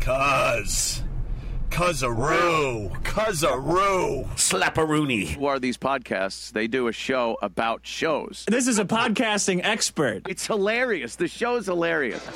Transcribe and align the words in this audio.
Cuz. 0.00 1.02
Cuzaroo. 1.70 2.90
Cuzaroo. 3.02 4.26
Slapperoonie. 4.36 5.28
Who 5.34 5.46
are 5.46 5.58
these 5.58 5.76
podcasts? 5.76 6.52
They 6.52 6.66
do 6.68 6.88
a 6.88 6.92
show 6.92 7.36
about 7.42 7.80
shows. 7.86 8.44
This 8.48 8.66
is 8.66 8.78
a 8.78 8.84
podcasting 8.84 9.60
expert. 9.62 10.22
It's 10.28 10.46
hilarious. 10.46 11.16
The 11.16 11.28
show's 11.28 11.66
hilarious. 11.66 12.26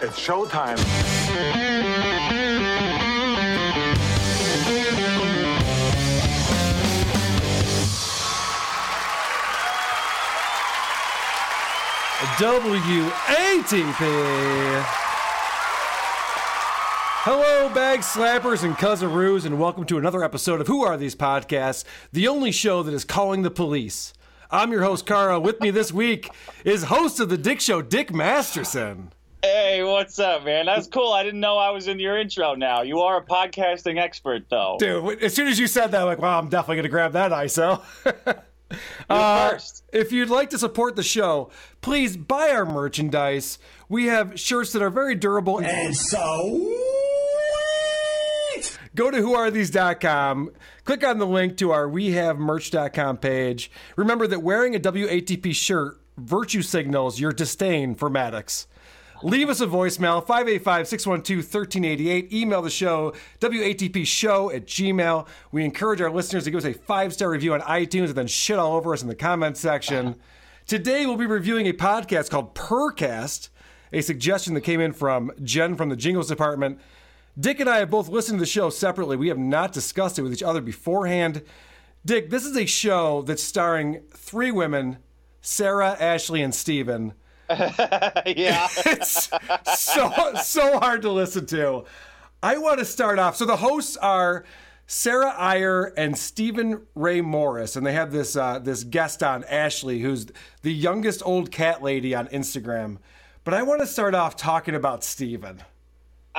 It's 0.00 0.18
showtime. 0.18 0.78
WATP. 12.40 14.00
Hello, 17.22 17.68
bag 17.74 18.00
slappers 18.00 18.64
and 18.64 18.74
cuzzaroos, 18.76 19.44
and 19.44 19.60
welcome 19.60 19.84
to 19.84 19.98
another 19.98 20.24
episode 20.24 20.58
of 20.58 20.68
Who 20.68 20.82
Are 20.82 20.96
These 20.96 21.14
Podcasts, 21.14 21.84
the 22.12 22.26
only 22.26 22.50
show 22.50 22.82
that 22.82 22.94
is 22.94 23.04
calling 23.04 23.42
the 23.42 23.50
police. 23.50 24.14
I'm 24.50 24.72
your 24.72 24.82
host, 24.84 25.04
Kara. 25.04 25.38
With 25.38 25.60
me 25.60 25.70
this 25.70 25.92
week 25.92 26.30
is 26.64 26.84
host 26.84 27.20
of 27.20 27.28
The 27.28 27.36
Dick 27.36 27.60
Show, 27.60 27.82
Dick 27.82 28.10
Masterson. 28.10 29.12
Hey, 29.42 29.82
what's 29.82 30.18
up, 30.18 30.44
man? 30.46 30.64
That's 30.64 30.86
cool. 30.86 31.12
I 31.12 31.22
didn't 31.22 31.40
know 31.40 31.58
I 31.58 31.68
was 31.68 31.88
in 31.88 31.98
your 31.98 32.16
intro 32.18 32.54
now. 32.54 32.80
You 32.80 33.00
are 33.00 33.18
a 33.18 33.22
podcasting 33.22 33.98
expert, 33.98 34.44
though. 34.48 34.76
Dude, 34.78 35.22
as 35.22 35.34
soon 35.34 35.48
as 35.48 35.58
you 35.58 35.66
said 35.66 35.88
that, 35.88 36.00
I'm 36.00 36.06
like, 36.06 36.20
wow, 36.20 36.38
I'm 36.38 36.48
definitely 36.48 36.76
going 36.76 36.84
to 36.84 36.88
grab 36.88 37.12
that 37.12 37.32
ISO. 37.32 37.82
Uh, 39.08 39.50
first. 39.50 39.82
if 39.92 40.12
you'd 40.12 40.30
like 40.30 40.48
to 40.50 40.56
support 40.56 40.94
the 40.94 41.02
show, 41.02 41.50
please 41.80 42.16
buy 42.16 42.50
our 42.50 42.64
merchandise. 42.64 43.58
We 43.88 44.06
have 44.06 44.38
shirts 44.38 44.70
that 44.74 44.80
are 44.80 44.90
very 44.90 45.16
durable 45.16 45.58
and 45.58 45.96
So. 45.96 47.09
Go 48.94 49.10
to 49.10 49.18
whoarethese.com 49.18 50.50
click 50.84 51.04
on 51.04 51.18
the 51.18 51.26
link 51.26 51.56
to 51.58 51.70
our 51.70 51.88
we 51.88 52.10
merch.com 52.10 53.18
page. 53.18 53.70
Remember 53.96 54.26
that 54.26 54.42
wearing 54.42 54.74
a 54.74 54.80
watp 54.80 55.54
shirt 55.54 56.00
virtue 56.16 56.62
signals 56.62 57.20
your 57.20 57.32
disdain 57.32 57.94
for 57.94 58.10
maddox. 58.10 58.66
Leave 59.22 59.48
us 59.48 59.60
a 59.60 59.66
voicemail 59.66 60.26
585-612-1388 60.26 62.32
email 62.32 62.62
the 62.62 62.70
show 62.70 63.14
watpshow 63.40 64.54
at 64.54 64.66
gmail. 64.66 65.28
We 65.52 65.64
encourage 65.64 66.00
our 66.00 66.10
listeners 66.10 66.44
to 66.44 66.50
give 66.50 66.58
us 66.58 66.64
a 66.64 66.72
five-star 66.72 67.30
review 67.30 67.54
on 67.54 67.60
itunes 67.60 68.06
and 68.06 68.14
then 68.14 68.26
shit 68.26 68.58
all 68.58 68.74
over 68.74 68.92
us 68.94 69.02
in 69.02 69.08
the 69.08 69.14
comments 69.14 69.60
section. 69.60 70.16
Today 70.66 71.06
we'll 71.06 71.16
be 71.16 71.26
reviewing 71.26 71.68
a 71.68 71.72
podcast 71.72 72.30
called 72.30 72.54
Purrcast 72.54 73.50
a 73.92 74.00
suggestion 74.00 74.54
that 74.54 74.62
came 74.62 74.80
in 74.80 74.92
from 74.92 75.32
jen 75.42 75.76
from 75.76 75.88
the 75.88 75.96
jingles 75.96 76.28
department 76.28 76.80
Dick 77.40 77.58
and 77.58 77.70
I 77.70 77.78
have 77.78 77.90
both 77.90 78.08
listened 78.08 78.38
to 78.38 78.42
the 78.42 78.46
show 78.46 78.68
separately. 78.68 79.16
We 79.16 79.28
have 79.28 79.38
not 79.38 79.72
discussed 79.72 80.18
it 80.18 80.22
with 80.22 80.32
each 80.32 80.42
other 80.42 80.60
beforehand. 80.60 81.42
Dick, 82.04 82.28
this 82.28 82.44
is 82.44 82.56
a 82.56 82.66
show 82.66 83.22
that's 83.22 83.42
starring 83.42 84.02
three 84.14 84.50
women 84.50 84.98
Sarah, 85.40 85.96
Ashley, 85.98 86.42
and 86.42 86.54
Steven. 86.54 87.14
yeah. 87.48 88.68
It's 88.86 89.30
so, 89.74 90.12
so 90.42 90.78
hard 90.78 91.00
to 91.02 91.10
listen 91.10 91.46
to. 91.46 91.84
I 92.42 92.58
want 92.58 92.78
to 92.78 92.84
start 92.84 93.18
off. 93.18 93.36
So 93.36 93.46
the 93.46 93.56
hosts 93.56 93.96
are 93.96 94.44
Sarah 94.86 95.34
Iyer 95.36 95.94
and 95.96 96.18
Stephen 96.18 96.82
Ray 96.94 97.22
Morris, 97.22 97.76
and 97.76 97.86
they 97.86 97.92
have 97.94 98.12
this 98.12 98.36
uh, 98.36 98.58
this 98.58 98.84
guest 98.84 99.22
on 99.22 99.44
Ashley, 99.44 100.00
who's 100.00 100.26
the 100.62 100.72
youngest 100.72 101.22
old 101.24 101.50
cat 101.50 101.82
lady 101.82 102.14
on 102.14 102.28
Instagram. 102.28 102.98
But 103.44 103.54
I 103.54 103.62
want 103.62 103.80
to 103.80 103.86
start 103.86 104.14
off 104.14 104.36
talking 104.36 104.74
about 104.74 105.04
Steven. 105.04 105.62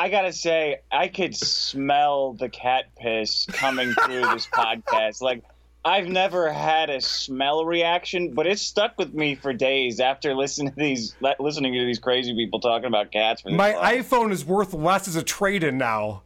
I 0.02 0.10
gotta 0.10 0.34
say, 0.34 0.78
I 0.92 1.10
could 1.10 1.36
smell 1.36 2.34
the 2.34 2.50
cat 2.50 2.86
piss 3.00 3.46
coming 3.52 3.94
through 3.94 4.22
this 4.34 4.48
podcast. 4.54 5.22
Like, 5.22 5.44
I've 5.86 6.08
never 6.08 6.52
had 6.52 6.90
a 6.90 7.00
smell 7.02 7.66
reaction, 7.66 8.34
but 8.34 8.48
it 8.48 8.58
stuck 8.58 8.98
with 8.98 9.14
me 9.14 9.36
for 9.36 9.54
days 9.54 10.00
after 10.00 10.34
listening 10.34 10.74
to 10.74 10.76
these 10.80 11.16
listening 11.40 11.74
to 11.74 11.86
these 11.86 12.00
crazy 12.00 12.34
people 12.34 12.60
talking 12.60 12.88
about 12.88 13.12
cats. 13.12 13.42
For 13.42 13.50
My 13.52 13.74
long. 13.76 13.84
iPhone 13.84 14.32
is 14.32 14.44
worth 14.44 14.74
less 14.74 15.08
as 15.08 15.16
a 15.16 15.24
trade-in 15.24 15.78
now 15.78 16.24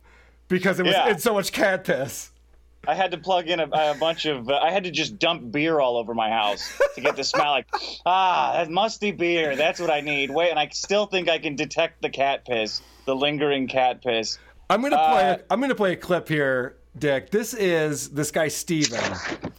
because 0.47 0.80
it 0.80 0.84
was 0.84 0.94
Yeah. 0.94 1.09
it's 1.09 1.24
so 1.24 1.34
much 1.34 1.52
cat 1.52 1.84
piss. 1.84 2.31
I 2.88 2.96
had 2.96 3.12
to 3.12 3.18
plug 3.18 3.47
in 3.47 3.59
a, 3.59 3.68
a 3.72 3.96
bunch 4.00 4.25
of. 4.25 4.50
Uh, 4.50 4.57
I 4.57 4.72
had 4.72 4.84
to 4.84 4.91
just 4.91 5.19
dump 5.19 5.51
beer 5.51 5.79
all 5.79 5.97
over 5.97 6.13
my 6.13 6.29
house 6.29 6.79
to 6.96 7.01
get 7.01 7.16
the 7.16 7.23
smell. 7.23 7.51
Like, 7.51 7.68
ah, 8.06 8.53
that 8.53 8.69
musty 8.69 9.12
beer. 9.12 9.56
That's 9.56 9.79
what 9.79 9.90
I 9.90 10.01
need. 10.01 10.31
Wait, 10.31 10.50
and 10.50 10.59
I 10.59 10.68
still 10.69 11.06
think 11.06 11.29
I 11.29 11.40
can 11.40 11.56
detect 11.56 12.01
the 12.01 12.09
cat 12.09 12.46
piss, 12.46 12.81
the 13.06 13.16
lingering 13.16 13.68
cat 13.68 14.03
piss. 14.03 14.38
I'm 14.69 14.81
gonna 14.81 14.97
play. 14.97 15.29
Uh, 15.31 15.38
I'm 15.50 15.62
gonna 15.62 15.75
play 15.75 15.94
a 15.94 15.97
clip 15.97 16.28
here, 16.28 16.78
Dick. 16.97 17.31
This 17.31 17.53
is 17.53 18.09
this 18.09 18.31
guy 18.31 18.47
Steven. 18.47 19.03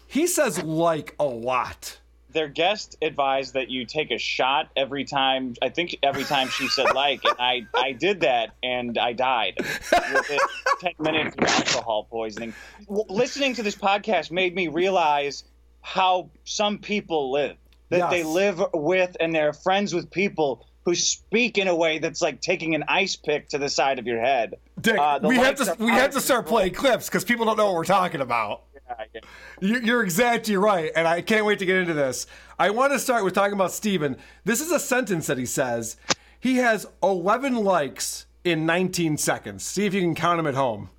He 0.07 0.27
says 0.27 0.63
like 0.63 1.15
a 1.19 1.25
lot. 1.25 1.99
Their 2.37 2.49
guest 2.49 2.99
advised 3.01 3.55
that 3.55 3.71
you 3.71 3.87
take 3.87 4.11
a 4.11 4.19
shot 4.19 4.69
every 4.77 5.07
time. 5.07 5.55
I 5.63 5.71
think 5.71 5.97
every 6.03 6.25
time 6.25 6.49
she 6.49 6.69
said 6.69 6.93
like, 6.95 7.25
and 7.25 7.37
I 7.39 7.67
I 7.75 7.93
did 7.93 8.21
that 8.21 8.51
and 8.63 8.99
I 8.99 9.15
died 9.15 9.55
within 9.59 10.39
ten 10.79 10.93
minutes 10.99 11.35
of 11.39 11.45
alcohol 11.45 12.07
poisoning. 12.11 12.53
Listening 12.89 13.55
to 13.55 13.63
this 13.63 13.75
podcast 13.75 14.31
made 14.31 14.55
me 14.55 14.69
realize 14.69 15.45
how 15.81 16.29
some 16.45 16.77
people 16.77 17.33
live. 17.33 17.57
That 17.89 18.11
they 18.11 18.23
live 18.23 18.61
with 18.75 19.17
and 19.19 19.35
they're 19.35 19.55
friends 19.55 19.95
with 19.95 20.11
people 20.11 20.67
who 20.85 20.95
speak 20.95 21.57
in 21.57 21.69
a 21.69 21.75
way 21.75 22.01
that's 22.01 22.21
like 22.21 22.43
taking 22.43 22.75
an 22.75 22.85
ice 22.87 23.17
pick 23.17 23.49
to 23.49 23.59
the 23.59 23.71
side 23.71 23.99
of 23.99 24.07
your 24.07 24.21
head. 24.21 24.57
Dick, 24.79 24.99
Uh, 24.99 25.21
we 25.23 25.37
have 25.37 25.55
to 25.55 25.75
we 25.79 25.91
have 25.91 26.11
to 26.11 26.21
start 26.21 26.45
playing 26.45 26.75
clips 26.75 27.07
because 27.07 27.25
people 27.25 27.47
don't 27.47 27.57
know 27.57 27.65
what 27.65 27.77
we're 27.77 27.85
talking 27.85 28.21
about. 28.21 28.65
You- 29.61 29.81
You're 29.81 30.03
exactly 30.03 30.57
right, 30.57 30.91
and 30.95 31.07
I 31.09 31.21
can't 31.23 31.45
wait 31.47 31.59
to 31.61 31.67
get 31.67 31.77
into 31.77 31.95
this. 31.95 32.27
I 32.59 32.71
want 32.71 32.93
to 32.93 32.99
start 32.99 33.25
with 33.25 33.35
talking 33.35 33.55
about 33.55 33.73
Steven. 33.73 34.17
This 34.45 34.61
is 34.61 34.71
a 34.71 34.79
sentence 34.81 35.27
that 35.27 35.39
he 35.39 35.47
says. 35.47 35.97
He 36.39 36.57
has 36.57 36.87
11 37.03 37.57
likes 37.57 38.27
in 38.45 38.67
19 38.67 39.17
seconds. 39.17 39.65
See 39.65 39.87
if 39.87 39.95
you 39.95 40.01
can 40.01 40.15
count 40.15 40.39
them 40.39 40.47
at 40.47 40.55
home. 40.55 40.91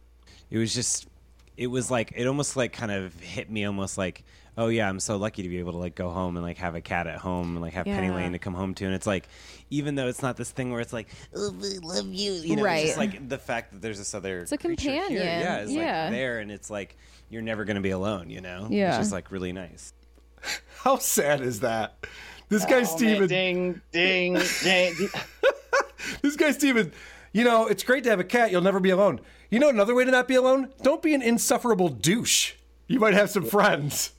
it 0.49 0.57
was 0.57 0.73
just 0.73 1.07
it 1.55 1.67
was 1.67 1.89
like 1.89 2.11
it 2.15 2.27
almost 2.27 2.55
like 2.55 2.71
kind 2.73 2.91
of 2.91 3.19
hit 3.19 3.49
me 3.49 3.65
almost 3.65 3.97
like 3.97 4.23
oh 4.57 4.67
yeah 4.67 4.89
i'm 4.89 4.99
so 4.99 5.17
lucky 5.17 5.43
to 5.43 5.49
be 5.49 5.59
able 5.59 5.71
to 5.71 5.77
like 5.77 5.95
go 5.95 6.09
home 6.09 6.35
and 6.37 6.45
like 6.45 6.57
have 6.57 6.75
a 6.75 6.81
cat 6.81 7.07
at 7.07 7.17
home 7.17 7.51
and 7.55 7.61
like 7.61 7.73
have 7.73 7.85
penny 7.85 8.09
lane 8.09 8.31
to 8.31 8.39
come 8.39 8.53
home 8.53 8.73
to 8.73 8.85
and 8.85 8.93
it's 8.93 9.07
like 9.07 9.27
even 9.69 9.95
though 9.95 10.07
it's 10.07 10.21
not 10.21 10.35
this 10.37 10.49
thing 10.51 10.71
where 10.71 10.81
it's 10.81 10.93
like 10.93 11.07
oh 11.35 11.53
I 11.61 11.77
love 11.85 12.07
you 12.07 12.33
you 12.33 12.55
know 12.55 12.65
it's 12.65 12.83
just 12.85 12.97
Right. 12.97 13.11
like 13.13 13.29
the 13.29 13.37
fact 13.37 13.71
that 13.73 13.81
there's 13.81 13.97
this 13.97 14.13
other 14.13 14.39
It's 14.41 14.51
a 14.51 14.57
creature 14.57 14.89
here, 14.91 15.01
companion. 15.07 15.23
yeah 15.25 15.57
it's 15.57 15.71
Yeah. 15.71 16.03
like 16.05 16.11
there 16.13 16.39
and 16.39 16.51
it's 16.51 16.69
like 16.69 16.97
you're 17.29 17.41
never 17.41 17.65
gonna 17.65 17.81
be 17.81 17.91
alone 17.91 18.29
you 18.29 18.41
know 18.41 18.67
Yeah. 18.69 18.89
it's 18.89 18.97
just 18.97 19.11
like 19.11 19.31
really 19.31 19.51
nice 19.53 19.93
How 20.79 20.97
sad 20.97 21.41
is 21.41 21.61
that? 21.61 22.05
This 22.49 22.63
guy 22.63 22.81
Oh, 22.81 22.83
Steven. 22.83 23.27
ding, 23.27 23.81
ding, 23.91 24.35
ding. 24.63 24.93
ding. 24.95 25.09
This 26.21 26.35
guy 26.35 26.51
Steven. 26.51 26.91
You 27.33 27.43
know, 27.43 27.67
it's 27.67 27.83
great 27.83 28.03
to 28.05 28.09
have 28.11 28.19
a 28.19 28.23
cat. 28.23 28.51
You'll 28.51 28.61
never 28.61 28.79
be 28.79 28.91
alone. 28.91 29.19
You 29.49 29.59
know 29.59 29.67
another 29.69 29.93
way 29.95 30.05
to 30.05 30.11
not 30.11 30.27
be 30.27 30.35
alone? 30.35 30.69
Don't 30.83 31.01
be 31.01 31.13
an 31.13 31.21
insufferable 31.21 31.89
douche. 31.89 32.53
You 32.87 32.99
might 32.99 33.13
have 33.15 33.29
some 33.29 33.43
friends. 33.43 34.11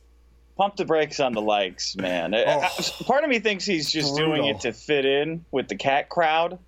Pump 0.58 0.76
the 0.76 0.84
brakes 0.84 1.20
on 1.20 1.32
the 1.32 1.40
likes, 1.40 1.96
man. 1.96 2.34
Uh, 2.34 2.68
Part 3.06 3.24
of 3.24 3.30
me 3.30 3.38
thinks 3.38 3.64
he's 3.64 3.90
just 3.90 4.14
doing 4.16 4.44
it 4.44 4.60
to 4.60 4.72
fit 4.72 5.06
in 5.06 5.44
with 5.50 5.68
the 5.68 5.76
cat 5.76 6.08
crowd. 6.10 6.58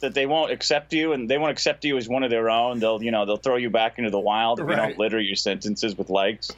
that 0.00 0.14
they 0.14 0.24
won't 0.26 0.52
accept 0.52 0.92
you 0.92 1.12
and 1.12 1.28
they 1.28 1.36
won't 1.36 1.50
accept 1.50 1.84
you 1.84 1.96
as 1.98 2.08
one 2.08 2.22
of 2.22 2.30
their 2.30 2.48
own. 2.48 2.78
They'll 2.78 3.02
you 3.02 3.10
know 3.10 3.26
they'll 3.26 3.36
throw 3.36 3.56
you 3.56 3.68
back 3.68 3.98
into 3.98 4.10
the 4.10 4.20
wild 4.20 4.60
if 4.60 4.68
you 4.68 4.76
don't 4.76 4.96
litter 4.98 5.20
your 5.20 5.36
sentences 5.36 5.98
with 5.98 6.08
likes. 6.08 6.50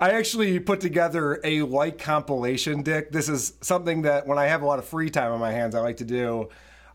I 0.00 0.12
actually 0.12 0.58
put 0.58 0.80
together 0.80 1.38
a 1.44 1.62
like 1.62 1.98
compilation, 1.98 2.82
Dick. 2.82 3.12
This 3.12 3.28
is 3.28 3.52
something 3.60 4.02
that 4.02 4.26
when 4.26 4.38
I 4.38 4.46
have 4.46 4.62
a 4.62 4.66
lot 4.66 4.80
of 4.80 4.84
free 4.86 5.10
time 5.10 5.30
on 5.30 5.38
my 5.38 5.52
hands, 5.52 5.74
I 5.76 5.80
like 5.80 5.98
to 5.98 6.04
do. 6.04 6.48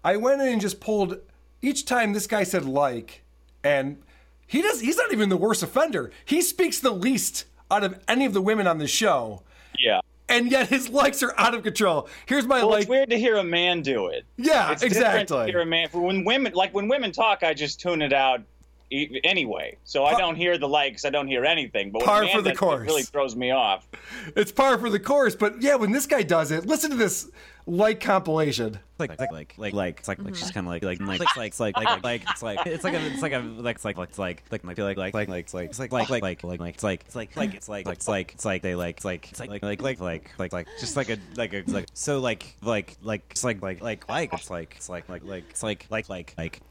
I 0.03 0.17
went 0.17 0.41
in 0.41 0.49
and 0.49 0.59
just 0.59 0.79
pulled 0.81 1.17
each 1.61 1.85
time 1.85 2.13
this 2.13 2.27
guy 2.27 2.43
said 2.43 2.65
like, 2.65 3.23
and 3.63 4.01
he 4.45 4.61
does. 4.61 4.81
He's 4.81 4.97
not 4.97 5.13
even 5.13 5.29
the 5.29 5.37
worst 5.37 5.63
offender. 5.63 6.11
He 6.25 6.41
speaks 6.41 6.79
the 6.79 6.91
least 6.91 7.45
out 7.71 7.83
of 7.83 7.99
any 8.07 8.25
of 8.25 8.33
the 8.33 8.41
women 8.41 8.67
on 8.67 8.77
the 8.77 8.87
show, 8.87 9.43
Yeah. 9.79 9.99
and 10.29 10.49
yet 10.51 10.69
his 10.69 10.89
likes 10.89 11.21
are 11.23 11.33
out 11.37 11.53
of 11.53 11.63
control. 11.63 12.07
Here's 12.25 12.45
my 12.45 12.59
Well, 12.59 12.69
like. 12.71 12.81
it's 12.81 12.89
weird 12.89 13.09
to 13.09 13.19
hear 13.19 13.37
a 13.37 13.43
man 13.43 13.81
do 13.81 14.07
it. 14.07 14.25
Yeah, 14.37 14.71
it's 14.71 14.83
exactly. 14.83 15.47
hear 15.51 15.61
a 15.61 15.65
man 15.65 15.89
when 15.91 16.23
women 16.23 16.53
like 16.53 16.73
when 16.73 16.87
women 16.87 17.11
talk, 17.11 17.43
I 17.43 17.53
just 17.53 17.79
tune 17.79 18.01
it 18.01 18.13
out 18.13 18.41
anyway. 18.91 19.77
So 19.83 20.05
I 20.05 20.17
don't 20.17 20.35
hear 20.35 20.57
the 20.57 20.67
likes, 20.67 21.05
I 21.05 21.09
don't 21.09 21.27
hear 21.27 21.45
anything. 21.45 21.91
But 21.91 21.99
when 21.99 22.07
Par 22.07 22.27
for 22.27 22.41
the 22.41 22.49
does 22.51 22.59
course. 22.59 22.81
it 22.81 22.85
really 22.85 23.03
throws 23.03 23.35
me 23.35 23.51
off. 23.51 23.87
It's 24.35 24.51
par 24.51 24.77
for 24.77 24.89
the 24.89 24.99
course, 24.99 25.35
but 25.35 25.61
yeah, 25.61 25.75
when 25.75 25.91
this 25.91 26.05
guy 26.05 26.23
does 26.23 26.51
it, 26.51 26.65
listen 26.65 26.91
to 26.91 26.97
this 26.97 27.29
like 27.69 27.99
compilation. 27.99 28.79
like 28.97 29.19
like 29.19 29.31
like 29.31 29.53
like 29.57 29.73
like 29.73 29.99
it's 29.99 30.07
like 30.07 30.23
like 30.23 30.35
she's 30.35 30.51
kind 30.51 30.65
of 30.65 30.71
like 30.71 30.83
like 30.83 31.01
like 31.01 31.19
like 31.19 31.35
like 31.35 31.47
it's 31.51 31.59
like 31.59 31.75
like 31.77 31.89
it's 31.89 32.03
like 32.03 32.21
it's 32.25 32.41
like 32.41 32.65
it's 32.65 32.83
like 32.83 32.93
a 32.93 33.07
it's 33.07 33.21
like 33.21 33.33
a 33.33 33.39
like 33.61 33.75
it's 33.75 33.85
like 33.85 33.97
it's 33.99 34.19
like 34.19 34.43
like 34.63 34.63
like 34.63 34.83
like 34.83 35.03
like 35.03 35.13
like 35.13 35.27
like 35.27 35.43
it's 35.43 35.53
like 35.53 35.69
it's 35.71 35.79
like 35.79 35.91
it's 35.91 36.09
like 36.09 36.21
like 36.21 36.33
it's 36.33 36.43
like 36.45 36.59
like 36.61 36.73
it's 36.75 36.83
like 36.85 37.03
it's 37.05 37.15
like 37.15 37.29
it's 37.35 37.37
like 37.37 37.53
it's 37.53 37.67
like 37.67 37.87
it's 37.87 37.87
like 37.87 37.87
it's 37.97 38.07
like 38.07 38.33
it's 38.33 38.45
like 38.45 38.61
they 38.61 38.75
like 38.75 38.95
it's 38.95 39.05
like 39.05 39.29
it's 39.29 39.39
like 39.39 39.49
like 39.49 39.63
like 39.63 39.81
like 39.81 39.99
like 39.99 40.31
like 40.39 40.53
like 40.53 40.67
just 40.79 40.95
like 40.95 41.09
a 41.09 41.17
like 41.35 41.53
a 41.53 41.63
like 41.67 41.87
so 41.93 42.19
like 42.19 42.55
like 42.63 42.95
like 43.03 43.23
it's 43.31 43.43
like 43.43 43.61
like 43.61 43.81
like 43.81 44.07
like 44.07 44.31
it's 44.33 44.49
like 44.49 44.73
it's 44.77 44.87
like 44.87 45.09
like 45.09 45.25
like 45.25 45.43
it's 45.49 45.61
like 45.61 45.85
like 45.89 46.07
like 46.07 46.33
like 46.37 46.61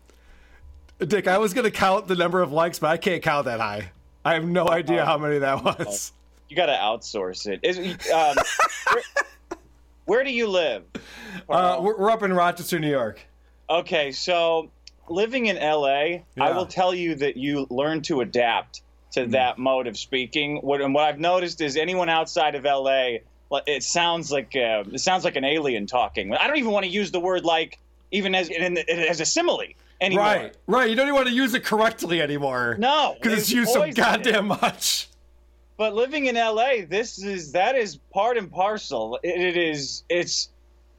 Dick, 0.99 1.29
I 1.29 1.39
was 1.39 1.53
gonna 1.53 1.71
count 1.71 2.09
the 2.09 2.17
number 2.17 2.41
of 2.41 2.53
likes, 2.53 2.79
but 2.79 2.89
I 2.89 2.97
can't 2.97 3.23
count 3.23 3.45
that 3.45 3.61
high. 3.61 3.91
I 4.25 4.35
have 4.35 4.45
no 4.45 4.69
idea 4.69 5.05
how 5.05 5.19
many 5.19 5.39
that 5.39 5.63
was. 5.63 6.13
You 6.49 6.57
got 6.57 6.67
to 6.67 6.73
outsource 6.73 7.47
it. 7.47 7.61
Is, 7.63 7.79
um, 8.11 8.37
where, 8.93 9.03
where 10.05 10.25
do 10.25 10.33
you 10.33 10.49
live? 10.49 10.85
Uh, 11.49 11.79
we're, 11.81 11.97
we're 11.97 12.11
up 12.11 12.23
in 12.23 12.33
Rochester, 12.33 12.79
New 12.79 12.91
York. 12.91 13.21
Okay, 13.69 14.13
so 14.13 14.71
living 15.09 15.47
in 15.47 15.57
LA, 15.57 16.23
I 16.39 16.53
will 16.53 16.67
tell 16.67 16.95
you 16.95 17.15
that 17.17 17.37
you 17.37 17.67
learn 17.71 18.03
to 18.03 18.21
adapt 18.21 18.83
to 19.13 19.27
that 19.29 19.59
mode 19.59 19.87
of 19.87 19.97
speaking. 19.97 20.59
What 20.59 20.81
and 20.81 20.95
what 20.95 21.05
I've 21.05 21.19
noticed 21.19 21.61
is 21.61 21.77
anyone 21.77 22.09
outside 22.09 22.55
of 22.55 22.65
LA, 22.65 23.19
it 23.67 23.83
sounds 23.83 24.31
like 24.31 24.55
uh, 24.57 24.85
it 24.93 25.01
sounds 25.01 25.25
like 25.25 25.37
an 25.37 25.45
alien 25.45 25.87
talking. 25.87 26.35
I 26.35 26.47
don't 26.47 26.59
even 26.59 26.73
want 26.73 26.85
to 26.85 26.91
use 26.91 27.11
the 27.11 27.21
word 27.21 27.45
like 27.45 27.79
even 28.11 28.35
as 28.35 28.49
in, 28.49 28.79
as 28.79 29.21
a 29.21 29.27
simile 29.27 29.63
anymore. 30.01 30.25
Right, 30.25 30.57
right. 30.67 30.91
You 30.91 30.97
don't 30.97 31.07
even 31.07 31.15
want 31.15 31.29
to 31.29 31.35
use 31.35 31.55
it 31.55 31.65
correctly 31.65 32.21
anymore. 32.21 32.77
No, 32.79 33.15
because 33.21 33.33
it's 33.35 33.43
it's 33.43 33.53
used 33.53 33.71
so 33.71 33.91
goddamn 33.93 34.49
much. 34.49 35.09
But 35.77 35.95
living 35.95 36.27
in 36.27 36.37
LA, 36.37 36.87
this 36.89 37.23
is 37.23 37.53
that 37.53 37.77
is 37.77 37.97
part 38.13 38.37
and 38.39 38.51
parcel. 38.51 39.19
It, 39.23 39.41
it 39.41 39.57
is 39.57 40.05
it's 40.09 40.49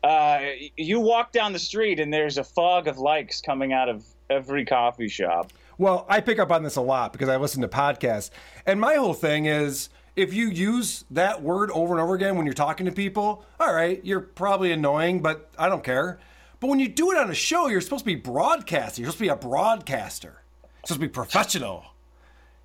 uh, 0.04 0.42
you 0.76 1.00
walk 1.00 1.32
down 1.32 1.54
the 1.54 1.60
street 1.60 2.00
and 2.00 2.14
there's 2.14 2.38
a 2.38 2.44
fog 2.44 2.88
of 2.88 2.98
likes 2.98 3.42
coming 3.42 3.74
out 3.74 3.90
of 3.90 4.06
every 4.30 4.66
coffee 4.66 5.10
shop. 5.10 5.52
Well, 5.80 6.06
I 6.10 6.22
pick 6.22 6.40
up 6.40 6.52
on 6.52 6.64
this 6.64 6.76
a 6.76 6.82
lot 6.82 7.12
because 7.12 7.30
I 7.30 7.38
listen 7.38 7.62
to 7.62 7.68
podcasts, 7.68 8.30
and 8.66 8.80
my 8.80 8.96
whole 8.96 9.14
thing 9.14 9.46
is 9.46 9.90
if 10.16 10.34
you 10.34 10.50
use 10.50 11.06
that 11.12 11.44
word 11.44 11.70
over 11.72 11.94
and 11.94 12.02
over 12.02 12.16
again 12.16 12.36
when 12.36 12.46
you're 12.46 12.54
talking 12.54 12.88
to 12.88 12.92
people, 12.92 13.46
all 13.60 13.74
right, 13.74 14.04
you're 14.04 14.20
probably 14.20 14.72
annoying, 14.72 15.22
but 15.22 15.50
I 15.58 15.70
don't 15.70 15.84
care. 15.84 16.20
But 16.60 16.68
when 16.68 16.80
you 16.80 16.88
do 16.88 17.12
it 17.12 17.18
on 17.18 17.30
a 17.30 17.36
show, 17.36 17.68
you're 17.68 17.82
supposed 17.82 18.02
to 18.02 18.06
be 18.06 18.16
broadcasting. 18.16 19.04
You're 19.04 19.12
supposed 19.12 19.20
to 19.20 19.24
be 19.26 19.30
a 19.30 19.36
broadcaster. 19.36 20.42
You're 20.64 20.70
supposed 20.88 21.02
to 21.02 21.08
be 21.08 21.12
professional. 21.12 21.86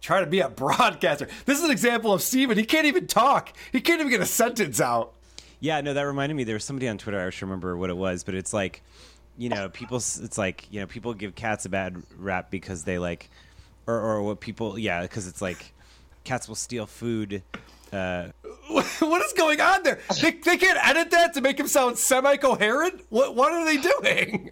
Try 0.01 0.21
to 0.21 0.27
be 0.27 0.41
a 0.41 0.49
broadcaster. 0.51 1.29
This 1.47 1.59
is 1.59 1.65
an 1.65 1.71
example 1.71 2.13
of 2.13 2.23
Steven. 2.23 2.59
He 2.59 2.65
can't 2.65 2.87
even 2.87 3.07
talk. 3.07 3.53
He 3.71 3.81
can't 3.81 4.01
even 4.01 4.11
get 4.11 4.21
a 4.21 4.27
sentence 4.27 4.81
out. 4.81 5.13
Yeah, 5.61 5.81
no, 5.81 5.95
that 5.95 6.03
reminded 6.03 6.35
me. 6.35 6.45
There 6.45 6.57
was 6.57 6.65
somebody 6.65 6.89
on 6.89 6.99
Twitter. 6.99 7.21
I 7.21 7.27
I 7.27 7.31
remember 7.41 7.77
what 7.77 7.89
it 7.89 7.97
was, 7.97 8.25
but 8.25 8.35
it's 8.35 8.53
like, 8.53 8.83
you 9.39 9.49
know, 9.49 9.69
people. 9.69 9.99
It's 9.99 10.37
like 10.37 10.67
you 10.73 10.81
know, 10.81 10.87
people 10.87 11.15
give 11.15 11.37
cats 11.37 11.67
a 11.67 11.69
bad 11.69 12.03
rap 12.19 12.51
because 12.51 12.83
they 12.83 12.99
like, 12.99 13.31
or 13.87 13.95
or 13.95 14.23
what 14.23 14.41
people. 14.41 14.77
Yeah, 14.77 15.03
because 15.03 15.29
it's 15.29 15.41
like, 15.41 15.73
cats 16.25 16.49
will 16.49 16.57
steal 16.57 16.87
food. 16.87 17.45
Uh, 17.93 18.31
what 19.01 19.23
is 19.25 19.33
going 19.35 19.61
on 19.61 19.83
there? 19.83 19.99
They, 20.21 20.33
they 20.33 20.57
can't 20.57 20.79
edit 20.83 21.11
that 21.11 21.35
to 21.35 21.41
make 21.41 21.59
him 21.59 21.69
sound 21.69 21.99
semi-coherent. 21.99 23.03
What 23.09 23.35
what 23.35 23.53
are 23.53 23.65
they 23.65 23.77
doing? 23.79 24.51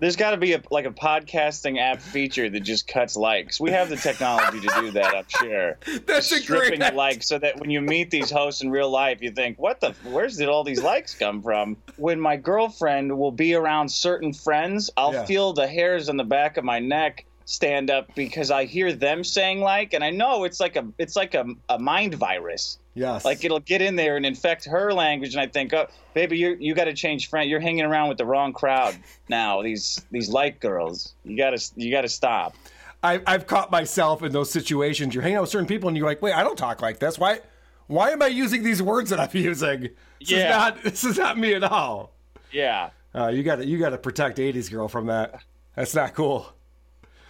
There's 0.00 0.14
got 0.14 0.30
to 0.30 0.36
be 0.36 0.52
a 0.52 0.62
like 0.70 0.84
a 0.84 0.92
podcasting 0.92 1.80
app 1.80 2.00
feature 2.00 2.48
that 2.48 2.60
just 2.60 2.86
cuts 2.86 3.16
likes. 3.16 3.58
We 3.58 3.72
have 3.72 3.88
the 3.88 3.96
technology 3.96 4.60
to 4.60 4.68
do 4.80 4.90
that, 4.92 5.12
I'm 5.16 5.24
sure. 5.28 5.76
That's 6.06 6.30
a 6.30 6.38
Stripping 6.38 6.78
great 6.78 6.90
the 6.90 6.96
likes 6.96 7.26
so 7.26 7.36
that 7.40 7.58
when 7.58 7.70
you 7.70 7.80
meet 7.80 8.10
these 8.12 8.30
hosts 8.30 8.62
in 8.62 8.70
real 8.70 8.90
life, 8.90 9.18
you 9.20 9.32
think, 9.32 9.58
"What 9.58 9.80
the? 9.80 9.96
Where's 10.04 10.36
did 10.36 10.48
all 10.48 10.62
these 10.62 10.80
likes 10.80 11.14
come 11.16 11.42
from?" 11.42 11.76
When 11.96 12.20
my 12.20 12.36
girlfriend 12.36 13.18
will 13.18 13.32
be 13.32 13.54
around 13.54 13.88
certain 13.90 14.32
friends, 14.32 14.88
I'll 14.96 15.12
Yeah. 15.14 15.24
feel 15.24 15.52
the 15.52 15.66
hairs 15.66 16.08
on 16.08 16.16
the 16.16 16.24
back 16.24 16.58
of 16.58 16.64
my 16.64 16.78
neck 16.78 17.24
stand 17.44 17.90
up 17.90 18.14
because 18.14 18.50
I 18.52 18.66
hear 18.66 18.92
them 18.92 19.24
saying 19.24 19.62
like, 19.62 19.94
and 19.94 20.04
I 20.04 20.10
know 20.10 20.44
it's 20.44 20.60
like 20.60 20.76
a 20.76 20.86
it's 20.98 21.16
like 21.16 21.34
a, 21.34 21.44
a 21.70 21.78
mind 21.80 22.14
virus. 22.14 22.78
Yes. 22.98 23.24
Like 23.24 23.44
it'll 23.44 23.60
get 23.60 23.80
in 23.80 23.96
there 23.96 24.16
and 24.16 24.26
infect 24.26 24.64
her 24.64 24.92
language, 24.92 25.34
and 25.34 25.40
I 25.40 25.46
think, 25.46 25.72
oh, 25.72 25.86
baby, 26.14 26.36
you 26.38 26.56
you 26.58 26.74
got 26.74 26.84
to 26.84 26.92
change 26.94 27.28
friend. 27.30 27.48
You're 27.48 27.60
hanging 27.60 27.84
around 27.84 28.08
with 28.08 28.18
the 28.18 28.26
wrong 28.26 28.52
crowd 28.52 28.96
now. 29.28 29.62
These 29.62 30.04
these 30.10 30.28
light 30.28 30.60
girls. 30.60 31.14
You 31.24 31.36
gotta 31.36 31.62
you 31.76 31.90
gotta 31.90 32.08
stop. 32.08 32.54
I, 33.02 33.20
I've 33.28 33.46
caught 33.46 33.70
myself 33.70 34.24
in 34.24 34.32
those 34.32 34.50
situations. 34.50 35.14
You're 35.14 35.22
hanging 35.22 35.36
out 35.36 35.42
with 35.42 35.50
certain 35.50 35.68
people, 35.68 35.88
and 35.88 35.96
you're 35.96 36.06
like, 36.06 36.20
"Wait, 36.20 36.32
I 36.32 36.42
don't 36.42 36.58
talk 36.58 36.82
like 36.82 36.98
this. 36.98 37.18
Why? 37.18 37.40
Why 37.86 38.10
am 38.10 38.20
I 38.22 38.26
using 38.26 38.62
these 38.64 38.82
words 38.82 39.10
that 39.10 39.20
I'm 39.20 39.30
using? 39.32 39.82
This 40.18 40.30
Yeah. 40.30 40.38
is 40.38 40.50
not. 40.50 40.82
This 40.82 41.04
is 41.04 41.16
not 41.18 41.38
me 41.38 41.54
at 41.54 41.62
all." 41.62 42.12
Yeah. 42.50 42.90
Uh, 43.14 43.28
you 43.28 43.42
got 43.44 43.56
to 43.56 43.66
you 43.66 43.78
got 43.78 43.90
to 43.90 43.98
protect 43.98 44.38
'80s 44.38 44.70
girl 44.70 44.88
from 44.88 45.06
that. 45.06 45.42
That's 45.76 45.94
not 45.94 46.14
cool. 46.14 46.52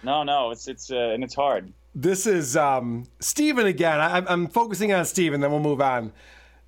No, 0.01 0.23
no, 0.23 0.49
it's 0.51 0.67
it's 0.67 0.89
uh, 0.91 0.95
and 1.13 1.23
it's 1.23 1.35
hard. 1.35 1.71
This 1.95 2.27
is 2.27 2.55
um, 2.55 3.05
Steven 3.19 3.65
again. 3.65 3.99
I, 3.99 4.11
I'm- 4.15 4.25
I'm 4.29 4.47
focusing 4.47 4.93
on 4.93 5.05
Steven, 5.05 5.41
then 5.41 5.51
we'll 5.51 5.59
move 5.59 5.81
on. 5.81 6.11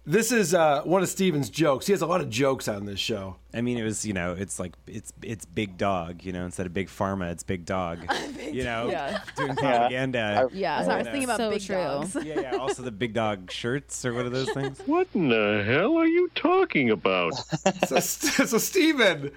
This 0.04 0.32
is 0.32 0.56
uh, 0.56 0.82
one 0.82 1.04
of 1.04 1.10
Steven's 1.10 1.48
jokes. 1.52 1.86
He 1.86 1.94
has 1.94 2.02
a 2.02 2.08
lot 2.08 2.22
of 2.22 2.30
jokes 2.32 2.68
on 2.68 2.86
this 2.86 3.00
show. 3.00 3.36
I 3.54 3.62
mean, 3.62 3.78
it 3.78 3.84
was 3.84 4.04
you 4.04 4.14
know, 4.14 4.34
it's 4.34 4.60
like 4.60 4.74
it's 4.88 5.14
it's 5.22 5.46
big 5.46 5.78
dog. 5.78 6.24
You 6.26 6.32
know, 6.34 6.44
instead 6.44 6.66
of 6.66 6.74
big 6.74 6.88
pharma, 6.88 7.32
it's 7.32 7.44
big 7.44 7.66
dog. 7.68 8.00
you 8.52 8.64
know, 8.64 8.90
Yeah. 8.90 9.22
doing 9.38 9.56
propaganda. 9.56 10.50
Yeah, 10.52 10.84
so 10.84 10.90
I 10.90 10.98
was 10.98 11.06
thinking 11.06 11.26
about 11.26 11.38
So 11.38 11.52
big 11.52 11.62
true. 11.62 11.76
dogs. 11.76 12.18
yeah, 12.24 12.40
yeah. 12.42 12.56
Also, 12.58 12.82
the 12.82 12.90
big 12.92 13.14
dog 13.14 13.52
shirts 13.52 14.04
or 14.04 14.16
what 14.16 14.26
are 14.26 14.30
those 14.32 14.50
things? 14.50 14.80
What 14.88 15.08
in 15.14 15.30
the 15.30 15.64
hell 15.68 15.96
are 15.98 16.08
you 16.08 16.32
talking 16.34 16.90
about? 16.90 17.34
so, 17.88 18.00
so 18.00 18.58
Steven 18.58 19.30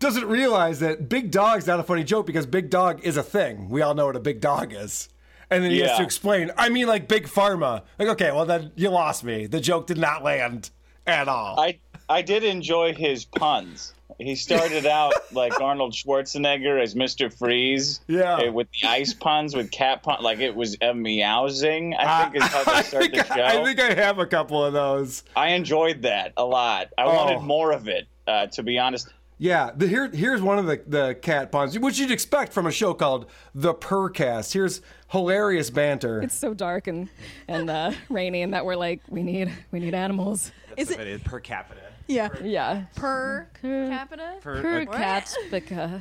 doesn't 0.00 0.24
realize 0.26 0.80
that 0.80 1.08
big 1.08 1.30
dog's 1.30 1.68
not 1.68 1.78
a 1.78 1.84
funny 1.84 2.02
joke 2.02 2.26
because 2.26 2.44
big 2.44 2.70
dog 2.70 3.04
is 3.04 3.16
a 3.16 3.22
thing. 3.22 3.68
We 3.68 3.82
all 3.82 3.94
know 3.94 4.06
what 4.06 4.16
a 4.16 4.20
big 4.20 4.40
dog 4.40 4.72
is. 4.72 5.08
And 5.50 5.64
then 5.64 5.70
he 5.70 5.80
has 5.80 5.96
to 5.98 6.02
explain, 6.02 6.50
I 6.58 6.68
mean, 6.68 6.86
like 6.86 7.08
big 7.08 7.26
pharma. 7.26 7.82
Like, 7.98 8.08
okay, 8.08 8.32
well, 8.32 8.44
then 8.46 8.70
you 8.76 8.90
lost 8.90 9.24
me. 9.24 9.46
The 9.46 9.60
joke 9.60 9.86
did 9.86 9.98
not 9.98 10.22
land 10.22 10.70
at 11.06 11.28
all. 11.28 11.58
I 11.58 11.78
I 12.08 12.22
did 12.22 12.44
enjoy 12.44 12.94
his 12.94 13.24
puns. 13.24 13.94
He 14.18 14.34
started 14.34 14.84
out 15.00 15.14
like 15.32 15.58
Arnold 15.60 15.92
Schwarzenegger 15.92 16.82
as 16.82 16.94
Mr. 16.94 17.32
Freeze. 17.32 18.00
Yeah. 18.08 18.34
uh, 18.34 18.52
With 18.52 18.68
the 18.80 18.88
ice 18.88 19.14
puns, 19.14 19.54
with 19.54 19.70
cat 19.70 20.02
pun, 20.02 20.22
like 20.22 20.40
it 20.40 20.54
was 20.54 20.76
a 20.82 20.92
meowsing. 20.92 21.94
I 21.94 22.24
think 22.24 22.36
is 22.36 22.42
how 22.50 22.64
they 22.64 22.72
I 22.78 22.82
start 22.82 23.02
think, 23.04 23.14
the 23.14 23.34
show. 23.34 23.42
I 23.44 23.64
think 23.64 23.80
I 23.80 23.94
have 23.94 24.18
a 24.18 24.26
couple 24.26 24.62
of 24.64 24.72
those. 24.72 25.22
I 25.36 25.50
enjoyed 25.50 26.02
that 26.02 26.32
a 26.36 26.44
lot. 26.44 26.88
I 26.98 27.04
Oh. 27.04 27.14
wanted 27.14 27.40
more 27.42 27.72
of 27.72 27.88
it, 27.88 28.06
uh, 28.26 28.46
to 28.48 28.62
be 28.62 28.78
honest. 28.78 29.08
Yeah, 29.40 29.70
the, 29.76 29.86
here 29.86 30.10
here's 30.12 30.42
one 30.42 30.58
of 30.58 30.66
the, 30.66 30.82
the 30.84 31.14
cat 31.14 31.52
puns, 31.52 31.78
which 31.78 31.96
you'd 32.00 32.10
expect 32.10 32.52
from 32.52 32.66
a 32.66 32.72
show 32.72 32.92
called 32.92 33.26
The 33.54 33.72
Purrcast. 33.72 34.52
Here's 34.52 34.80
hilarious 35.08 35.70
banter. 35.70 36.22
It's 36.22 36.34
so 36.34 36.54
dark 36.54 36.86
and 36.86 37.08
and 37.48 37.68
uh, 37.68 37.92
rainy, 38.08 38.42
and 38.42 38.54
that 38.54 38.64
we're 38.64 38.76
like, 38.76 39.00
we 39.08 39.22
need 39.22 39.52
we 39.70 39.80
need 39.80 39.94
animals. 39.94 40.52
Is 40.76 40.88
That's 40.88 40.90
it 40.92 40.98
what 40.98 41.06
is 41.06 41.22
per 41.22 41.40
capita. 41.40 41.80
yeah 42.06 42.28
Yeah, 42.42 42.84
per 42.94 43.48
capita? 43.60 44.36
Per, 44.40 44.62
capita 44.62 44.84
per 44.86 44.94
uh, 44.94 44.96
cat 44.96 45.34
because 45.50 46.00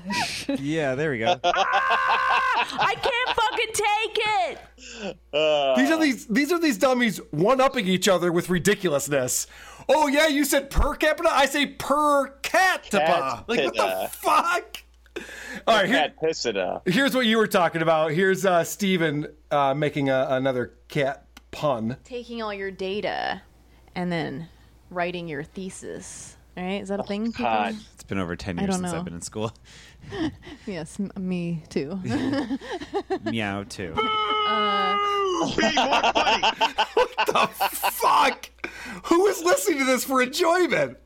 yeah, 0.60 0.96
there 0.96 1.12
we 1.12 1.20
go. 1.20 1.40
I 1.44 2.96
can't 3.02 3.38
fucking 3.38 3.74
take 3.74 4.20
it. 4.50 5.78
These 5.78 5.92
are 5.92 6.00
these 6.00 6.28
these 6.28 6.52
are 6.52 6.60
these 6.60 6.78
dummies 6.78 7.20
one 7.32 7.60
upping 7.60 7.88
each 7.88 8.08
other 8.08 8.32
with 8.32 8.50
ridiculousness. 8.50 9.48
Oh 9.90 10.08
yeah, 10.08 10.28
you 10.28 10.44
said 10.46 10.70
per 10.70 10.96
capita. 10.96 11.30
I 11.32 11.46
say 11.46 11.66
per 11.66 12.30
capita. 12.42 13.44
Like 13.48 13.64
what 13.66 13.76
the 13.76 14.10
fuck? 14.12 14.84
All 15.67 15.75
right, 15.75 15.88
here, 15.88 15.97
Cat 15.97 16.15
Pissida. 16.21 16.81
here's 16.88 17.13
what 17.15 17.25
you 17.25 17.38
were 17.38 17.47
talking 17.47 17.81
about. 17.81 18.12
Here's 18.12 18.45
uh, 18.45 18.63
Steven 18.63 19.27
uh, 19.51 19.74
making 19.74 20.09
a, 20.09 20.27
another 20.29 20.74
cat 20.88 21.25
pun. 21.51 21.97
taking 22.03 22.41
all 22.41 22.53
your 22.53 22.71
data 22.71 23.41
and 23.95 24.12
then 24.12 24.47
writing 24.89 25.27
your 25.27 25.43
thesis 25.43 26.38
right? 26.57 26.81
Is 26.81 26.89
that 26.89 27.00
a 27.00 27.03
thing? 27.03 27.25
people- 27.31 27.45
God. 27.45 27.75
It's 27.93 28.03
been 28.03 28.17
over 28.17 28.36
10 28.36 28.57
years 28.57 28.75
since 28.75 28.91
know. 28.91 28.97
I've 28.97 29.05
been 29.05 29.13
in 29.13 29.21
school. 29.21 29.51
Yes, 30.65 31.00
m- 31.00 31.12
me 31.17 31.63
too. 31.69 32.00
Meow, 33.24 33.63
too. 33.63 33.93
What 35.38 35.55
the 37.27 37.47
Fuck! 37.91 38.50
Who 39.05 39.27
is 39.27 39.41
listening 39.43 39.79
to 39.79 39.86
this 39.86 40.03
for 40.03 40.21
enjoyment? 40.21 40.97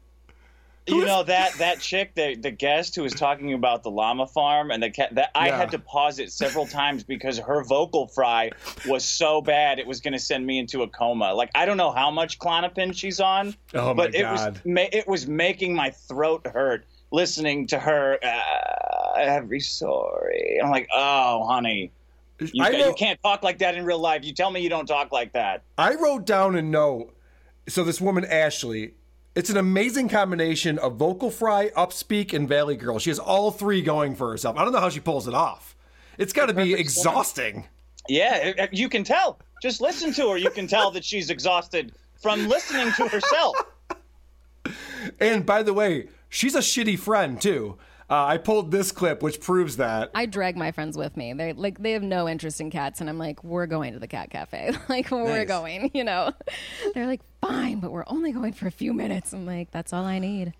You 0.87 1.05
know 1.05 1.23
that 1.23 1.59
that 1.59 1.79
chick, 1.79 2.15
the 2.15 2.35
the 2.35 2.51
guest 2.51 2.95
who 2.95 3.03
was 3.03 3.13
talking 3.13 3.53
about 3.53 3.83
the 3.83 3.91
llama 3.91 4.25
farm 4.27 4.71
and 4.71 4.81
the 4.81 4.89
cat. 4.89 5.13
That 5.15 5.29
I 5.35 5.47
Yeah. 5.49 5.57
had 5.57 5.71
to 5.71 5.79
pause 5.79 6.19
it 6.19 6.31
several 6.31 6.67
times 6.67 7.03
because 7.03 7.37
her 7.37 7.63
vocal 7.63 8.07
fry 8.07 8.51
was 8.83 9.05
so 9.05 9.41
bad 9.41 9.77
it 9.77 9.85
was 9.85 10.01
going 10.01 10.13
to 10.13 10.19
send 10.19 10.45
me 10.45 10.57
into 10.57 10.81
a 10.81 10.87
coma. 10.87 11.33
Like 11.33 11.51
I 11.53 11.65
don't 11.65 11.77
know 11.77 11.91
how 11.91 12.09
much 12.09 12.39
Klonopin 12.39 12.95
she's 12.97 13.19
on, 13.19 13.55
Oh, 13.75 13.93
but 13.93 14.15
it 14.15 14.27
was 14.29 14.49
it 14.65 15.07
was 15.07 15.27
making 15.27 15.75
my 15.75 15.91
throat 15.91 16.47
hurt 16.47 16.85
listening 17.11 17.67
to 17.67 17.77
her 17.79 18.17
uh, 18.23 19.13
every 19.17 19.59
story. 19.59 20.59
I'm 20.63 20.71
like, 20.71 20.87
oh, 20.93 21.45
honey, 21.45 21.91
you, 22.39 22.65
you 22.65 22.93
can't 22.95 23.21
talk 23.21 23.43
like 23.43 23.59
that 23.59 23.75
in 23.75 23.85
real 23.85 23.99
life. 23.99 24.23
You 24.23 24.33
tell 24.33 24.49
me 24.49 24.61
you 24.61 24.69
don't 24.69 24.87
talk 24.87 25.11
like 25.11 25.33
that. 25.33 25.63
I 25.77 25.95
wrote 25.95 26.25
down 26.25 26.55
a 26.55 26.61
note. 26.61 27.13
So 27.67 27.83
this 27.83 28.01
woman 28.01 28.25
Ashley, 28.25 28.93
it's 29.35 29.49
an 29.49 29.57
amazing 29.57 30.09
combination 30.09 30.77
of 30.79 30.95
vocal 30.97 31.31
fry, 31.31 31.69
upspeak, 31.77 32.33
and 32.33 32.47
Valley 32.47 32.75
Girl. 32.75 32.99
She 32.99 33.09
has 33.09 33.19
all 33.19 33.51
three 33.51 33.81
going 33.81 34.15
for 34.15 34.29
herself. 34.31 34.57
I 34.57 34.63
don't 34.63 34.73
know 34.73 34.79
how 34.79 34.89
she 34.89 34.99
pulls 34.99 35.27
it 35.27 35.33
off. 35.33 35.75
It's 36.17 36.33
got 36.33 36.47
to 36.47 36.53
be 36.53 36.73
exhausting. 36.73 37.67
Yeah, 38.09 38.35
it- 38.37 38.59
it- 38.59 38.73
you 38.73 38.89
can 38.89 39.03
tell. 39.03 39.39
Just 39.61 39.79
listen 39.79 40.11
to 40.13 40.29
her. 40.31 40.37
You 40.37 40.49
can 40.49 40.67
tell 40.67 40.91
that 40.91 41.05
she's 41.05 41.29
exhausted 41.29 41.93
from 42.21 42.47
listening 42.47 42.91
to 42.93 43.07
herself. 43.07 43.55
And 45.19 45.45
by 45.45 45.63
the 45.63 45.73
way, 45.73 46.09
she's 46.29 46.55
a 46.55 46.59
shitty 46.59 46.99
friend 46.99 47.39
too. 47.41 47.77
Uh, 48.11 48.25
I 48.25 48.37
pulled 48.37 48.71
this 48.71 48.91
clip, 48.91 49.23
which 49.23 49.39
proves 49.39 49.77
that. 49.77 50.11
I 50.13 50.25
drag 50.25 50.57
my 50.57 50.73
friends 50.73 50.97
with 50.97 51.15
me. 51.15 51.31
They 51.31 51.53
like 51.53 51.81
they 51.81 51.93
have 51.93 52.03
no 52.03 52.27
interest 52.27 52.59
in 52.59 52.69
cats, 52.69 52.99
and 52.99 53.09
I'm 53.09 53.17
like, 53.17 53.41
we're 53.41 53.67
going 53.67 53.93
to 53.93 53.99
the 53.99 54.07
cat 54.07 54.29
cafe. 54.29 54.73
like 54.89 55.09
we're 55.11 55.45
going. 55.45 55.91
You 55.93 56.03
know, 56.03 56.33
they're 56.93 57.07
like, 57.07 57.21
fine, 57.39 57.79
but 57.79 57.89
we're 57.89 58.03
only 58.07 58.33
going 58.33 58.51
for 58.51 58.67
a 58.67 58.71
few 58.71 58.91
minutes. 58.91 59.31
I'm 59.31 59.45
like, 59.45 59.71
that's 59.71 59.93
all 59.93 60.03
I 60.03 60.19
need. 60.19 60.53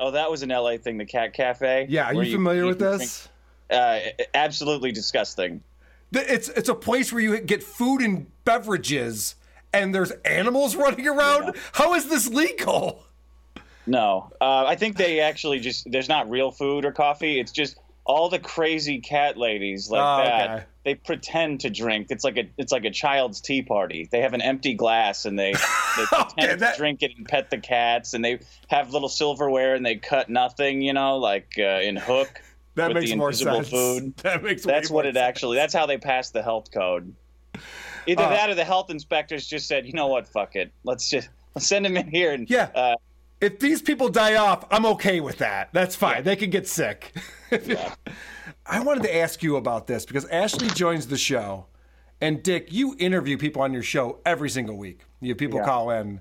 Oh, 0.00 0.12
that 0.12 0.30
was 0.30 0.42
an 0.42 0.48
LA 0.48 0.78
thing, 0.78 0.96
the 0.96 1.04
Cat 1.04 1.34
Cafe. 1.34 1.88
Yeah, 1.90 2.06
are 2.06 2.14
you 2.14 2.32
familiar 2.32 2.64
with 2.64 2.78
can 2.78 2.98
this? 2.98 3.28
drink- 3.68 4.12
uh, 4.18 4.24
absolutely 4.32 4.92
disgusting. 4.92 5.62
It's 6.12 6.48
it's 6.48 6.70
a 6.70 6.74
place 6.74 7.12
where 7.12 7.20
you 7.20 7.38
get 7.38 7.62
food 7.62 8.00
and 8.00 8.28
beverages, 8.46 9.34
and 9.74 9.94
there's 9.94 10.10
animals 10.24 10.74
running 10.76 11.06
around. 11.06 11.54
How 11.72 11.92
is 11.92 12.08
this 12.08 12.28
legal? 12.28 13.02
No, 13.86 14.32
uh, 14.40 14.64
I 14.66 14.76
think 14.76 14.96
they 14.96 15.20
actually 15.20 15.60
just 15.60 15.90
there's 15.90 16.08
not 16.08 16.28
real 16.28 16.50
food 16.50 16.84
or 16.84 16.92
coffee. 16.92 17.38
It's 17.40 17.52
just 17.52 17.76
all 18.04 18.28
the 18.28 18.38
crazy 18.38 19.00
cat 19.00 19.36
ladies 19.36 19.90
like 19.90 20.00
Oh, 20.02 20.24
that. 20.24 20.50
okay. 20.50 20.64
They 20.84 20.94
pretend 20.94 21.60
to 21.60 21.70
drink. 21.70 22.06
It's 22.10 22.22
like 22.24 22.36
a 22.36 22.44
it's 22.58 22.70
like 22.72 22.84
a 22.84 22.90
child's 22.90 23.40
tea 23.40 23.62
party. 23.62 24.08
They 24.10 24.20
have 24.20 24.32
an 24.34 24.40
empty 24.40 24.74
glass 24.74 25.24
and 25.24 25.38
they 25.38 25.52
they 25.52 26.04
pretend 26.12 26.60
that- 26.62 26.72
to 26.74 26.78
drink 26.78 27.02
it 27.02 27.12
and 27.16 27.26
pet 27.26 27.50
the 27.50 27.58
cats. 27.58 28.14
And 28.14 28.24
they 28.24 28.38
have 28.68 28.92
little 28.92 29.08
silverware 29.08 29.74
and 29.74 29.84
they 29.84 29.96
cut 29.96 30.28
nothing. 30.28 30.82
You 30.82 30.92
know, 30.92 31.18
like 31.18 31.54
uh, 31.58 31.80
in 31.82 31.96
Hook. 31.96 32.40
That 32.76 32.92
makes 32.92 33.14
more 33.14 33.32
sense. 33.32 33.68
food. 33.70 34.14
That 34.22 34.42
makes 34.42 34.62
That's 34.62 34.90
what 34.90 35.06
it 35.06 35.14
sense. 35.14 35.22
actually. 35.24 35.56
That's 35.56 35.72
how 35.74 35.86
they 35.86 35.96
passed 35.96 36.32
the 36.34 36.42
health 36.42 36.70
code. 36.70 37.14
Either 38.06 38.22
Uh, 38.22 38.28
that 38.28 38.50
or 38.50 38.54
the 38.54 38.64
health 38.66 38.90
inspectors 38.90 39.46
just 39.46 39.66
said, 39.66 39.86
you 39.86 39.94
know 39.94 40.08
what, 40.08 40.28
fuck 40.28 40.54
it, 40.56 40.70
let's 40.84 41.08
just 41.08 41.28
let's 41.54 41.66
send 41.66 41.86
him 41.86 41.96
in 41.96 42.08
here 42.10 42.32
and 42.32 42.48
Yeah. 42.50 42.68
uh, 42.74 42.94
If 43.40 43.58
these 43.58 43.82
people 43.82 44.08
die 44.08 44.36
off, 44.36 44.64
I'm 44.70 44.86
okay 44.86 45.20
with 45.20 45.38
that. 45.38 45.68
That's 45.72 45.94
fine. 45.94 46.24
They 46.24 46.36
can 46.36 46.50
get 46.50 46.66
sick. 46.66 47.14
I 48.66 48.80
wanted 48.80 49.02
to 49.04 49.14
ask 49.16 49.42
you 49.42 49.56
about 49.56 49.86
this 49.86 50.04
because 50.06 50.24
Ashley 50.26 50.68
joins 50.68 51.06
the 51.06 51.16
show, 51.18 51.66
and 52.20 52.42
Dick, 52.42 52.72
you 52.72 52.96
interview 52.98 53.36
people 53.36 53.62
on 53.62 53.72
your 53.72 53.82
show 53.82 54.20
every 54.24 54.48
single 54.50 54.76
week. 54.76 55.00
You 55.20 55.30
have 55.30 55.38
people 55.38 55.60
Yeah. 55.60 55.66
call 55.66 55.90
in 55.90 56.20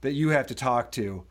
that 0.00 0.12
you 0.12 0.30
have 0.30 0.46
to 0.48 0.54
talk 0.54 0.90
to. 0.92 1.24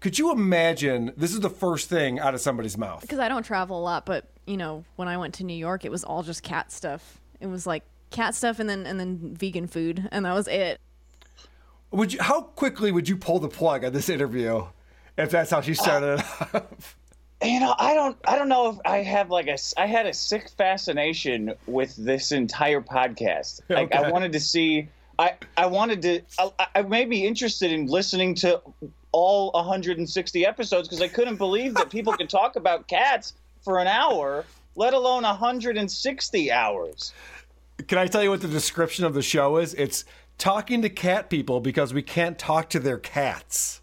Could 0.00 0.18
you 0.18 0.30
imagine 0.30 1.12
this 1.16 1.32
is 1.34 1.40
the 1.40 1.50
first 1.50 1.88
thing 1.88 2.20
out 2.20 2.32
of 2.34 2.40
somebody's 2.40 2.78
mouth? 2.78 3.00
because 3.02 3.18
I 3.18 3.28
don't 3.28 3.42
travel 3.42 3.78
a 3.78 3.82
lot, 3.82 4.06
but 4.06 4.30
you 4.46 4.56
know, 4.56 4.84
when 4.96 5.08
I 5.08 5.16
went 5.16 5.34
to 5.34 5.44
New 5.44 5.56
York, 5.56 5.84
it 5.84 5.90
was 5.90 6.04
all 6.04 6.22
just 6.22 6.42
cat 6.42 6.70
stuff. 6.70 7.20
It 7.40 7.46
was 7.48 7.66
like 7.66 7.82
cat 8.10 8.34
stuff 8.34 8.60
and 8.60 8.70
then 8.70 8.86
and 8.86 8.98
then 9.00 9.34
vegan 9.34 9.66
food, 9.66 10.08
and 10.12 10.24
that 10.24 10.32
was 10.32 10.46
it. 10.48 10.80
Would 11.90 12.12
you? 12.12 12.20
How 12.20 12.42
quickly 12.42 12.92
would 12.92 13.08
you 13.08 13.16
pull 13.16 13.38
the 13.38 13.48
plug 13.48 13.84
on 13.84 13.92
this 13.92 14.08
interview 14.08 14.64
if 15.16 15.30
that's 15.30 15.50
how 15.50 15.60
she 15.60 15.72
uh, 15.72 15.74
started 15.74 16.06
it 16.18 16.54
off? 16.54 16.96
you 17.42 17.60
know 17.60 17.74
i 17.78 17.94
don't 17.94 18.16
i 18.26 18.36
don't 18.36 18.48
know 18.48 18.68
if 18.70 18.76
i 18.84 18.98
have 18.98 19.30
like 19.30 19.46
a. 19.46 19.56
I 19.76 19.86
had 19.86 20.06
a 20.06 20.12
sick 20.12 20.48
fascination 20.50 21.54
with 21.66 21.94
this 21.96 22.32
entire 22.32 22.80
podcast 22.80 23.60
like 23.68 23.94
i 23.94 24.10
wanted 24.10 24.32
to 24.32 24.40
see 24.40 24.88
i 25.18 25.34
i 25.56 25.66
wanted 25.66 26.02
to 26.02 26.20
i, 26.38 26.66
I 26.76 26.82
may 26.82 27.04
be 27.04 27.24
interested 27.24 27.70
in 27.70 27.86
listening 27.86 28.34
to 28.36 28.60
all 29.12 29.52
160 29.52 30.46
episodes 30.46 30.88
because 30.88 31.00
i 31.00 31.08
couldn't 31.08 31.36
believe 31.36 31.74
that 31.74 31.90
people 31.90 32.12
could 32.12 32.28
talk 32.28 32.56
about 32.56 32.88
cats 32.88 33.34
for 33.62 33.78
an 33.78 33.86
hour 33.86 34.44
let 34.74 34.94
alone 34.94 35.22
160 35.22 36.52
hours 36.52 37.12
Can 37.86 37.98
I 37.98 38.08
tell 38.08 38.22
you 38.24 38.30
what 38.30 38.40
the 38.40 38.48
description 38.48 39.04
of 39.04 39.14
the 39.14 39.22
show 39.22 39.58
is? 39.58 39.72
It's 39.74 40.04
talking 40.38 40.82
to 40.82 40.88
cat 40.88 41.28
people 41.28 41.60
because 41.60 41.92
we 41.92 42.02
can't 42.02 42.38
talk 42.38 42.70
to 42.70 42.78
their 42.78 42.98
cats. 42.98 43.82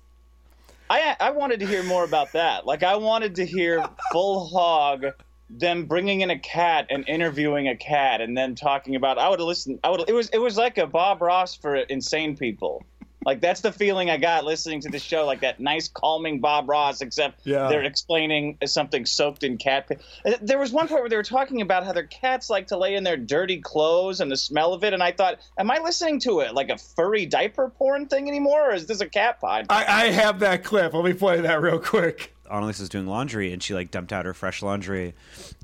I 0.89 1.15
I 1.19 1.31
wanted 1.31 1.59
to 1.59 1.65
hear 1.65 1.83
more 1.83 2.03
about 2.03 2.31
that. 2.33 2.65
Like 2.65 2.83
I 2.83 2.95
wanted 2.95 3.35
to 3.35 3.45
hear 3.45 3.83
full 4.11 4.47
hog 4.47 5.05
them 5.49 5.85
bringing 5.85 6.21
in 6.21 6.31
a 6.31 6.39
cat 6.39 6.87
and 6.89 7.07
interviewing 7.07 7.67
a 7.67 7.75
cat 7.75 8.19
and 8.19 8.35
then 8.35 8.55
talking 8.55 8.95
about 8.95 9.19
I 9.19 9.29
would 9.29 9.39
have 9.39 9.47
listened 9.47 9.79
I 9.83 9.89
would 9.89 10.07
it 10.07 10.13
was 10.13 10.29
it 10.29 10.39
was 10.39 10.57
like 10.57 10.77
a 10.77 10.87
Bob 10.87 11.21
Ross 11.21 11.55
for 11.55 11.75
insane 11.75 12.35
people. 12.35 12.83
Like 13.25 13.41
that's 13.41 13.61
the 13.61 13.71
feeling 13.71 14.09
I 14.11 14.17
got 14.17 14.45
listening 14.45 14.81
to 14.81 14.89
the 14.89 14.99
show 14.99 15.25
like 15.25 15.41
that 15.41 15.59
nice 15.59 15.87
calming 15.87 16.39
Bob 16.41 16.69
Ross 16.69 17.01
except 17.01 17.41
Yeah. 17.43 17.67
they're 17.69 17.81
explaining 17.83 18.57
something 18.65 19.05
soaked 19.05 19.43
in 19.43 19.57
cat 19.57 19.87
piss. 19.87 19.97
Uh, 20.25 20.33
There 20.41 20.59
was 20.59 20.71
one 20.71 20.87
part 20.87 21.01
where 21.01 21.09
they 21.09 21.15
were 21.15 21.23
talking 21.23 21.61
about 21.61 21.83
how 21.85 21.91
their 21.91 22.03
cats 22.05 22.49
like 22.51 22.67
to 22.67 22.77
lay 22.77 22.93
in 22.95 23.03
their 23.03 23.17
dirty 23.17 23.59
clothes 23.59 24.21
and 24.21 24.31
the 24.31 24.37
smell 24.37 24.73
of 24.73 24.83
it 24.83 24.93
and 24.93 25.01
I 25.01 25.11
thought 25.11 25.39
am 25.57 25.71
I 25.71 25.79
listening 25.79 26.19
to 26.21 26.41
it 26.41 26.53
like 26.53 26.69
a 26.69 26.77
furry 26.77 27.25
diaper 27.25 27.69
porn 27.69 28.05
thing 28.07 28.27
anymore 28.27 28.69
or 28.69 28.73
is 28.75 28.85
this 28.85 29.01
a 29.01 29.09
cat 29.09 29.41
pod? 29.41 29.65
I, 29.69 30.03
I 30.07 30.11
have 30.11 30.39
that 30.41 30.63
clip. 30.63 30.93
Let 30.93 31.03
me 31.03 31.13
play 31.13 31.41
that 31.41 31.59
real 31.61 31.79
quick. 31.79 32.31
Annalise 32.51 32.79
was 32.79 32.89
doing 32.89 33.07
laundry 33.07 33.51
and 33.53 33.63
she 33.63 33.73
like 33.73 33.89
dumped 33.89 34.13
out 34.13 34.25
her 34.25 34.35
fresh 34.35 34.61
laundry 34.61 35.15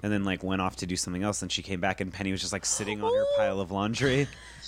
and 0.02 0.12
then 0.12 0.24
like 0.24 0.44
went 0.44 0.64
off 0.64 0.78
to 0.78 0.88
do 0.88 0.96
something 0.96 1.22
else 1.22 1.44
and 1.44 1.52
she 1.52 1.62
came 1.62 1.80
back 1.80 2.02
and 2.02 2.12
Penny 2.12 2.32
was 2.32 2.42
just 2.42 2.54
like 2.54 2.66
sitting 2.66 3.04
on 3.04 3.14
her 3.14 3.26
pile 3.38 3.60
of 3.62 3.70
laundry. 3.70 4.28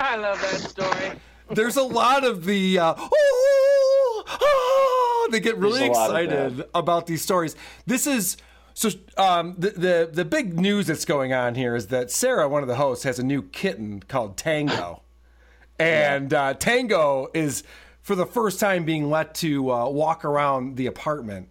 I 0.00 0.16
love 0.16 0.40
that 0.40 0.60
story. 0.60 1.12
There's 1.50 1.76
a 1.76 1.82
lot 1.82 2.24
of 2.24 2.44
the 2.44 2.78
uh, 2.78 2.94
"Oh, 2.96 4.24
ah," 4.26 5.28
they 5.30 5.40
get 5.40 5.56
really 5.58 5.80
There's 5.80 5.90
a 5.90 6.00
lot 6.00 6.10
of 6.10 6.16
excited 6.16 6.68
about 6.74 7.06
these 7.06 7.22
stories. 7.22 7.56
This 7.86 8.06
is 8.06 8.36
so 8.74 8.90
um, 9.16 9.54
the, 9.58 9.70
the 9.70 10.10
the 10.12 10.24
big 10.24 10.58
news 10.58 10.86
that's 10.86 11.04
going 11.04 11.32
on 11.32 11.54
here 11.54 11.76
is 11.76 11.88
that 11.88 12.10
Sarah, 12.10 12.48
one 12.48 12.62
of 12.62 12.68
the 12.68 12.76
hosts, 12.76 13.04
has 13.04 13.18
a 13.18 13.22
new 13.22 13.42
kitten 13.42 14.00
called 14.00 14.36
Tango, 14.36 15.02
and 15.78 16.32
uh, 16.32 16.54
Tango 16.54 17.28
is 17.34 17.62
for 18.00 18.14
the 18.14 18.26
first 18.26 18.58
time 18.58 18.84
being 18.84 19.10
let 19.10 19.34
to 19.36 19.70
uh, 19.70 19.88
walk 19.88 20.24
around 20.24 20.76
the 20.76 20.86
apartment. 20.86 21.48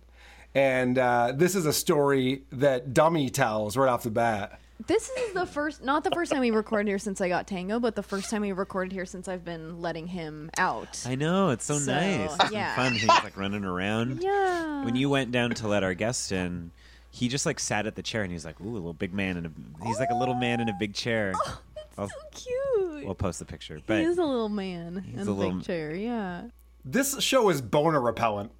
And 0.53 0.98
uh, 0.98 1.31
this 1.33 1.55
is 1.55 1.65
a 1.65 1.71
story 1.71 2.43
that 2.51 2.93
Dummy 2.93 3.29
tells 3.29 3.77
right 3.77 3.89
off 3.89 4.03
the 4.03 4.12
bat. 4.12 4.60
This 4.88 5.09
is 5.09 5.33
the 5.33 5.45
first, 5.45 5.83
not 5.83 6.03
the 6.03 6.11
first 6.11 6.31
time 6.31 6.41
we 6.41 6.51
recorded 6.51 6.88
here 6.88 6.97
since 7.00 7.19
I 7.21 7.27
got 7.27 7.45
Tango, 7.47 7.79
but 7.79 7.95
the 7.95 8.03
first 8.03 8.29
time 8.29 8.41
we 8.41 8.51
recorded 8.51 8.91
here 8.93 9.05
since 9.05 9.27
I've 9.27 9.43
been 9.43 9.81
letting 9.81 10.07
him 10.07 10.50
out. 10.57 11.03
I 11.05 11.15
know, 11.15 11.50
it's 11.50 11.65
so, 11.65 11.77
So, 11.77 11.91
nice. 11.93 12.33
It's 12.33 12.43
been 12.45 12.53
yeah. 12.53 12.75
fun. 12.77 12.93
He's 12.93 13.07
like 13.07 13.38
running 13.38 13.63
around. 13.65 14.23
Yeah. 14.23 14.83
When 14.85 14.95
you 14.95 15.09
went 15.09 15.31
down 15.31 15.51
to 15.51 15.67
let 15.67 15.83
our 15.83 15.93
guest 15.93 16.31
in, 16.31 16.71
he 17.11 17.27
just 17.27 17.45
like 17.45 17.59
sat 17.59 17.85
at 17.85 17.95
the 17.95 18.01
chair 18.01 18.23
and 18.23 18.31
he's 18.31 18.45
like, 18.45 18.59
"Ooh, 18.61 18.69
a 18.71 18.73
little 18.73 18.93
big 18.93 19.13
man 19.13 19.35
in 19.38 19.45
a." 19.45 19.85
He's 19.85 20.00
like 20.00 20.09
a 20.11 20.15
little 20.15 20.35
man 20.35 20.61
in 20.61 20.69
a 20.69 20.75
big 20.79 20.93
chair. 20.93 21.33
Oh, 21.35 21.59
I'll, 21.97 22.09
Cute. 22.31 23.05
we'll 23.05 23.15
post 23.15 23.39
the 23.39 23.45
picture, 23.45 23.81
but 23.85 24.00
he 24.00 24.05
is 24.05 24.17
a 24.17 24.23
little 24.23 24.47
man 24.50 25.03
in 25.13 25.19
a 25.19 25.23
a, 25.23 25.25
little- 25.25 25.55
big 25.55 25.65
chair. 25.65 25.93
Yeah. 25.93 26.43
This 26.85 27.21
show 27.21 27.50
is 27.50 27.61
boner 27.61 28.00
repellent. 28.00 28.51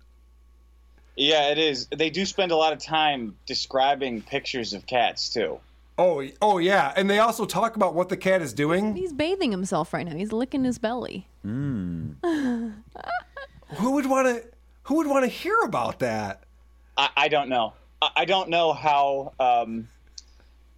Yeah, 1.16 1.50
it 1.50 1.58
is. 1.58 1.88
They 1.88 2.10
do 2.10 2.25
spend 2.25 2.51
a 2.51 2.56
lot 2.56 2.74
of 2.74 2.80
time 2.80 3.36
describing 3.46 4.22
pictures 4.22 4.74
of 4.74 4.86
cats 4.86 5.30
too. 5.30 5.60
Oh, 6.03 6.27
oh 6.41 6.58
yeah, 6.58 6.91
and 6.96 7.08
they 7.08 7.20
also 7.20 7.46
talk 7.46 7.75
about 7.75 7.93
what 7.93 8.10
the 8.10 8.17
cat 8.17 8.41
is 8.41 8.53
doing. 8.53 8.96
He's 8.96 9.13
bathing 9.13 9.51
himself 9.51 9.93
right 9.93 10.03
now. 10.03 10.15
He's 10.15 10.31
licking 10.31 10.63
his 10.63 10.79
belly. 10.79 11.27
Who 11.43 12.72
would 13.75 14.08
want 14.08 14.27
to? 14.27 14.43
Who 14.84 14.96
would 14.96 15.05
want 15.05 15.25
to 15.25 15.29
hear 15.29 15.55
about 15.63 16.00
that? 16.00 16.41
I, 16.98 17.10
I 17.15 17.27
don't 17.27 17.50
know. 17.50 17.74
I, 18.01 18.10
I 18.15 18.25
don't 18.25 18.50
know 18.50 18.74
how. 18.74 19.34
Um, 19.39 19.89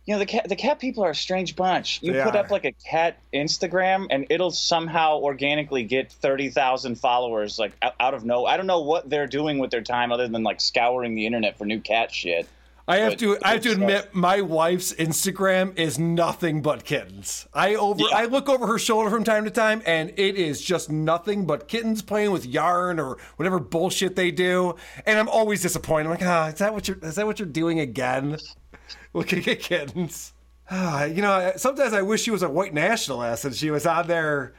you 0.05 0.13
know 0.13 0.19
the 0.19 0.25
cat 0.25 0.49
the 0.49 0.57
cat 0.57 0.79
people 0.79 1.05
are 1.05 1.11
a 1.11 1.15
strange 1.15 1.55
bunch. 1.55 2.03
You 2.03 2.11
They 2.11 2.21
put 2.21 2.35
are. 2.35 2.39
up 2.39 2.51
like 2.51 2.65
a 2.65 2.73
cat 2.73 3.17
Instagram, 3.33 4.07
and 4.09 4.27
it'll 4.29 4.51
somehow 4.51 5.19
organically 5.19 5.83
get 5.83 6.11
thirty 6.11 6.49
thousand 6.49 6.95
followers 6.95 7.57
like 7.57 7.71
out, 7.81 7.93
out 7.97 8.13
of 8.13 8.25
no. 8.25 8.45
I 8.45 8.57
don't 8.57 8.67
know 8.67 8.81
what 8.81 9.09
they're 9.09 9.27
doing 9.27 9.57
with 9.57 9.71
their 9.71 9.81
time 9.83 10.11
other 10.11 10.27
than 10.27 10.43
like 10.43 10.59
scouring 10.59 11.15
the 11.15 11.25
internet 11.25 11.57
for 11.57 11.63
new 11.63 11.79
cat 11.79 12.13
shit. 12.13 12.45
I 12.85 12.97
have 12.97 13.13
But 13.13 13.19
to. 13.19 13.37
I 13.43 13.53
have 13.53 13.61
to 13.63 13.71
admit, 13.71 14.13
my 14.13 14.41
wife's 14.41 14.91
Instagram 14.93 15.77
is 15.79 15.97
nothing 15.97 16.61
but 16.61 16.83
kittens. 16.83 17.47
I 17.53 17.75
over. 17.75 18.03
I 18.13 18.25
look 18.25 18.49
over 18.49 18.67
her 18.67 18.77
shoulder 18.77 19.09
from 19.09 19.23
time 19.23 19.45
to 19.45 19.51
time, 19.51 19.81
and 19.85 20.09
it 20.17 20.35
is 20.35 20.61
just 20.61 20.89
nothing 20.89 21.45
but 21.45 21.69
kittens 21.69 22.01
playing 22.01 22.31
with 22.31 22.45
yarn 22.45 22.99
or 22.99 23.17
whatever 23.37 23.59
bullshit 23.59 24.17
they 24.17 24.31
do. 24.31 24.75
And 25.05 25.17
I'm 25.17 25.29
always 25.29 25.61
disappointed. 25.61 26.05
I'm 26.05 26.11
like, 26.11 26.23
ah, 26.23 26.47
is 26.47 26.55
that 26.55 26.73
what 26.73 26.87
you're? 26.89 26.97
Is 27.01 27.15
that 27.15 27.25
what 27.25 27.39
you're 27.39 27.47
doing 27.47 27.79
again? 27.79 28.37
Looking 29.13 29.47
at 29.47 29.59
kittens. 29.61 30.33
Ah, 30.69 31.05
you 31.05 31.21
know, 31.21 31.53
sometimes 31.55 31.93
I 31.93 32.01
wish 32.01 32.21
she 32.23 32.31
was 32.31 32.43
a 32.43 32.49
white 32.49 32.73
nationalist 32.73 33.45
and 33.45 33.55
she 33.55 33.71
was 33.71 33.85
out 33.85 34.07
there 34.07 34.53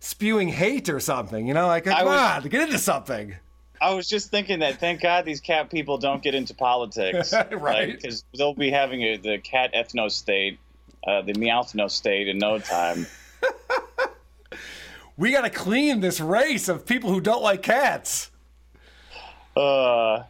spewing 0.00 0.48
hate 0.48 0.88
or 0.90 1.00
something. 1.00 1.46
You 1.46 1.54
know, 1.54 1.66
like 1.66 1.84
come 1.84 2.04
was- 2.06 2.44
on, 2.44 2.48
get 2.50 2.62
into 2.62 2.78
something. 2.78 3.36
I 3.80 3.94
was 3.94 4.08
just 4.08 4.30
thinking 4.30 4.58
that. 4.60 4.78
Thank 4.78 5.00
God 5.00 5.24
these 5.24 5.40
cat 5.40 5.70
people 5.70 5.98
don't 5.98 6.22
get 6.22 6.34
into 6.34 6.54
politics, 6.54 7.32
Right. 7.50 7.94
Because 7.94 8.24
they'll 8.36 8.54
be 8.54 8.70
having 8.70 9.02
a, 9.02 9.16
the 9.16 9.38
cat 9.38 9.72
ethno 9.74 10.10
state, 10.10 10.58
uh, 11.06 11.22
the 11.22 11.32
meowthno 11.32 11.90
state 11.90 12.28
in 12.28 12.38
no 12.38 12.58
time. 12.58 13.06
We 15.20 15.32
got 15.32 15.42
to 15.42 15.50
clean 15.50 16.00
this 16.00 16.18
race 16.18 16.70
of 16.70 16.86
people 16.86 17.10
who 17.10 17.20
don't 17.20 17.42
like 17.42 17.62
cats. 17.62 18.30
Uh, 19.54 20.22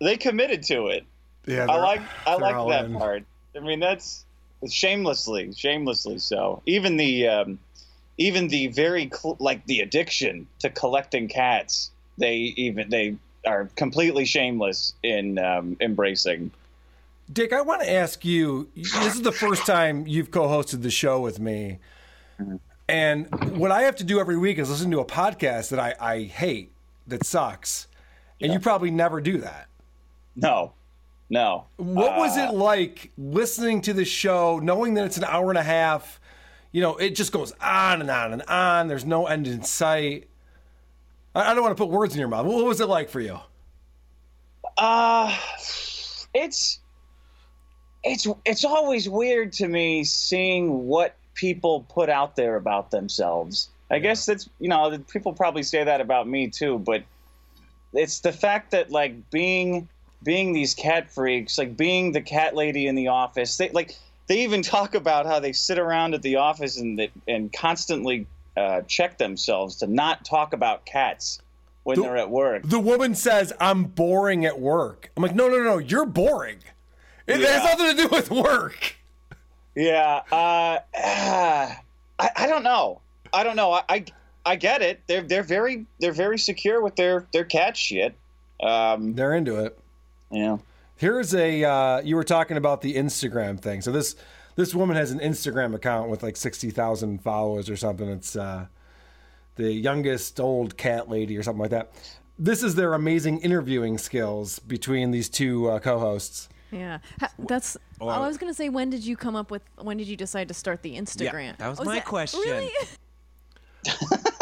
they 0.00 0.16
committed 0.16 0.62
to 0.64 0.86
it. 0.86 1.04
Yeah, 1.46 1.66
I 1.68 1.80
like 1.80 2.02
I 2.24 2.36
like 2.36 2.68
that 2.68 2.84
in. 2.84 2.94
part. 2.94 3.24
I 3.56 3.58
mean, 3.58 3.80
that's 3.80 4.24
shamelessly, 4.70 5.52
shamelessly 5.52 6.20
so. 6.20 6.62
Even 6.64 6.96
the 6.96 7.26
um, 7.26 7.58
even 8.18 8.46
the 8.46 8.68
very 8.68 9.10
cl- 9.12 9.36
like 9.40 9.66
the 9.66 9.80
addiction 9.80 10.46
to 10.60 10.70
collecting 10.70 11.26
cats, 11.26 11.90
they 12.18 12.36
even 12.36 12.90
they 12.90 13.16
are 13.46 13.70
completely 13.76 14.24
shameless 14.24 14.94
in 15.02 15.38
um, 15.38 15.76
embracing. 15.80 16.50
Dick, 17.32 17.52
I 17.52 17.60
want 17.62 17.82
to 17.82 17.90
ask 17.90 18.24
you. 18.24 18.68
This 18.74 19.14
is 19.14 19.22
the 19.22 19.32
first 19.32 19.66
time 19.66 20.06
you've 20.06 20.30
co-hosted 20.30 20.82
the 20.82 20.90
show 20.90 21.20
with 21.20 21.38
me, 21.38 21.78
and 22.88 23.28
what 23.56 23.70
I 23.70 23.82
have 23.82 23.96
to 23.96 24.04
do 24.04 24.18
every 24.18 24.36
week 24.36 24.58
is 24.58 24.70
listen 24.70 24.90
to 24.90 25.00
a 25.00 25.04
podcast 25.04 25.70
that 25.70 25.78
I, 25.78 25.94
I 26.00 26.22
hate, 26.22 26.72
that 27.06 27.24
sucks, 27.24 27.86
and 28.40 28.52
you 28.52 28.58
probably 28.58 28.90
never 28.90 29.20
do 29.20 29.38
that. 29.38 29.68
No, 30.36 30.72
no. 31.28 31.66
What 31.76 32.16
was 32.16 32.36
Uh, 32.38 32.48
it 32.48 32.54
like 32.54 33.10
listening 33.18 33.82
to 33.82 33.92
the 33.92 34.04
show, 34.04 34.58
knowing 34.58 34.94
that 34.94 35.04
it's 35.04 35.18
an 35.18 35.24
hour 35.24 35.50
and 35.50 35.58
a 35.58 35.62
half? 35.62 36.20
You 36.72 36.80
know, 36.82 36.96
it 36.96 37.14
just 37.14 37.32
goes 37.32 37.52
on 37.60 38.00
and 38.00 38.10
on 38.10 38.32
and 38.32 38.42
on. 38.42 38.88
There's 38.88 39.04
no 39.04 39.26
end 39.26 39.46
in 39.46 39.62
sight. 39.62 40.28
I, 41.34 41.50
I 41.50 41.54
don't 41.54 41.62
want 41.62 41.76
to 41.76 41.82
put 41.82 41.90
words 41.90 42.14
in 42.14 42.20
your 42.20 42.28
mouth. 42.28 42.46
What 42.46 42.64
was 42.64 42.80
it 42.80 42.88
like 42.88 43.08
for 43.08 43.20
you? 43.20 43.38
Uh 44.76 45.36
it's 46.34 46.78
it's 48.04 48.26
it's 48.44 48.64
always 48.64 49.08
weird 49.08 49.52
to 49.54 49.68
me 49.68 50.04
seeing 50.04 50.86
what 50.86 51.16
people 51.34 51.86
put 51.88 52.08
out 52.08 52.36
there 52.36 52.56
about 52.56 52.90
themselves. 52.90 53.68
I 53.90 53.98
guess 53.98 54.26
that's 54.26 54.48
you 54.58 54.68
know 54.68 54.98
people 55.10 55.32
probably 55.32 55.62
say 55.62 55.84
that 55.84 56.00
about 56.00 56.28
me 56.28 56.48
too, 56.48 56.78
but 56.78 57.04
it's 57.92 58.20
the 58.20 58.32
fact 58.32 58.72
that 58.72 58.90
like 58.90 59.30
being 59.30 59.88
being 60.22 60.52
these 60.52 60.74
cat 60.74 61.10
freaks, 61.10 61.58
like 61.58 61.76
being 61.76 62.12
the 62.12 62.20
cat 62.20 62.54
lady 62.54 62.86
in 62.86 62.94
the 62.94 63.08
office. 63.08 63.56
They 63.56 63.70
like 63.70 63.96
they 64.26 64.42
even 64.44 64.62
talk 64.62 64.94
about 64.94 65.26
how 65.26 65.40
they 65.40 65.52
sit 65.52 65.78
around 65.78 66.14
at 66.14 66.22
the 66.22 66.36
office 66.36 66.76
and 66.76 66.98
that 66.98 67.10
and 67.26 67.52
constantly 67.52 68.26
uh, 68.58 68.82
check 68.82 69.18
themselves 69.18 69.76
to 69.76 69.86
not 69.86 70.24
talk 70.24 70.52
about 70.52 70.84
cats 70.84 71.40
when 71.84 72.00
they're 72.00 72.16
at 72.16 72.30
work. 72.30 72.62
The 72.64 72.80
woman 72.80 73.14
says, 73.14 73.52
I'm 73.60 73.84
boring 73.84 74.44
at 74.44 74.58
work. 74.60 75.10
I'm 75.16 75.22
like, 75.22 75.34
no, 75.34 75.48
no, 75.48 75.62
no, 75.62 75.78
you're 75.78 76.06
boring. 76.06 76.58
It 77.26 77.40
Yeah. 77.40 77.46
has 77.60 77.64
nothing 77.78 77.96
to 77.96 78.02
do 78.02 78.08
with 78.08 78.30
work. 78.30 78.96
Yeah, 79.74 80.22
uh, 80.32 80.78
ah, 80.96 81.80
I, 82.18 82.30
I 82.36 82.46
don't 82.46 82.64
know. 82.64 83.00
I 83.32 83.44
don't 83.44 83.56
know. 83.56 83.72
I, 83.72 83.82
I 83.88 84.04
I 84.44 84.56
get 84.56 84.80
it. 84.82 85.00
They're 85.06 85.22
they're 85.22 85.42
very 85.42 85.86
they're 86.00 86.12
very 86.12 86.38
secure 86.38 86.80
with 86.82 86.96
their 86.96 87.26
their 87.32 87.44
cat 87.44 87.76
shit. 87.76 88.14
Um, 88.60 89.14
They're 89.14 89.34
into 89.34 89.62
it. 89.64 89.78
Yeah. 90.30 90.56
Here's 90.96 91.34
a 91.34 91.62
uh, 91.64 92.00
you 92.00 92.16
were 92.16 92.24
talking 92.24 92.56
about 92.56 92.80
the 92.80 92.94
Instagram 92.96 93.60
thing. 93.60 93.82
So 93.82 93.92
this 93.92 94.16
this 94.58 94.74
woman 94.74 94.96
has 94.96 95.12
an 95.12 95.20
Instagram 95.20 95.72
account 95.72 96.10
with 96.10 96.24
like 96.24 96.36
sixty 96.36 96.70
thousand 96.70 97.22
followers 97.22 97.70
or 97.70 97.76
something. 97.76 98.08
It's 98.08 98.34
uh, 98.34 98.66
the 99.54 99.72
youngest 99.72 100.40
old 100.40 100.76
cat 100.76 101.08
lady 101.08 101.38
or 101.38 101.44
something 101.44 101.60
like 101.60 101.70
that. 101.70 101.92
This 102.40 102.64
is 102.64 102.74
their 102.74 102.94
amazing 102.94 103.38
interviewing 103.38 103.98
skills 103.98 104.58
between 104.58 105.12
these 105.12 105.28
two 105.28 105.70
uh, 105.70 105.78
co-hosts. 105.78 106.48
Yeah, 106.72 106.98
that's. 107.38 107.76
Well- 108.00 108.10
all 108.10 108.24
I 108.24 108.26
was 108.26 108.36
gonna 108.36 108.52
say, 108.52 108.68
when 108.68 108.90
did 108.90 109.06
you 109.06 109.16
come 109.16 109.36
up 109.36 109.52
with? 109.52 109.62
When 109.80 109.96
did 109.96 110.08
you 110.08 110.16
decide 110.16 110.48
to 110.48 110.54
start 110.54 110.82
the 110.82 110.96
Instagram? 110.96 111.56
that 111.58 111.68
was 111.68 111.78
Oh, 111.78 111.82
is 111.82 111.86
my 111.86 112.00
question. 112.00 112.40
Really? 112.40 112.72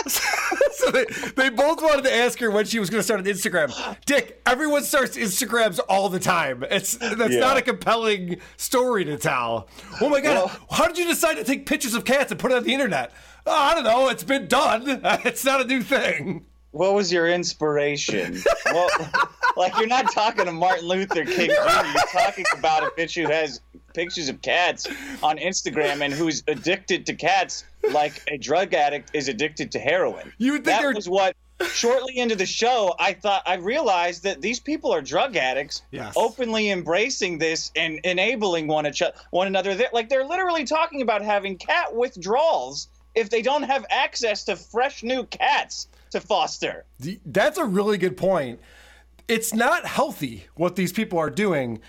so 0.86 0.90
they, 0.92 1.04
they 1.36 1.50
both 1.50 1.82
wanted 1.82 2.04
to 2.04 2.14
ask 2.14 2.38
her 2.38 2.50
when 2.50 2.64
she 2.64 2.78
was 2.78 2.90
going 2.90 3.00
to 3.00 3.02
start 3.04 3.20
an 3.20 3.26
Instagram. 3.26 3.96
Dick, 4.06 4.40
everyone 4.46 4.82
starts 4.84 5.16
Instagrams 5.16 5.80
all 5.88 6.08
the 6.08 6.20
time. 6.20 6.64
It's 6.70 6.96
that's 6.96 7.34
Yeah. 7.34 7.40
not 7.40 7.56
a 7.56 7.62
compelling 7.62 8.40
story 8.56 9.04
to 9.04 9.16
tell. 9.16 9.68
Oh 10.00 10.08
my 10.08 10.20
god, 10.20 10.50
how 10.70 10.86
did 10.86 10.98
you 10.98 11.06
decide 11.06 11.34
to 11.34 11.44
take 11.44 11.66
pictures 11.66 11.94
of 11.94 12.04
cats 12.04 12.30
and 12.30 12.40
put 12.40 12.52
it 12.52 12.56
on 12.56 12.64
the 12.64 12.72
internet? 12.72 13.12
Oh, 13.46 13.52
I 13.52 13.74
don't 13.74 13.84
know. 13.84 14.08
It's 14.08 14.24
been 14.24 14.46
done. 14.48 15.00
It's 15.24 15.44
not 15.44 15.60
a 15.60 15.64
new 15.64 15.82
thing. 15.82 16.44
What 16.72 16.92
was 16.94 17.12
your 17.12 17.28
inspiration? 17.28 18.42
well, 18.66 18.88
like 19.56 19.76
you're 19.78 19.86
not 19.86 20.12
talking 20.12 20.44
to 20.44 20.52
Martin 20.52 20.86
Luther 20.86 21.24
King 21.24 21.46
Jr. 21.48 21.86
You're 21.86 22.06
talking 22.12 22.44
about 22.58 22.82
a 22.82 22.90
bitch 22.98 23.14
who 23.20 23.30
has 23.32 23.60
pictures 23.96 24.28
of 24.28 24.40
cats 24.42 24.86
on 25.22 25.38
Instagram 25.38 26.02
and 26.02 26.12
who's 26.12 26.44
addicted 26.46 27.06
to 27.06 27.14
cats 27.14 27.64
like 27.90 28.22
a 28.28 28.36
drug 28.38 28.74
addict 28.74 29.10
is 29.14 29.26
addicted 29.28 29.72
to 29.72 29.78
heroin. 29.80 30.32
You 30.38 30.52
would 30.52 30.64
think 30.64 30.76
that 30.76 30.82
they're- 30.82 30.94
was 30.94 31.08
what. 31.08 31.34
Shortly 31.72 32.18
into 32.18 32.36
the 32.36 32.44
show, 32.44 32.94
I 33.00 33.14
thought 33.14 33.42
I 33.46 33.54
realized 33.54 34.24
that 34.24 34.42
these 34.42 34.60
people 34.60 34.92
are 34.92 35.00
drug 35.00 35.36
addicts, 35.36 35.80
Yes. 35.90 36.12
openly 36.14 36.68
embracing 36.70 37.38
this 37.38 37.72
and 37.74 37.98
enabling 38.04 38.66
one, 38.68 38.86
each- 38.86 39.00
one 39.30 39.46
another. 39.46 39.74
They're, 39.74 39.88
like 39.90 40.10
they're 40.10 40.26
literally 40.26 40.64
talking 40.66 41.00
about 41.00 41.22
having 41.22 41.56
cat 41.56 41.94
withdrawals 41.96 42.88
if 43.14 43.30
they 43.30 43.40
don't 43.40 43.62
have 43.62 43.86
access 43.88 44.44
to 44.44 44.54
fresh 44.56 45.02
new 45.02 45.24
cats 45.24 45.88
to 46.10 46.20
foster. 46.20 46.84
That's 47.24 47.56
a 47.56 47.64
really 47.64 47.96
good 47.96 48.18
point. 48.18 48.60
It's 49.26 49.54
not 49.54 49.86
healthy 49.86 50.44
what 50.56 50.76
these 50.76 50.92
people 50.92 51.18
are 51.18 51.30
doing. 51.30 51.80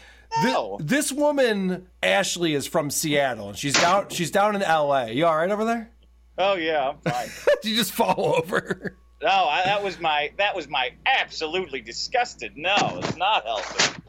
This 0.79 1.11
woman, 1.11 1.87
Ashley, 2.03 2.53
is 2.53 2.67
from 2.67 2.89
Seattle, 2.89 3.49
and 3.49 3.57
she's 3.57 3.73
down. 3.73 4.09
She's 4.09 4.31
down 4.31 4.55
in 4.55 4.61
L.A. 4.61 5.11
You 5.11 5.25
all 5.25 5.35
right 5.35 5.49
over 5.49 5.65
there? 5.65 5.91
Oh 6.37 6.55
yeah, 6.55 6.89
I'm 6.89 6.97
fine. 6.99 7.27
Did 7.61 7.69
you 7.69 7.75
just 7.75 7.91
fall 7.91 8.35
over? 8.37 8.97
No, 9.21 9.29
I, 9.29 9.63
that 9.65 9.83
was 9.83 9.99
my 9.99 10.31
that 10.37 10.55
was 10.55 10.67
my 10.67 10.91
absolutely 11.05 11.81
disgusted. 11.81 12.53
No, 12.55 12.75
it's 13.01 13.17
not 13.17 13.45
healthy. 13.45 14.01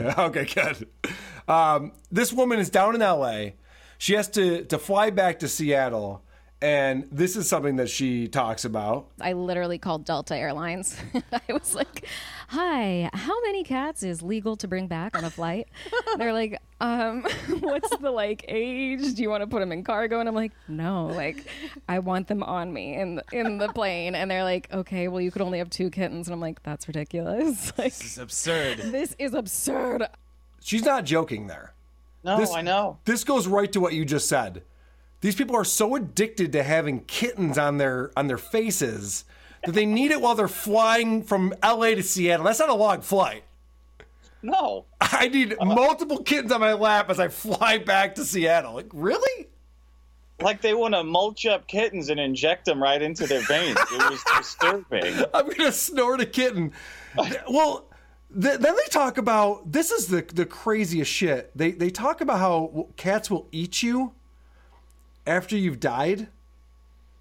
okay, 0.20 0.44
good. 0.44 0.88
Um, 1.48 1.92
this 2.10 2.32
woman 2.32 2.58
is 2.58 2.70
down 2.70 2.94
in 2.94 3.00
LA. 3.00 3.50
She 3.98 4.14
has 4.14 4.28
to 4.30 4.64
to 4.64 4.78
fly 4.78 5.10
back 5.10 5.38
to 5.40 5.48
Seattle, 5.48 6.24
and 6.62 7.06
this 7.12 7.36
is 7.36 7.48
something 7.48 7.76
that 7.76 7.90
she 7.90 8.28
talks 8.28 8.64
about. 8.64 9.08
I 9.20 9.34
literally 9.34 9.78
called 9.78 10.04
Delta 10.04 10.34
Airlines. 10.36 10.96
I 11.32 11.52
was 11.52 11.74
like, 11.74 12.06
"Hi, 12.48 13.10
how 13.12 13.40
many 13.42 13.62
cats 13.62 14.02
is 14.02 14.22
legal 14.22 14.56
to 14.56 14.68
bring 14.68 14.86
back 14.86 15.16
on 15.16 15.24
a 15.24 15.30
flight?" 15.30 15.68
They're 16.16 16.32
like, 16.32 16.58
"Um, 16.80 17.22
what's 17.60 17.94
the 17.98 18.10
like 18.10 18.44
age? 18.48 19.14
Do 19.14 19.22
you 19.22 19.28
want 19.30 19.42
to 19.42 19.46
put 19.46 19.60
them 19.60 19.70
in 19.72 19.84
cargo?" 19.84 20.18
And 20.20 20.28
I'm 20.28 20.34
like, 20.34 20.52
"No, 20.66 21.08
like, 21.08 21.46
I 21.88 21.98
want 21.98 22.26
them 22.28 22.42
on 22.42 22.72
me 22.72 22.96
in 22.96 23.16
the, 23.16 23.24
in 23.32 23.58
the 23.58 23.68
plane." 23.68 24.14
And 24.14 24.30
they're 24.30 24.44
like, 24.44 24.72
"Okay, 24.72 25.08
well, 25.08 25.20
you 25.20 25.30
could 25.30 25.42
only 25.42 25.58
have 25.58 25.68
two 25.70 25.90
kittens." 25.90 26.26
And 26.26 26.34
I'm 26.34 26.40
like, 26.40 26.62
"That's 26.62 26.88
ridiculous. 26.88 27.72
Like, 27.78 27.92
This 27.94 28.04
is 28.04 28.18
absurd. 28.18 28.78
this 28.78 29.14
is 29.18 29.34
absurd." 29.34 30.06
She's 30.62 30.84
not 30.84 31.04
joking 31.04 31.46
there. 31.48 31.74
No, 32.24 32.38
This- 32.38 32.52
I 32.52 32.62
know. 32.62 32.98
This 33.04 33.24
goes 33.24 33.46
right 33.46 33.70
to 33.72 33.80
what 33.80 33.92
you 33.92 34.04
just 34.06 34.26
said. 34.28 34.62
These 35.20 35.36
people 35.36 35.56
are 35.56 35.64
so 35.64 35.96
addicted 35.96 36.52
to 36.52 36.62
having 36.62 37.00
kittens 37.00 37.58
on 37.58 37.78
their 37.78 38.10
on 38.16 38.26
their 38.26 38.38
faces 38.38 39.24
that 39.64 39.72
they 39.72 39.86
need 39.86 40.10
it 40.10 40.20
while 40.20 40.34
they're 40.34 40.48
flying 40.48 41.22
from 41.22 41.54
LA 41.62 41.90
to 41.90 42.02
Seattle. 42.02 42.44
That's 42.46 42.58
not 42.58 42.68
a 42.68 42.74
long 42.74 43.00
flight. 43.00 43.44
No, 44.42 44.84
I 45.00 45.28
need 45.28 45.54
uh-huh. 45.54 45.64
multiple 45.74 46.22
kittens 46.22 46.52
on 46.52 46.60
my 46.60 46.74
lap 46.74 47.10
as 47.10 47.18
I 47.18 47.28
fly 47.28 47.78
back 47.78 48.14
to 48.16 48.24
Seattle. 48.24 48.74
Like, 48.74 48.90
really? 48.92 49.48
like 50.40 50.60
they 50.60 50.74
want 50.74 50.94
to 50.94 51.02
mulch 51.02 51.46
up 51.46 51.66
kittens 51.66 52.10
and 52.10 52.20
inject 52.20 52.66
them 52.66 52.82
right 52.82 53.00
into 53.00 53.26
their 53.26 53.40
veins. 53.40 53.78
It 53.92 54.10
was 54.10 54.22
disturbing. 54.36 55.24
I'm 55.32 55.48
gonna 55.48 55.72
snort 55.72 56.20
a 56.20 56.26
kitten. 56.26 56.72
well, 57.48 57.88
Th- 58.32 58.58
then 58.58 58.74
they 58.74 58.90
talk 58.90 59.18
about 59.18 59.70
this 59.70 59.90
is 59.90 60.08
the 60.08 60.22
the 60.22 60.44
craziest 60.44 61.10
shit. 61.10 61.56
They 61.56 61.70
they 61.70 61.90
talk 61.90 62.20
about 62.20 62.38
how 62.38 62.88
cats 62.96 63.30
will 63.30 63.48
eat 63.52 63.82
you 63.82 64.12
after 65.26 65.56
you've 65.56 65.80
died. 65.80 66.28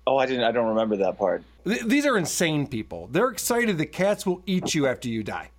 Oh, 0.08 0.18
I 0.18 0.26
didn't. 0.26 0.44
I 0.44 0.52
don't 0.52 0.68
remember 0.68 0.98
that 0.98 1.18
part. 1.18 1.44
Th- 1.66 1.82
these 1.84 2.06
are 2.06 2.18
insane 2.18 2.68
people. 2.68 3.08
They're 3.12 3.30
excited 3.30 3.78
the 3.78 3.86
cats 3.86 4.26
will 4.26 4.42
eat 4.46 4.76
you 4.76 4.86
after 4.88 5.10
you 5.10 5.24
die. 5.24 5.50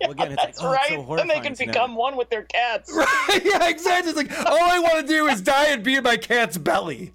Well, 0.00 0.12
again, 0.12 0.32
it's 0.32 0.42
That's 0.42 0.60
like, 0.60 0.68
oh, 0.68 0.72
it's 0.72 0.90
right. 0.90 1.06
so 1.08 1.16
then 1.16 1.28
they 1.28 1.40
can 1.40 1.54
to 1.54 1.66
know. 1.66 1.72
become 1.72 1.94
one 1.96 2.16
with 2.16 2.30
their 2.30 2.42
cats. 2.44 2.92
Right? 2.96 3.42
yeah, 3.44 3.68
exactly. 3.68 4.10
It's 4.10 4.16
like 4.16 4.46
all 4.46 4.70
I 4.70 4.78
want 4.78 5.06
to 5.06 5.12
do 5.12 5.26
is 5.26 5.40
die 5.40 5.66
and 5.66 5.82
be 5.82 5.96
in 5.96 6.02
my 6.04 6.16
cat's 6.16 6.58
belly. 6.58 7.12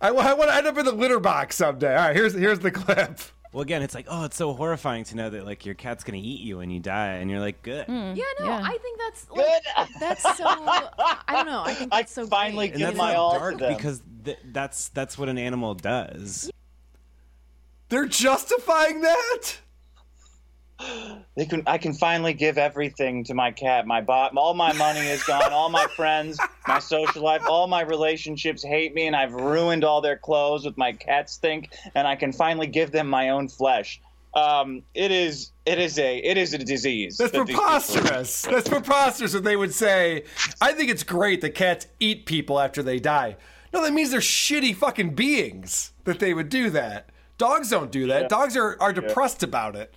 I, 0.00 0.10
want 0.10 0.42
to 0.42 0.54
end 0.54 0.66
up 0.66 0.76
in 0.78 0.84
the 0.84 0.92
litter 0.92 1.20
box 1.20 1.56
someday. 1.56 1.94
All 1.94 2.06
right, 2.08 2.16
here's 2.16 2.34
here's 2.34 2.58
the 2.58 2.70
clip. 2.70 3.20
Well, 3.54 3.62
again, 3.62 3.82
it's 3.82 3.94
like, 3.94 4.06
oh, 4.08 4.24
it's 4.24 4.36
so 4.36 4.52
horrifying 4.52 5.04
to 5.04 5.16
know 5.16 5.30
that 5.30 5.46
like 5.46 5.64
your 5.64 5.76
cat's 5.76 6.02
gonna 6.02 6.18
eat 6.18 6.40
you 6.40 6.58
when 6.58 6.70
you 6.70 6.80
die, 6.80 7.12
and 7.12 7.30
you're 7.30 7.38
like, 7.38 7.62
good. 7.62 7.86
Hmm. 7.86 8.12
Yeah, 8.16 8.24
no, 8.40 8.50
I 8.50 8.76
think 8.82 8.98
that's 8.98 9.30
like, 9.30 9.62
that's 10.00 10.22
so. 10.22 10.44
I 10.44 11.24
don't 11.28 11.46
know. 11.46 11.62
I 11.64 11.72
think 11.74 11.92
that's 11.92 12.10
so. 12.10 12.26
finally 12.26 12.66
great. 12.66 12.82
And 12.82 12.82
that's 12.82 12.98
not 12.98 13.38
dark 13.38 13.58
because 13.58 14.02
th- 14.24 14.38
that's 14.46 14.88
that's 14.88 15.16
what 15.16 15.28
an 15.28 15.38
animal 15.38 15.74
does. 15.74 16.50
They're 17.90 18.06
justifying 18.06 19.02
that. 19.02 19.52
They 21.36 21.46
can. 21.46 21.62
I 21.66 21.78
can 21.78 21.94
finally 21.94 22.32
give 22.32 22.58
everything 22.58 23.24
to 23.24 23.34
my 23.34 23.50
cat. 23.50 23.86
My 23.86 24.00
bot. 24.00 24.36
All 24.36 24.54
my 24.54 24.72
money 24.72 25.00
is 25.00 25.22
gone. 25.24 25.52
All 25.52 25.68
my 25.68 25.86
friends, 25.96 26.38
my 26.66 26.78
social 26.78 27.22
life, 27.22 27.42
all 27.48 27.66
my 27.66 27.82
relationships 27.82 28.62
hate 28.62 28.94
me, 28.94 29.06
and 29.06 29.14
I've 29.16 29.32
ruined 29.32 29.84
all 29.84 30.00
their 30.00 30.16
clothes 30.16 30.64
with 30.64 30.76
my 30.76 30.92
cat 30.92 31.30
stink. 31.30 31.70
And 31.94 32.06
I 32.06 32.16
can 32.16 32.32
finally 32.32 32.66
give 32.66 32.90
them 32.90 33.08
my 33.08 33.30
own 33.30 33.48
flesh. 33.48 34.00
Um, 34.34 34.82
it 34.94 35.10
is. 35.12 35.52
It 35.64 35.78
is 35.78 35.98
a. 35.98 36.18
It 36.18 36.36
is 36.36 36.54
a 36.54 36.58
disease. 36.58 37.16
That's 37.18 37.32
that 37.32 37.46
preposterous. 37.46 38.42
That's 38.42 38.68
preposterous 38.68 39.32
that 39.32 39.44
they 39.44 39.56
would 39.56 39.72
say, 39.72 40.24
I 40.60 40.72
think 40.72 40.90
it's 40.90 41.04
great 41.04 41.40
that 41.42 41.54
cats 41.54 41.86
eat 42.00 42.26
people 42.26 42.58
after 42.60 42.82
they 42.82 42.98
die. 42.98 43.36
No, 43.72 43.82
that 43.82 43.92
means 43.92 44.10
they're 44.10 44.20
shitty 44.20 44.74
fucking 44.76 45.14
beings 45.14 45.92
that 46.04 46.18
they 46.20 46.34
would 46.34 46.48
do 46.48 46.70
that. 46.70 47.10
Dogs 47.38 47.70
don't 47.70 47.90
do 47.90 48.06
that. 48.08 48.22
Yeah. 48.22 48.28
Dogs 48.28 48.56
are, 48.56 48.76
are 48.80 48.90
Yeah. 48.92 49.00
depressed 49.00 49.42
about 49.42 49.74
it. 49.76 49.96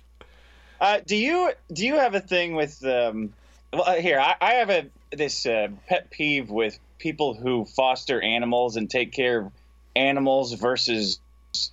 Uh, 0.80 1.00
do 1.06 1.16
you 1.16 1.52
do 1.72 1.84
you 1.86 1.96
have 1.96 2.14
a 2.14 2.20
thing 2.20 2.54
with 2.54 2.84
um, 2.84 3.32
well 3.72 3.82
uh, 3.84 3.94
here 3.96 4.18
I, 4.20 4.34
I 4.40 4.52
have 4.54 4.70
a 4.70 4.86
this 5.10 5.46
uh, 5.46 5.68
pet 5.88 6.10
peeve 6.10 6.50
with 6.50 6.78
people 6.98 7.34
who 7.34 7.64
foster 7.64 8.20
animals 8.20 8.76
and 8.76 8.88
take 8.90 9.12
care 9.12 9.40
of 9.40 9.52
animals 9.96 10.52
versus 10.54 11.20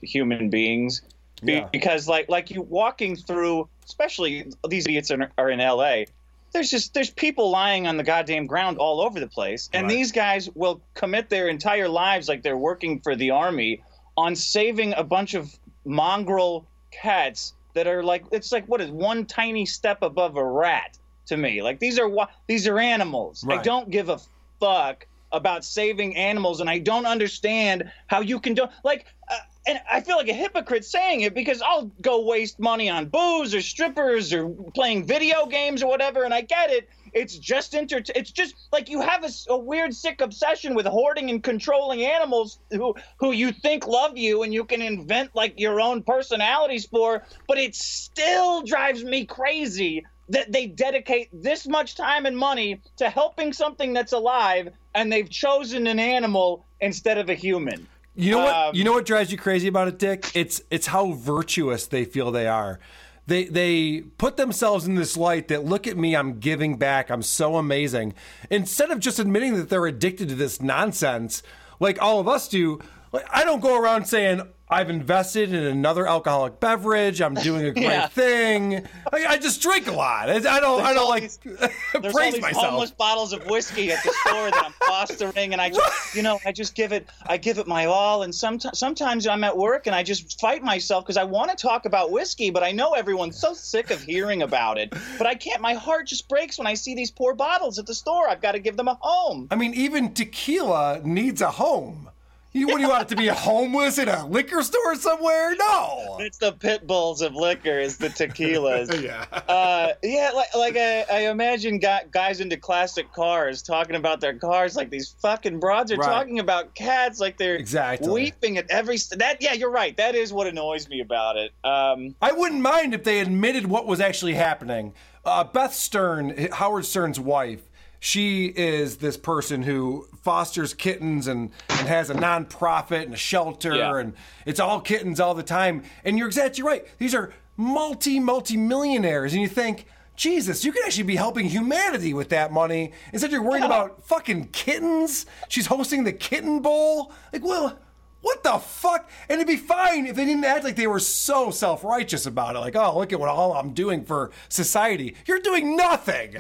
human 0.02 0.50
beings 0.50 1.02
Be- 1.44 1.54
Yeah. 1.54 1.68
because 1.72 2.08
like 2.08 2.30
like 2.30 2.50
you 2.52 2.62
walking 2.62 3.16
through 3.16 3.68
especially 3.86 4.52
these 4.68 4.86
idiots 4.88 5.12
are, 5.12 5.30
are 5.38 5.50
in 5.50 5.60
LA 5.60 6.06
there's 6.54 6.72
just 6.72 6.94
there's 6.94 7.10
people 7.10 7.50
lying 7.52 7.86
on 7.88 7.98
the 7.98 8.04
goddamn 8.04 8.48
ground 8.48 8.78
all 8.78 9.02
over 9.02 9.20
the 9.20 9.28
place 9.28 9.70
and 9.74 9.84
Right. 9.88 9.90
these 9.96 10.12
guys 10.12 10.50
will 10.56 10.82
commit 10.94 11.30
their 11.30 11.48
entire 11.50 11.90
lives 11.90 12.28
like 12.30 12.42
they're 12.42 12.58
working 12.58 13.02
for 13.02 13.16
the 13.16 13.32
army 13.32 13.84
on 14.18 14.36
saving 14.36 14.94
a 14.94 15.04
bunch 15.04 15.34
of 15.34 15.54
mongrel 15.84 16.66
cats 16.92 17.54
that 17.76 17.88
are 17.88 18.04
like 18.04 18.26
it's 18.32 18.52
like 18.52 18.66
what 18.66 18.82
is 18.82 18.90
one 18.90 19.26
tiny 19.26 19.66
step 19.66 20.02
above 20.02 20.38
a 20.38 20.44
rat 20.44 20.98
to 21.28 21.38
me. 21.38 21.62
Like 21.62 21.80
these 21.80 22.00
are 22.00 22.10
these 22.48 22.68
are 22.68 22.80
animals. 22.80 23.46
I 23.48 23.62
don't 23.62 23.92
give 23.92 24.10
a 24.10 24.20
fuck 24.60 25.06
about 25.32 25.66
saving 25.66 26.16
animals 26.16 26.62
and 26.62 26.70
i 26.70 26.80
don't 26.80 27.06
understand 27.06 27.92
how 28.08 28.22
you 28.22 28.40
can 28.40 28.54
do 28.54 28.66
like 28.84 29.06
uh, 29.30 29.38
and 29.68 29.82
i 29.92 30.00
feel 30.00 30.16
like 30.16 30.30
a 30.30 30.34
hypocrite 30.34 30.86
saying 30.86 31.22
it 31.22 31.34
because 31.34 31.62
i'll 31.62 31.92
go 32.02 32.24
waste 32.26 32.60
money 32.60 32.90
on 32.90 33.06
booze 33.08 33.54
or 33.54 33.62
strippers 33.62 34.32
or 34.32 34.50
playing 34.74 35.06
video 35.06 35.46
games 35.46 35.84
or 35.84 35.90
whatever 35.90 36.24
and 36.24 36.34
i 36.34 36.42
get 36.42 36.70
it 36.70 36.88
it's 37.16 37.38
just 37.38 37.74
inter 37.74 38.04
it's 38.14 38.30
just 38.30 38.54
like 38.72 38.90
you 38.90 39.02
have 39.02 39.26
a 39.50 39.58
weird 39.58 39.94
sick 39.94 40.22
obsession 40.22 40.76
with 40.76 40.86
hoarding 40.86 41.30
and 41.32 41.42
controlling 41.42 42.04
animals 42.04 42.60
who 42.72 42.94
who 43.18 43.32
you 43.32 43.52
think 43.52 43.88
love 43.88 44.18
you 44.18 44.44
and 44.44 44.54
you 44.54 44.64
can 44.64 44.82
invent 44.82 45.34
like 45.34 45.54
your 45.58 45.80
own 45.80 46.04
personalities 46.04 46.86
for 46.86 47.24
but 47.48 47.58
it 47.58 47.74
still 47.74 48.62
drives 48.62 49.04
me 49.04 49.26
crazy 49.26 50.06
that 50.28 50.52
they 50.52 50.68
dedicate 50.68 51.30
this 51.32 51.68
much 51.68 51.96
time 51.96 52.26
and 52.26 52.38
money 52.38 52.82
to 52.98 53.10
helping 53.10 53.54
something 53.54 53.94
that's 53.94 54.12
alive 54.14 54.70
and 54.94 55.12
they've 55.12 55.30
chosen 55.30 55.88
an 55.88 56.00
animal 56.00 56.66
instead 56.82 57.18
of 57.18 57.30
a 57.30 57.36
human 57.36 57.88
You 58.18 58.32
know 58.32 58.40
what? 58.40 58.56
Um, 58.56 58.76
you 58.76 58.84
know 58.84 58.94
what 58.94 59.06
drives 59.06 59.30
you 59.32 59.38
crazy 59.38 59.68
about 59.68 59.90
it, 59.90 60.00
Dick? 60.00 60.32
It's 60.34 60.62
it's 60.72 60.88
how 60.88 61.12
virtuous 61.12 61.88
they 61.88 62.06
feel 62.06 62.32
they 62.32 62.48
are. 62.48 62.80
They 63.28 63.46
they 63.46 64.02
put 64.18 64.38
themselves 64.38 64.86
in 64.86 64.96
this 64.96 65.18
light 65.18 65.48
that 65.48 65.66
look 65.66 65.88
at 65.88 65.98
me, 65.98 66.16
I'm 66.16 66.40
giving 66.40 66.78
back, 66.78 67.10
I'm 67.10 67.24
so 67.24 67.56
amazing. 67.56 68.14
Instead 68.50 68.92
of 68.92 69.00
just 69.00 69.20
admitting 69.20 69.56
that 69.56 69.70
they're 69.70 69.88
addicted 69.88 70.30
to 70.30 70.36
this 70.36 70.62
nonsense, 70.62 71.42
like 71.80 72.02
all 72.02 72.20
of 72.20 72.28
us 72.28 72.48
do. 72.48 72.80
Like 73.12 73.26
I 73.32 73.44
don't 73.44 73.62
go 73.62 73.80
around 73.80 74.06
saying 74.06 74.42
I've 74.68 74.90
invested 74.90 75.54
in 75.54 75.64
another 75.64 76.08
alcoholic 76.08 76.60
beverage. 76.60 77.22
I'm 77.22 77.36
doing 77.36 77.68
a 77.68 77.72
great 77.74 77.84
Yeah. 77.84 78.08
thing. 78.08 78.88
I, 79.14 79.26
I 79.28 79.38
just 79.38 79.62
drink 79.62 79.86
a 79.88 79.92
lot. 79.92 80.28
I 80.30 80.38
I 80.38 80.60
don't. 80.60 80.82
I 80.84 80.92
don't 80.94 81.08
like 81.08 81.32
There's 81.44 81.70
all 81.94 82.12
praise 82.12 82.34
these 82.34 82.42
myself. 82.42 82.66
homeless 82.66 82.90
bottles 82.90 83.32
of 83.32 83.46
whiskey 83.46 83.92
at 83.92 84.04
the 84.04 84.12
store 84.26 84.50
that 84.50 84.64
I'm 84.66 84.74
fostering, 84.88 85.54
and 85.54 85.62
I 85.62 85.70
just, 85.70 86.16
you 86.16 86.24
know, 86.24 86.40
I 86.46 86.52
just 86.52 86.74
give 86.74 86.92
it, 86.94 87.08
I 87.28 87.38
give 87.38 87.60
it 87.60 87.68
my 87.68 87.86
all. 87.86 88.24
And 88.24 88.34
sometimes, 88.34 88.80
sometimes 88.80 89.28
I'm 89.28 89.44
at 89.44 89.56
work 89.56 89.86
and 89.86 89.96
I 89.96 90.02
just 90.02 90.40
fight 90.42 90.64
myself 90.64 91.04
because 91.06 91.18
I 91.18 91.24
want 91.26 91.52
to 91.52 91.56
talk 91.58 91.86
about 91.86 92.10
whiskey, 92.12 92.50
but 92.50 92.64
I 92.64 92.72
know 92.72 92.94
everyone's 92.94 93.40
so 93.40 93.54
sick 93.54 93.92
of 93.92 94.02
hearing 94.02 94.42
about 94.42 94.80
it. 94.80 94.92
But 95.20 95.28
I 95.28 95.36
can't. 95.36 95.62
My 95.62 95.76
heart 95.76 96.08
just 96.08 96.28
breaks 96.28 96.58
when 96.58 96.66
I 96.66 96.74
see 96.74 96.96
these 96.96 97.12
poor 97.12 97.36
bottles 97.36 97.78
at 97.78 97.86
the 97.86 97.94
store. 97.94 98.28
I've 98.28 98.42
got 98.42 98.54
to 98.54 98.60
give 98.60 98.78
them 98.78 98.88
a 98.88 98.98
home. 99.00 99.48
I 99.52 99.56
mean, 99.56 99.76
even 99.76 100.14
tequila 100.16 101.02
needs 101.04 101.42
a 101.42 101.52
home. 101.52 102.10
You, 102.56 102.68
what 102.68 102.78
do 102.78 102.84
you 102.84 102.88
want 102.90 103.02
it 103.04 103.10
to 103.10 103.18
be 103.18 103.28
homeless 103.50 103.98
in 103.98 104.08
a 104.08 104.26
liquor 104.28 104.64
store 104.64 104.96
somewhere? 104.96 105.54
No. 105.58 106.16
It's 106.22 106.38
the 106.38 106.54
pit 106.54 106.88
bulls 106.88 107.22
of 107.22 107.36
liquor, 107.36 107.78
is 107.80 107.98
the 107.98 108.08
tequilas. 108.08 109.02
yeah. 109.04 109.26
Uh, 109.52 109.90
yeah, 110.02 110.32
like, 110.34 110.56
like 110.56 110.78
I, 110.78 111.02
I 111.12 111.20
imagine 111.30 111.80
guy, 111.80 112.04
guys 112.12 112.40
into 112.40 112.56
classic 112.56 113.12
cars 113.12 113.62
talking 113.62 113.98
about 113.98 114.22
their 114.22 114.34
cars 114.38 114.78
like 114.78 114.90
these 114.90 115.16
fucking 115.22 115.60
broads 115.60 115.92
are 115.92 115.98
Right. 115.98 116.06
talking 116.08 116.40
about 116.40 116.74
cats 116.76 117.20
like 117.20 117.38
they're 117.38 117.56
Exactly. 117.58 118.10
weeping 118.10 118.58
at 118.58 118.70
every 118.72 118.98
st- 118.98 119.20
that. 119.20 119.42
Yeah, 119.42 119.52
you're 119.52 119.70
right. 119.70 119.96
That 119.98 120.16
is 120.16 120.32
what 120.32 120.48
annoys 120.48 120.88
me 120.88 121.02
about 121.02 121.36
it. 121.36 121.52
Um, 121.66 122.16
I 122.22 122.32
wouldn't 122.32 122.62
mind 122.62 122.94
if 122.94 123.04
they 123.04 123.20
admitted 123.20 123.68
what 123.68 123.86
was 123.86 124.00
actually 124.00 124.36
happening. 124.36 124.94
Uh, 125.26 125.44
Beth 125.44 125.74
Stern, 125.74 126.48
Howard 126.54 126.86
Stern's 126.86 127.20
wife, 127.20 127.64
she 128.06 128.46
is 128.46 128.98
this 128.98 129.18
person 129.18 129.64
who 129.64 130.08
fosters 130.22 130.76
kittens 130.76 131.26
and, 131.26 131.50
and 131.70 131.88
has 131.88 132.12
a 132.12 132.14
nonprofit 132.14 133.02
and 133.02 133.16
a 133.16 133.18
shelter, 133.18 133.74
Yeah. 133.74 133.96
and 133.98 134.14
it's 134.46 134.60
all 134.60 134.80
kittens 134.80 135.20
all 135.20 135.34
the 135.34 135.42
time. 135.42 135.82
And 136.04 136.16
you're 136.16 136.28
exactly 136.28 136.64
right. 136.64 136.86
These 137.00 137.16
are 137.16 137.34
multi, 137.58 138.20
multi 138.20 138.58
millionaires. 138.58 139.34
And 139.34 139.42
you 139.42 139.48
think, 139.48 139.88
Jesus, 140.16 140.64
you 140.64 140.72
could 140.72 140.86
actually 140.86 141.06
be 141.06 141.16
helping 141.16 141.48
humanity 141.50 142.14
with 142.14 142.30
that 142.30 142.54
money. 142.54 142.92
Instead, 143.12 143.32
you're 143.32 143.42
worried 143.42 143.64
about 143.64 144.06
fucking 144.06 144.50
kittens. 144.50 145.26
She's 145.50 145.66
hosting 145.66 146.04
the 146.04 146.14
Kitten 146.14 146.60
Bowl. 146.62 147.12
Like, 147.34 147.44
well, 147.44 147.80
what 148.22 148.44
the 148.44 148.60
fuck? 148.60 149.10
And 149.30 149.42
it'd 149.42 149.48
be 149.48 149.56
fine 149.58 150.06
if 150.06 150.16
they 150.16 150.26
didn't 150.26 150.46
act 150.46 150.64
like 150.64 150.76
they 150.76 150.86
were 150.86 151.00
so 151.00 151.50
self 151.50 151.84
righteous 151.84 152.28
about 152.28 152.56
it. 152.56 152.60
Like, 152.60 152.76
oh, 152.76 152.96
look 153.00 153.12
at 153.14 153.20
what 153.20 153.30
all 153.30 153.54
I'm 153.54 153.74
doing 153.74 154.06
for 154.06 154.30
society. 154.48 155.16
You're 155.26 155.40
doing 155.40 155.76
nothing. 155.76 156.38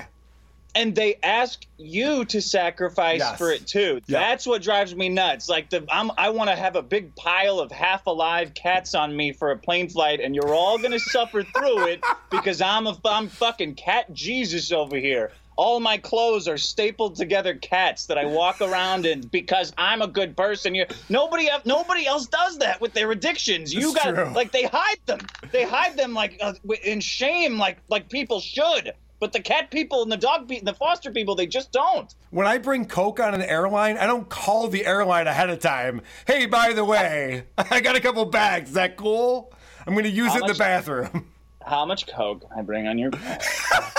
And 0.75 0.93
they 0.93 1.15
ask 1.23 1.65
you 1.77 2.25
to 2.25 2.41
sacrifice 2.41 3.19
Yes. 3.19 3.37
for 3.37 3.51
it 3.51 3.65
too. 3.65 4.01
Yeah. 4.07 4.19
That's 4.19 4.45
what 4.45 4.61
drives 4.61 4.93
me 4.95 5.09
nuts. 5.09 5.47
Like 5.49 5.69
the 5.69 5.85
I'm, 5.89 6.11
I 6.17 6.29
want 6.29 6.49
to 6.49 6.55
have 6.55 6.75
a 6.75 6.81
big 6.81 7.15
pile 7.15 7.59
of 7.59 7.71
half 7.71 8.05
alive 8.07 8.53
cats 8.53 8.93
on 8.93 9.15
me 9.15 9.31
for 9.31 9.51
a 9.51 9.57
plane 9.57 9.89
flight, 9.89 10.19
and 10.19 10.35
you're 10.35 10.53
all 10.53 10.77
gonna 10.77 10.99
suffer 10.99 11.43
through 11.43 11.87
it 11.87 12.03
because 12.29 12.61
I'm 12.61 12.85
a 12.87 12.97
I'm 13.05 13.29
fucking 13.29 13.75
cat 13.75 14.13
Jesus 14.13 14.71
over 14.71 14.97
here. 14.97 15.31
All 15.57 15.79
my 15.79 15.97
clothes 15.97 16.49
are 16.49 16.57
stapled 16.57 17.15
together 17.15 17.53
cats 17.55 18.07
that 18.07 18.17
I 18.17 18.25
walk 18.25 18.59
around 18.59 19.05
in 19.05 19.21
because 19.21 19.71
I'm 19.77 20.01
a 20.01 20.07
good 20.07 20.35
person. 20.35 20.75
You 20.75 20.85
nobody 21.07 21.47
nobody 21.63 22.05
else 22.05 22.27
does 22.27 22.57
that 22.57 22.81
with 22.81 22.91
their 22.91 23.09
addictions. 23.11 23.73
You 23.73 23.91
It's 23.93 24.03
got 24.03 24.13
true. 24.15 24.33
like 24.35 24.51
they 24.51 24.63
hide 24.65 24.97
them. 25.05 25.19
They 25.53 25.63
hide 25.63 25.95
them 25.95 26.13
like 26.13 26.37
uh, 26.41 26.53
in 26.83 26.99
shame, 26.99 27.57
like 27.57 27.77
like 27.87 28.09
people 28.09 28.41
should. 28.41 28.91
But 29.25 29.33
the 29.33 29.39
cat 29.39 29.71
people 29.71 30.03
and 30.03 30.11
the 30.11 30.17
dog 30.17 30.47
people 30.47 30.59
and 30.59 30.67
the 30.67 30.77
foster 30.77 31.09
people, 31.09 31.33
they 31.33 31.47
just 31.47 31.71
don't. 31.71 32.13
When 32.29 32.45
I 32.45 32.59
bring 32.59 32.85
Coke 32.85 33.19
on 33.19 33.33
an 33.33 33.41
airline, 33.41 33.97
I 33.97 34.05
don't 34.05 34.29
call 34.29 34.67
the 34.67 34.85
airline 34.85 35.25
ahead 35.25 35.49
of 35.49 35.57
time. 35.57 36.03
Hey, 36.27 36.45
by 36.45 36.73
the 36.73 36.85
way, 36.85 37.45
I 37.57 37.81
got 37.81 37.95
a 37.95 37.99
couple 37.99 38.23
bags. 38.25 38.69
Is 38.69 38.75
that 38.75 38.97
cool? 38.97 39.51
I'm 39.87 39.95
going 39.95 40.05
to 40.05 40.11
use 40.11 40.27
How 40.27 40.37
it 40.37 40.41
in 40.41 40.47
the 40.49 40.53
bathroom. 40.53 41.25
How 41.65 41.87
much 41.87 42.05
coke 42.05 42.41
can 42.41 42.59
I 42.59 42.61
bring 42.61 42.85
on 42.87 42.99
your 42.99 43.09
plane? 43.09 43.39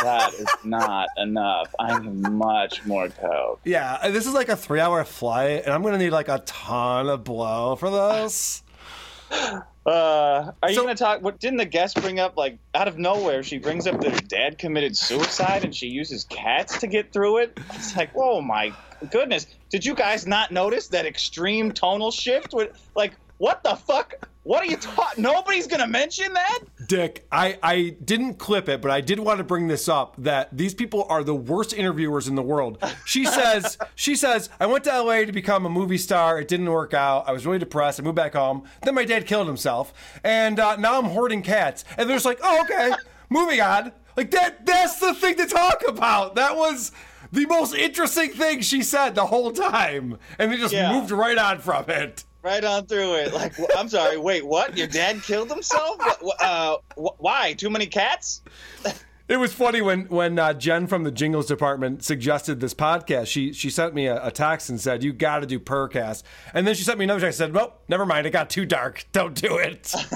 that 0.01 0.33
is 0.35 0.47
not 0.63 1.09
enough. 1.17 1.75
I 1.81 1.99
need 1.99 2.13
much 2.13 2.87
more 2.87 3.09
coke. 3.09 3.59
Yeah, 3.65 3.99
uh, 4.01 4.13
this 4.13 4.29
is 4.29 4.33
like 4.33 4.49
a 4.49 4.55
three 4.55 4.79
hour 4.79 5.05
flight, 5.05 5.65
and 5.65 5.75
I'm 5.75 5.83
going 5.83 5.95
to 5.95 5.99
need 5.99 6.11
like 6.11 6.29
a 6.29 6.39
ton 6.47 7.09
of 7.09 7.25
blow 7.25 7.75
for 7.75 7.91
this. 7.91 8.63
Uh, 9.87 10.51
are 10.61 10.71
you 10.71 10.83
going 10.83 10.95
to 10.95 11.01
talk? 11.01 11.23
What 11.23 11.39
didn't 11.39 11.59
the 11.59 11.65
guest 11.65 12.01
bring 12.03 12.19
up? 12.19 12.37
Like 12.37 12.59
out 12.75 12.89
of 12.89 12.99
nowhere, 12.99 13.45
she 13.45 13.59
brings 13.59 13.87
up 13.87 14.01
that 14.01 14.13
her 14.13 14.27
dad 14.27 14.59
committed 14.59 14.97
suicide, 14.97 15.65
and 15.65 15.73
she 15.75 15.87
uses 15.87 16.25
cats 16.25 16.79
to 16.81 16.89
get 16.89 17.13
through 17.13 17.39
it. 17.39 17.61
It's 17.73 17.97
like, 17.97 18.11
oh 18.17 18.41
my 18.41 18.73
goodness! 19.13 19.47
Did 19.71 19.85
you 19.85 19.95
guys 19.95 20.27
not 20.27 20.51
notice 20.51 20.89
that 20.89 21.07
extreme 21.07 21.71
tonal 21.71 22.11
shift? 22.11 22.53
With 22.53 22.77
like, 22.97 23.13
what 23.39 23.63
the 23.63 23.77
fuck? 23.77 24.29
What 24.47 24.63
are 24.63 24.67
you 24.67 24.77
talking? 24.77 25.25
Nobody's 25.25 25.67
gonna 25.67 25.89
mention 25.89 26.33
that. 26.35 26.61
Dick, 26.87 27.27
I, 27.33 27.59
I 27.65 27.97
didn't 28.05 28.35
clip 28.35 28.69
it, 28.69 28.81
but 28.81 28.93
I 28.93 29.01
did 29.01 29.19
want 29.19 29.39
to 29.39 29.45
bring 29.45 29.67
this 29.67 29.89
up 29.89 30.15
that 30.19 30.57
these 30.57 30.73
people 30.73 31.05
are 31.09 31.25
the 31.25 31.35
worst 31.35 31.73
interviewers 31.73 32.29
in 32.29 32.37
the 32.37 32.43
world. 32.45 32.79
She 33.05 33.25
says, 33.25 33.77
she 33.97 34.15
says, 34.15 34.49
I 34.61 34.67
went 34.67 34.85
to 34.85 35.03
LA 35.03 35.25
to 35.25 35.33
become 35.33 35.67
a 35.67 35.69
movie 35.69 35.99
star. 35.99 36.39
It 36.41 36.47
didn't 36.47 36.71
work 36.71 36.95
out. 36.95 37.29
I 37.29 37.33
was 37.33 37.45
really 37.45 37.59
depressed. 37.59 37.99
I 37.99 38.05
moved 38.05 38.15
back 38.15 38.35
home. 38.35 38.63
Then 38.83 38.95
my 38.95 39.05
dad 39.05 39.27
killed 39.27 39.49
himself, 39.49 39.93
and 40.23 40.61
uh, 40.61 40.77
now 40.77 40.97
I'm 40.99 41.07
hoarding 41.07 41.43
cats. 41.43 41.85
And 41.99 42.09
they're 42.09 42.15
just 42.17 42.25
like, 42.25 42.39
oh, 42.41 42.63
okay, 42.63 42.93
moving 43.29 43.61
on. 43.61 43.91
Like 44.17 44.31
that. 44.31 44.65
That's 44.65 45.01
the 45.01 45.13
thing 45.15 45.35
to 45.39 45.47
talk 45.47 45.83
about. 45.89 46.37
That 46.37 46.57
was 46.57 46.93
the 47.33 47.47
most 47.47 47.75
interesting 47.75 48.31
thing 48.31 48.61
she 48.61 48.85
said 48.85 49.17
the 49.17 49.27
whole 49.27 49.51
time, 49.51 50.19
and 50.39 50.53
they 50.53 50.57
just 50.57 50.73
Yeah. 50.73 50.93
moved 50.93 51.11
right 51.11 51.37
on 51.37 51.59
from 51.59 51.91
it. 51.91 52.23
Right 52.47 52.63
on 52.63 52.87
through 52.87 53.15
it. 53.17 53.35
Like, 53.35 53.55
I'm 53.77 53.89
sorry. 53.89 54.19
Wait, 54.19 54.47
what? 54.47 54.77
Your 54.79 54.87
dad 54.87 55.21
killed 55.25 55.51
himself? 55.51 55.99
Uh, 56.41 56.77
why? 56.95 57.55
Too 57.55 57.69
many 57.69 57.87
cats? 57.87 58.43
It 59.29 59.39
was 59.39 59.53
funny 59.53 59.81
when 59.83 60.03
when 60.05 60.39
uh, 60.39 60.53
Jen 60.53 60.87
from 60.87 61.03
the 61.03 61.11
Jingles 61.11 61.47
department 61.47 62.05
suggested 62.05 62.61
this 62.61 62.75
podcast. 62.75 63.27
She 63.27 63.53
she 63.53 63.71
sent 63.71 63.93
me 63.93 64.07
a, 64.07 64.25
a 64.25 64.31
text 64.31 64.71
and 64.71 64.81
said, 64.81 65.03
"You 65.03 65.13
got 65.13 65.41
to 65.41 65.47
do 65.47 65.59
Purrcast." 65.59 66.23
And 66.55 66.65
then 66.65 66.77
she 66.77 66.85
sent 66.85 66.97
me 66.97 67.07
another 67.07 67.19
text. 67.23 67.41
and 67.41 67.49
said, 67.49 67.53
"Well, 67.53 67.81
never 67.89 68.07
mind. 68.07 68.29
It 68.29 68.31
got 68.31 68.51
too 68.51 68.65
dark. 68.65 69.05
Don't 69.11 69.35
do 69.35 69.57
it," 69.57 69.93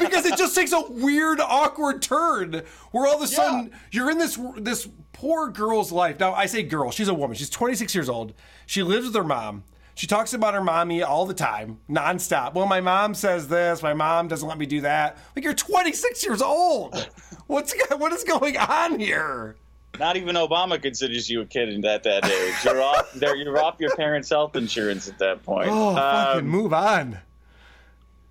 because 0.00 0.24
it 0.24 0.38
just 0.38 0.54
takes 0.54 0.72
a 0.72 0.80
weird, 0.88 1.40
awkward 1.40 2.00
turn 2.00 2.62
where 2.92 3.06
all 3.06 3.16
of 3.16 3.20
a 3.20 3.26
sudden 3.26 3.70
you're 3.92 4.10
in 4.10 4.16
this 4.16 4.40
this 4.56 4.88
poor 5.12 5.50
girl's 5.50 5.92
life. 5.92 6.18
Now 6.18 6.32
I 6.32 6.46
say 6.46 6.62
girl. 6.62 6.90
She's 6.90 7.08
a 7.08 7.14
woman. 7.14 7.36
She's 7.36 7.50
26 7.50 7.94
years 7.94 8.08
old. 8.08 8.32
She 8.64 8.82
lives 8.82 9.04
with 9.04 9.14
her 9.14 9.24
mom. 9.24 9.64
She 9.96 10.06
talks 10.08 10.32
about 10.34 10.54
her 10.54 10.60
mommy 10.62 11.02
all 11.02 11.24
the 11.24 11.34
time, 11.34 11.78
nonstop. 11.88 12.54
Well, 12.54 12.66
my 12.66 12.80
mom 12.80 13.14
says 13.14 13.46
this. 13.48 13.82
My 13.82 13.94
mom 13.94 14.26
doesn't 14.28 14.48
let 14.48 14.58
me 14.58 14.66
do 14.66 14.80
that. 14.80 15.18
Like 15.36 15.44
you're 15.44 15.54
26 15.54 16.24
years 16.24 16.42
old. 16.42 17.08
What's 17.46 17.74
what 17.96 18.12
is 18.12 18.24
going 18.24 18.56
on 18.56 18.98
here? 18.98 19.56
Not 20.00 20.16
even 20.16 20.34
Obama 20.34 20.82
considers 20.82 21.30
you 21.30 21.42
a 21.42 21.46
kid 21.46 21.84
at 21.84 22.02
that 22.02 22.24
age. 22.26 22.54
You're 22.64 22.82
off. 22.82 23.14
There, 23.14 23.36
you're 23.36 23.62
off 23.62 23.76
your 23.78 23.94
parents' 23.94 24.28
health 24.30 24.56
insurance 24.56 25.08
at 25.08 25.18
that 25.18 25.44
point. 25.44 25.68
Oh, 25.70 25.94
fucking 25.94 26.40
Um, 26.40 26.48
move 26.48 26.72
on. 26.72 27.18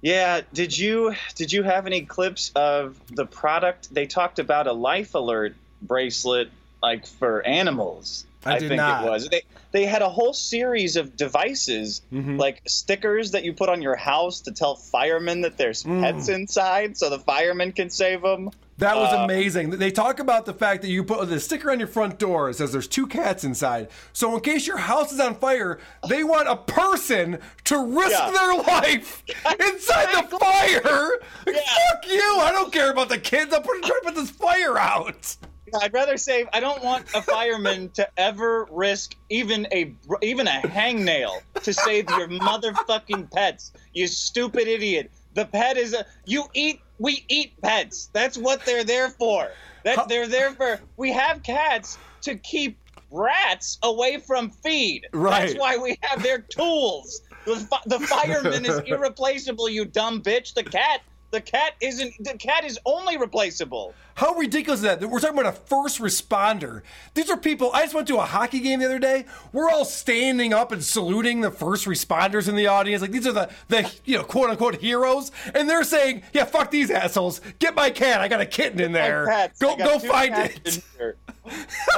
Yeah. 0.01 0.41
Did 0.53 0.77
you 0.77 1.15
did 1.35 1.53
you 1.53 1.63
have 1.63 1.87
any 1.87 2.01
clips 2.01 2.51
of 2.55 2.99
the 3.07 3.25
product? 3.25 3.93
They 3.93 4.05
talked 4.07 4.39
about 4.39 4.67
a 4.67 4.73
life 4.73 5.15
alert 5.15 5.55
bracelet, 5.81 6.49
like 6.81 7.07
for 7.07 7.45
animals. 7.47 8.25
I 8.45 8.59
did 8.59 8.69
think 8.69 8.77
not. 8.77 9.05
it 9.05 9.09
was. 9.09 9.29
They 9.29 9.41
they 9.71 9.85
had 9.85 10.01
a 10.03 10.09
whole 10.09 10.33
series 10.33 10.95
of 10.95 11.15
devices, 11.17 12.01
Mm-hmm. 12.13 12.37
like 12.37 12.61
stickers 12.67 13.31
that 13.31 13.43
you 13.43 13.53
put 13.53 13.69
on 13.69 13.81
your 13.81 13.95
house 13.95 14.39
to 14.41 14.51
tell 14.51 14.75
firemen 14.75 15.41
that 15.41 15.57
there's 15.57 15.83
Mm. 15.83 16.01
pets 16.01 16.29
inside, 16.29 16.95
so 16.97 17.09
the 17.09 17.19
firemen 17.19 17.71
can 17.71 17.89
save 17.89 18.21
them. 18.21 18.51
That 18.79 18.95
was 18.97 19.13
Uh, 19.13 19.17
amazing. 19.23 19.69
They 19.71 19.91
talk 19.91 20.19
about 20.19 20.45
the 20.45 20.53
fact 20.53 20.81
that 20.81 20.89
you 20.89 21.03
put 21.03 21.27
the 21.29 21.39
sticker 21.39 21.71
on 21.71 21.77
your 21.79 21.87
front 21.87 22.17
door 22.17 22.47
that 22.49 22.55
says 22.55 22.71
there's 22.71 22.87
two 22.87 23.05
cats 23.05 23.43
inside. 23.43 23.89
So 24.13 24.33
in 24.35 24.41
case 24.41 24.65
your 24.65 24.77
house 24.77 25.11
is 25.11 25.19
on 25.19 25.35
fire, 25.35 25.79
they 26.09 26.23
want 26.23 26.47
a 26.49 26.55
person 26.55 27.37
to 27.65 27.77
risk 27.85 28.11
Yeah. 28.11 28.31
their 28.31 28.55
life 28.55 29.23
inside 29.59 30.07
the 30.29 30.37
fire. 30.37 31.09
Like, 31.45 31.55
Fuck 31.55 32.07
you! 32.11 32.37
I 32.41 32.49
don't 32.51 32.73
care 32.73 32.91
about 32.91 33.09
the 33.09 33.19
kids. 33.19 33.53
I'm 33.53 33.61
trying 33.63 33.81
to 33.83 33.99
put 34.05 34.15
this 34.15 34.31
fire 34.31 34.77
out. 34.79 35.35
I'd 35.81 35.93
rather 35.93 36.17
save. 36.17 36.47
I 36.53 36.59
don't 36.59 36.83
want 36.83 37.13
a 37.13 37.21
fireman 37.21 37.89
to 37.95 38.07
ever 38.17 38.67
risk 38.71 39.15
even 39.29 39.67
a 39.71 39.93
even 40.21 40.47
a 40.47 40.61
hangnail 40.61 41.41
to 41.63 41.73
save 41.73 42.09
your 42.09 42.27
motherfucking 42.27 43.31
pets. 43.31 43.71
You 43.93 44.07
stupid 44.07 44.67
idiot. 44.67 45.11
The 45.33 45.45
pet 45.45 45.77
is 45.77 45.93
a. 45.93 46.05
You 46.25 46.45
eat. 46.53 46.81
We 46.99 47.25
eat 47.27 47.59
pets. 47.61 48.09
That's 48.13 48.37
what 48.37 48.65
they're 48.65 48.83
there 48.83 49.09
for. 49.09 49.49
That 49.83 50.07
they're 50.07 50.27
there 50.27 50.53
for. 50.53 50.79
We 50.95 51.11
have 51.11 51.43
cats 51.43 51.97
to 52.21 52.35
keep 52.35 52.77
rats 53.11 53.77
away 53.83 54.17
from 54.17 54.49
feed. 54.49 55.07
Right. 55.13 55.47
That's 55.47 55.59
why 55.59 55.77
we 55.77 55.97
have 56.01 56.23
their 56.23 56.39
tools. 56.39 57.21
The, 57.45 57.67
the 57.85 57.99
fireman 57.99 58.65
is 58.65 58.79
irreplaceable. 58.85 59.69
You 59.69 59.85
dumb 59.85 60.21
bitch. 60.21 60.53
The 60.53 60.63
cat. 60.63 61.01
The 61.33 61.41
cat 61.41 61.73
isn't. 61.81 62.13
The 62.23 62.35
cat 62.35 62.63
is 62.63 62.77
only 62.85 63.17
replaceable. 63.17 63.95
How 64.13 64.35
ridiculous 64.35 64.81
is 64.81 64.83
that? 64.83 65.01
We're 65.01 65.19
talking 65.19 65.39
about 65.39 65.51
a 65.51 65.57
first 65.57 65.99
responder. 65.99 66.83
These 67.15 67.31
are 67.31 67.37
people. 67.37 67.71
I 67.73 67.81
just 67.81 67.95
went 67.95 68.07
to 68.09 68.17
a 68.17 68.25
hockey 68.25 68.59
game 68.59 68.79
the 68.81 68.85
other 68.85 68.99
day. 68.99 69.25
We're 69.51 69.67
all 69.71 69.83
standing 69.83 70.53
up 70.53 70.71
and 70.71 70.83
saluting 70.83 71.41
the 71.41 71.49
first 71.49 71.87
responders 71.87 72.47
in 72.47 72.55
the 72.55 72.67
audience. 72.67 73.01
Like 73.01 73.09
these 73.09 73.25
are 73.25 73.31
the 73.31 73.49
the 73.67 73.91
you 74.05 74.15
know 74.15 74.23
quote 74.23 74.51
unquote 74.51 74.75
heroes, 74.75 75.31
and 75.55 75.67
they're 75.67 75.83
saying, 75.83 76.21
"Yeah, 76.33 76.45
fuck 76.45 76.69
these 76.69 76.91
assholes. 76.91 77.41
Get 77.57 77.73
my 77.73 77.89
cat. 77.89 78.21
I 78.21 78.27
got 78.27 78.39
a 78.39 78.45
kitten 78.45 78.79
in 78.79 78.91
there. 78.91 79.49
Go 79.59 79.75
go 79.75 79.97
find 79.97 80.35
it." 80.37 80.83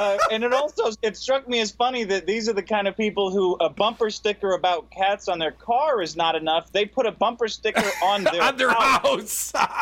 Uh, 0.00 0.18
and 0.32 0.42
it 0.42 0.52
also 0.52 0.90
it 1.02 1.16
struck 1.16 1.46
me 1.46 1.60
as 1.60 1.70
funny 1.70 2.04
that 2.04 2.26
these 2.26 2.48
are 2.48 2.52
the 2.52 2.62
kind 2.62 2.88
of 2.88 2.96
people 2.96 3.30
who 3.30 3.54
a 3.60 3.68
bumper 3.68 4.10
sticker 4.10 4.52
about 4.54 4.90
cats 4.90 5.28
on 5.28 5.38
their 5.38 5.52
car 5.52 6.02
is 6.02 6.16
not 6.16 6.34
enough. 6.34 6.72
They 6.72 6.84
put 6.84 7.06
a 7.06 7.12
bumper 7.12 7.46
sticker 7.46 7.88
on 8.02 8.24
their 8.32 8.42
On 8.42 8.56
their 8.56 8.70
house 8.70 9.25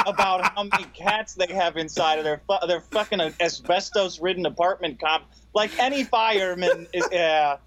about 0.06 0.44
how 0.54 0.64
many 0.64 0.84
cats 0.92 1.34
they 1.34 1.52
have 1.52 1.76
inside 1.76 2.18
of 2.18 2.24
their 2.24 2.40
fu- 2.46 2.66
their 2.66 2.80
fucking 2.80 3.20
asbestos-ridden 3.40 4.46
apartment 4.46 5.00
comp. 5.00 5.24
Like 5.54 5.78
any 5.78 6.04
fireman 6.04 6.86
is, 6.92 7.06
yeah. 7.12 7.58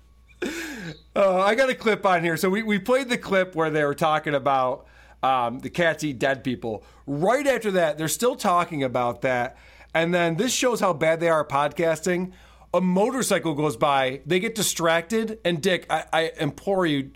Uh, 1.16 1.42
I 1.42 1.56
got 1.56 1.70
a 1.70 1.76
clip 1.76 2.06
on 2.06 2.24
here. 2.24 2.38
So 2.38 2.50
we, 2.50 2.62
we 2.62 2.80
played 2.80 3.10
the 3.10 3.18
clip 3.18 3.56
where 3.56 3.70
they 3.70 3.84
were 3.84 3.96
talking 3.96 4.36
about 4.36 4.86
um, 5.24 5.60
the 5.60 5.70
cats 5.70 6.04
eat 6.04 6.20
dead 6.20 6.44
people. 6.44 6.84
Right 7.08 7.48
after 7.48 7.72
that, 7.72 7.98
they're 7.98 8.08
still 8.08 8.36
talking 8.36 8.84
about 8.84 9.22
that. 9.22 9.58
And 9.94 10.14
then 10.14 10.36
this 10.36 10.54
shows 10.54 10.80
how 10.80 10.94
bad 10.94 11.20
they 11.20 11.30
are 11.30 11.42
at 11.42 11.50
podcasting. 11.50 12.34
A 12.74 12.82
motorcycle 12.82 13.56
goes 13.56 13.78
by, 13.78 14.22
they 14.26 14.40
get 14.40 14.54
distracted. 14.54 15.40
And 15.44 15.62
Dick, 15.62 15.88
I, 15.90 16.04
I 16.14 16.32
implore 16.40 16.86
you, 16.86 17.12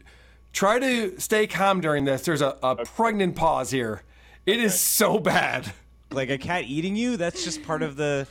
try 0.53 0.79
to 0.79 1.19
stay 1.19 1.45
calm 1.45 1.81
during 1.81 2.05
this. 2.05 2.23
There's 2.23 2.41
a, 2.41 2.57
a 2.63 2.85
pregnant 2.85 3.35
pause 3.35 3.69
here. 3.69 4.01
It 4.45 4.59
is 4.59 4.79
so 4.79 5.19
bad. 5.19 5.71
Like 6.11 6.29
a 6.29 6.37
cat 6.37 6.65
eating 6.65 6.95
you? 6.95 7.17
That's 7.17 7.43
just 7.43 7.63
part 7.63 7.81
of 7.83 7.95
the. 7.95 8.27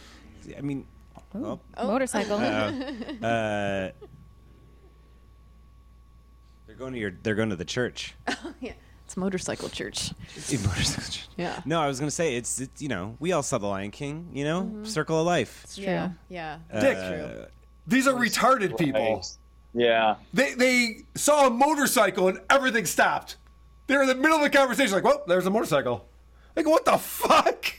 I 0.57 0.61
mean. 0.61 0.87
Oh. 1.35 1.61
Motorcycle. 1.77 2.37
Uh-oh. 2.39 2.95
Uh, 3.27 3.91
they're 6.67 6.77
going 6.77 6.93
to 6.93 6.99
your. 6.99 7.13
They're 7.23 7.35
going 7.35 7.51
to 7.51 7.57
the 7.57 7.65
church. 7.65 8.15
yeah. 8.61 8.73
It's 9.05 9.17
motorcycle 9.17 9.69
church. 9.69 10.13
Motorcycle 10.37 11.03
church. 11.05 11.29
Yeah. 11.37 11.61
No, 11.65 11.81
I 11.81 11.89
was 11.89 11.99
gonna 11.99 12.13
say 12.13 12.37
it's, 12.37 12.61
it's 12.61 12.81
you 12.81 12.89
know 12.89 13.17
we 13.19 13.33
all 13.33 13.43
saw 13.43 13.59
the 13.59 13.67
Lion 13.67 13.91
King. 13.91 14.29
You 14.33 14.45
know, 14.45 14.71
Circle 14.85 15.19
of 15.19 15.27
Life. 15.27 15.63
It's 15.65 15.75
true. 15.77 16.11
Yeah. 16.29 16.59
Dick, 16.81 16.97
Uh, 16.97 17.47
these 17.89 18.07
are 18.07 18.15
retarded 18.15 18.79
people. 18.79 19.25
Yeah. 19.75 20.17
They 20.33 20.55
they 20.55 20.97
saw 21.17 21.49
a 21.49 21.51
motorcycle 21.51 22.29
and 22.29 22.41
everything 22.51 22.87
stopped. 22.87 23.37
They're 23.91 24.03
in 24.03 24.09
the 24.09 24.15
middle 24.15 24.37
of 24.37 24.43
the 24.45 24.51
conversation, 24.51 24.95
like, 24.95 25.03
"Well, 25.03 25.25
there's 25.27 25.47
a 25.47 25.51
motorcycle." 25.51 26.07
Like, 26.55 26.65
what 26.65 26.85
the 26.85 26.97
fuck? 26.97 27.75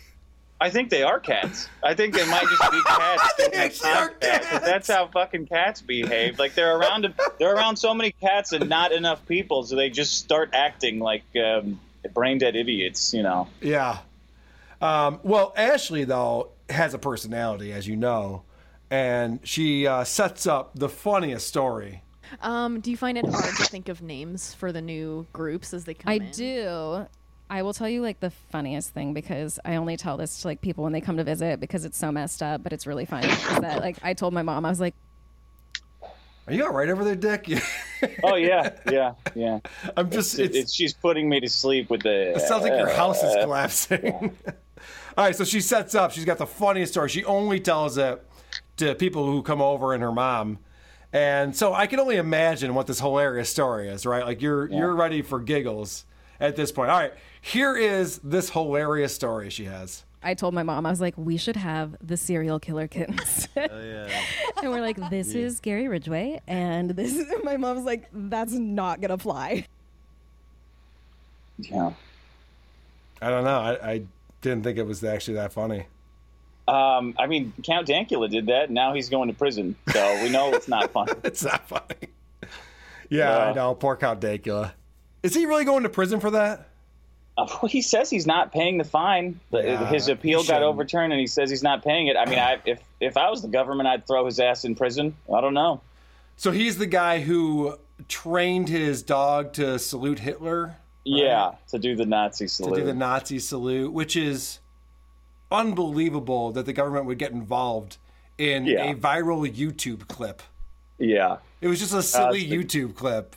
I 0.59 0.69
think 0.69 0.89
they 0.89 1.03
are 1.03 1.21
cats. 1.21 1.69
I 1.81 1.93
think 1.93 2.13
they 2.13 2.25
might 2.29 2.43
just 2.49 2.69
be 2.69 2.81
cats. 2.85 3.33
They 3.37 3.45
actually 3.53 3.91
are 3.91 4.09
cats. 4.09 4.49
That's 4.59 4.89
how 4.89 5.07
fucking 5.07 5.47
cats 5.47 5.81
behave. 5.81 6.37
Like 6.37 6.53
they're 6.53 6.77
around 6.77 7.13
they're 7.39 7.55
around 7.55 7.77
so 7.77 7.93
many 7.93 8.11
cats 8.11 8.51
and 8.51 8.67
not 8.67 8.91
enough 8.91 9.25
people, 9.25 9.63
so 9.63 9.77
they 9.77 9.89
just 9.89 10.17
start 10.17 10.49
acting 10.51 10.99
like 10.99 11.23
um, 11.41 11.79
brain 12.13 12.39
dead 12.39 12.57
idiots. 12.57 13.13
You 13.13 13.23
know. 13.23 13.47
Yeah. 13.61 13.99
Um, 14.81 15.21
well, 15.23 15.53
Ashley 15.55 16.03
though 16.03 16.49
has 16.69 16.93
a 16.93 16.99
personality, 16.99 17.71
as 17.71 17.87
you 17.87 17.95
know, 17.95 18.43
and 18.89 19.39
she 19.45 19.87
uh, 19.87 20.03
sets 20.03 20.45
up 20.45 20.71
the 20.75 20.89
funniest 20.89 21.47
story. 21.47 22.03
Um, 22.41 22.79
do 22.79 22.91
you 22.91 22.97
find 22.97 23.17
it 23.17 23.25
hard 23.25 23.55
to 23.57 23.63
think 23.65 23.89
of 23.89 24.01
names 24.01 24.53
for 24.53 24.71
the 24.71 24.81
new 24.81 25.27
groups 25.33 25.73
as 25.73 25.85
they 25.85 25.93
come 25.93 26.11
I 26.11 26.15
in? 26.15 26.31
do. 26.31 27.05
I 27.49 27.63
will 27.63 27.73
tell 27.73 27.89
you 27.89 28.01
like 28.01 28.21
the 28.21 28.29
funniest 28.29 28.91
thing 28.91 29.13
because 29.13 29.59
I 29.65 29.75
only 29.75 29.97
tell 29.97 30.15
this 30.15 30.41
to 30.41 30.47
like 30.47 30.61
people 30.61 30.85
when 30.85 30.93
they 30.93 31.01
come 31.01 31.17
to 31.17 31.23
visit 31.25 31.59
because 31.59 31.83
it's 31.83 31.97
so 31.97 32.09
messed 32.09 32.41
up, 32.41 32.63
but 32.63 32.71
it's 32.71 32.87
really 32.87 33.05
funny. 33.05 33.27
is 33.27 33.59
that 33.59 33.81
like 33.81 33.97
I 34.01 34.13
told 34.13 34.33
my 34.33 34.41
mom 34.41 34.65
I 34.65 34.69
was 34.69 34.79
like, 34.79 34.95
Are 36.47 36.53
you 36.53 36.65
all 36.65 36.71
right 36.71 36.89
over 36.89 37.03
there, 37.03 37.15
Dick? 37.15 37.61
Oh 38.23 38.33
yeah, 38.33 38.71
yeah, 38.91 39.13
yeah. 39.35 39.59
I'm 39.97 40.09
just. 40.09 40.39
It's, 40.39 40.57
it's, 40.57 40.73
she's 40.73 40.91
putting 40.91 41.29
me 41.29 41.39
to 41.39 41.47
sleep 41.47 41.91
with 41.91 42.01
the. 42.01 42.35
It 42.35 42.41
sounds 42.41 42.63
like 42.63 42.73
your 42.73 42.89
house 42.89 43.21
is 43.21 43.35
uh, 43.35 43.43
collapsing. 43.43 44.35
All 45.17 45.25
right, 45.25 45.35
so 45.35 45.43
she 45.43 45.61
sets 45.61 45.93
up. 45.93 46.11
She's 46.11 46.25
got 46.25 46.39
the 46.39 46.47
funniest 46.47 46.93
story. 46.93 47.09
She 47.09 47.23
only 47.25 47.59
tells 47.59 47.99
it 47.99 48.25
to 48.77 48.95
people 48.95 49.27
who 49.27 49.43
come 49.43 49.61
over 49.61 49.93
and 49.93 50.01
her 50.01 50.11
mom. 50.11 50.57
And 51.13 51.55
so 51.55 51.73
I 51.73 51.87
can 51.87 51.99
only 51.99 52.15
imagine 52.17 52.73
what 52.73 52.87
this 52.87 52.99
hilarious 52.99 53.49
story 53.49 53.89
is, 53.89 54.05
right? 54.05 54.25
Like 54.25 54.41
you're 54.41 54.69
you're 54.69 54.93
ready 54.95 55.21
for 55.21 55.39
giggles. 55.39 56.05
at 56.39 56.55
this 56.55 56.71
point. 56.71 56.89
All 56.89 56.97
right, 56.97 57.13
here 57.41 57.75
is 57.75 58.19
this 58.23 58.49
hilarious 58.49 59.13
story 59.13 59.49
she 59.49 59.65
has. 59.65 60.03
I 60.23 60.33
told 60.35 60.53
my 60.53 60.63
mom, 60.63 60.85
I 60.85 60.89
was 60.89 61.01
like, 61.01 61.15
we 61.17 61.35
should 61.37 61.55
have 61.55 61.95
the 62.01 62.15
serial 62.17 62.59
killer 62.59 62.87
kittens. 62.87 63.47
Oh 63.57 63.81
yeah. 63.83 64.07
and 64.61 64.71
we're 64.71 64.81
like, 64.81 65.09
this 65.09 65.33
is 65.33 65.59
Gary 65.59 65.87
Ridgway, 65.87 66.41
and 66.47 66.91
this 66.91 67.15
is 67.15 67.27
my 67.43 67.57
mom's 67.57 67.85
like, 67.85 68.07
that's 68.13 68.53
not 68.53 69.01
gonna 69.01 69.17
fly. 69.17 69.65
Yeah. 71.57 71.93
I 73.21 73.29
don't 73.29 73.43
know. 73.43 73.59
I, 73.59 73.91
I 73.91 74.03
didn't 74.41 74.63
think 74.63 74.77
it 74.77 74.83
was 74.87 75.03
actually 75.03 75.35
that 75.35 75.53
funny. 75.53 75.85
Um, 76.71 77.15
I 77.19 77.27
mean, 77.27 77.53
Count 77.63 77.87
Dankula 77.87 78.29
did 78.29 78.45
that. 78.45 78.65
And 78.65 78.73
now 78.73 78.93
he's 78.93 79.09
going 79.09 79.27
to 79.27 79.33
prison, 79.33 79.75
so 79.91 80.23
we 80.23 80.29
know 80.29 80.53
it's 80.53 80.69
not 80.69 80.91
fun. 80.91 81.09
it's 81.23 81.43
not 81.43 81.67
funny. 81.67 82.09
Yeah, 83.09 83.37
I 83.37 83.53
know. 83.53 83.75
Poor 83.75 83.97
Count 83.97 84.21
Dankula. 84.21 84.71
Is 85.21 85.35
he 85.35 85.45
really 85.45 85.65
going 85.65 85.83
to 85.83 85.89
prison 85.89 86.21
for 86.21 86.31
that? 86.31 86.69
Uh, 87.37 87.45
well, 87.61 87.69
he 87.69 87.81
says 87.81 88.09
he's 88.09 88.25
not 88.25 88.51
paying 88.53 88.77
the 88.77 88.83
fine. 88.85 89.39
Yeah, 89.51 89.85
his 89.87 90.07
appeal 90.07 90.43
got 90.43 90.63
overturned, 90.63 91.11
and 91.11 91.19
he 91.19 91.27
says 91.27 91.49
he's 91.49 91.63
not 91.63 91.83
paying 91.83 92.07
it. 92.07 92.15
I 92.15 92.25
mean, 92.25 92.39
I, 92.39 92.59
if 92.65 92.81
if 92.99 93.17
I 93.17 93.29
was 93.29 93.41
the 93.41 93.47
government, 93.49 93.87
I'd 93.87 94.07
throw 94.07 94.25
his 94.25 94.39
ass 94.39 94.63
in 94.63 94.75
prison. 94.75 95.15
I 95.33 95.41
don't 95.41 95.53
know. 95.53 95.81
So 96.37 96.51
he's 96.51 96.77
the 96.77 96.87
guy 96.87 97.19
who 97.19 97.77
trained 98.07 98.69
his 98.69 99.03
dog 99.03 99.53
to 99.53 99.77
salute 99.77 100.19
Hitler, 100.19 100.77
Yeah, 101.03 101.51
to 101.69 101.79
do 101.79 101.95
the 101.95 102.05
Nazi 102.05 102.47
salute. 102.47 102.75
to 102.75 102.81
do 102.81 102.85
the 102.87 102.93
Nazi 102.93 103.39
salute, 103.39 103.93
which 103.93 104.15
is 104.15 104.59
unbelievable 105.51 106.51
that 106.51 106.65
the 106.65 106.73
government 106.73 107.05
would 107.05 107.17
get 107.17 107.31
involved 107.31 107.97
in 108.37 108.65
Yeah. 108.65 108.91
a 108.91 108.95
viral 108.95 109.47
YouTube 109.53 110.07
clip. 110.07 110.41
yeah, 110.97 111.37
It 111.61 111.67
was 111.67 111.79
just 111.79 111.93
a 111.93 112.01
silly 112.03 112.41
it's 112.41 112.49
the- 112.73 112.83
YouTube 112.85 112.95
clip. 112.95 113.35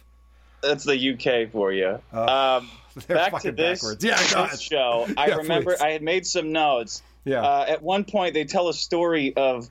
that's 0.63 0.85
the 0.85 0.97
UK 0.97 1.47
for 1.51 1.73
you. 1.73 1.99
um, 2.13 2.71
back 3.09 3.41
to 3.43 3.53
this. 3.53 3.83
Yeah, 4.01 4.17
this 4.51 4.61
show. 4.61 5.07
I 5.17 5.29
Yeah, 5.29 5.37
remember 5.37 5.73
please. 5.73 5.81
I 5.83 5.91
had 5.91 6.03
made 6.03 6.27
some 6.27 6.53
notes. 6.53 7.03
Yeah. 7.25 7.41
Uh, 7.43 7.65
at 7.69 7.83
one 7.83 8.05
point, 8.05 8.35
they 8.35 8.45
tell 8.45 8.69
a 8.69 8.75
story 8.75 9.35
of 9.37 9.69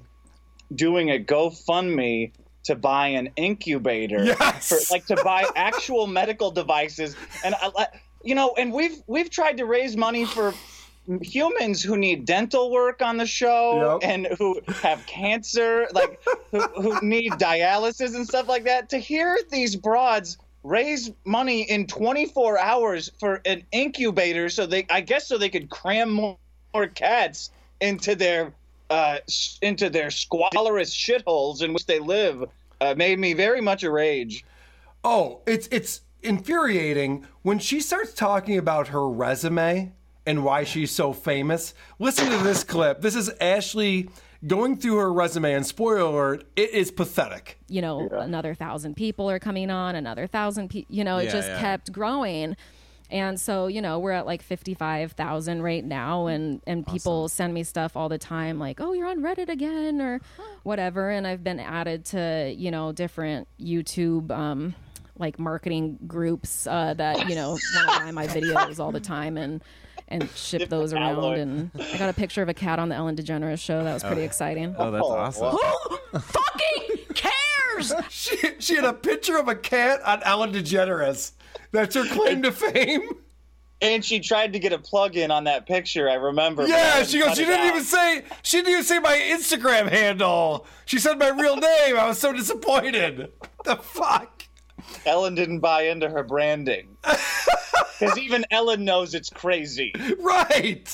doing 0.73 1.11
a 1.11 1.19
GoFundMe 1.23 2.31
to 2.63 2.75
buy 2.75 3.07
an 3.09 3.29
incubator, 3.35 4.23
Yes. 4.39 4.69
for, 4.69 4.77
like 4.93 5.05
to 5.07 5.15
buy 5.23 5.45
actual 5.55 6.07
medical 6.07 6.51
devices. 6.51 7.15
And 7.45 7.55
I- 7.61 7.87
you 8.23 8.35
know, 8.35 8.53
and 8.57 8.71
we've 8.73 9.03
we've 9.05 9.29
tried 9.29 9.57
to 9.57 9.65
raise 9.65 9.97
money 9.97 10.23
for 10.25 10.53
humans 11.21 11.81
who 11.83 11.97
need 11.97 12.25
dental 12.25 12.71
work 12.71 13.01
on 13.01 13.17
the 13.17 13.25
show 13.25 13.99
Yep. 14.01 14.09
and 14.09 14.27
who 14.37 14.59
have 14.81 15.05
cancer, 15.05 15.87
like 15.93 16.21
who, 16.51 16.61
who 16.61 17.01
need 17.01 17.33
dialysis 17.33 18.15
and 18.15 18.27
stuff 18.27 18.47
like 18.47 18.63
that. 18.65 18.89
To 18.89 18.97
hear 18.97 19.37
these 19.51 19.75
broads 19.75 20.37
raise 20.63 21.11
money 21.25 21.63
in 21.63 21.87
24 21.87 22.57
hours 22.57 23.11
for 23.19 23.41
an 23.45 23.63
incubator, 23.71 24.49
so 24.49 24.65
they, 24.65 24.85
I 24.89 25.01
guess, 25.01 25.27
so 25.27 25.37
they 25.37 25.49
could 25.49 25.69
cram 25.69 26.09
more, 26.11 26.37
more 26.73 26.87
cats 26.87 27.51
into 27.81 28.15
their 28.15 28.53
uh, 28.89 29.17
into 29.61 29.89
their 29.89 30.11
squalorous 30.11 30.93
shitholes 30.95 31.63
in 31.63 31.73
which 31.73 31.85
they 31.85 31.99
live, 31.99 32.43
uh, 32.79 32.93
made 32.95 33.17
me 33.17 33.33
very 33.33 33.59
much 33.59 33.83
a 33.83 33.89
rage. 33.91 34.45
Oh, 35.03 35.39
it's 35.45 35.67
it's 35.71 36.01
infuriating 36.21 37.25
when 37.41 37.59
she 37.59 37.81
starts 37.81 38.13
talking 38.13 38.57
about 38.57 38.89
her 38.89 39.09
resume 39.09 39.91
and 40.25 40.43
why 40.43 40.63
she's 40.63 40.91
so 40.91 41.13
famous. 41.13 41.73
Listen 41.99 42.29
to 42.29 42.37
this 42.43 42.63
clip. 42.63 43.01
This 43.01 43.15
is 43.15 43.29
Ashley 43.41 44.09
going 44.45 44.77
through 44.77 44.97
her 44.97 45.11
resume, 45.13 45.53
and 45.53 45.65
spoiler 45.65 45.97
alert, 45.99 46.43
it 46.55 46.71
is 46.71 46.91
pathetic. 46.91 47.57
you 47.69 47.81
know, 47.81 48.09
another 48.09 48.53
thousand 48.53 48.95
people 48.95 49.29
are 49.29 49.39
coming 49.39 49.69
on, 49.69 49.95
another 49.95 50.27
thousand 50.27 50.69
people, 50.69 50.93
you 50.93 51.03
know, 51.03 51.17
it 51.17 51.25
Yeah, 51.25 51.31
just 51.31 51.47
yeah. 51.49 51.59
kept 51.59 51.91
growing. 51.91 52.55
And 53.09 53.39
so, 53.39 53.67
you 53.67 53.81
know, 53.81 53.99
we're 53.99 54.11
at 54.11 54.25
like 54.25 54.41
55,000 54.41 55.61
right 55.61 55.83
now 55.85 56.27
and 56.27 56.61
and 56.65 56.87
people 56.87 57.29
send 57.29 57.53
me 57.53 57.63
stuff 57.63 57.95
all 57.95 58.09
the 58.09 58.17
time 58.17 58.57
like, 58.59 58.81
"Oh, 58.81 58.93
you're 58.93 59.07
on 59.07 59.19
Reddit 59.21 59.49
again" 59.49 60.01
or 60.01 60.19
whatever, 60.63 61.09
and 61.09 61.27
I've 61.27 61.43
been 61.43 61.59
added 61.59 62.05
to, 62.05 62.53
you 62.57 62.71
know, 62.71 62.91
different 62.91 63.47
YouTube 63.59 64.31
um 64.31 64.73
like 65.19 65.37
marketing 65.37 65.99
groups 66.07 66.65
uh, 66.65 66.95
that, 66.95 67.29
you 67.29 67.35
know, 67.35 67.49
want 67.51 67.59
to 67.93 67.99
buy 67.99 68.11
my 68.11 68.25
videos 68.27 68.79
all 68.79 68.91
the 68.91 68.99
time 68.99 69.37
and 69.37 69.63
and 70.07 70.29
ship 70.31 70.69
those 70.69 70.93
around 70.93 71.17
alloy. 71.17 71.39
and 71.39 71.71
I 71.75 71.97
got 71.97 72.09
a 72.09 72.13
picture 72.13 72.41
of 72.41 72.49
a 72.49 72.53
cat 72.53 72.79
on 72.79 72.89
the 72.89 72.95
Ellen 72.95 73.15
DeGeneres 73.15 73.59
show. 73.59 73.83
That 73.83 73.93
was 73.93 74.03
pretty 74.03 74.21
oh. 74.21 74.25
exciting. 74.25 74.75
Oh, 74.77 74.91
that's 74.91 75.05
oh, 75.05 75.11
awesome. 75.11 75.57
Who 76.11 76.19
fucking 76.19 77.15
cares? 77.15 77.33
She, 78.09 78.37
she 78.59 78.75
had 78.75 78.85
a 78.85 78.93
picture 78.93 79.37
of 79.37 79.47
a 79.47 79.55
cat 79.55 79.99
on 80.03 80.21
Ellen 80.23 80.53
DeGeneres. 80.53 81.31
That's 81.71 81.95
her 81.95 82.05
claim 82.05 82.43
to 82.43 82.51
fame. 82.51 83.09
And 83.81 84.05
she 84.05 84.21
tried 84.21 84.53
to 84.53 84.59
get 84.59 84.71
a 84.71 84.77
plug 84.77 85.17
in 85.17 85.31
on 85.31 85.43
that 85.43 85.65
picture. 85.65 86.09
I 86.09 86.13
remember. 86.13 86.63
but 86.63 86.71
I 86.71 86.77
Yeah, 86.77 87.03
she 87.03 87.19
to 87.19 87.25
goes. 87.25 87.35
She 87.35 87.43
didn't 87.43 87.61
out. 87.61 87.67
even 87.67 87.83
say. 87.83 88.23
She 88.43 88.57
didn't 88.57 88.71
even 88.71 88.83
say 88.83 88.99
my 88.99 89.17
Instagram 89.17 89.89
handle. 89.89 90.65
She 90.85 90.99
said 90.99 91.19
my 91.19 91.29
real 91.29 91.57
name. 91.57 91.97
I 91.97 92.07
was 92.07 92.19
so 92.19 92.31
disappointed. 92.31 93.33
The 93.65 93.75
fuck. 93.75 94.42
Ellen 95.05 95.35
didn't 95.35 95.59
buy 95.59 95.83
into 95.83 96.09
her 96.09 96.23
branding. 96.23 96.97
Because 97.99 98.17
even 98.17 98.45
Ellen 98.51 98.83
knows 98.83 99.13
it's 99.13 99.29
crazy. 99.29 99.93
Right. 100.19 100.93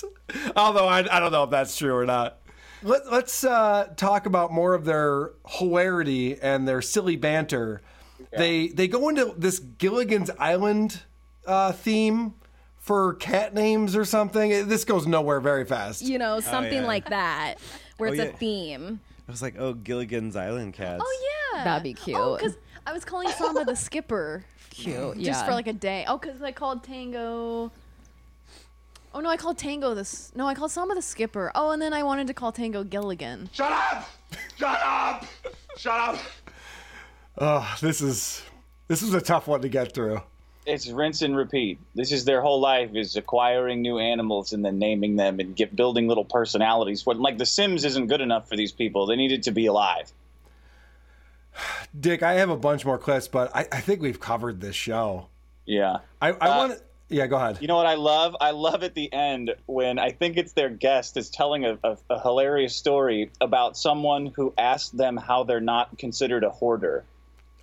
Although 0.56 0.88
I, 0.88 0.99
I 0.99 1.19
don't 1.19 1.32
know 1.32 1.43
if 1.43 1.49
that's 1.49 1.75
true 1.78 1.95
or 1.95 2.06
not. 2.06 2.39
Let, 2.84 3.12
let's 3.12 3.43
uh, 3.43 3.88
talk 3.95 4.25
about 4.25 4.52
more 4.52 4.73
of 4.73 4.86
their 4.86 5.32
hilarity 5.47 6.39
and 6.39 6.67
their 6.67 6.82
silly 6.82 7.15
banter. 7.15 7.82
They 8.36 8.67
they 8.67 8.88
go 8.88 9.10
into 9.10 9.34
this 9.38 9.60
Gilligan's 9.60 10.30
Island 10.38 11.02
uh, 11.47 11.71
theme 11.71 12.36
for 12.78 13.15
cat 13.15 13.54
names 13.54 13.95
or 13.95 14.06
something. 14.06 14.67
This 14.67 14.86
goes 14.86 15.08
nowhere 15.08 15.39
very 15.39 15.65
fast. 15.65 16.02
You 16.04 16.19
know, 16.19 16.39
something 16.39 16.82
yeah. 16.82 16.88
like 16.88 17.10
that 17.10 17.56
where 17.97 18.10
Oh, 18.10 18.13
it's 18.13 18.21
yeah. 18.21 18.30
a 18.30 18.34
theme. 18.34 18.99
I 19.28 19.32
was 19.32 19.41
like, 19.41 19.56
oh, 19.60 19.73
Gilligan's 19.73 20.36
Island 20.36 20.73
cats. 20.73 21.04
Oh 21.06 21.30
yeah, 21.54 21.63
That'd 21.63 21.84
be 21.84 21.93
cute. 21.93 22.17
Oh, 22.17 22.36
because 22.38 22.56
I 22.89 22.91
was 22.91 23.06
calling 23.06 23.30
Samba 23.30 23.65
the 23.65 23.75
skipper. 23.75 24.43
Cute, 24.71 25.17
Just 25.17 25.23
yeah. 25.23 25.45
for 25.45 25.52
like 25.52 25.67
a 25.67 25.73
day. 25.73 26.06
Oh, 26.08 26.17
because 26.17 26.41
I 26.41 26.52
called 26.52 26.84
Tango. 26.84 27.71
Oh 29.13 29.19
no, 29.19 29.30
I 29.30 29.38
called 29.38 29.60
Tango 29.60 29.93
this. 29.93 30.32
No, 30.36 30.47
I 30.47 30.56
called 30.56 30.71
Samba 30.71 30.95
the 30.95 31.02
skipper. 31.04 31.52
Oh, 31.54 31.69
and 31.69 31.80
then 31.80 31.93
I 31.93 32.02
wanted 32.02 32.25
to 32.28 32.34
call 32.34 32.52
Tango 32.52 32.84
Gilligan. 32.84 33.52
Shut 33.54 33.71
up! 33.71 34.10
Shut 34.58 34.80
up! 34.84 35.25
Shut 35.78 36.15
up! 36.15 36.19
Oh, 37.38 37.78
this 37.80 38.02
is 38.02 38.41
this 38.88 39.04
is 39.04 39.13
a 39.13 39.21
tough 39.21 39.47
one 39.47 39.62
to 39.62 39.69
get 39.69 39.93
through. 39.93 40.23
It's 40.65 40.89
rinse 40.89 41.21
and 41.21 41.38
repeat. 41.38 41.78
This 41.93 42.12
is 42.12 42.25
their 42.25 42.41
whole 42.41 42.60
life 42.60 42.95
is 42.95 43.15
acquiring 43.15 43.84
new 43.84 43.99
animals 43.99 44.52
and 44.52 44.65
then 44.65 44.80
naming 44.80 45.15
them 45.15 45.39
and 45.39 45.56
get 45.56 45.75
building 45.75 46.08
little 46.08 46.25
personalities. 46.25 47.06
What 47.06 47.19
like 47.19 47.38
The 47.38 47.45
Sims 47.45 47.86
isn't 47.86 48.08
good 48.08 48.21
enough 48.21 48.49
for 48.49 48.56
these 48.56 48.71
people. 48.71 49.06
They 49.06 49.15
needed 49.15 49.43
to 49.43 49.52
be 49.52 49.67
alive. 49.67 50.12
Dick, 51.97 52.23
I 52.23 52.33
have 52.33 52.49
a 52.49 52.57
bunch 52.57 52.85
more 52.85 52.97
clips, 52.97 53.27
but 53.27 53.55
I, 53.55 53.67
I 53.71 53.81
think 53.81 54.01
we've 54.01 54.19
covered 54.19 54.61
this 54.61 54.75
show. 54.75 55.27
Yeah. 55.65 55.97
I, 56.21 56.29
I 56.29 56.31
uh, 56.31 56.57
want. 56.57 56.81
Yeah, 57.09 57.25
go 57.25 57.37
ahead. 57.37 57.57
You 57.59 57.67
know 57.67 57.75
what 57.75 57.87
I 57.87 57.95
love? 57.95 58.35
I 58.39 58.51
love 58.51 58.83
at 58.83 58.93
the 58.93 59.11
end 59.11 59.55
when 59.65 59.97
I 59.97 60.11
think 60.11 60.37
it's 60.37 60.53
their 60.53 60.69
guest 60.69 61.17
is 61.17 61.31
telling 61.31 61.65
a, 61.65 61.79
a, 61.83 61.97
a 62.09 62.21
hilarious 62.21 62.75
story 62.75 63.31
about 63.41 63.75
someone 63.75 64.27
who 64.27 64.53
asked 64.57 64.95
them 64.95 65.17
how 65.17 65.43
they're 65.43 65.59
not 65.59 65.97
considered 65.97 66.43
a 66.43 66.51
hoarder. 66.51 67.03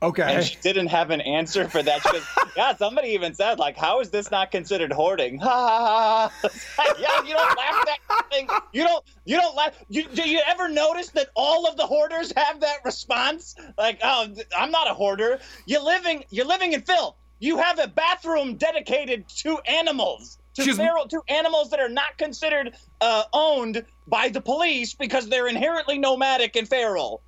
Okay. 0.03 0.23
And 0.23 0.45
she 0.45 0.57
didn't 0.61 0.89
have 0.89 1.11
an 1.11 1.21
answer 1.23 1.69
for 1.69 1.83
that. 1.83 2.03
She 2.03 2.13
goes, 2.13 2.27
yeah, 2.57 2.77
somebody 2.77 3.09
even 3.09 3.35
said, 3.35 3.59
like, 3.59 3.77
how 3.77 4.01
is 4.01 4.11
this 4.11 4.31
not 4.31 4.51
considered 4.51 4.93
hoarding? 4.93 5.39
Ha 5.39 5.49
ha 5.49 6.51
ha. 6.51 6.95
Yeah, 6.99 7.23
you 7.23 7.33
don't 7.35 7.57
laugh 7.57 7.81
at 7.89 7.99
that 8.09 8.31
thing. 8.31 8.49
You 8.73 8.85
don't, 8.85 9.05
you 9.25 9.37
don't 9.37 9.57
laugh. 9.57 9.73
You, 9.89 10.05
do 10.09 10.29
you 10.29 10.41
ever 10.47 10.69
notice 10.69 11.09
that 11.11 11.31
all 11.35 11.67
of 11.67 11.77
the 11.77 11.87
hoarders 11.87 12.33
have 12.37 12.61
that 12.61 12.79
response? 12.85 13.55
Like, 13.79 13.99
oh, 14.03 14.29
I'm 14.57 14.71
not 14.71 14.91
a 14.91 14.95
hoarder. 14.95 15.39
You're 15.65 15.83
living, 15.83 16.25
you're 16.31 16.47
living 16.47 16.73
in 16.75 16.83
filth. 16.83 17.17
You 17.39 17.59
have 17.59 17.79
a 17.79 17.89
bathroom 17.89 18.57
dedicated 18.57 19.29
to 19.39 19.59
animals. 19.67 20.39
To, 20.55 20.63
She's- 20.63 20.77
feral, 20.77 21.07
to 21.09 21.21
animals 21.29 21.71
that 21.71 21.81
are 21.81 21.89
not 21.89 22.17
considered 22.17 22.75
uh, 23.01 23.25
owned 23.33 23.85
by 24.07 24.29
the 24.29 24.41
police 24.41 24.95
because 24.95 25.29
they're 25.29 25.49
inherently 25.49 25.99
nomadic 25.99 26.57
and 26.57 26.67
feral. 26.69 27.23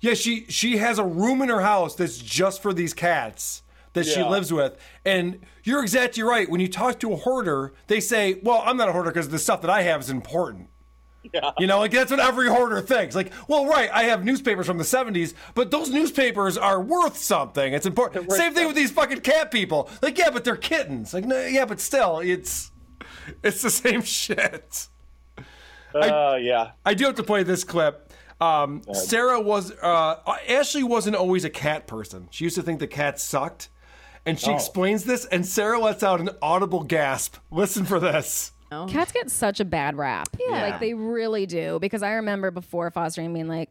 Yeah, 0.00 0.14
she 0.14 0.46
she 0.48 0.76
has 0.76 0.98
a 0.98 1.04
room 1.04 1.42
in 1.42 1.48
her 1.48 1.60
house 1.60 1.94
that's 1.94 2.18
just 2.18 2.62
for 2.62 2.72
these 2.72 2.94
cats 2.94 3.62
that 3.94 4.06
she 4.06 4.22
lives 4.22 4.52
with. 4.52 4.76
And 5.04 5.40
you're 5.64 5.82
exactly 5.82 6.22
right. 6.22 6.48
When 6.48 6.60
you 6.60 6.68
talk 6.68 7.00
to 7.00 7.12
a 7.12 7.16
hoarder, 7.16 7.74
they 7.88 8.00
say, 8.00 8.40
"Well, 8.42 8.62
I'm 8.64 8.76
not 8.76 8.88
a 8.88 8.92
hoarder 8.92 9.10
because 9.10 9.28
the 9.28 9.38
stuff 9.38 9.60
that 9.62 9.70
I 9.70 9.82
have 9.82 10.00
is 10.00 10.10
important." 10.10 10.68
Yeah. 11.32 11.50
You 11.58 11.66
know, 11.66 11.78
like 11.78 11.90
that's 11.90 12.10
what 12.10 12.20
every 12.20 12.48
hoarder 12.48 12.80
thinks. 12.80 13.14
Like, 13.14 13.32
well, 13.48 13.66
right, 13.66 13.90
I 13.92 14.04
have 14.04 14.24
newspapers 14.24 14.66
from 14.66 14.78
the 14.78 14.84
70s, 14.84 15.34
but 15.54 15.70
those 15.70 15.90
newspapers 15.90 16.56
are 16.56 16.80
worth 16.80 17.18
something. 17.18 17.74
It's 17.74 17.86
important. 17.86 18.30
Same 18.32 18.54
thing 18.54 18.66
with 18.66 18.76
these 18.76 18.90
fucking 18.92 19.20
cat 19.20 19.50
people. 19.50 19.90
Like, 20.00 20.16
yeah, 20.16 20.30
but 20.30 20.44
they're 20.44 20.56
kittens. 20.56 21.12
Like, 21.12 21.24
no, 21.24 21.44
yeah, 21.46 21.64
but 21.64 21.80
still, 21.80 22.20
it's 22.20 22.70
it's 23.42 23.62
the 23.62 23.70
same 23.70 24.02
shit. 24.02 24.88
Oh, 25.94 26.36
yeah. 26.36 26.72
I 26.84 26.94
do 26.94 27.06
have 27.06 27.16
to 27.16 27.22
play 27.22 27.42
this 27.42 27.64
clip. 27.64 28.07
Um, 28.40 28.82
Sarah 28.92 29.40
was 29.40 29.72
uh, 29.82 30.16
Ashley 30.48 30.84
wasn't 30.84 31.16
always 31.16 31.44
a 31.44 31.50
cat 31.50 31.86
person. 31.86 32.28
She 32.30 32.44
used 32.44 32.56
to 32.56 32.62
think 32.62 32.78
the 32.78 32.86
cats 32.86 33.22
sucked, 33.22 33.68
and 34.24 34.38
she 34.38 34.50
Oh. 34.50 34.54
explains 34.54 35.04
this, 35.04 35.24
and 35.26 35.44
Sarah 35.44 35.80
lets 35.80 36.02
out 36.02 36.20
an 36.20 36.30
audible 36.40 36.84
gasp. 36.84 37.36
Listen 37.50 37.84
for 37.84 37.98
this. 37.98 38.52
Cats 38.88 39.12
get 39.12 39.30
such 39.30 39.60
a 39.60 39.64
bad 39.64 39.96
rap. 39.96 40.28
Yeah. 40.38 40.62
Like 40.62 40.80
they 40.80 40.92
really 40.94 41.46
do. 41.46 41.78
Because 41.80 42.02
I 42.02 42.12
remember 42.12 42.50
before 42.50 42.90
fostering 42.90 43.32
being 43.32 43.48
like, 43.48 43.70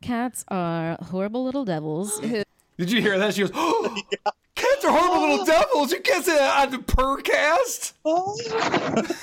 cats 0.00 0.44
are 0.48 0.96
horrible 1.02 1.44
little 1.44 1.64
devils 1.66 2.18
Did 2.78 2.90
you 2.90 3.00
hear 3.02 3.18
that? 3.18 3.34
She 3.34 3.42
goes, 3.42 3.50
oh, 3.54 3.96
Cats 4.56 4.84
are 4.84 4.90
horrible 4.90 5.28
little 5.28 5.44
devils. 5.44 5.92
You 5.92 6.00
can't 6.00 6.24
say 6.24 6.36
that 6.36 6.66
on 6.66 6.72
the 6.72 6.78
Purrcast. 6.78 7.92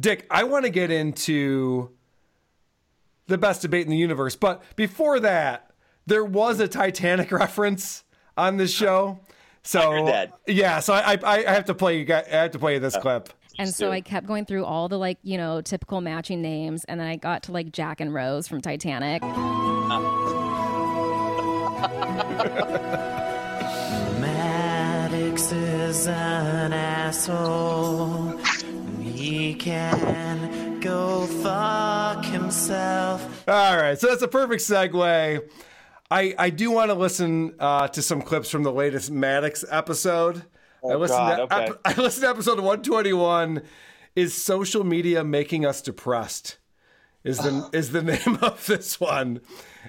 Dick, 0.00 0.26
I 0.30 0.44
want 0.44 0.64
to 0.64 0.70
get 0.70 0.90
into 0.90 1.90
the 3.26 3.38
best 3.38 3.62
debate 3.62 3.84
in 3.84 3.90
the 3.90 3.96
universe, 3.96 4.36
but 4.36 4.62
before 4.76 5.20
that, 5.20 5.70
there 6.06 6.24
was 6.24 6.60
a 6.60 6.68
Titanic 6.68 7.32
reference 7.40 8.04
on 8.36 8.56
this 8.56 8.72
show. 8.72 9.20
So 9.62 10.28
yeah, 10.46 10.80
so 10.80 10.92
I, 10.92 11.14
I 11.14 11.46
I 11.46 11.50
have 11.52 11.64
to 11.66 11.74
play 11.74 11.98
you 11.98 12.04
guys. 12.04 12.26
I 12.30 12.36
have 12.36 12.50
to 12.50 12.58
play 12.58 12.74
you 12.74 12.80
this 12.80 12.96
clip. 12.96 13.30
And 13.58 13.72
so 13.72 13.90
I 13.92 14.00
kept 14.00 14.26
going 14.26 14.44
through 14.46 14.64
all 14.64 14.88
the 14.88 14.98
like, 14.98 15.18
you 15.22 15.38
know, 15.38 15.60
typical 15.60 16.00
matching 16.00 16.42
names, 16.42 16.84
and 16.84 16.98
then 17.00 17.06
I 17.06 17.16
got 17.16 17.44
to 17.44 17.52
like 17.52 17.70
Jack 17.72 18.00
and 18.00 18.12
Rose 18.12 18.48
from 18.48 18.60
Titanic. 18.60 19.22
Maddox 24.20 25.52
is 25.52 26.08
an 26.08 26.72
asshole. 26.72 28.38
He 29.00 29.54
can 29.54 30.63
go 30.84 31.26
fuck 31.42 32.24
himself. 32.26 33.48
All 33.48 33.76
right, 33.76 33.98
so 33.98 34.08
that's 34.08 34.22
a 34.22 34.28
perfect 34.28 34.62
segue. 34.62 35.48
I 36.10 36.34
I 36.38 36.50
do 36.50 36.70
want 36.70 36.90
to 36.90 36.94
listen 36.94 37.54
uh, 37.58 37.88
to 37.88 38.02
some 38.02 38.20
clips 38.22 38.50
from 38.50 38.62
the 38.62 38.72
latest 38.72 39.10
Maddox 39.10 39.64
episode. 39.70 40.38
I 40.38 40.88
Oh, 40.92 40.98
listened 40.98 41.18
God, 41.18 41.36
to 41.36 41.42
okay. 41.44 41.64
ep- 41.70 41.80
I 41.86 41.94
listened 42.00 42.24
to 42.24 42.28
episode 42.28 42.58
121. 42.58 43.62
Is 44.14 44.34
social 44.34 44.84
media 44.84 45.24
making 45.24 45.64
us 45.64 45.80
depressed? 45.80 46.58
Is 47.24 47.38
the 47.38 47.70
is 47.72 47.90
the 47.92 48.02
name 48.02 48.38
of 48.42 48.66
this 48.66 49.00
one? 49.00 49.40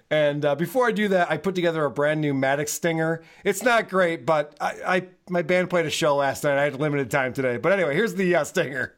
And 0.09 0.45
uh, 0.45 0.55
before 0.55 0.87
I 0.87 0.91
do 0.91 1.09
that, 1.09 1.29
I 1.29 1.35
put 1.37 1.55
together 1.55 1.83
a 1.83 1.91
brand 1.91 2.21
new 2.21 2.33
Maddox 2.33 2.71
stinger. 2.71 3.21
It's 3.43 3.61
not 3.63 3.89
great, 3.89 4.25
but 4.25 4.55
I, 4.61 4.73
I 4.87 5.07
my 5.29 5.41
band 5.41 5.69
played 5.69 5.85
a 5.85 5.89
show 5.89 6.15
last 6.15 6.45
night. 6.45 6.57
I 6.57 6.63
had 6.63 6.79
limited 6.79 7.11
time 7.11 7.33
today, 7.33 7.57
but 7.57 7.73
anyway, 7.73 7.93
here's 7.95 8.15
the 8.15 8.33
uh, 8.35 8.43
stinger. 8.45 8.95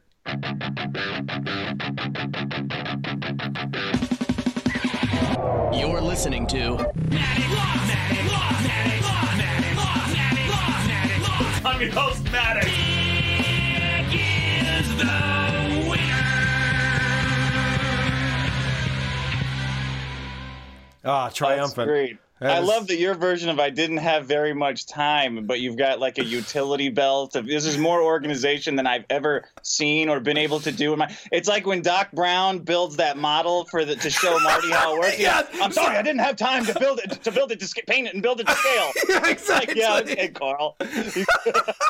You're 5.72 6.02
listening 6.02 6.46
to 6.48 6.76
I'm 11.64 11.80
your 11.80 11.92
host, 11.92 12.24
Maddox. 12.30 12.66
is 14.66 14.96
the 14.98 15.06
Ah, 21.04 21.30
triumphant. 21.30 21.88
Great. 21.88 22.18
I 22.40 22.60
is- 22.60 22.68
love 22.68 22.86
that 22.88 22.98
your 22.98 23.14
version 23.14 23.48
of 23.48 23.58
I 23.58 23.70
didn't 23.70 23.98
have 23.98 24.26
very 24.26 24.54
much 24.54 24.86
time, 24.86 25.46
but 25.46 25.60
you've 25.60 25.76
got 25.76 25.98
like 25.98 26.18
a 26.18 26.24
utility 26.24 26.88
belt. 26.88 27.34
Of, 27.36 27.46
this 27.46 27.66
is 27.66 27.78
more 27.78 28.02
organization 28.02 28.76
than 28.76 28.86
I've 28.86 29.04
ever 29.10 29.44
seen 29.62 30.08
or 30.08 30.20
been 30.20 30.36
able 30.36 30.60
to 30.60 30.72
do. 30.72 30.92
In 30.92 31.00
my, 31.00 31.16
it's 31.32 31.48
like 31.48 31.66
when 31.66 31.82
Doc 31.82 32.12
Brown 32.12 32.60
builds 32.60 32.96
that 32.96 33.16
model 33.16 33.64
for 33.64 33.84
the 33.84 33.96
to 33.96 34.10
show 34.10 34.38
Marty 34.40 34.70
how 34.70 34.94
it 34.94 35.00
works. 35.00 35.18
Yeah. 35.18 35.42
I'm 35.54 35.72
sorry, 35.72 35.96
I 35.96 36.02
didn't 36.02 36.20
have 36.20 36.36
time 36.36 36.64
to 36.66 36.78
build 36.78 37.00
it 37.00 37.10
to 37.24 37.32
build 37.32 37.50
it 37.50 37.58
to 37.60 37.82
paint 37.86 38.06
it 38.06 38.14
and 38.14 38.22
build 38.22 38.40
it 38.40 38.46
to 38.46 38.54
scale. 38.54 38.92
yeah, 39.08 39.28
exactly. 39.28 39.80
yeah, 39.80 39.98
okay, 39.98 40.28
Carl. 40.28 40.76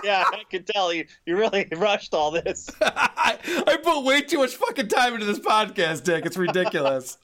yeah, 0.03 0.25
I 0.27 0.43
could 0.51 0.67
tell 0.67 0.93
you 0.93 1.05
you 1.27 1.37
really 1.37 1.69
rushed 1.77 2.15
all 2.15 2.31
this. 2.31 2.71
I 2.81 3.79
put 3.83 4.03
way 4.05 4.23
too 4.23 4.39
much 4.39 4.57
fucking 4.57 4.89
time 4.89 5.15
into 5.15 5.27
this 5.27 5.39
podcast, 5.39 6.05
Dick. 6.05 6.25
It's 6.25 6.37
ridiculous. 6.37 7.19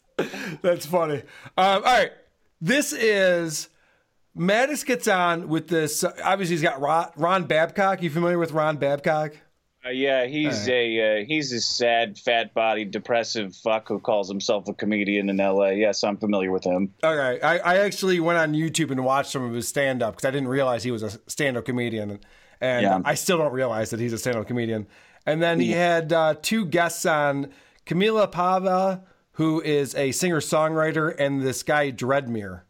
That's 0.62 0.86
funny. 0.86 1.18
Um, 1.18 1.22
all 1.56 1.80
right. 1.82 2.12
This 2.60 2.92
is 2.92 3.68
Maddox 4.34 4.84
gets 4.84 5.06
on 5.08 5.48
with 5.48 5.68
this. 5.68 6.04
Obviously, 6.04 6.54
he's 6.54 6.62
got 6.62 6.80
Ron, 6.80 7.08
Ron 7.16 7.44
Babcock. 7.44 8.02
You 8.02 8.10
familiar 8.10 8.38
with 8.38 8.52
Ron 8.52 8.76
Babcock? 8.76 9.32
Uh, 9.86 9.90
yeah, 9.90 10.24
he's 10.24 10.66
a 10.66 11.20
uh, 11.20 11.24
he's 11.26 11.52
a 11.52 11.60
sad, 11.60 12.16
fat-bodied, 12.16 12.90
depressive 12.90 13.54
fuck 13.54 13.86
who 13.88 13.98
calls 14.00 14.28
himself 14.28 14.66
a 14.66 14.72
comedian 14.72 15.28
in 15.28 15.38
L.A. 15.38 15.74
Yes, 15.74 16.02
I'm 16.02 16.16
familiar 16.16 16.50
with 16.50 16.64
him. 16.64 16.94
All 17.02 17.14
right. 17.14 17.42
I, 17.44 17.58
I 17.58 17.76
actually 17.80 18.18
went 18.18 18.38
on 18.38 18.54
YouTube 18.54 18.90
and 18.90 19.04
watched 19.04 19.30
some 19.30 19.44
of 19.44 19.52
his 19.52 19.68
stand 19.68 20.02
up 20.02 20.14
because 20.16 20.26
I 20.26 20.30
didn't 20.30 20.48
realize 20.48 20.84
he 20.84 20.90
was 20.90 21.02
a 21.02 21.10
stand 21.26 21.58
up 21.58 21.66
comedian. 21.66 22.18
And 22.62 22.82
Yeah. 22.82 23.00
I 23.04 23.12
still 23.14 23.36
don't 23.36 23.52
realize 23.52 23.90
that 23.90 24.00
he's 24.00 24.14
a 24.14 24.18
stand 24.18 24.38
up 24.38 24.46
comedian. 24.46 24.86
And 25.26 25.42
then 25.42 25.60
he 25.60 25.72
had 25.72 26.12
uh, 26.14 26.36
two 26.40 26.64
guests 26.64 27.04
on 27.04 27.50
Camila 27.84 28.32
Pava, 28.32 29.02
who 29.34 29.60
is 29.62 29.94
a 29.94 30.10
singer 30.12 30.40
songwriter, 30.40 31.14
and 31.18 31.42
this 31.42 31.62
guy, 31.62 31.90
Dreadmere. 31.92 32.62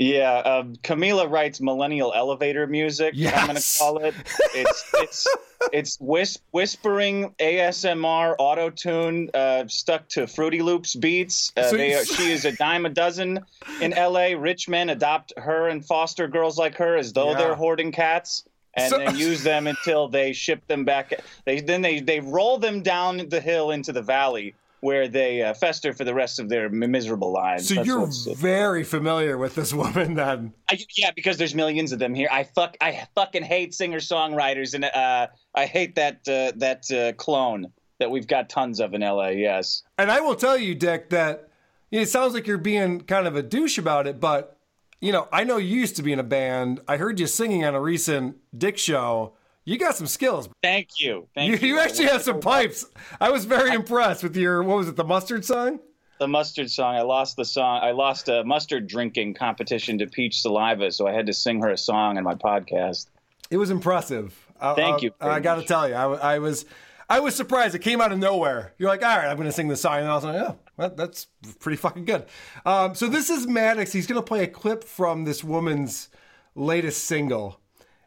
Yeah, 0.00 0.36
um, 0.38 0.76
Camila 0.76 1.28
writes 1.28 1.60
millennial 1.60 2.12
elevator 2.14 2.68
music. 2.68 3.14
I'm 3.16 3.46
going 3.48 3.56
to 3.58 3.78
call 3.80 3.98
it. 3.98 4.14
It's 4.54 4.90
it's 4.94 5.26
it's 5.72 5.96
whis- 6.00 6.38
whispering 6.52 7.34
ASMR 7.40 8.36
auto 8.38 8.70
tune 8.70 9.28
uh, 9.34 9.66
stuck 9.66 10.08
to 10.10 10.28
Fruity 10.28 10.62
Loops 10.62 10.94
beats. 10.94 11.52
Uh, 11.56 11.64
So 11.64 11.76
they 11.76 11.94
are, 11.94 12.04
she 12.04 12.30
is 12.30 12.44
a 12.44 12.52
dime 12.52 12.86
a 12.86 12.90
dozen 12.90 13.40
in 13.80 13.92
L.A. 13.92 14.36
Rich 14.36 14.68
men 14.68 14.88
adopt 14.88 15.32
her 15.36 15.66
and 15.68 15.84
foster 15.84 16.28
girls 16.28 16.58
like 16.58 16.76
her 16.76 16.96
as 16.96 17.12
though 17.12 17.32
Yeah. 17.32 17.38
they're 17.38 17.54
hoarding 17.56 17.90
cats. 17.90 18.44
And 18.74 18.90
So- 18.90 18.98
then 18.98 19.16
use 19.16 19.42
them 19.42 19.66
until 19.66 20.06
they 20.06 20.32
ship 20.32 20.64
them 20.68 20.84
back. 20.84 21.12
They 21.44 21.60
then 21.60 21.82
they 21.82 21.98
they 21.98 22.20
roll 22.20 22.58
them 22.58 22.82
down 22.82 23.28
the 23.28 23.40
hill 23.40 23.72
into 23.72 23.92
the 23.92 24.02
valley 24.02 24.54
where 24.80 25.08
they 25.08 25.42
uh, 25.42 25.54
fester 25.54 25.92
for 25.92 26.04
the 26.04 26.14
rest 26.14 26.38
of 26.38 26.48
their 26.48 26.68
miserable 26.68 27.32
lives. 27.32 27.68
So 27.68 27.74
That's 27.74 27.86
you're 27.86 28.08
very 28.36 28.84
familiar 28.84 29.36
with 29.36 29.54
this 29.54 29.72
woman 29.74 30.14
then. 30.14 30.52
I, 30.70 30.78
yeah, 30.96 31.10
because 31.14 31.36
there's 31.36 31.54
millions 31.54 31.92
of 31.92 31.98
them 31.98 32.14
here. 32.14 32.28
I 32.30 32.44
fuck, 32.44 32.76
I 32.80 33.06
fucking 33.14 33.42
hate 33.42 33.74
singer 33.74 33.98
songwriters, 33.98 34.74
and 34.74 34.84
uh, 34.84 35.28
I 35.54 35.66
hate 35.66 35.96
that 35.96 36.28
uh, 36.28 36.52
that 36.56 36.90
uh, 36.90 37.12
clone 37.14 37.72
that 37.98 38.10
we've 38.10 38.26
got 38.26 38.48
tons 38.48 38.80
of 38.80 38.94
in 38.94 39.00
LA. 39.00 39.28
Yes. 39.28 39.82
And 39.98 40.10
I 40.10 40.20
will 40.20 40.36
tell 40.36 40.56
you, 40.56 40.74
Dick, 40.74 41.10
that 41.10 41.50
you 41.90 41.98
know, 41.98 42.02
it 42.02 42.08
sounds 42.08 42.34
like 42.34 42.46
you're 42.46 42.58
being 42.58 43.00
kind 43.00 43.26
of 43.26 43.34
a 43.36 43.42
douche 43.42 43.78
about 43.78 44.06
it, 44.06 44.20
but 44.20 44.58
you 45.00 45.12
know, 45.12 45.28
I 45.32 45.44
know 45.44 45.58
you 45.58 45.76
used 45.76 45.96
to 45.96 46.02
be 46.02 46.12
in 46.12 46.18
a 46.18 46.24
band. 46.24 46.80
I 46.88 46.96
heard 46.96 47.20
you 47.20 47.26
singing 47.26 47.64
on 47.64 47.74
a 47.74 47.80
recent 47.80 48.36
Dick 48.56 48.78
show. 48.78 49.34
You 49.68 49.76
got 49.76 49.96
some 49.96 50.06
skills. 50.06 50.48
Thank 50.62 50.98
you. 50.98 51.28
Thank 51.34 51.50
you, 51.50 51.68
you. 51.68 51.74
you 51.74 51.80
actually 51.80 52.06
have 52.06 52.22
some 52.22 52.40
pipes. 52.40 52.86
I 53.20 53.30
was 53.30 53.44
very 53.44 53.74
impressed 53.74 54.22
with 54.22 54.34
your 54.34 54.62
what 54.62 54.78
was 54.78 54.88
it, 54.88 54.96
the 54.96 55.04
mustard 55.04 55.44
song? 55.44 55.80
The 56.18 56.26
mustard 56.26 56.70
song. 56.70 56.94
I 56.94 57.02
lost 57.02 57.36
the 57.36 57.44
song. 57.44 57.80
I 57.82 57.90
lost 57.90 58.30
a 58.30 58.42
mustard 58.44 58.86
drinking 58.86 59.34
competition 59.34 59.98
to 59.98 60.06
Peach 60.06 60.40
Saliva, 60.40 60.90
so 60.90 61.06
I 61.06 61.12
had 61.12 61.26
to 61.26 61.34
sing 61.34 61.60
her 61.60 61.68
a 61.68 61.76
song 61.76 62.16
on 62.16 62.24
my 62.24 62.34
podcast. 62.34 63.08
It 63.50 63.58
was 63.58 63.68
impressive. 63.68 64.34
Thank 64.58 64.80
I- 64.80 64.98
you 65.02 65.10
I, 65.20 65.24
very 65.28 65.40
got 65.42 65.56
to 65.56 65.62
tell 65.64 65.86
you, 65.86 65.94
I, 65.94 66.36
I 66.36 66.38
was, 66.38 66.64
I 67.10 67.20
was 67.20 67.36
surprised. 67.36 67.74
It 67.74 67.80
came 67.80 68.00
out 68.00 68.10
of 68.10 68.18
nowhere. 68.18 68.72
You're 68.78 68.88
like, 68.88 69.02
all 69.02 69.18
right, 69.18 69.28
I'm 69.28 69.36
going 69.36 69.48
to 69.48 69.52
sing 69.52 69.68
this 69.68 69.82
song, 69.82 69.98
and 69.98 70.08
I 70.08 70.14
was 70.14 70.24
like, 70.24 70.36
oh, 70.36 70.58
well, 70.78 70.94
that's 70.96 71.26
pretty 71.60 71.76
fucking 71.76 72.06
good. 72.06 72.24
Um, 72.64 72.94
so 72.94 73.06
this 73.06 73.28
is 73.28 73.46
Maddox. 73.46 73.92
He's 73.92 74.06
going 74.06 74.20
to 74.20 74.26
play 74.26 74.44
a 74.44 74.48
clip 74.48 74.82
from 74.82 75.24
this 75.24 75.44
woman's 75.44 76.08
latest 76.54 77.04
single, 77.04 77.60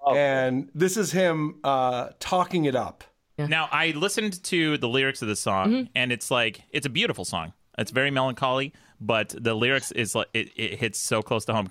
and 0.08 0.70
this 0.74 0.98
is 0.98 1.12
him 1.12 1.60
uh, 1.64 2.10
talking 2.20 2.66
it 2.66 2.76
up. 2.76 3.04
Now, 3.38 3.68
I 3.72 3.92
listened 3.92 4.44
to 4.46 4.78
the 4.78 4.88
lyrics 4.88 5.22
of 5.24 5.28
the 5.28 5.36
song, 5.36 5.90
and 5.96 6.12
it's 6.12 6.30
like 6.30 6.62
it's 6.70 6.86
a 6.86 6.90
beautiful 6.90 7.26
song. 7.26 7.54
It's 7.78 7.90
very 7.90 8.12
melancholy, 8.12 8.74
but 9.00 9.30
the 9.30 9.56
lyrics 9.56 9.92
is 9.92 10.14
like 10.14 10.28
it, 10.34 10.52
it 10.56 10.80
hits 10.80 11.00
so 11.00 11.22
close 11.22 11.46
to 11.46 11.54
home. 11.54 11.68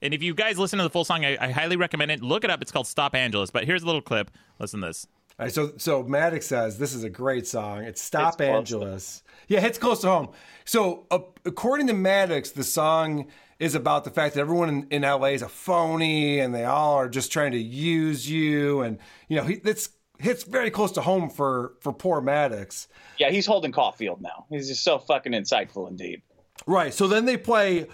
And 0.00 0.14
if 0.14 0.22
you 0.22 0.34
guys 0.34 0.58
listen 0.58 0.78
to 0.78 0.82
the 0.82 0.90
full 0.90 1.04
song, 1.04 1.24
I, 1.24 1.36
I 1.40 1.50
highly 1.50 1.76
recommend 1.76 2.10
it. 2.10 2.22
Look 2.22 2.42
it 2.42 2.50
up. 2.50 2.60
It's 2.60 2.72
called 2.72 2.88
"Stop 2.88 3.14
Angeles." 3.14 3.50
But 3.50 3.64
here's 3.64 3.82
a 3.82 3.86
little 3.86 4.02
clip. 4.02 4.30
Listen 4.58 4.80
to 4.80 4.88
this. 4.88 5.06
All 5.38 5.46
right, 5.46 5.52
so 5.52 5.72
so 5.76 6.02
Maddox 6.02 6.46
says 6.46 6.78
this 6.78 6.94
is 6.94 7.04
a 7.04 7.10
great 7.10 7.46
song. 7.46 7.84
It's 7.84 8.02
"Stop 8.02 8.40
Hits 8.40 8.48
close 8.48 8.56
Angeles." 8.58 9.22
Yeah, 9.48 9.60
hits 9.60 9.78
close 9.78 10.00
to 10.00 10.08
home. 10.08 10.30
So 10.64 11.06
uh, 11.10 11.20
according 11.44 11.86
to 11.88 11.94
Maddox, 11.94 12.50
the 12.50 12.64
song 12.64 13.28
is 13.62 13.76
about 13.76 14.02
the 14.02 14.10
fact 14.10 14.34
that 14.34 14.40
everyone 14.40 14.68
in, 14.68 14.86
in 14.90 15.02
LA 15.02 15.26
is 15.26 15.42
a 15.42 15.48
phony, 15.48 16.40
and 16.40 16.52
they 16.52 16.64
all 16.64 16.94
are 16.94 17.08
just 17.08 17.30
trying 17.30 17.52
to 17.52 17.58
use 17.58 18.28
you. 18.28 18.80
And 18.80 18.98
you 19.28 19.36
know, 19.36 19.44
he, 19.44 19.60
it's 19.64 19.90
hits 20.18 20.42
very 20.42 20.68
close 20.68 20.90
to 20.92 21.00
home 21.00 21.30
for 21.30 21.74
for 21.80 21.92
poor 21.92 22.20
Maddox. 22.20 22.88
Yeah, 23.18 23.30
he's 23.30 23.46
Holden 23.46 23.70
Caulfield 23.70 24.20
now. 24.20 24.46
He's 24.50 24.66
just 24.66 24.82
so 24.82 24.98
fucking 24.98 25.30
insightful 25.30 25.88
indeed. 25.88 26.22
Right. 26.66 26.92
So 26.92 27.06
then 27.06 27.24
they 27.24 27.36
play 27.36 27.86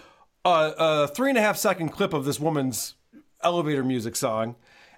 a, 0.43 0.73
a 0.77 1.07
three 1.07 1.29
and 1.29 1.37
a 1.37 1.41
half 1.41 1.55
second 1.55 1.89
clip 1.89 2.13
of 2.13 2.25
this 2.25 2.39
woman's 2.39 2.95
elevator 3.43 3.83
music 3.83 4.15
song. 4.15 4.55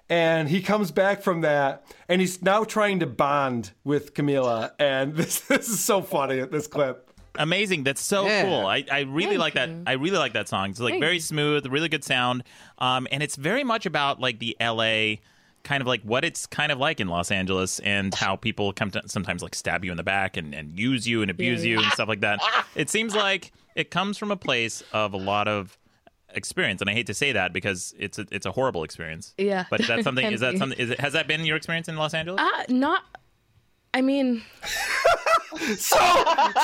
And 0.08 0.48
he 0.48 0.62
comes 0.62 0.90
back 0.90 1.22
from 1.22 1.42
that 1.42 1.86
and 2.08 2.20
he's 2.20 2.42
now 2.42 2.64
trying 2.64 3.00
to 3.00 3.06
bond 3.06 3.72
with 3.84 4.14
Camila. 4.14 4.72
And 4.78 5.14
this, 5.16 5.40
this 5.40 5.68
is 5.68 5.80
so 5.80 6.00
funny, 6.00 6.40
at 6.40 6.50
this 6.50 6.66
clip. 6.66 7.11
Amazing. 7.36 7.84
That's 7.84 8.02
so 8.02 8.26
Yeah. 8.26 8.42
cool. 8.44 8.66
I, 8.66 8.84
I 8.90 9.00
really 9.00 9.30
Thank 9.30 9.40
like 9.40 9.54
that. 9.54 9.68
you. 9.68 9.82
I 9.86 9.92
really 9.92 10.18
like 10.18 10.32
that 10.34 10.48
song. 10.48 10.70
It's 10.70 10.80
like 10.80 10.92
Thank 10.92 11.02
very 11.02 11.14
you. 11.14 11.20
smooth, 11.20 11.66
really 11.66 11.88
good 11.88 12.04
sound, 12.04 12.44
um, 12.78 13.06
and 13.10 13.22
it's 13.22 13.36
very 13.36 13.64
much 13.64 13.86
about 13.86 14.20
like 14.20 14.38
the 14.38 14.56
L.A. 14.60 15.20
kind 15.64 15.80
of 15.80 15.86
like 15.86 16.02
what 16.02 16.24
it's 16.24 16.46
kind 16.46 16.72
of 16.72 16.78
like 16.78 16.98
in 17.00 17.08
Los 17.08 17.30
Angeles 17.30 17.78
and 17.80 18.14
how 18.14 18.36
people 18.36 18.72
come 18.72 18.90
to 18.90 19.02
sometimes 19.06 19.42
like 19.42 19.54
stab 19.54 19.84
you 19.84 19.90
in 19.90 19.96
the 19.96 20.02
back 20.02 20.36
and, 20.36 20.54
and 20.54 20.78
use 20.78 21.06
you 21.06 21.22
and 21.22 21.30
abuse 21.30 21.64
Yeah. 21.64 21.72
you 21.72 21.78
and 21.82 21.92
stuff 21.92 22.08
like 22.08 22.20
that. 22.20 22.40
It 22.74 22.90
seems 22.90 23.14
like 23.14 23.52
it 23.76 23.90
comes 23.90 24.18
from 24.18 24.30
a 24.30 24.36
place 24.36 24.82
of 24.92 25.12
a 25.14 25.16
lot 25.18 25.48
of 25.48 25.78
experience, 26.34 26.80
and 26.80 26.88
I 26.90 26.94
hate 26.94 27.06
to 27.08 27.14
say 27.14 27.32
that 27.32 27.52
because 27.52 27.94
it's 27.98 28.18
a, 28.18 28.26
it's 28.30 28.46
a 28.46 28.52
horrible 28.52 28.84
experience. 28.84 29.34
Yeah. 29.38 29.64
But 29.70 29.80
is 29.80 29.88
that 29.88 30.02
something? 30.02 30.30
Is 30.32 30.40
that 30.46 30.56
something? 30.58 30.78
Is 30.78 30.90
it, 30.90 31.00
has 31.00 31.12
that 31.12 31.28
been 31.28 31.44
your 31.44 31.56
experience 31.56 31.88
in 31.88 31.96
Los 31.96 32.14
Angeles? 32.14 32.40
Uh, 32.40 32.64
not. 32.68 33.02
I 33.94 34.00
mean, 34.00 34.42
So, 35.78 35.98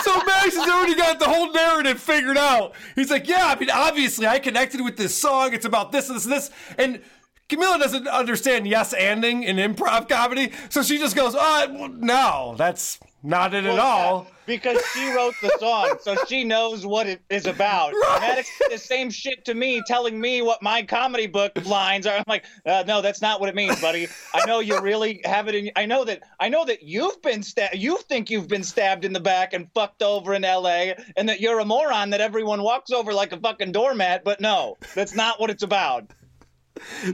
so 0.03 0.17
Max 0.25 0.57
has 0.57 0.69
already 0.69 0.95
got 0.95 1.19
the 1.19 1.29
whole 1.29 1.53
narrative 1.53 2.01
figured 2.01 2.39
out. 2.39 2.75
He's 2.95 3.11
like, 3.11 3.29
yeah, 3.29 3.47
I 3.47 3.59
mean, 3.59 3.71
obviously, 3.71 4.27
I 4.27 4.39
connected 4.39 4.81
with 4.81 4.97
this 4.97 5.15
song. 5.15 5.53
It's 5.53 5.67
about 5.67 5.93
this, 5.93 6.09
this, 6.09 6.25
and 6.25 6.33
this, 6.33 6.51
and 6.79 7.01
Camila 7.49 7.79
doesn't 7.79 8.09
understand 8.09 8.67
yes 8.67 8.95
anding 8.95 9.45
in 9.45 9.57
improv 9.57 10.09
comedy, 10.09 10.53
so 10.69 10.83
she 10.83 10.99
just 10.99 11.17
goes, 11.17 11.35
"Oh, 11.39 11.67
well, 11.73 11.89
no, 11.89 12.55
that's 12.59 12.99
not 13.23 13.55
it 13.55 13.65
at 13.65 13.75
Well, 13.75 13.81
all." 13.81 14.27
yeah, 14.29 14.35
because 14.47 14.83
she 14.95 15.11
wrote 15.13 15.35
the 15.43 15.51
song, 15.59 15.97
so 16.01 16.17
she 16.27 16.43
knows 16.45 16.87
what 16.87 17.07
it 17.07 17.21
is 17.29 17.47
about. 17.47 17.93
Maddox 18.21 18.49
did 18.59 18.71
the 18.73 18.79
same 18.79 19.11
shit 19.11 19.45
to 19.45 19.55
me, 19.55 19.83
telling 19.87 20.19
me 20.21 20.41
what 20.43 20.63
my 20.63 20.83
comedy 20.83 21.27
book 21.27 21.53
lines 21.67 22.07
are. 22.07 22.17
I'm 22.17 22.25
like, 22.27 22.45
uh, 22.65 22.85
no, 22.87 23.03
that's 23.03 23.21
not 23.21 23.41
what 23.41 23.49
it 23.49 23.55
means, 23.55 23.79
buddy. 23.81 24.09
I 24.35 24.47
know 24.47 24.61
you 24.61 24.81
really 24.81 25.21
have 25.25 25.49
it 25.49 25.55
in. 25.55 25.71
I 25.77 25.85
know 25.87 26.05
that. 26.05 26.23
I 26.41 26.49
know 26.49 26.65
that 26.65 26.83
you've 26.83 27.21
been 27.23 27.43
stabbed. 27.43 27.77
You 27.77 27.99
think 28.09 28.31
you've 28.31 28.49
been 28.49 28.65
stabbed 28.65 29.05
in 29.05 29.13
the 29.13 29.21
back 29.21 29.53
and 29.53 29.69
fucked 29.75 30.03
over 30.03 30.33
in 30.35 30.45
L.A. 30.45 30.97
and 31.17 31.29
that 31.29 31.41
you're 31.41 31.59
a 31.59 31.65
moron 31.65 32.11
that 32.11 32.21
everyone 32.21 32.63
walks 32.63 32.91
over 32.91 33.13
like 33.13 33.33
a 33.33 33.39
fucking 33.41 33.73
doormat. 33.73 34.25
But 34.25 34.41
no, 34.41 34.77
that's 34.95 35.15
not 35.15 35.39
what 35.41 35.51
it's 35.51 35.63
about. 35.63 36.11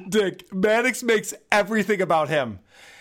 Dick 0.08 0.52
Maddox 0.52 1.02
makes 1.02 1.34
everything 1.50 2.00
about 2.02 2.28
him. 2.28 2.60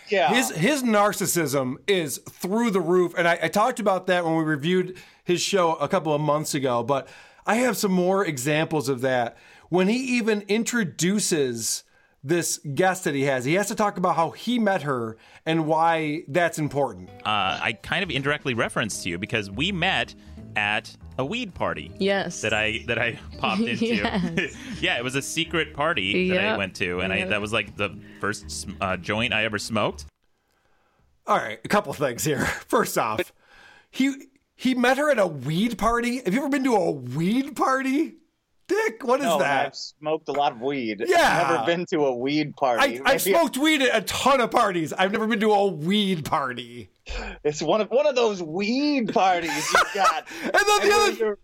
Yeah. 0.10 0.34
His 0.34 0.52
his 0.52 0.84
narcissism 0.84 1.76
is 1.88 2.20
through 2.30 2.72
the 2.72 2.82
roof, 2.82 3.14
and 3.18 3.28
I, 3.28 3.40
I 3.44 3.48
talked 3.48 3.80
about 3.80 4.08
that 4.08 4.26
when 4.26 4.36
we 4.36 4.44
reviewed 4.44 4.98
his 5.24 5.42
show 5.42 5.74
a 5.76 5.88
couple 5.88 6.14
of 6.14 6.22
months 6.22 6.54
ago. 6.54 6.84
But 6.84 7.08
I 7.46 7.56
have 7.56 7.78
some 7.78 7.92
more 7.92 8.26
examples 8.26 8.90
of 8.90 9.02
that. 9.02 9.38
When 9.70 9.88
he 9.88 9.98
even 10.18 10.42
introduces 10.48 11.84
this 12.24 12.60
guest 12.74 13.04
that 13.04 13.16
he 13.16 13.24
has, 13.24 13.44
he 13.44 13.56
has 13.56 13.68
to 13.68 13.76
talk 13.76 13.98
about 13.98 14.16
how 14.16 14.30
he 14.32 14.60
met 14.60 14.84
her 14.84 15.18
and 15.46 15.66
why 15.68 16.24
that's 16.28 16.58
important. 16.58 17.10
uh, 17.26 17.60
I 17.62 17.78
kind 17.82 18.04
of 18.04 18.10
indirectly 18.10 18.54
referenced 18.54 19.04
to 19.04 19.10
you 19.10 19.18
because 19.18 19.52
we 19.52 19.72
met 19.74 20.16
at 20.56 20.96
a 21.18 21.26
weed 21.26 21.54
party. 21.54 21.92
Yes. 22.00 22.42
That 22.42 22.54
I 22.54 22.84
that 22.88 22.98
I 22.98 23.20
popped 23.38 23.62
into. 23.62 23.86
Yes. 23.86 24.56
yeah, 24.82 24.98
it 24.98 25.04
was 25.04 25.16
a 25.16 25.22
secret 25.22 25.74
party 25.74 26.30
that 26.30 26.44
I 26.44 26.58
went 26.58 26.76
to, 26.78 27.00
and 27.02 27.14
I 27.14 27.26
that 27.26 27.42
was 27.42 27.54
like 27.54 27.76
the 27.76 27.98
first 28.20 28.68
uh, 28.82 28.98
joint 28.98 29.34
I 29.34 29.46
ever 29.46 29.60
smoked. 29.60 30.06
All 31.26 31.38
right, 31.38 31.60
a 31.64 31.68
couple 31.68 31.94
things 31.94 32.24
here. 32.24 32.46
First 32.68 32.98
off, 32.98 33.32
he 33.90 34.14
he 34.56 34.76
met 34.76 34.98
her 34.98 35.10
at 35.10 35.20
a 35.20 35.28
weed 35.28 35.78
party. 35.78 36.22
Have 36.24 36.34
you 36.34 36.40
ever 36.40 36.50
been 36.50 36.66
to 36.66 36.76
a 36.76 36.92
weed 36.92 37.56
party? 37.56 38.16
Dick, 38.86 39.04
what 39.04 39.20
is 39.20 39.26
no, 39.26 39.40
that? 39.40 39.68
I've 39.68 39.76
smoked 39.76 40.30
a 40.30 40.32
lot 40.32 40.54
of 40.54 40.62
weed. 40.62 41.04
Yeah. 41.06 41.48
Never 41.50 41.66
been 41.66 41.86
to 41.88 42.06
a 42.06 42.16
weed 42.16 42.56
party. 42.56 42.82
I, 43.00 43.02
I've 43.12 43.26
Maybe- 43.26 43.38
smoked 43.38 43.58
weed 43.58 43.82
at 43.82 43.96
a 43.96 44.02
ton 44.06 44.42
of 44.42 44.52
parties. 44.52 44.92
I've 44.94 45.12
never 45.12 45.28
been 45.28 45.40
to 45.42 45.52
a 45.52 45.68
weed 45.68 46.26
party. 46.26 46.90
It's 47.44 47.62
one 47.62 47.82
of 47.82 47.90
one 47.92 48.08
of 48.08 48.16
those 48.16 48.42
weed 48.42 49.14
parties 49.14 49.52
you 49.74 49.80
got. 49.94 50.26
and 50.44 50.52
then 50.54 50.90
the 50.90 50.96
other. 50.96 51.40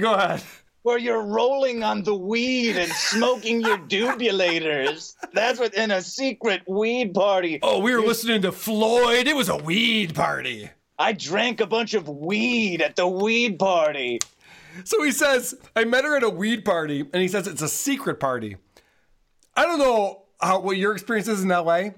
Go 0.00 0.14
ahead. 0.14 0.42
Where 0.82 0.98
you're 0.98 1.22
rolling 1.22 1.84
on 1.84 2.02
the 2.02 2.14
weed 2.14 2.76
and 2.76 2.90
smoking 2.90 3.60
your 3.60 3.78
dubulators. 3.88 5.14
That's 5.32 5.60
what 5.60 5.74
in 5.74 5.90
a 5.92 6.02
secret 6.02 6.62
weed 6.66 7.14
party. 7.14 7.60
Oh, 7.62 7.78
we 7.78 7.94
were 7.94 8.00
listening 8.02 8.42
to 8.42 8.52
Floyd. 8.52 9.28
It 9.28 9.36
was 9.36 9.48
a 9.48 9.56
weed 9.56 10.14
party. 10.14 10.70
I 10.98 11.12
drank 11.12 11.60
a 11.60 11.66
bunch 11.66 11.94
of 11.94 12.08
weed 12.08 12.82
at 12.82 12.96
the 12.96 13.06
weed 13.06 13.58
party. 13.58 14.20
So 14.84 15.02
he 15.02 15.12
says, 15.12 15.54
I 15.76 15.84
met 15.84 16.04
her 16.04 16.16
at 16.16 16.22
a 16.22 16.30
weed 16.30 16.64
party, 16.64 17.00
and 17.12 17.22
he 17.22 17.28
says 17.28 17.46
it's 17.46 17.62
a 17.62 17.68
secret 17.68 18.20
party. 18.20 18.56
I 19.56 19.64
don't 19.64 19.78
know 19.78 20.22
how 20.40 20.60
what 20.60 20.76
your 20.76 20.92
experience 20.92 21.28
is 21.28 21.42
in 21.42 21.48
LA. 21.48 21.90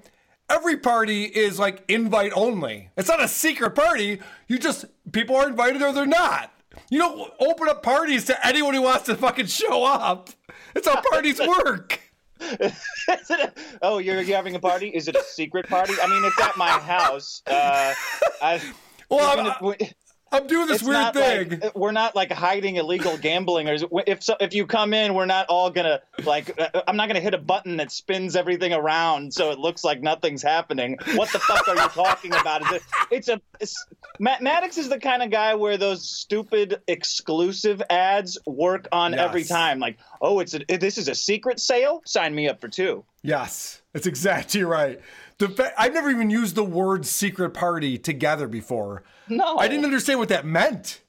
Every 0.51 0.77
party 0.77 1.25
is 1.25 1.59
like 1.59 1.85
invite 1.89 2.33
only. 2.37 2.91
It's 2.97 3.09
not 3.09 3.23
a 3.23 3.29
secret 3.29 3.75
party. 3.75 4.21
You 4.49 4.59
just 4.59 4.85
people 5.13 5.37
are 5.37 5.49
invited 5.49 5.81
or 5.83 5.93
they're 5.93 6.05
not. 6.07 6.53
You 6.91 6.99
don't 6.99 7.33
open 7.41 7.69
up 7.69 7.83
parties 7.83 8.25
to 8.27 8.47
anyone 8.47 8.75
who 8.75 8.83
wants 8.83 9.05
to 9.07 9.15
fucking 9.17 9.47
show 9.47 9.85
up. 9.85 10.29
That's 10.75 10.87
how 10.89 11.01
parties 11.11 11.41
work. 11.65 12.01
Is 12.41 12.73
it 13.09 13.41
a- 13.41 13.53
oh, 13.81 13.99
you're, 13.99 14.21
you're 14.21 14.37
having 14.37 14.55
a 14.57 14.61
party? 14.61 14.89
Is 14.89 15.09
it 15.09 15.15
a 15.17 15.23
secret 15.23 15.69
party? 15.69 15.95
I 16.03 16.07
mean, 16.09 16.23
it's 16.25 16.41
at 16.41 16.57
my 16.57 16.69
house. 16.69 17.41
Uh, 17.47 17.95
I, 18.43 18.61
Well, 19.09 19.39
even 19.63 19.87
I'm- 20.33 20.45
if 20.45 20.51
we- 20.51 20.57
I'm 20.57 20.59
doing 20.59 20.67
this 20.69 20.81
it's 20.83 20.89
weird 20.89 21.15
thing. 21.51 21.61
Like, 21.61 21.77
we're 21.77 21.93
not 21.93 22.15
like 22.17 22.33
hiding 22.33 22.77
illegal 22.77 23.17
gambling, 23.17 23.69
or 23.69 23.77
if 24.07 24.23
so, 24.23 24.37
if 24.41 24.53
you 24.55 24.67
come 24.67 24.93
in, 24.95 25.15
we're 25.15 25.27
not 25.27 25.47
all 25.49 25.71
gonna 25.71 26.01
like. 26.25 26.59
uh, 26.61 26.83
I'm 26.89 26.97
not 26.97 27.09
gonna 27.09 27.21
hit 27.21 27.35
a 27.35 27.39
button 27.39 27.77
that 27.79 27.91
spins 27.93 28.35
everything 28.37 28.73
around 28.73 29.33
so 29.33 29.51
it 29.51 29.59
looks 29.59 29.85
like 29.85 30.01
nothing's 30.03 30.43
happening. 30.43 30.97
What 31.15 31.31
the 31.33 31.39
fuck 31.39 31.67
are 31.69 31.75
you 31.77 31.89
talking 31.89 32.35
about? 32.35 32.63
Is 32.63 32.73
it, 32.73 32.83
it's 33.11 33.29
a 33.29 33.41
it's, 33.61 33.85
Ma- 34.19 34.37
Maddox 34.41 34.77
is 34.79 34.89
the 34.89 34.99
kind 34.99 35.23
of 35.23 35.31
guy 35.31 35.55
where 35.55 35.77
those 35.77 36.09
stupid 36.09 36.81
exclusive 36.89 37.83
ads 37.91 38.39
work 38.47 38.89
on 38.93 39.15
every 39.15 39.45
time. 39.45 39.79
Like, 39.79 39.99
oh, 40.21 40.41
it's 40.41 40.55
a, 40.55 40.61
this 40.79 40.99
is 40.99 41.09
a 41.09 41.15
secret 41.15 41.61
sale. 41.61 42.03
Sign 42.05 42.35
me 42.35 42.49
up 42.49 42.61
for 42.61 42.69
two. 42.69 43.05
Yes, 43.23 43.83
that's 43.93 44.07
exactly 44.07 44.63
right. 44.65 45.01
The 45.39 45.73
I've 45.77 45.93
never 45.93 46.11
even 46.11 46.31
used 46.31 46.55
the 46.55 46.65
word 46.65 47.07
secret 47.07 47.51
party 47.51 47.99
together 47.99 48.47
before. 48.47 49.03
No. 49.29 49.57
I 49.57 49.69
didn't 49.69 49.85
understand 49.85 50.19
what 50.19 50.29
that 50.29 50.47
meant. 50.47 51.01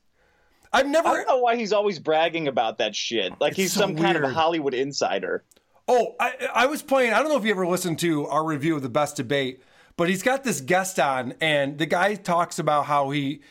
I've 0.74 0.88
never. 0.88 1.08
I 1.08 1.14
don't 1.14 1.28
know 1.28 1.38
why 1.38 1.56
he's 1.56 1.72
always 1.72 2.00
bragging 2.00 2.48
about 2.48 2.80
that 2.80 2.96
shit. 2.96 3.34
Like 3.40 3.54
he's 3.54 3.72
so 3.72 3.82
some 3.82 3.96
kind 3.96 4.18
of. 4.18 4.32
Hollywood 4.32 4.74
insider. 4.74 5.44
Oh, 5.88 6.16
I, 6.20 6.50
I 6.54 6.66
was 6.66 6.82
playing. 6.82 7.14
I 7.14 7.20
don't 7.20 7.30
know 7.30 7.38
if 7.38 7.46
you 7.46 7.52
ever 7.52 7.68
listened 7.68 8.00
to 8.00 8.28
our 8.28 8.44
review 8.44 8.76
of 8.76 8.82
the 8.82 8.90
best 8.90 9.16
debate, 9.16 9.62
but 9.98 10.10
he's 10.10 10.24
got 10.24 10.44
this 10.44 10.60
guest 10.60 11.00
on, 11.00 11.36
and 11.40 11.78
the 11.78 11.86
guy 11.86 12.16
talks 12.16 12.58
about 12.58 12.88
how 12.88 13.12
he 13.12 13.42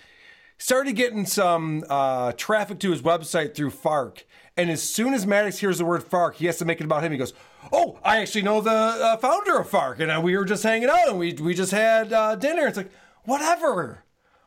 started 0.59 0.95
getting 0.97 1.27
some 1.27 1.85
uh, 1.89 2.33
traffic 2.33 2.81
to 2.81 2.91
his 2.91 3.03
website 3.03 3.55
through 3.55 3.71
Fark. 3.71 4.27
And 4.57 4.71
as 4.71 4.83
soon 4.83 5.15
as 5.15 5.27
Maddox 5.27 5.59
hears 5.59 5.79
the 5.79 5.85
word 5.85 6.03
Fark, 6.03 6.37
he 6.37 6.47
has 6.47 6.59
to 6.59 6.65
make 6.65 6.81
it 6.81 6.85
about 6.85 7.05
him. 7.05 7.13
He 7.13 7.19
goes, 7.19 7.33
"Oh, 7.73 7.99
I 8.05 8.19
actually 8.19 8.43
know 8.43 8.61
the 8.61 8.71
uh, 8.71 9.17
founder 9.19 9.59
of 9.59 9.69
Fark, 9.69 10.01
and 10.01 10.11
uh, 10.11 10.21
we 10.23 10.37
were 10.37 10.45
just 10.45 10.63
hanging 10.63 10.89
out, 10.89 11.09
and 11.09 11.19
we 11.19 11.33
we 11.35 11.55
just 11.55 11.73
had 11.73 12.13
uh, 12.13 12.37
dinner." 12.37 12.67
It's 12.67 12.77
like, 12.77 12.91
whatever. 13.25 14.05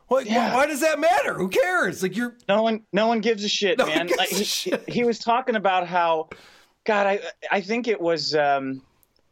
What, 0.08 0.24
Yeah. 0.24 0.54
Why 0.54 0.64
does 0.66 0.80
that 0.80 0.98
matter? 0.98 1.34
Who 1.34 1.48
cares? 1.48 2.02
Like 2.02 2.16
you're 2.16 2.34
No 2.48 2.62
one, 2.62 2.82
no 2.94 3.08
one 3.08 3.20
gives 3.20 3.44
a 3.44 3.48
shit, 3.48 3.76
No 3.76 3.84
man. 3.84 4.08
Like 4.16 4.30
he, 4.30 4.42
shit. 4.42 4.88
he 4.88 5.04
was 5.04 5.18
talking 5.18 5.54
about 5.54 5.86
how, 5.86 6.30
God, 6.86 7.06
I, 7.06 7.20
I 7.50 7.60
think 7.60 7.88
it 7.88 8.00
was, 8.00 8.34
um, 8.34 8.80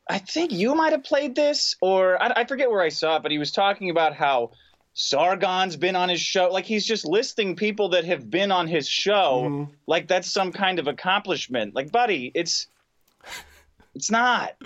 I 0.07 0.19
think 0.19 0.53
you 0.53 0.75
might 0.75 0.93
have 0.93 1.03
played 1.03 1.35
this, 1.35 1.77
or 1.81 2.23
I, 2.23 2.31
I 2.37 2.45
forget 2.45 2.71
where 2.71 2.83
I 2.83 2.91
saw 2.91 3.17
it, 3.17 3.23
but 3.23 3.33
he 3.33 3.39
was 3.39 3.53
talking 3.53 3.89
about 3.89 4.13
how 4.15 4.51
Sargon's 4.93 5.77
been 5.77 5.97
on 5.97 6.11
his 6.11 6.21
show. 6.21 6.49
Like 6.53 6.67
he's 6.67 6.85
just 6.85 7.07
listing 7.07 7.57
people 7.57 7.89
that 7.91 8.05
have 8.05 8.29
been 8.29 8.53
on 8.53 8.67
his 8.67 8.87
show, 8.87 9.45
Mm-hmm. 9.47 9.73
like 9.87 10.09
that's 10.09 10.31
some 10.31 10.53
kind 10.53 10.79
of 10.79 10.89
accomplishment. 10.89 11.75
Like, 11.75 11.91
buddy, 11.91 12.33
it's. 12.35 12.67
It's 13.97 14.11
not. 14.11 14.57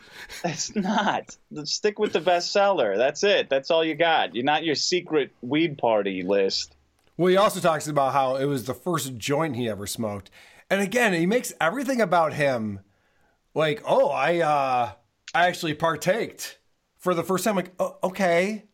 It's 0.44 0.74
not. 0.74 1.36
Stick 1.62 2.00
with 2.00 2.12
the 2.12 2.20
bestseller. 2.20 2.96
That's 2.96 3.22
it. 3.22 3.48
That's 3.48 3.70
all 3.70 3.84
you 3.84 3.94
got. 3.94 4.34
You're 4.34 4.44
not 4.44 4.64
your 4.64 4.74
secret 4.74 5.30
weed 5.40 5.78
party 5.78 6.24
list. 6.24 6.74
Well, 7.16 7.28
he 7.28 7.36
also 7.36 7.60
talks 7.60 7.86
about 7.86 8.12
how 8.12 8.34
it 8.36 8.46
was 8.46 8.64
the 8.64 8.74
first 8.74 9.16
joint 9.16 9.54
he 9.54 9.68
ever 9.68 9.86
smoked. 9.86 10.30
And 10.68 10.80
again, 10.80 11.12
he 11.12 11.26
makes 11.26 11.52
everything 11.60 12.00
about 12.00 12.32
him 12.32 12.80
like, 13.54 13.82
oh, 13.86 14.08
I 14.08 14.40
uh 14.40 14.92
I 15.32 15.46
actually 15.46 15.74
partaked 15.74 16.58
for 16.98 17.14
the 17.14 17.22
first 17.22 17.44
time. 17.44 17.54
Like, 17.54 17.72
oh, 17.78 17.98
okay. 18.02 18.64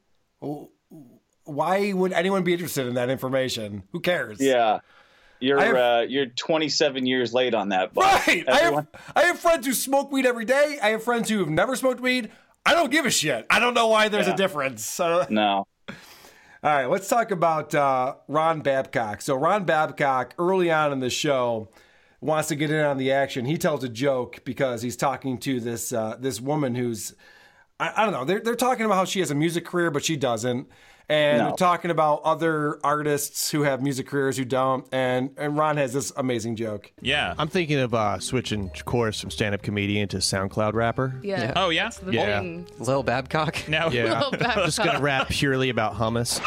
Why 1.45 1.93
would 1.93 2.13
anyone 2.13 2.45
be 2.45 2.55
interested 2.55 2.87
in 2.87 2.95
that 2.95 3.11
information? 3.11 3.83
Who 3.93 4.01
cares? 4.01 4.41
Yeah. 4.41 4.79
You're 5.41 5.59
have- 5.61 5.77
uh, 5.77 6.05
you're 6.09 6.27
27 6.27 7.07
years 7.07 7.33
late 7.35 7.55
on 7.55 7.69
that. 7.71 7.93
But 7.95 8.05
Right. 8.27 8.45
I 8.49 8.59
have 8.61 8.87
I 9.15 9.23
have 9.25 9.39
friends 9.39 9.67
who 9.67 9.73
smoke 9.73 10.11
weed 10.13 10.27
every 10.27 10.45
day. 10.45 10.79
I 10.83 10.91
have 10.91 11.03
friends 11.03 11.29
who 11.29 11.39
have 11.41 11.49
never 11.51 11.77
smoked 11.77 12.01
weed. 12.01 12.31
I 12.65 12.73
don't 12.75 12.91
give 12.91 13.07
a 13.07 13.11
shit. 13.11 13.47
I 13.51 13.61
don't 13.61 13.75
know 13.75 13.87
why 13.89 14.09
there's 14.09 14.27
Yeah. 14.27 14.35
a 14.35 14.37
difference. 14.37 14.99
No. 15.31 15.67
All 16.65 16.73
right, 16.73 16.87
let's 16.87 17.07
talk 17.07 17.31
about 17.31 17.75
uh, 17.77 18.15
Ron 18.27 18.61
Babcock. 18.61 19.21
So 19.23 19.37
Ron 19.37 19.65
Babcock, 19.65 20.35
early 20.39 20.71
on 20.71 20.93
in 20.93 20.99
the 20.99 21.11
show, 21.11 21.69
wants 22.21 22.49
to 22.49 22.57
get 22.57 22.71
in 22.73 22.83
on 22.85 22.97
the 22.97 23.13
action. 23.13 23.45
He 23.45 23.57
tells 23.57 23.85
a 23.85 23.89
joke 23.89 24.41
because 24.45 24.83
he's 24.83 24.97
talking 24.97 25.39
to 25.41 25.61
this 25.61 25.93
uh, 25.93 26.17
this 26.19 26.41
woman 26.41 26.75
who's 26.75 27.15
I, 27.79 27.93
I 27.97 28.05
don't 28.05 28.13
know. 28.15 28.25
They're 28.25 28.41
they're 28.41 28.57
talking 28.57 28.85
about 28.87 28.97
how 28.97 29.05
she 29.05 29.21
has 29.21 29.31
a 29.31 29.35
music 29.35 29.65
career, 29.65 29.91
but 29.93 30.05
she 30.05 30.17
doesn't. 30.17 30.67
And 31.09 31.39
No. 31.39 31.55
talking 31.55 31.93
about 31.93 32.23
other 32.25 32.81
artists 32.83 33.51
who 33.53 33.63
have 33.63 33.81
music 33.81 34.09
careers 34.09 34.37
who 34.37 34.45
don't. 34.45 34.85
And 34.91 35.31
and 35.39 35.57
Ron 35.57 35.77
has 35.77 35.93
this 35.93 36.13
amazing 36.17 36.57
joke. 36.57 36.91
Yeah. 37.01 37.33
I'm 37.39 37.47
thinking 37.49 37.79
of 37.79 37.95
uh, 37.95 38.19
switching 38.19 38.71
course 38.85 39.21
from 39.21 39.31
stand-up 39.31 39.63
comedian 39.63 40.09
to 40.09 40.17
SoundCloud 40.17 40.73
rapper. 40.73 41.15
Yeah. 41.23 41.53
Oh 41.55 41.69
yeah. 41.71 41.91
the 42.03 42.13
Yeah. 42.13 42.41
thing. 42.41 42.67
Lil 42.81 43.05
Babcock. 43.05 43.69
No. 43.69 43.89
Yeah, 43.91 44.19
Lil 44.21 44.31
Babcock. 44.33 44.65
just 44.65 44.79
gonna 44.79 45.01
rap 45.01 45.29
purely 45.29 45.71
about 45.71 45.95
hummus. 45.95 46.41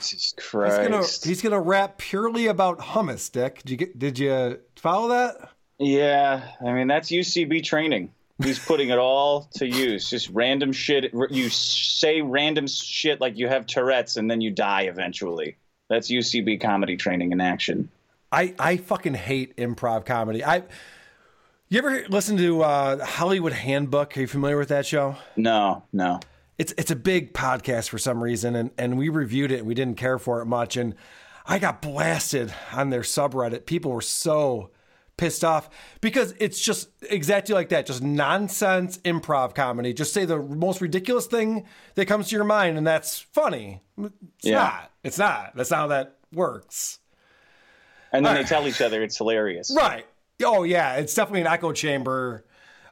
Jesus 0.00 0.10
He's 0.10 0.34
Christ. 0.36 0.82
gonna 0.88 1.04
he's 1.28 1.42
gonna 1.42 1.60
rap 1.60 1.98
purely 1.98 2.46
about 2.46 2.78
hummus. 2.78 3.30
Dick, 3.32 3.62
did 3.62 3.70
you 3.70 3.76
get? 3.76 3.98
Did 3.98 4.18
you 4.18 4.58
follow 4.76 5.08
that? 5.08 5.50
Yeah, 5.78 6.42
I 6.64 6.72
mean 6.72 6.86
that's 6.88 7.10
UCB 7.10 7.62
training. 7.64 8.12
He's 8.42 8.58
putting 8.58 8.90
it 8.90 8.98
all 8.98 9.48
to 9.54 9.66
use. 9.66 10.08
Just 10.08 10.28
random 10.30 10.72
shit. 10.72 11.12
You 11.30 11.48
say 11.50 12.22
random 12.22 12.68
shit 12.68 13.20
like 13.20 13.36
you 13.36 13.48
have 13.48 13.66
Tourette's, 13.66 14.16
and 14.16 14.30
then 14.30 14.40
you 14.40 14.50
die 14.50 14.82
eventually. 14.82 15.56
That's 15.88 16.10
UCB 16.10 16.60
comedy 16.60 16.96
training 16.96 17.32
in 17.32 17.40
action. 17.40 17.90
I 18.30 18.54
I 18.58 18.76
fucking 18.76 19.14
hate 19.14 19.56
improv 19.56 20.04
comedy. 20.04 20.44
I. 20.44 20.64
You 21.70 21.78
ever 21.78 22.06
listen 22.08 22.38
to 22.38 22.62
uh, 22.62 23.04
Hollywood 23.04 23.52
Handbook? 23.52 24.16
Are 24.16 24.20
you 24.22 24.26
familiar 24.26 24.56
with 24.56 24.70
that 24.70 24.86
show? 24.86 25.16
No, 25.36 25.82
no. 25.92 26.20
It's 26.56 26.72
it's 26.78 26.90
a 26.90 26.96
big 26.96 27.34
podcast 27.34 27.90
for 27.90 27.98
some 27.98 28.22
reason, 28.22 28.56
and, 28.56 28.70
and 28.78 28.96
we 28.96 29.10
reviewed 29.10 29.52
it 29.52 29.58
and 29.58 29.66
we 29.66 29.74
didn't 29.74 29.96
care 29.98 30.18
for 30.18 30.40
it 30.40 30.46
much, 30.46 30.78
and 30.78 30.94
I 31.44 31.58
got 31.58 31.82
blasted 31.82 32.54
on 32.72 32.90
their 32.90 33.02
subreddit. 33.02 33.66
People 33.66 33.92
were 33.92 34.00
so 34.00 34.70
pissed 35.18 35.44
off 35.44 35.68
because 36.00 36.32
it's 36.40 36.58
just 36.58 36.88
exactly 37.10 37.54
like 37.54 37.68
that, 37.68 37.84
just 37.84 38.02
nonsense 38.02 38.96
improv 38.98 39.54
comedy. 39.54 39.92
Just 39.92 40.14
say 40.14 40.24
the 40.24 40.38
most 40.38 40.80
ridiculous 40.80 41.26
thing 41.26 41.66
that 41.96 42.06
comes 42.06 42.28
to 42.30 42.36
your 42.36 42.44
mind, 42.44 42.78
and 42.78 42.86
that's 42.86 43.18
funny. 43.20 43.82
It's 43.98 44.12
Yeah. 44.40 44.54
not. 44.58 44.90
It's 45.04 45.18
not. 45.18 45.52
That's 45.54 45.70
not 45.70 45.76
how 45.80 45.86
that 45.88 46.16
works. 46.32 47.00
And 48.12 48.24
then 48.24 48.30
All 48.30 48.34
they 48.36 48.40
right. 48.42 48.48
tell 48.48 48.66
each 48.66 48.80
other 48.80 49.02
it's 49.02 49.18
hilarious. 49.18 49.70
Right. 49.76 50.06
Oh 50.42 50.62
yeah, 50.62 50.94
it's 50.94 51.14
definitely 51.14 51.42
an 51.42 51.46
echo 51.48 51.72
chamber 51.72 52.44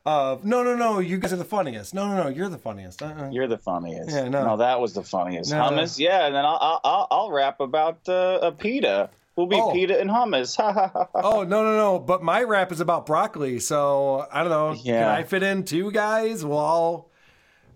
of 0.04 0.44
no, 0.44 0.62
no, 0.62 0.76
no. 0.76 0.98
You 0.98 1.18
guys 1.18 1.32
are 1.32 1.36
the 1.36 1.44
funniest. 1.44 1.94
No, 1.94 2.08
no, 2.08 2.24
no. 2.24 2.28
You're 2.28 2.48
the 2.48 2.58
funniest. 2.58 3.02
Uh-uh. 3.02 3.30
You're 3.30 3.46
the 3.48 3.58
funniest. 3.58 4.10
Yeah, 4.10 4.28
no. 4.28 4.56
that 4.58 4.80
was 4.80 4.92
the 4.94 5.02
funniest. 5.02 5.50
No. 5.52 5.58
Hummus, 5.62 5.98
yeah, 5.98 6.26
and 6.26 6.34
then 6.34 6.44
I'll 6.44 6.58
I'll, 6.60 6.80
I'll, 6.84 7.06
I'll 7.10 7.30
rap 7.32 7.60
about 7.60 8.08
uh, 8.08 8.38
a 8.42 8.52
pita. 8.52 9.10
We'll 9.36 9.46
be 9.46 9.56
Oh. 9.60 9.70
pita 9.72 10.00
and 10.00 10.08
hummus. 10.10 10.56
Oh 11.14 11.42
no 11.44 11.62
no 11.62 11.76
no! 11.76 11.98
But 11.98 12.22
my 12.22 12.42
rap 12.42 12.72
is 12.72 12.80
about 12.80 13.04
broccoli, 13.06 13.60
so 13.60 14.26
I 14.32 14.40
don't 14.40 14.50
know. 14.50 14.72
Yeah. 14.82 15.00
Can 15.02 15.08
I 15.10 15.22
fit 15.22 15.42
in 15.42 15.64
two 15.64 15.92
guys? 15.92 16.44
We'll 16.44 16.56
all 16.58 17.10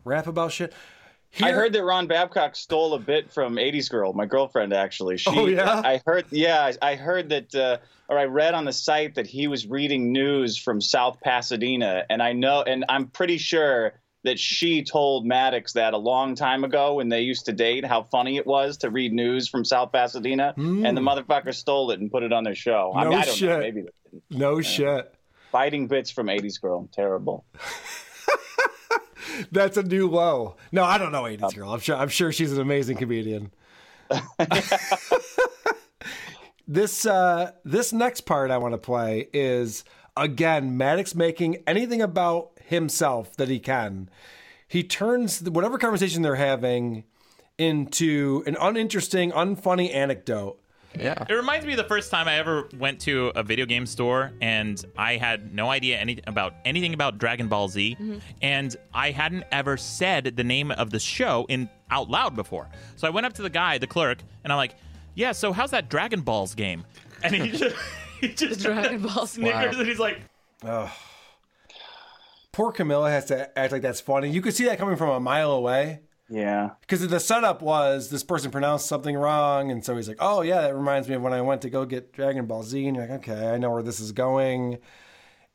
rap 0.05 0.27
about 0.27 0.53
shit. 0.53 0.73
I 1.41 1.53
heard 1.53 1.73
that 1.75 1.85
Ron 1.85 2.09
Babcock 2.09 2.57
stole 2.57 2.95
a 2.95 2.99
bit 2.99 3.31
from 3.31 3.55
'80s 3.57 3.89
Girl, 3.89 4.13
my 4.13 4.27
girlfriend. 4.27 4.73
Actually, 4.73 5.17
she. 5.19 5.31
Oh, 5.31 5.47
yeah? 5.47 5.81
I 5.85 6.01
heard. 6.05 6.25
Yeah, 6.31 6.73
I 6.83 6.93
I 6.93 6.95
heard 6.97 7.29
that, 7.29 7.55
uh, 7.55 7.77
or 8.09 8.19
I 8.19 8.25
read 8.25 8.55
on 8.55 8.65
the 8.65 8.73
site 8.73 9.15
that 9.15 9.27
he 9.29 9.47
was 9.47 9.67
reading 9.67 10.13
news 10.13 10.57
from 10.57 10.81
South 10.81 11.21
Pasadena, 11.21 12.05
and 12.11 12.21
I 12.23 12.33
know, 12.33 12.63
and 12.63 12.85
I'm 12.89 13.07
pretty 13.07 13.39
sure 13.39 13.93
that 14.23 14.39
she 14.39 14.83
told 14.85 15.25
Maddox 15.27 15.73
that 15.73 15.95
a 15.95 15.99
long 15.99 16.35
time 16.35 16.63
ago 16.65 16.95
when 16.95 17.09
they 17.09 17.23
used 17.23 17.47
to 17.47 17.53
date, 17.53 17.85
how 17.85 18.03
funny 18.03 18.37
it 18.37 18.47
was 18.47 18.77
to 18.79 18.91
read 18.91 19.13
news 19.13 19.49
from 19.49 19.65
South 19.65 19.93
Pasadena, 19.93 20.53
and 20.57 20.97
the 20.97 21.01
motherfucker 21.01 21.55
stole 21.55 21.91
it 21.91 22.01
and 22.01 22.11
put 22.11 22.23
it 22.23 22.33
on 22.33 22.45
their 22.45 22.55
show. 22.55 22.93
I. 22.95 23.05
No 23.05 23.11
mean, 23.11 23.19
I 23.19 23.25
don't 23.25 23.35
shit. 23.35 23.49
know, 23.49 23.59
maybe 23.59 23.85
No 24.31 24.61
shit. 24.61 25.15
biting 25.53 25.87
bits 25.87 26.11
from 26.11 26.27
'80s 26.27 26.61
Girl, 26.61 26.89
terrible. 26.93 27.45
That's 29.53 29.77
a 29.77 29.83
new 29.83 30.09
low. 30.09 30.57
No, 30.73 30.85
I 30.85 30.99
don't 30.99 31.13
know 31.13 31.23
80s 31.23 31.55
girl. 31.55 31.73
I'm 31.73 31.81
sure. 31.81 31.97
I'm 31.97 32.09
sure 32.09 32.31
she's 32.33 32.53
an 32.53 32.61
amazing 32.61 32.97
comedian. 32.99 33.51
this 36.69 37.07
uh, 37.07 37.53
this 37.65 37.93
next 37.93 38.23
part 38.23 38.51
I 38.51 38.59
want 38.59 38.75
to 38.75 38.79
play 38.79 39.29
is 39.33 39.85
again 40.17 40.77
Maddox 40.77 41.15
making 41.15 41.63
anything 41.67 42.03
about 42.03 42.60
himself 42.71 43.37
that 43.37 43.49
he 43.49 43.59
can. 43.59 44.09
He 44.67 44.83
turns 44.85 45.43
whatever 45.43 45.77
conversation 45.77 46.23
they're 46.23 46.37
having 46.37 47.05
into 47.59 48.45
an 48.47 48.57
uninteresting, 48.61 49.33
unfunny 49.33 49.93
anecdote. 49.93 50.59
Yeah. 50.97 51.25
It 51.29 51.35
reminds 51.35 51.67
me 51.67 51.73
of 51.73 51.77
the 51.77 51.85
first 51.85 52.11
time 52.11 52.27
I 52.27 52.37
ever 52.37 52.69
went 52.79 53.01
to 53.03 53.33
a 53.37 53.43
video 53.43 53.67
game 53.67 53.87
store 53.87 54.33
and 54.41 54.83
I 54.97 55.17
had 55.17 55.55
no 55.55 55.69
idea 55.69 55.99
any 55.99 56.21
about 56.27 56.55
anything 56.65 56.95
about 56.95 57.19
Dragon 57.19 57.49
Ball 57.49 57.69
Z, 57.69 57.97
mm-hmm. 58.01 58.19
and 58.43 58.75
I 58.95 59.11
hadn't 59.11 59.45
ever 59.53 59.77
said 59.77 60.37
the 60.37 60.45
name 60.45 60.71
of 60.73 60.91
the 60.91 60.99
show 60.99 61.47
in 61.49 61.69
out 61.91 62.09
loud 62.09 62.35
before. 62.35 62.69
So 62.97 63.07
I 63.07 63.11
went 63.11 63.27
up 63.27 63.35
to 63.35 63.43
the 63.43 63.51
guy, 63.51 63.79
the 63.79 63.87
clerk, 63.87 64.19
and 64.43 64.53
I'm 64.53 64.57
like, 64.57 64.75
"Yeah, 65.15 65.31
so 65.31 65.53
how's 65.53 65.71
that 65.71 65.91
Dragon 65.91 66.23
Balls 66.23 66.57
game?" 66.57 66.85
And 67.23 67.35
he 67.37 67.51
just 67.57 67.77
he 68.21 68.29
just 68.29 68.61
Dragon 68.61 69.03
Ball 69.03 69.27
snickers 69.29 69.77
and 69.77 69.87
he's 69.87 70.01
like, 70.01 70.21
Ugh. 70.65 70.91
Poor 72.61 72.75
Camila 72.75 73.09
has 73.09 73.25
to 73.25 73.59
act 73.59 73.73
like 73.73 73.81
that's 73.81 74.03
funny. 74.03 74.29
You 74.29 74.43
could 74.43 74.55
see 74.55 74.67
that 74.67 74.77
coming 74.77 74.97
from 74.97 75.09
a 75.09 75.19
mile 75.19 75.51
away. 75.51 76.01
Yeah. 76.29 76.73
Because 76.83 77.09
the 77.09 77.19
setup 77.19 77.63
was 77.63 78.11
this 78.11 78.23
person 78.23 78.51
pronounced 78.51 78.85
something 78.87 79.17
wrong, 79.17 79.71
and 79.71 79.83
so 79.83 79.97
he's 79.97 80.09
like, 80.09 80.19
"Oh 80.21 80.43
yeah, 80.43 80.61
that 80.61 80.75
reminds 80.75 81.09
me 81.09 81.15
of 81.15 81.23
when 81.23 81.33
I 81.33 81.41
went 81.41 81.63
to 81.63 81.71
go 81.71 81.87
get 81.87 82.13
Dragon 82.13 82.45
Ball 82.45 82.63
Z." 82.63 82.87
And 82.87 82.97
you're 82.97 83.07
like, 83.07 83.27
"Okay, 83.27 83.49
I 83.49 83.57
know 83.57 83.71
where 83.71 83.83
this 83.83 83.99
is 83.99 84.13
going." 84.13 84.77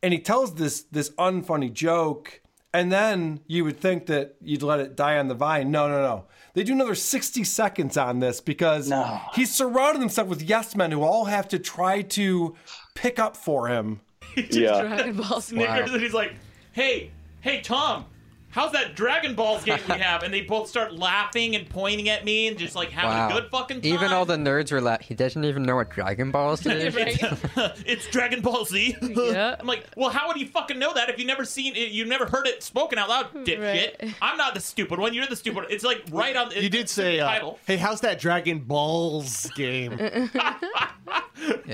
And 0.02 0.14
he 0.14 0.20
tells 0.20 0.56
this 0.56 0.82
this 0.82 1.12
unfunny 1.12 1.72
joke, 1.72 2.42
and 2.74 2.92
then 2.92 3.42
you 3.46 3.64
would 3.66 3.80
think 3.80 4.08
that 4.08 4.38
you'd 4.42 4.64
let 4.64 4.80
it 4.80 4.96
die 4.96 5.20
on 5.20 5.28
the 5.28 5.36
vine. 5.36 5.70
No, 5.70 5.88
no, 5.88 6.02
no. 6.02 6.26
They 6.56 6.64
do 6.64 6.74
another 6.74 6.96
60 6.96 7.44
seconds 7.44 7.98
on 7.98 8.18
this 8.18 8.42
because 8.42 8.92
he's 9.36 9.54
surrounded 9.54 10.00
himself 10.00 10.28
with 10.28 10.42
yes 10.42 10.76
men 10.76 10.90
who 10.90 11.04
all 11.04 11.26
have 11.26 11.48
to 11.50 11.60
try 11.60 12.02
to 12.02 12.56
pick 12.96 13.20
up 13.20 13.38
for 13.38 13.68
him. 13.68 14.02
Yeah. 14.50 14.82
Dragon 14.82 15.18
Ball 15.18 15.40
snickers 15.40 15.92
and 15.92 16.02
he's 16.02 16.12
like, 16.12 16.34
"Hey, 16.76 17.12
hey, 17.42 17.62
Tom." 17.62 18.06
How's 18.50 18.72
that 18.72 18.96
Dragon 18.96 19.36
Balls 19.36 19.66
game 19.66 19.80
we 19.90 19.96
have? 20.00 20.24
And 20.24 20.34
they 20.34 20.40
both 20.40 20.70
start 20.70 20.94
laughing 20.94 21.58
and 21.58 21.68
pointing 21.68 22.08
at 22.08 22.24
me 22.24 22.48
and 22.48 22.58
just 22.58 22.74
like 22.74 22.90
having 22.90 23.10
Wow. 23.10 23.28
a 23.28 23.34
good 23.42 23.52
fucking 23.52 23.82
time. 23.82 23.94
Even 23.94 24.14
all 24.14 24.24
the 24.24 24.38
nerds 24.38 24.72
were 24.72 24.80
like, 24.80 25.02
he 25.02 25.14
doesn't 25.14 25.44
even 25.44 25.64
know 25.64 25.76
what 25.76 25.90
Dragon 25.90 26.32
Balls 26.32 26.66
is. 26.66 26.96
it's 26.96 28.08
Dragon 28.08 28.40
Ball 28.40 28.64
Z. 28.64 28.96
Yeah. 29.02 29.58
I'm 29.60 29.68
like, 29.68 29.86
well, 29.98 30.10
how 30.10 30.28
would 30.30 30.38
you 30.38 30.48
fucking 30.48 30.80
know 30.80 30.94
that 30.94 31.10
if 31.10 31.20
you 31.20 31.26
never 31.26 31.44
seen 31.44 31.76
it? 31.76 31.92
You 31.92 32.06
never 32.06 32.28
heard 32.28 32.48
it 32.48 32.64
spoken 32.64 32.98
out 32.98 33.10
loud, 33.10 33.34
dipshit. 33.46 34.14
I'm 34.22 34.38
not 34.38 34.54
the 34.54 34.62
stupid 34.62 35.00
one. 35.00 35.14
You're 35.14 35.28
the 35.28 35.36
stupid. 35.36 35.64
one. 35.64 35.66
It's 35.70 35.84
like 35.84 36.04
right 36.10 36.38
on. 36.38 36.52
You 36.52 36.70
did 36.70 36.88
say, 36.88 37.20
uh, 37.20 37.28
title. 37.28 37.60
"Hey, 37.68 37.76
how's 37.76 38.00
that 38.02 38.20
Dragon 38.22 38.60
Balls 38.60 39.48
game?" 39.56 39.98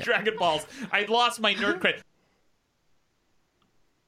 Dragon 0.02 0.34
Balls. 0.40 0.66
I 0.92 1.06
lost 1.08 1.40
my 1.40 1.54
nerd 1.54 1.80
credit. 1.80 2.02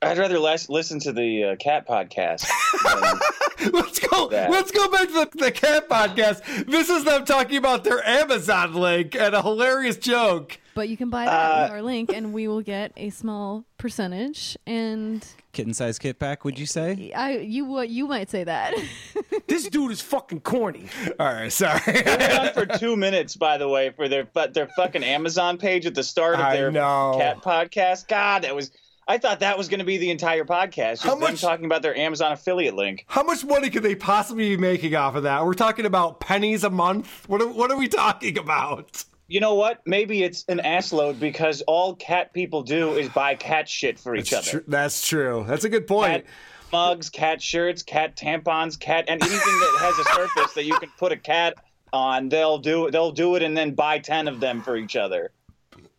I'd 0.07 0.17
rather 0.17 0.39
less 0.39 0.69
listen 0.69 0.99
to 1.01 1.11
the 1.13 1.43
uh, 1.43 1.55
cat 1.57 1.87
podcast. 1.87 2.47
Let's 3.73 3.99
go. 3.99 4.27
that. 4.29 4.49
Let's 4.51 4.71
go 4.71 4.89
back 4.89 5.07
to 5.07 5.13
the, 5.13 5.29
the 5.45 5.51
cat 5.51 5.87
podcast. 5.89 6.65
This 6.65 6.89
is 6.89 7.03
them 7.03 7.25
talking 7.25 7.57
about 7.57 7.83
their 7.83 8.05
Amazon 8.07 8.73
link 8.73 9.15
and 9.15 9.33
a 9.33 9.41
hilarious 9.41 9.97
joke. 9.97 10.59
But 10.75 10.89
you 10.89 10.97
can 10.97 11.09
buy 11.09 11.25
that 11.25 11.63
with 11.63 11.71
our 11.71 11.81
link, 11.81 12.11
and 12.13 12.33
we 12.33 12.47
will 12.47 12.61
get 12.61 12.91
a 12.97 13.11
small 13.11 13.63
percentage. 13.77 14.57
And 14.65 15.25
Kitten 15.53 15.75
size 15.75 15.99
kit 15.99 16.17
pack, 16.17 16.43
would 16.45 16.57
you 16.57 16.65
say? 16.65 17.11
I, 17.15 17.37
you, 17.37 17.65
what 17.65 17.87
you 17.87 18.07
might 18.07 18.31
say 18.31 18.43
that. 18.43 18.73
this 19.47 19.69
dude 19.69 19.91
is 19.91 20.01
fucking 20.01 20.41
corny. 20.41 20.87
All 21.19 21.27
right, 21.27 21.51
sorry. 21.51 22.07
On 22.07 22.53
for 22.53 22.65
two 22.65 22.95
minutes, 22.95 23.35
by 23.35 23.59
the 23.59 23.69
way, 23.69 23.91
for 23.91 24.09
their 24.09 24.25
but 24.25 24.55
their 24.55 24.67
fucking 24.75 25.03
Amazon 25.03 25.59
page 25.59 25.85
at 25.85 25.93
the 25.93 26.01
start 26.01 26.35
of 26.35 26.41
I 26.41 26.55
their 26.55 26.71
know. 26.71 27.17
cat 27.19 27.43
podcast. 27.43 28.07
God, 28.07 28.41
that 28.43 28.55
was. 28.55 28.71
I 29.07 29.17
thought 29.17 29.41
that 29.41 29.57
was 29.57 29.67
going 29.67 29.79
to 29.79 29.85
be 29.85 29.97
the 29.97 30.11
entire 30.11 30.45
podcast. 30.45 30.91
Just 30.91 31.03
How 31.03 31.11
them 31.11 31.19
much- 31.21 31.41
talking 31.41 31.65
about 31.65 31.81
their 31.81 31.95
Amazon 31.97 32.31
affiliate 32.31 32.75
link. 32.75 33.05
How 33.07 33.23
much 33.23 33.43
money 33.43 33.69
could 33.69 33.83
they 33.83 33.95
possibly 33.95 34.55
be 34.55 34.57
making 34.57 34.95
off 34.95 35.15
of 35.15 35.23
that? 35.23 35.45
We're 35.45 35.53
talking 35.53 35.85
about 35.85 36.19
pennies 36.19 36.63
a 36.63 36.69
month. 36.69 37.27
What 37.27 37.41
are, 37.41 37.47
what 37.47 37.69
are 37.71 37.77
we 37.77 37.87
talking 37.87 38.37
about? 38.37 39.03
You 39.27 39.39
know 39.39 39.55
what? 39.55 39.81
Maybe 39.85 40.23
it's 40.23 40.45
an 40.47 40.59
ass 40.59 40.93
load 40.93 41.19
because 41.19 41.61
all 41.63 41.95
cat 41.95 42.33
people 42.33 42.61
do 42.63 42.93
is 42.93 43.09
buy 43.09 43.35
cat 43.35 43.67
shit 43.67 43.97
for 43.99 44.15
each 44.15 44.29
That's, 44.29 44.49
other. 44.49 44.59
tr- 44.61 44.69
that's 44.69 45.07
true. 45.07 45.45
That's 45.47 45.63
a 45.63 45.69
good 45.69 45.87
point. 45.87 46.23
Cat 46.23 46.33
mugs, 46.71 47.09
cat 47.09 47.41
shirts, 47.41 47.83
cat 47.83 48.15
tampons, 48.15 48.79
cat 48.79 49.05
and 49.07 49.21
anything 49.21 49.39
that 49.39 49.77
has 49.79 49.97
a 49.99 50.03
surface 50.13 50.53
that 50.53 50.65
you 50.65 50.77
can 50.79 50.89
put 50.97 51.11
a 51.11 51.17
cat 51.17 51.55
on, 51.91 52.29
they'll 52.29 52.57
do 52.57 52.87
it. 52.87 52.91
they'll 52.91 53.11
do 53.11 53.35
it 53.35 53.43
and 53.43 53.55
then 53.55 53.73
buy 53.75 53.99
ten 53.99 54.27
of 54.27 54.39
them 54.39 54.61
for 54.61 54.75
each 54.75 54.95
other. 54.95 55.31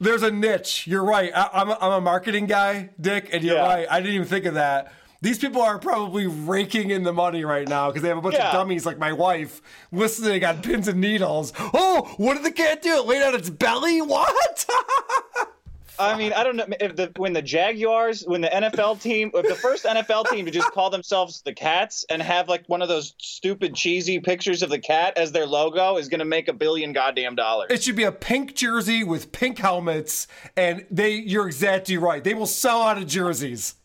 There's 0.00 0.22
a 0.22 0.30
niche. 0.30 0.86
You're 0.86 1.04
right. 1.04 1.30
I, 1.34 1.48
I'm, 1.52 1.70
a, 1.70 1.78
I'm 1.80 1.92
a 1.92 2.00
marketing 2.00 2.46
guy, 2.46 2.90
Dick, 3.00 3.30
and 3.32 3.42
you're 3.44 3.56
Yeah. 3.56 3.62
right. 3.66 3.86
I 3.90 4.00
didn't 4.00 4.14
even 4.16 4.26
think 4.28 4.44
of 4.44 4.54
that. 4.54 4.92
These 5.22 5.38
people 5.38 5.62
are 5.62 5.78
probably 5.78 6.26
raking 6.26 6.90
in 6.90 7.02
the 7.02 7.12
money 7.12 7.44
right 7.44 7.66
now 7.66 7.88
because 7.88 8.02
they 8.02 8.08
have 8.08 8.18
a 8.18 8.20
bunch 8.20 8.34
Yeah. 8.34 8.48
of 8.48 8.52
dummies 8.52 8.84
like 8.84 8.98
my 8.98 9.12
wife 9.12 9.62
listening 9.90 10.44
on 10.44 10.60
pins 10.60 10.86
and 10.88 11.00
needles. 11.00 11.52
Oh, 11.58 12.12
what 12.18 12.34
did 12.34 12.44
the 12.44 12.50
cat 12.52 12.82
do? 12.82 12.92
It 12.98 13.06
laid 13.06 13.22
on 13.22 13.34
its 13.34 13.48
belly? 13.48 14.02
What? 14.02 14.66
I 15.98 16.16
mean, 16.16 16.32
I 16.32 16.42
don't 16.42 16.56
know 16.56 16.66
if 16.80 16.96
the 16.96 17.12
when 17.16 17.32
the 17.32 17.42
Jaguars, 17.42 18.24
when 18.26 18.40
the 18.40 18.48
NFL 18.48 19.00
team, 19.00 19.30
if 19.34 19.46
the 19.46 19.54
first 19.54 19.84
NFL 19.84 20.30
team 20.30 20.44
to 20.44 20.50
just 20.50 20.70
call 20.72 20.90
themselves 20.90 21.42
the 21.42 21.52
Cats 21.52 22.04
and 22.10 22.20
have 22.20 22.48
like 22.48 22.64
one 22.66 22.82
of 22.82 22.88
those 22.88 23.14
stupid 23.18 23.74
cheesy 23.74 24.18
pictures 24.20 24.62
of 24.62 24.70
the 24.70 24.78
cat 24.78 25.16
as 25.16 25.32
their 25.32 25.46
logo 25.46 25.96
is 25.96 26.08
going 26.08 26.18
to 26.18 26.24
make 26.24 26.48
a 26.48 26.52
billion 26.52 26.92
goddamn 26.92 27.34
dollars. 27.34 27.68
It 27.70 27.82
should 27.82 27.96
be 27.96 28.04
a 28.04 28.12
pink 28.12 28.54
jersey 28.54 29.04
with 29.04 29.32
pink 29.32 29.58
helmets, 29.58 30.26
and 30.56 30.86
they. 30.90 31.14
You're 31.14 31.46
exactly 31.46 31.96
right. 31.96 32.22
They 32.22 32.34
will 32.34 32.46
sell 32.46 32.82
out 32.82 32.98
of 32.98 33.06
jerseys. 33.06 33.76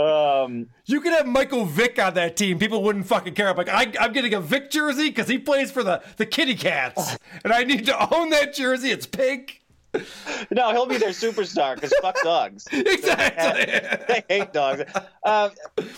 Um, 0.00 0.68
you 0.86 1.00
could 1.00 1.12
have 1.12 1.26
Michael 1.26 1.66
Vick 1.66 1.98
on 1.98 2.14
that 2.14 2.36
team. 2.36 2.58
People 2.58 2.82
wouldn't 2.82 3.06
fucking 3.06 3.34
care. 3.34 3.50
I'm 3.50 3.56
like, 3.56 3.68
I, 3.68 3.92
I'm 4.00 4.12
getting 4.12 4.32
a 4.32 4.40
Vick 4.40 4.70
jersey 4.70 5.08
because 5.08 5.28
he 5.28 5.38
plays 5.38 5.70
for 5.70 5.82
the 5.82 6.02
the 6.16 6.26
Kitty 6.26 6.54
Cats, 6.54 7.18
and 7.44 7.52
I 7.52 7.64
need 7.64 7.86
to 7.86 8.14
own 8.14 8.30
that 8.30 8.54
jersey. 8.54 8.90
It's 8.90 9.06
pink. 9.06 9.60
No, 10.50 10.70
he'll 10.72 10.86
be 10.86 10.96
their 10.96 11.10
superstar 11.10 11.74
because 11.74 11.92
fuck 12.00 12.16
dogs. 12.22 12.66
Exactly. 12.72 13.64
they 14.08 14.24
hate 14.28 14.52
dogs. 14.52 14.82
Uh, 15.22 15.50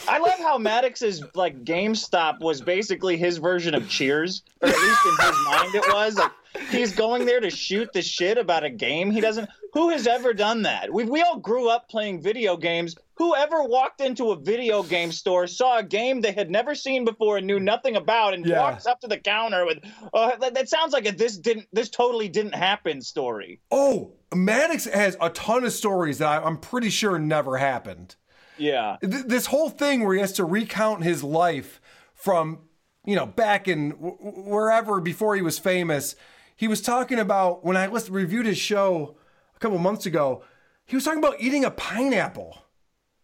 I 0.09 0.19
love 0.19 0.39
how 0.39 0.59
Maddox's 0.59 1.23
like 1.35 1.65
GameStop 1.65 2.41
was 2.41 2.61
basically 2.61 3.17
his 3.17 3.39
version 3.39 3.75
of 3.75 3.89
Cheers, 3.89 4.43
or 4.61 4.69
at 4.69 4.75
least 4.75 5.01
in 5.07 5.27
his 5.27 5.45
mind 5.47 5.75
it 5.75 5.85
was. 5.93 6.17
Like 6.17 6.33
he's 6.71 6.95
going 6.95 7.25
there 7.27 7.41
to 7.41 7.51
shoot 7.51 7.93
the 7.93 8.03
shit 8.03 8.39
about 8.39 8.65
a 8.65 8.71
game 8.71 9.11
he 9.11 9.21
doesn't. 9.21 9.49
Who 9.73 9.91
has 9.91 10.07
ever 10.07 10.35
done 10.35 10.63
that? 10.63 10.93
We 10.93 11.05
we 11.05 11.23
all 11.23 11.39
grew 11.39 11.69
up 11.69 11.89
playing 11.89 12.21
video 12.21 12.57
games. 12.57 12.95
Whoever 13.17 13.63
walked 13.63 14.01
into 14.01 14.33
a 14.33 14.37
video 14.37 14.83
game 14.83 15.13
store, 15.13 15.47
saw 15.47 15.79
a 15.79 15.83
game 15.83 16.21
they 16.21 16.33
had 16.33 16.51
never 16.51 16.75
seen 16.75 17.05
before 17.05 17.37
and 17.39 17.47
knew 17.47 17.61
nothing 17.61 17.97
about, 17.97 18.35
and 18.35 18.45
Yeah. 18.45 18.61
walks 18.61 18.87
up 18.87 19.01
to 19.01 19.07
the 19.07 19.19
counter 19.19 19.65
with, 19.65 19.79
uh, 20.13 20.37
that, 20.37 20.55
that 20.55 20.69
sounds 20.69 20.93
like 20.93 21.07
a 21.07 21.13
this 21.13 21.39
didn't, 21.39 21.69
this 21.73 21.89
totally 21.89 22.29
didn't 22.29 22.55
happen 22.55 23.01
story. 23.01 23.61
Oh, 23.71 24.13
Maddox 24.35 24.85
has 24.87 25.17
a 25.21 25.31
ton 25.31 25.65
of 25.65 25.73
stories 25.73 26.19
that 26.19 26.29
I, 26.43 26.45
I'm 26.45 26.59
pretty 26.59 26.91
sure 26.91 27.19
never 27.19 27.59
happened. 27.59 28.17
Yeah. 28.59 28.97
Th- 29.03 29.25
this 29.27 29.47
whole 29.47 29.71
thing 29.71 30.05
where 30.05 30.15
he 30.15 30.21
has 30.21 30.33
to 30.35 30.45
recount 30.45 31.05
his 31.05 31.23
life 31.23 31.81
from, 32.15 32.59
you 33.07 33.15
know, 33.17 33.27
back 33.27 33.69
in 33.69 33.91
wherever 33.93 35.01
before 35.01 35.35
he 35.37 35.43
was 35.43 35.59
famous. 35.59 36.17
He 36.63 36.69
was 36.69 36.81
talking 36.81 37.19
about 37.19 37.65
when 37.65 37.77
I 37.77 37.89
listened, 37.89 38.15
reviewed 38.15 38.47
his 38.47 38.57
show 38.57 39.17
a 39.57 39.59
couple 39.59 39.79
months 39.79 40.07
ago. 40.07 40.45
He 40.87 40.95
was 40.95 41.05
talking 41.05 41.19
about 41.19 41.41
eating 41.41 41.65
a 41.65 41.73
pineapple 41.73 42.57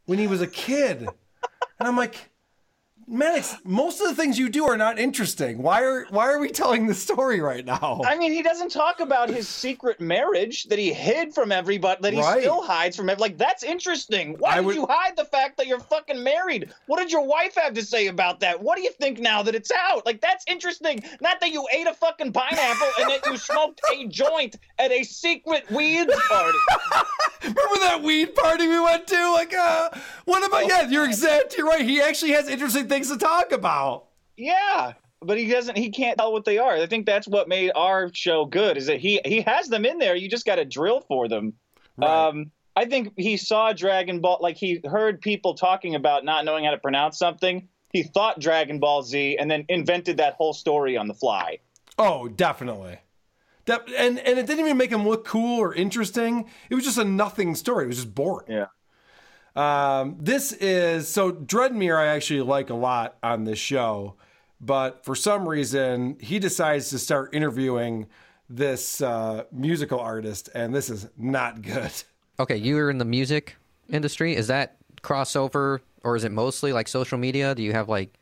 when 0.07 0.19
he 0.19 0.27
was 0.27 0.43
a 0.43 0.47
kid, 0.49 1.03
and 1.03 1.89
I'm 1.89 1.97
like, 1.97 2.17
Maddox, 3.11 3.57
most 3.65 4.03
of 4.03 4.09
the 4.09 4.15
things 4.15 4.39
you 4.39 4.51
do 4.51 4.67
are 4.67 4.77
not 4.77 4.99
interesting. 4.99 5.63
Why 5.63 5.83
are 5.83 6.05
why 6.11 6.27
are 6.31 6.39
we 6.39 6.51
telling 6.51 6.87
the 6.87 6.95
story 6.95 7.41
right 7.41 7.65
now? 7.65 8.03
I 8.07 8.17
mean, 8.19 8.33
he 8.33 8.43
doesn't 8.43 8.71
talk 8.71 9.01
about 9.01 9.31
his 9.31 9.49
secret 9.49 9.99
marriage 9.99 10.65
that 10.65 10.79
he 10.79 10.93
hid 10.93 11.33
from 11.35 11.51
everybody, 11.51 12.03
that 12.03 12.13
he 12.13 12.21
Right. 12.21 12.41
still 12.41 12.63
hides 12.63 12.97
from 12.97 13.09
everybody. 13.09 13.31
Like, 13.31 13.39
that's 13.39 13.63
interesting. 13.63 14.37
Why 14.39 14.51
I 14.51 14.55
did 14.57 14.67
would- 14.67 14.75
you 14.77 14.87
hide 14.89 15.17
the 15.17 15.25
fact 15.25 15.57
that 15.57 15.67
you're 15.67 15.81
fucking 15.81 16.23
married? 16.23 16.71
What 16.87 16.99
did 16.99 17.11
your 17.11 17.23
wife 17.25 17.55
have 17.57 17.73
to 17.75 17.83
say 17.83 18.09
about 18.09 18.41
that? 18.41 18.61
What 18.63 18.77
do 18.77 18.83
you 18.83 18.91
think 18.91 19.21
now 19.21 19.43
that 19.43 19.55
it's 19.55 19.71
out? 19.73 20.05
Like, 20.05 20.21
that's 20.21 20.45
interesting. 20.47 21.03
Not 21.23 21.41
that 21.41 21.51
you 21.51 21.67
ate 21.73 21.87
a 21.87 21.95
fucking 21.95 22.33
pineapple 22.33 22.89
and 23.01 23.11
that 23.11 23.25
you 23.27 23.37
smoked 23.39 23.81
a 23.91 24.07
joint 24.09 24.57
at 24.79 24.93
a 24.93 25.03
secret 25.03 25.71
weed 25.71 26.09
party. 26.29 26.59
Remember 27.43 27.79
that 27.85 28.03
weed 28.03 28.35
party 28.35 28.69
we 28.69 28.81
went 28.81 29.07
to? 29.07 29.31
Like, 29.33 29.55
uh, 29.55 29.89
what 30.27 30.45
about? 30.47 30.67
Yeah, 30.67 30.89
you're 30.89 31.05
exactly 31.07 31.63
right. 31.63 31.81
He 31.83 32.01
actually 32.03 32.33
has 32.33 32.49
interesting 32.49 32.87
things 32.89 32.98
to 33.07 33.17
talk 33.17 33.53
about. 33.53 34.07
Yeah, 34.37 34.95
but 35.21 35.39
he 35.39 35.49
doesn't. 35.49 35.77
He 35.79 35.91
can't 35.91 36.19
tell 36.19 36.33
what 36.33 36.45
they 36.45 36.59
are. 36.59 36.75
I 36.75 36.87
think 36.87 37.07
that's 37.07 37.29
what 37.29 37.49
made 37.49 37.71
our 37.75 38.11
show 38.13 38.45
good. 38.45 38.77
Is 38.77 38.87
that 38.87 39.01
he 39.01 39.21
he 39.25 39.41
has 39.43 39.69
them 39.69 39.85
in 39.85 39.99
there. 39.99 40.17
You 40.17 40.29
just 40.29 40.45
got 40.45 40.57
to 40.57 40.65
drill 40.65 41.01
for 41.01 41.29
them. 41.29 41.55
Um, 42.01 42.53
I 42.77 42.85
think 42.85 43.13
he 43.17 43.37
saw 43.37 43.73
Dragon 43.73 44.21
Ball. 44.21 44.39
Like 44.41 44.57
he 44.57 44.81
heard 44.85 45.21
people 45.21 45.55
talking 45.55 45.95
about 45.95 46.25
not 46.25 46.45
knowing 46.45 46.65
how 46.65 46.71
to 46.71 46.79
pronounce 46.79 47.19
something. 47.19 47.69
He 47.93 48.03
thought 48.03 48.39
Dragon 48.39 48.79
Ball 48.79 49.03
Z, 49.03 49.39
and 49.39 49.51
then 49.51 49.65
invented 49.69 50.19
that 50.19 50.35
whole 50.35 50.53
story 50.53 50.97
on 50.97 51.09
the 51.09 51.15
fly. 51.15 51.59
Oh, 51.99 52.29
definitely. 52.29 52.99
That, 53.65 53.89
and 53.97 54.19
and 54.19 54.39
it 54.39 54.47
didn't 54.47 54.65
even 54.65 54.77
make 54.77 54.91
him 54.91 55.07
look 55.07 55.27
cool 55.27 55.59
or 55.59 55.75
interesting. 55.75 56.49
It 56.71 56.75
was 56.75 56.85
just 56.85 56.99
a 56.99 57.05
nothing 57.05 57.55
story. 57.55 57.85
It 57.85 57.89
was 57.89 57.97
just 57.97 58.15
boring. 58.15 58.47
Yeah. 58.49 58.67
Um, 59.59 60.17
this 60.21 60.53
is 60.53 61.09
so 61.09 61.33
Dreadmere. 61.33 61.99
I 61.99 62.07
actually 62.07 62.43
like 62.43 62.71
a 62.71 62.75
lot 62.75 63.17
on 63.25 63.43
this 63.43 63.59
show, 63.59 64.15
but 64.61 65.05
for 65.05 65.17
some 65.17 65.49
reason 65.49 66.17
he 66.21 66.39
decides 66.39 66.91
to 66.91 66.99
start 66.99 67.35
interviewing 67.35 68.07
this 68.49 69.01
uh, 69.01 69.45
musical 69.51 69.99
artist, 69.99 70.49
and 70.55 70.73
this 70.73 70.89
is 70.89 71.09
not 71.19 71.61
good. 71.63 71.91
Okay, 72.39 72.57
you're 72.57 72.89
in 72.89 72.99
the 72.99 73.05
music 73.05 73.57
industry. 73.89 74.37
Is 74.37 74.47
that 74.47 74.77
crossover, 75.03 75.81
or 76.05 76.15
is 76.15 76.23
it 76.23 76.31
mostly 76.31 76.73
like 76.73 76.87
social 76.87 77.19
media? 77.19 77.53
Do 77.57 77.65
you 77.65 77.73
have 77.73 77.89
like 77.89 78.15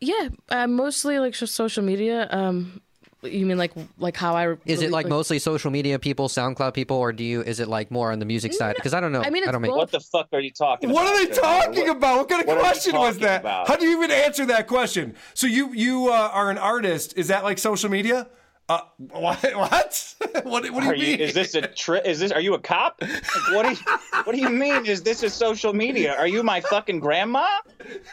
Yeah, 0.00 0.28
uh, 0.50 0.66
mostly 0.66 1.18
like 1.18 1.34
social 1.34 1.82
media. 1.82 2.28
Um, 2.30 2.82
you 3.22 3.46
mean 3.46 3.58
like 3.58 3.72
like 3.98 4.16
how 4.16 4.34
I? 4.36 4.56
Is 4.66 4.82
it 4.82 4.90
like 4.90 5.06
mostly 5.08 5.38
social 5.38 5.70
media 5.70 5.98
people, 5.98 6.28
SoundCloud 6.28 6.74
people, 6.74 6.96
or 6.96 7.12
do 7.12 7.24
you? 7.24 7.42
Is 7.42 7.60
it 7.60 7.68
like 7.68 7.90
more 7.90 8.12
on 8.12 8.18
the 8.18 8.24
music 8.24 8.52
side? 8.52 8.74
Because 8.76 8.94
I 8.94 9.00
don't 9.00 9.12
know. 9.12 9.22
I 9.22 9.30
mean, 9.30 9.46
I 9.46 9.52
don't 9.52 9.62
make. 9.62 9.70
both. 9.70 9.78
What 9.78 9.90
the 9.92 10.00
fuck 10.00 10.28
are 10.32 10.40
you 10.40 10.50
talking 10.50 10.90
What 10.90 11.02
about? 11.02 11.14
are 11.14 11.26
they 11.26 11.32
talking 11.34 11.86
What- 11.88 11.96
about? 11.96 12.16
What 12.18 12.28
kind 12.28 12.42
of 12.42 12.48
what 12.48 12.58
question 12.60 12.96
was 12.96 13.18
that? 13.18 13.40
about? 13.42 13.68
How 13.68 13.76
do 13.76 13.86
you 13.86 13.96
even 13.98 14.10
answer 14.10 14.46
that 14.46 14.66
question? 14.66 15.14
So 15.34 15.46
you 15.46 15.72
you 15.72 16.08
uh, 16.08 16.30
are 16.32 16.50
an 16.50 16.58
artist. 16.58 17.14
Is 17.16 17.28
that 17.28 17.44
like 17.44 17.58
social 17.58 17.90
media? 17.90 18.28
Uh, 18.68 18.80
what? 18.96 19.42
What? 19.54 20.14
what, 20.44 20.44
what 20.44 20.62
do 20.62 20.68
you 20.68 20.80
Are 20.92 20.92
mean? 20.92 21.18
you, 21.18 21.24
is 21.24 21.34
this 21.34 21.54
a 21.54 21.62
tri- 21.62 21.98
Is 22.00 22.20
this? 22.20 22.30
Are 22.32 22.40
you 22.40 22.54
a 22.54 22.58
cop? 22.60 23.00
Like, 23.02 23.22
what 23.52 23.62
do 23.64 23.70
you 23.70 24.22
What 24.24 24.34
do 24.34 24.40
you 24.40 24.48
mean? 24.48 24.86
Is 24.86 25.02
this 25.02 25.22
a 25.22 25.30
social 25.30 25.72
media? 25.72 26.14
Are 26.16 26.28
you 26.28 26.42
my 26.42 26.60
fucking 26.60 27.00
grandma? 27.00 27.46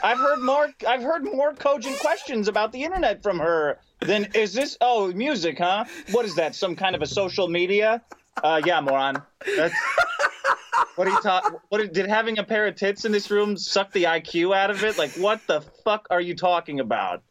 I've 0.04 0.18
heard 0.18 0.40
more. 0.40 0.70
I've 0.88 1.04
heard 1.04 1.24
more 1.24 1.54
cogent 1.54 2.00
questions 2.00 2.48
about 2.48 2.72
the 2.72 2.84
internet 2.84 3.22
from 3.22 3.40
her 3.40 3.80
than 4.02 4.30
is 4.34 4.54
this. 4.54 4.78
Oh, 4.82 5.12
music, 5.14 5.60
huh? 5.60 5.86
What 6.12 6.26
is 6.26 6.36
that? 6.36 6.56
Some 6.56 6.76
kind 6.76 6.96
of 6.96 7.02
a 7.02 7.08
social 7.08 7.48
media? 7.48 8.02
Uh, 8.44 8.62
yeah, 8.66 8.82
moron. 8.82 9.22
That's. 9.56 9.76
What 10.96 11.08
are 11.08 11.12
you 11.12 11.22
talking? 11.22 11.58
What 11.70 11.94
did 11.94 12.08
having 12.08 12.40
a 12.40 12.44
pair 12.44 12.68
of 12.68 12.76
tits 12.76 13.06
in 13.06 13.12
this 13.14 13.32
room 13.32 13.56
suck 13.56 13.92
the 13.94 14.04
IQ 14.04 14.54
out 14.56 14.70
of 14.72 14.84
it? 14.84 14.98
Like, 14.98 15.12
what 15.12 15.40
the 15.48 15.62
fuck 15.86 16.08
are 16.10 16.20
you 16.20 16.36
talking 16.36 16.80
about? 16.82 17.24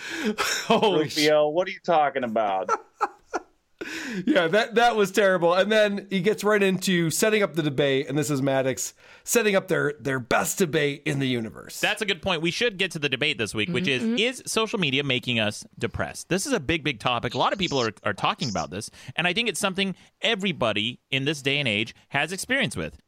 Holy 0.38 1.04
Rufio, 1.04 1.48
what 1.48 1.68
are 1.68 1.70
you 1.70 1.80
talking 1.84 2.24
about? 2.24 2.70
yeah, 4.26 4.48
that 4.48 4.74
that 4.74 4.96
was 4.96 5.10
terrible. 5.10 5.54
And 5.54 5.70
then 5.70 6.06
he 6.10 6.20
gets 6.20 6.44
right 6.44 6.62
into 6.62 7.10
setting 7.10 7.42
up 7.42 7.54
the 7.54 7.62
debate, 7.62 8.08
and 8.08 8.16
this 8.16 8.30
is 8.30 8.42
Maddox 8.42 8.94
setting 9.24 9.54
up 9.54 9.68
their 9.68 9.94
their 10.00 10.18
best 10.18 10.58
debate 10.58 11.02
in 11.06 11.18
the 11.18 11.28
universe. 11.28 11.80
That's 11.80 12.02
a 12.02 12.06
good 12.06 12.22
point. 12.22 12.42
We 12.42 12.50
should 12.50 12.78
get 12.78 12.90
to 12.92 12.98
the 12.98 13.08
debate 13.08 13.38
this 13.38 13.54
week, 13.54 13.70
which 13.70 13.84
mm-hmm, 13.84 14.14
is 14.16 14.36
mm-hmm. 14.36 14.40
is 14.40 14.42
social 14.46 14.78
media 14.78 15.04
making 15.04 15.40
us 15.40 15.64
depressed? 15.78 16.28
This 16.28 16.46
is 16.46 16.52
a 16.52 16.60
big, 16.60 16.84
big 16.84 17.00
topic. 17.00 17.34
A 17.34 17.38
lot 17.38 17.52
of 17.52 17.58
people 17.58 17.80
are, 17.80 17.92
are 18.04 18.14
talking 18.14 18.48
about 18.48 18.70
this, 18.70 18.90
and 19.16 19.26
I 19.26 19.32
think 19.32 19.48
it's 19.48 19.60
something 19.60 19.94
everybody 20.20 21.00
in 21.10 21.24
this 21.24 21.42
day 21.42 21.58
and 21.58 21.68
age 21.68 21.94
has 22.08 22.32
experience 22.32 22.76
with. 22.76 22.98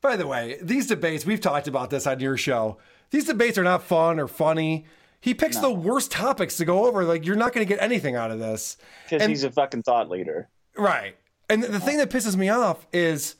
By 0.00 0.16
the 0.16 0.26
way, 0.26 0.58
these 0.62 0.86
debates 0.86 1.26
we've 1.26 1.40
talked 1.40 1.68
about 1.68 1.90
this 1.90 2.06
on 2.06 2.20
your 2.20 2.36
show. 2.36 2.78
These 3.10 3.26
debates 3.26 3.56
are 3.56 3.64
not 3.64 3.82
fun 3.82 4.18
or 4.18 4.28
funny. 4.28 4.86
He 5.26 5.34
picks 5.34 5.58
the 5.58 5.72
worst 5.72 6.12
topics 6.12 6.56
to 6.58 6.64
go 6.64 6.86
over. 6.86 7.02
Like 7.02 7.26
you're 7.26 7.34
not 7.34 7.52
going 7.52 7.66
to 7.66 7.68
get 7.68 7.82
anything 7.82 8.14
out 8.14 8.30
of 8.30 8.38
this. 8.38 8.76
Because 9.10 9.26
he's 9.26 9.42
a 9.42 9.50
fucking 9.50 9.82
thought 9.82 10.08
leader. 10.08 10.48
Right. 10.78 11.16
And 11.50 11.64
the 11.64 11.80
thing 11.80 11.96
that 11.96 12.10
pisses 12.10 12.36
me 12.36 12.48
off 12.48 12.86
is 12.92 13.34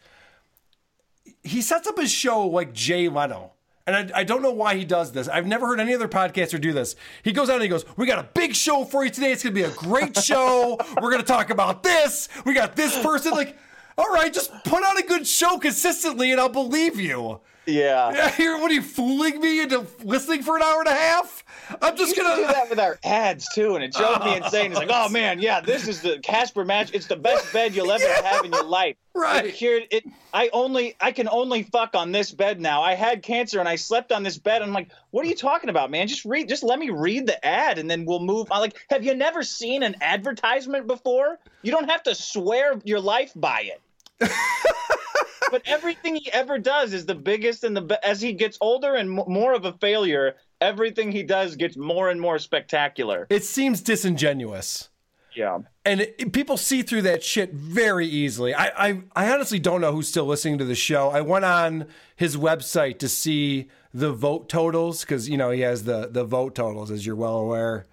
he 1.45 1.62
sets 1.62 1.87
up 1.87 1.97
his 1.97 2.11
show 2.11 2.45
like 2.49 2.72
Jay 2.72 3.09
Leno. 3.09 3.53
And 3.87 4.12
I, 4.12 4.22
I 4.22 4.24
don't 4.24 4.43
know 4.43 4.51
why 4.51 4.74
he 4.74 4.84
does 4.84 5.12
this. 5.12 5.28
I've 5.28 5.47
never 5.47 5.64
heard 5.68 5.78
any 5.78 5.95
other 5.95 6.09
podcaster 6.09 6.61
do 6.61 6.72
this. 6.72 6.97
He 7.22 7.30
goes 7.30 7.49
out 7.49 7.55
and 7.55 7.62
he 7.62 7.68
goes, 7.68 7.84
We 7.97 8.05
got 8.05 8.18
a 8.18 8.28
big 8.34 8.57
show 8.57 8.84
for 8.84 9.05
you 9.05 9.11
today. 9.11 9.30
It's 9.30 9.45
going 9.45 9.55
to 9.55 9.61
be 9.61 9.64
a 9.64 9.70
great 9.70 10.18
show. 10.24 10.78
We're 11.01 11.12
going 11.12 11.22
to 11.22 11.22
talk 11.22 11.51
about 11.51 11.84
this. 11.84 12.28
We 12.45 12.53
got 12.55 12.74
this 12.74 13.01
person. 13.01 13.30
Like, 13.30 13.57
all 13.97 14.12
right, 14.12 14.34
just 14.34 14.51
put 14.64 14.82
on 14.82 14.99
a 14.99 15.03
good 15.03 15.24
show 15.24 15.57
consistently 15.59 16.32
and 16.32 16.41
I'll 16.41 16.49
believe 16.49 16.99
you. 16.99 17.43
Yeah. 17.67 18.12
Yeah, 18.12 18.31
here, 18.31 18.59
what 18.59 18.71
are 18.71 18.75
you 18.75 18.83
fooling 18.83 19.41
me 19.41 19.61
into 19.61 19.85
listening 20.05 20.43
for 20.43 20.57
an 20.57 20.62
hour 20.62 20.81
and 20.81 20.89
a 20.89 20.95
half? 20.95 21.45
I'm 21.83 21.97
just 21.97 22.17
gonna 22.17 22.37
do 22.37 22.47
that 22.47 22.71
with 22.71 22.79
our 22.79 22.97
ads 23.03 23.49
too, 23.55 23.75
and 23.75 23.83
it 23.83 23.93
drove 23.93 24.25
me 24.25 24.37
insane. 24.45 24.71
It's 24.71 24.79
like, 24.79 24.91
oh 24.93 25.09
man, 25.09 25.41
yeah, 25.41 25.61
this 25.61 25.89
is 25.89 26.01
the 26.01 26.21
Casper 26.21 26.64
match. 26.64 26.91
It's 26.95 27.07
the 27.09 27.17
best 27.17 27.53
bed 27.53 27.75
you'll 27.75 27.91
ever 27.91 28.07
have 28.25 28.45
in 28.45 28.53
your 28.53 28.62
life. 28.64 28.97
Right. 29.14 29.47
It 29.47 29.55
cured 29.55 29.85
it. 29.91 30.05
I 30.33 30.49
only, 30.53 30.95
I 31.01 31.11
can 31.11 31.29
only 31.29 31.64
fuck 31.64 31.97
on 31.97 32.12
this 32.12 32.31
bed 32.31 32.61
now. 32.61 32.83
I 32.83 32.95
had 32.95 33.23
cancer 33.23 33.59
and 33.59 33.69
I 33.69 33.77
slept 33.77 34.12
on 34.12 34.23
this 34.23 34.39
bed. 34.39 34.62
I'm 34.62 34.73
like, 34.73 34.91
what 35.11 35.25
are 35.25 35.29
you 35.29 35.35
talking 35.35 35.71
about, 35.71 35.91
man? 35.91 36.07
Just 36.07 36.25
read, 36.25 36.49
just 36.49 36.62
let 36.62 36.79
me 36.79 36.91
read 36.91 37.27
the 37.27 37.45
ad, 37.45 37.79
and 37.79 37.91
then 37.91 38.05
we'll 38.05 38.21
move. 38.21 38.53
on. 38.53 38.61
Like, 38.61 38.77
have 38.91 39.05
you 39.05 39.14
never 39.14 39.43
seen 39.43 39.83
an 39.83 39.97
advertisement 40.01 40.87
before? 40.87 41.39
You 41.62 41.73
don't 41.73 41.91
have 41.91 42.05
to 42.05 42.14
swear 42.14 42.81
your 42.85 43.01
life 43.01 43.33
by 43.35 43.73
it. 44.21 44.31
but 45.51 45.62
everything 45.66 46.16
he 46.16 46.30
ever 46.32 46.59
does 46.59 46.92
is 46.92 47.07
the 47.07 47.14
biggest 47.14 47.64
and 47.64 47.76
the 47.76 47.82
be- 47.82 47.97
as 48.03 48.20
he 48.20 48.32
gets 48.32 48.59
older 48.61 48.94
and 48.94 49.18
m- 49.18 49.24
more 49.28 49.53
of 49.55 49.64
a 49.64 49.72
failure 49.74 50.36
everything 50.61 51.12
he 51.12 51.22
does 51.22 51.57
gets 51.57 51.76
more 51.76 52.11
and 52.11 52.20
more 52.20 52.38
spectacular 52.38 53.26
It 53.30 53.44
seems 53.44 53.80
disingenuous. 53.82 54.88
yeah 55.34 55.59
and 55.84 56.01
it, 56.01 56.32
people 56.32 56.57
see 56.57 56.82
through 56.82 57.03
that 57.03 57.22
shit 57.22 57.53
very 57.53 58.07
easily. 58.07 58.53
I, 58.55 58.88
I 58.88 59.03
I 59.14 59.32
honestly 59.32 59.59
don't 59.61 59.80
know 59.80 59.92
who's 59.92 60.09
still 60.09 60.24
listening 60.26 60.59
to 60.59 60.64
the 60.64 60.74
show. 60.74 61.11
I 61.11 61.20
went 61.20 61.44
on 61.44 61.86
his 62.16 62.36
website 62.36 62.99
to 63.01 63.09
see 63.09 63.68
the 63.94 64.12
vote 64.12 64.49
totals 64.49 65.03
because 65.03 65.28
you 65.28 65.36
know 65.36 65.51
he 65.51 65.61
has 65.61 65.84
the 65.84 66.09
the 66.11 66.24
vote 66.24 66.55
totals 66.57 66.90
as 66.90 67.07
you're 67.07 67.14
well 67.14 67.36
aware 67.38 67.86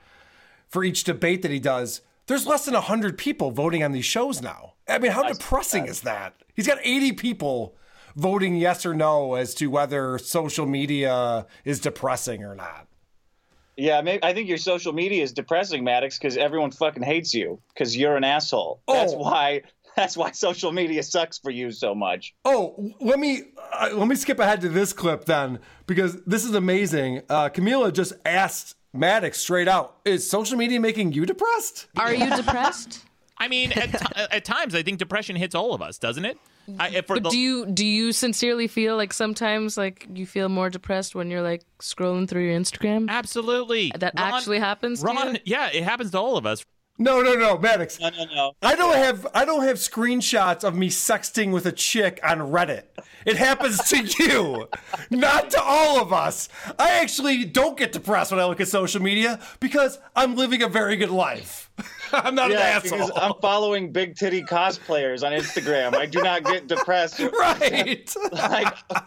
for 0.68 0.84
each 0.84 1.04
debate 1.04 1.44
that 1.44 1.52
he 1.52 1.60
does. 1.60 2.02
There's 2.26 2.48
less 2.48 2.66
than 2.66 2.74
100 2.74 3.18
people 3.18 3.52
voting 3.52 3.84
on 3.84 3.92
these 3.92 4.06
shows 4.06 4.42
now. 4.42 4.73
I 4.88 5.00
mean, 5.00 5.12
how 5.12 5.24
depressing 5.24 5.86
is 5.88 6.02
that? 6.02 6.34
He's 6.56 6.68
got 6.68 6.78
80 6.84 7.14
people 7.14 7.76
voting 8.16 8.56
yes 8.56 8.86
or 8.86 8.94
no 8.94 9.36
as 9.36 9.54
to 9.56 9.68
whether 9.68 10.18
social 10.18 10.66
media 10.66 11.46
is 11.66 11.80
depressing 11.80 12.44
or 12.44 12.54
not. 12.56 12.88
Yeah, 13.76 14.02
maybe, 14.02 14.24
I 14.24 14.34
think 14.34 14.48
your 14.48 14.60
social 14.60 14.94
media 14.94 15.24
is 15.24 15.32
depressing, 15.34 15.84
Maddox, 15.84 16.20
because 16.20 16.38
everyone 16.38 16.70
fucking 16.72 17.02
hates 17.02 17.34
you 17.34 17.60
because 17.74 17.98
you're 17.98 18.16
an 18.16 18.24
asshole. 18.24 18.82
That's 18.88 19.14
Oh. 19.14 19.18
why. 19.18 19.62
That's 19.96 20.18
why 20.18 20.32
social 20.32 20.72
media 20.72 21.04
sucks 21.04 21.38
for 21.38 21.52
you 21.52 21.70
so 21.72 21.94
much. 21.94 22.34
Oh, 22.46 22.92
let 23.00 23.20
me 23.20 23.44
uh, 23.74 23.90
let 23.94 24.08
me 24.08 24.16
skip 24.16 24.40
ahead 24.40 24.62
to 24.62 24.70
this 24.70 24.92
clip 24.92 25.26
then 25.26 25.60
because 25.86 26.20
this 26.24 26.44
is 26.46 26.56
amazing. 26.56 27.22
Uh, 27.30 27.50
Camila 27.50 27.94
just 27.94 28.14
asked 28.26 28.76
Maddox 28.92 29.38
straight 29.40 29.68
out, 29.68 29.98
"Is 30.04 30.28
social 30.28 30.58
media 30.58 30.80
making 30.80 31.14
you 31.14 31.28
depressed?" 31.28 31.88
Are 31.96 32.12
you 32.12 32.28
depressed? 32.36 33.06
I 33.44 33.48
mean, 33.50 33.74
at, 33.74 33.92
ti- 33.92 34.16
at 34.32 34.46
times, 34.46 34.74
I 34.74 34.84
think 34.84 35.00
depression 35.00 35.36
hits 35.36 35.54
all 35.54 35.74
of 35.74 35.82
us, 35.82 35.98
doesn't 35.98 36.26
it? 36.26 36.38
I, 36.80 36.90
if 36.90 37.08
But 37.08 37.24
the, 37.24 37.30
do 37.30 37.38
you 37.38 37.66
do 37.66 37.86
you 37.86 38.14
sincerely 38.14 38.68
feel 38.68 38.96
like 38.96 39.12
sometimes 39.12 39.78
like 39.78 40.08
you 40.14 40.26
feel 40.26 40.48
more 40.48 40.70
depressed 40.70 41.14
when 41.14 41.30
you're 41.30 41.42
like 41.42 41.66
scrolling 41.80 42.28
through 42.28 42.46
your 42.46 42.58
Instagram? 42.58 43.10
Absolutely. 43.10 43.92
That 43.98 44.14
Ron- 44.18 44.34
actually 44.34 44.60
happens 44.60 45.02
to 45.02 45.08
Ron, 45.08 45.36
you? 45.36 45.42
yeah, 45.44 45.70
it 45.74 45.84
happens 45.84 46.12
to 46.12 46.20
all 46.20 46.38
of 46.38 46.46
us. 46.46 46.64
No, 47.00 47.22
no, 47.22 47.34
no, 47.34 47.58
Maddox. 47.58 48.00
No, 48.00 48.10
no, 48.10 48.26
no. 48.34 48.52
I 48.62 48.76
don't 48.76 48.96
have 48.96 49.28
I 49.34 49.46
don't 49.46 49.64
have 49.64 49.78
screenshots 49.78 50.64
of 50.64 50.76
me 50.76 50.90
sexting 50.90 51.52
with 51.52 51.66
a 51.66 51.72
chick 51.72 52.20
on 52.24 52.38
Reddit. 52.38 52.84
It 53.26 53.36
happens 53.36 53.80
to 53.90 54.04
you, 54.24 54.70
not 55.10 55.50
to 55.50 55.62
all 55.62 56.00
of 56.00 56.14
us. 56.14 56.50
I 56.80 56.92
actually 57.02 57.46
don't 57.46 57.78
get 57.78 57.92
depressed 57.92 58.32
when 58.32 58.40
I 58.40 58.46
look 58.46 58.62
at 58.62 58.68
social 58.68 59.02
media 59.02 59.40
because 59.60 60.00
I'm 60.16 60.36
living 60.36 60.62
a 60.62 60.70
very 60.70 60.96
good 60.96 61.10
life. 61.10 61.63
I'm 62.14 62.36
not 62.36 62.52
yeah, 62.52 62.78
an 62.80 62.86
asshole. 62.86 63.12
I'm 63.18 63.34
following 63.42 63.92
big 63.92 64.16
titty 64.16 64.44
cosplayers 64.44 65.24
on 65.26 65.32
Instagram. 65.32 65.96
I 65.96 66.06
do 66.06 66.22
not 66.22 66.44
get 66.44 66.68
depressed. 66.68 67.20
Right. 67.40 68.14
like, 68.32 68.76
I, 68.92 69.02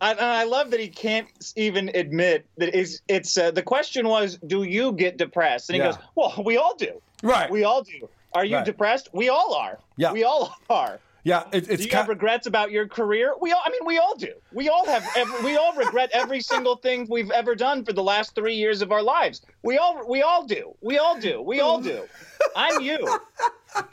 and 0.00 0.20
I 0.20 0.44
love 0.44 0.70
that 0.70 0.80
he 0.80 0.88
can't 0.88 1.28
even 1.56 1.90
admit 1.94 2.46
that 2.56 2.74
it's. 2.74 3.00
it's 3.08 3.36
uh, 3.36 3.50
the 3.50 3.62
question 3.62 4.08
was, 4.08 4.38
do 4.46 4.62
you 4.62 4.92
get 4.92 5.18
depressed? 5.18 5.68
And 5.68 5.74
he 5.76 5.80
Yeah. 5.82 5.92
goes, 5.92 5.98
well, 6.14 6.42
we 6.44 6.56
all 6.56 6.74
do. 6.76 7.00
Right. 7.22 7.50
We 7.50 7.64
all 7.64 7.82
do. 7.82 8.08
Are 8.34 8.44
you 8.44 8.56
Right. 8.56 8.64
depressed? 8.64 9.08
We 9.12 9.28
all 9.28 9.54
are. 9.54 9.78
Yeah. 9.96 10.12
We 10.12 10.24
all 10.24 10.54
are. 10.70 10.98
Yeah, 11.26 11.42
it, 11.52 11.68
it's 11.68 11.78
do 11.78 11.82
you 11.82 11.90
ki- 11.90 11.96
have 11.96 12.08
regrets 12.08 12.46
about 12.46 12.70
your 12.70 12.86
career? 12.86 13.34
We 13.40 13.50
all. 13.50 13.60
I 13.66 13.70
mean, 13.70 13.80
we 13.84 13.98
all 13.98 14.14
do. 14.14 14.32
We 14.52 14.68
all 14.68 14.86
have. 14.86 15.04
Every, 15.16 15.44
we 15.44 15.56
all 15.56 15.72
regret 15.74 16.10
every 16.12 16.40
single 16.40 16.76
thing 16.76 17.08
we've 17.10 17.32
ever 17.32 17.56
done 17.56 17.84
for 17.84 17.92
the 17.92 18.02
last 18.02 18.36
three 18.36 18.54
years 18.54 18.80
of 18.80 18.92
our 18.92 19.02
lives. 19.02 19.42
We 19.64 19.76
all. 19.76 20.08
We 20.08 20.22
all 20.22 20.46
do. 20.46 20.76
We 20.82 20.98
all 20.98 21.18
do. 21.18 21.42
We 21.42 21.58
all 21.58 21.80
do. 21.80 22.04
I'm 22.54 22.80
you. 22.80 23.18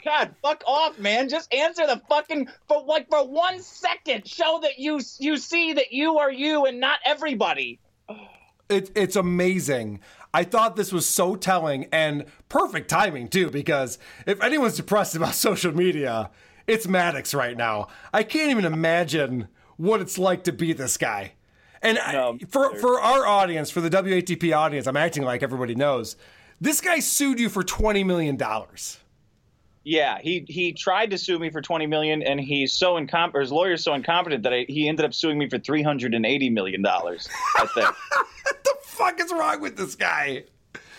God, 0.04 0.32
fuck 0.42 0.62
off, 0.64 0.96
man. 1.00 1.28
Just 1.28 1.52
answer 1.52 1.88
the 1.88 2.00
fucking 2.08 2.50
for 2.68 2.84
like 2.84 3.10
for 3.10 3.26
one 3.26 3.60
second. 3.60 4.28
Show 4.28 4.60
that 4.62 4.78
you 4.78 5.00
you 5.18 5.36
see 5.36 5.72
that 5.72 5.90
you 5.90 6.18
are 6.18 6.30
you 6.30 6.66
and 6.66 6.78
not 6.78 7.00
everybody. 7.04 7.80
It, 8.68 8.92
it's 8.94 9.16
amazing. 9.16 9.98
I 10.32 10.44
thought 10.44 10.76
this 10.76 10.92
was 10.92 11.08
so 11.08 11.34
telling 11.34 11.86
and 11.92 12.26
perfect 12.48 12.88
timing 12.88 13.26
too, 13.26 13.50
because 13.50 13.98
if 14.24 14.40
anyone's 14.40 14.76
depressed 14.76 15.16
about 15.16 15.34
social 15.34 15.74
media, 15.74 16.30
it's 16.66 16.86
Maddox 16.86 17.34
right 17.34 17.56
now. 17.56 17.88
I 18.12 18.22
can't 18.22 18.50
even 18.50 18.64
imagine 18.64 19.48
what 19.76 20.00
it's 20.00 20.18
like 20.18 20.44
to 20.44 20.52
be 20.52 20.72
this 20.72 20.96
guy. 20.96 21.32
And 21.82 21.98
I, 21.98 22.38
for 22.48 22.74
for 22.76 23.00
our 23.00 23.26
audience, 23.26 23.70
for 23.70 23.82
the 23.82 23.90
WATP 23.90 24.56
audience, 24.56 24.86
I'm 24.86 24.96
acting 24.96 25.22
like 25.22 25.42
everybody 25.42 25.74
knows. 25.74 26.16
This 26.60 26.80
guy 26.80 27.00
sued 27.00 27.38
you 27.38 27.50
for 27.50 27.62
twenty 27.62 28.02
million 28.02 28.36
dollars. 28.36 28.98
Yeah, 29.82 30.18
he 30.18 30.46
he 30.48 30.72
tried 30.72 31.10
to 31.10 31.18
sue 31.18 31.38
me 31.38 31.50
for 31.50 31.60
twenty 31.60 31.86
million, 31.86 32.22
and 32.22 32.40
he's 32.40 32.72
so 32.72 32.96
incompetent. 32.96 33.42
His 33.42 33.52
lawyer's 33.52 33.84
so 33.84 33.92
incompetent 33.92 34.44
that 34.44 34.54
I, 34.54 34.64
he 34.66 34.88
ended 34.88 35.04
up 35.04 35.12
suing 35.12 35.36
me 35.36 35.46
for 35.46 35.58
three 35.58 35.82
hundred 35.82 36.14
and 36.14 36.24
eighty 36.24 36.48
million 36.48 36.80
dollars. 36.80 37.28
I 37.56 37.66
think. 37.66 37.86
what 38.44 38.64
the 38.64 38.76
fuck 38.84 39.20
is 39.20 39.30
wrong 39.30 39.60
with 39.60 39.76
this 39.76 39.94
guy? 39.94 40.44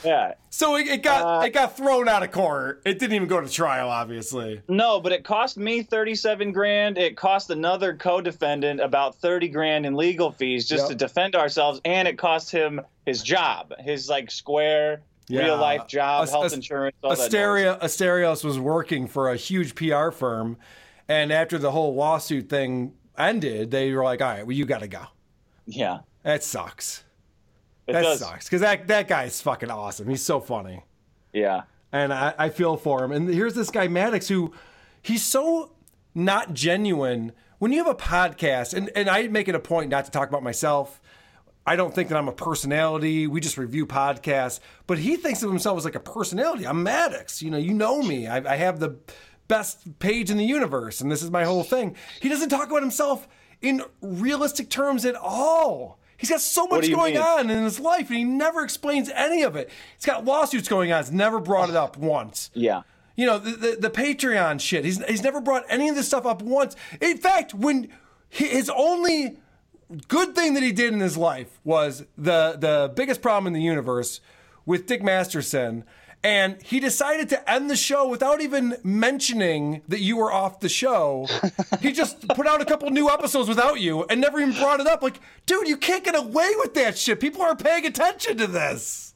Yeah. 0.06 0.34
So 0.50 0.76
it, 0.78 0.88
it 0.88 1.04
got 1.04 1.42
uh, 1.44 1.46
it 1.46 1.52
got 1.54 1.76
thrown 1.76 2.08
out 2.08 2.24
of 2.24 2.32
court. 2.32 2.82
It 2.86 3.00
didn't 3.00 3.14
even 3.16 3.28
go 3.28 3.42
to 3.42 3.50
trial, 3.50 3.90
obviously. 3.90 4.62
No, 4.70 5.00
but 5.02 5.12
it 5.12 5.24
cost 5.24 5.58
me 5.58 5.84
thirty-seven 5.84 6.52
grand. 6.52 6.98
It 6.98 7.18
cost 7.18 7.50
another 7.50 7.96
co-defendant 7.96 8.80
about 8.80 9.16
thirty 9.16 9.48
grand 9.50 9.86
in 9.86 9.96
legal 9.96 10.32
fees 10.32 10.68
just 10.68 10.84
Yep. 10.84 10.90
to 10.90 10.96
defend 10.96 11.36
ourselves, 11.36 11.82
and 11.86 12.08
it 12.08 12.18
cost 12.18 12.52
him 12.52 12.82
his 13.06 13.22
job, 13.24 13.74
his 13.80 14.08
like 14.10 14.32
square 14.32 15.02
real 15.30 15.58
life 15.58 15.88
job, 15.88 16.24
As- 16.24 16.30
health 16.32 16.46
as- 16.46 16.54
insurance, 16.54 16.96
all 17.04 17.10
that. 17.10 17.20
Asteria, 17.20 17.80
Asterios 17.82 18.44
was 18.44 18.60
working 18.60 19.08
for 19.08 19.32
a 19.32 19.36
huge 19.36 19.74
PR 19.76 20.12
firm, 20.12 20.58
and 21.10 21.32
after 21.34 21.58
the 21.58 21.72
whole 21.72 21.96
lawsuit 21.96 22.48
thing 22.50 22.94
ended, 23.18 23.72
they 23.72 23.92
were 23.94 24.04
like, 24.04 24.22
"All 24.22 24.28
right, 24.30 24.46
well, 24.46 24.56
you 24.56 24.66
got 24.66 24.82
to 24.82 24.88
go." 24.88 25.02
Yeah, 25.66 26.00
that 26.24 26.44
sucks. 26.44 27.04
It 27.88 27.94
that 27.94 28.02
does. 28.02 28.20
sucks 28.20 28.46
because 28.46 28.62
that 28.62 28.88
that 28.88 29.08
guy 29.08 29.26
is 29.26 29.42
fucking 29.42 29.70
awesome. 29.70 30.08
He's 30.08 30.24
so 30.24 30.40
funny. 30.40 30.84
Yeah. 31.34 31.64
And 31.92 32.14
I, 32.14 32.34
I 32.38 32.50
feel 32.50 32.78
for 32.78 33.04
him. 33.04 33.12
And 33.12 33.30
here's 33.30 33.54
this 33.54 33.70
guy 33.70 33.88
Maddox 33.88 34.28
who 34.28 34.54
he's 35.02 35.24
so 35.24 35.72
not 36.14 36.54
genuine. 36.54 37.32
When 37.58 37.72
you 37.72 37.78
have 37.84 37.88
a 37.88 37.96
podcast, 37.96 38.74
and, 38.74 38.92
and 38.96 39.10
I 39.10 39.28
make 39.28 39.48
it 39.48 39.56
a 39.56 39.60
point 39.60 39.90
not 39.90 40.06
to 40.06 40.12
talk 40.12 40.30
about 40.30 40.44
myself. 40.44 41.02
I 41.68 41.76
don't 41.76 41.96
think 41.96 42.10
that 42.10 42.18
I'm 42.18 42.28
a 42.28 42.34
personality. 42.34 43.26
We 43.26 43.40
just 43.40 43.58
review 43.58 43.88
podcasts. 43.88 44.60
But 44.86 45.00
he 45.00 45.16
thinks 45.16 45.42
of 45.42 45.50
himself 45.50 45.80
as 45.80 45.86
like 45.86 45.96
a 45.96 46.00
personality. 46.00 46.68
I'm 46.68 46.84
Maddox. 46.84 47.42
You 47.42 47.50
know, 47.50 47.58
you 47.58 47.74
know 47.74 48.04
me. 48.04 48.28
I, 48.28 48.54
I 48.54 48.56
have 48.58 48.80
the 48.80 48.98
best 49.48 49.98
page 49.98 50.30
in 50.30 50.38
the 50.38 50.46
universe, 50.46 51.02
and 51.02 51.12
this 51.12 51.24
is 51.24 51.32
my 51.32 51.44
whole 51.44 51.64
thing. 51.64 51.96
He 52.22 52.30
doesn't 52.30 52.50
talk 52.50 52.68
about 52.68 52.82
himself 52.82 53.28
in 53.62 53.82
realistic 54.02 54.70
terms 54.70 55.06
at 55.06 55.16
all. 55.16 56.00
He's 56.18 56.30
got 56.30 56.42
so 56.42 56.68
much 56.68 56.90
going 56.90 57.16
mean? 57.16 57.24
on 57.24 57.50
in 57.50 57.64
his 57.64 57.80
life, 57.80 58.10
and 58.10 58.18
he 58.18 58.24
never 58.24 58.64
explains 58.64 59.10
any 59.10 59.42
of 59.44 59.56
it. 59.56 59.70
He's 59.96 60.06
got 60.06 60.26
lawsuits 60.26 60.68
going 60.68 60.92
on. 60.92 61.04
He's 61.04 61.12
never 61.12 61.40
brought 61.40 61.70
it 61.70 61.76
up 61.76 61.98
once. 61.98 62.52
Yeah. 62.54 62.84
You 63.16 63.26
know, 63.26 63.38
the, 63.38 63.52
the, 63.52 63.78
the 63.82 63.90
Patreon 63.90 64.60
shit. 64.60 64.84
He's, 64.86 65.04
he's 65.06 65.24
never 65.24 65.40
brought 65.40 65.64
any 65.70 65.90
of 65.90 65.96
this 65.96 66.08
stuff 66.08 66.26
up 66.26 66.42
once. 66.42 66.76
In 67.00 67.18
fact, 67.18 67.54
when 67.54 67.90
he, 68.30 68.48
his 68.48 68.70
only 68.70 69.38
good 70.08 70.36
thing 70.36 70.54
that 70.56 70.64
he 70.64 70.72
did 70.72 70.94
in 70.94 71.00
his 71.00 71.18
life 71.18 71.60
was 71.64 72.06
the, 72.18 72.58
the 72.60 72.92
biggest 72.96 73.22
problem 73.22 73.48
in 73.48 73.54
the 73.54 73.62
universe 73.62 74.20
with 74.66 74.86
Dick 74.86 75.04
Masterson. 75.04 75.86
And 76.26 76.60
he 76.64 76.80
decided 76.80 77.30
to 77.30 77.50
end 77.52 77.70
the 77.70 77.76
show 77.76 78.08
without 78.08 78.42
even 78.42 78.78
mentioning 78.84 79.84
that 79.90 80.00
you 80.00 80.18
were 80.18 80.34
off 80.34 80.60
the 80.60 80.68
show. 80.70 81.28
he 81.82 81.92
just 81.92 82.28
put 82.30 82.48
out 82.48 82.62
a 82.62 82.66
couple 82.66 82.90
new 82.90 83.12
episodes 83.12 83.48
without 83.48 83.80
you 83.80 84.06
and 84.06 84.20
never 84.20 84.40
even 84.40 84.56
brought 84.56 84.80
it 84.80 84.88
up. 84.88 85.04
Like, 85.04 85.20
dude, 85.46 85.68
you 85.68 85.78
can't 85.78 86.04
get 86.04 86.16
away 86.16 86.50
with 86.58 86.74
that 86.74 86.98
shit. 86.98 87.20
People 87.20 87.44
aren't 87.44 87.64
paying 87.64 87.86
attention 87.86 88.38
to 88.38 88.48
this. 88.48 89.14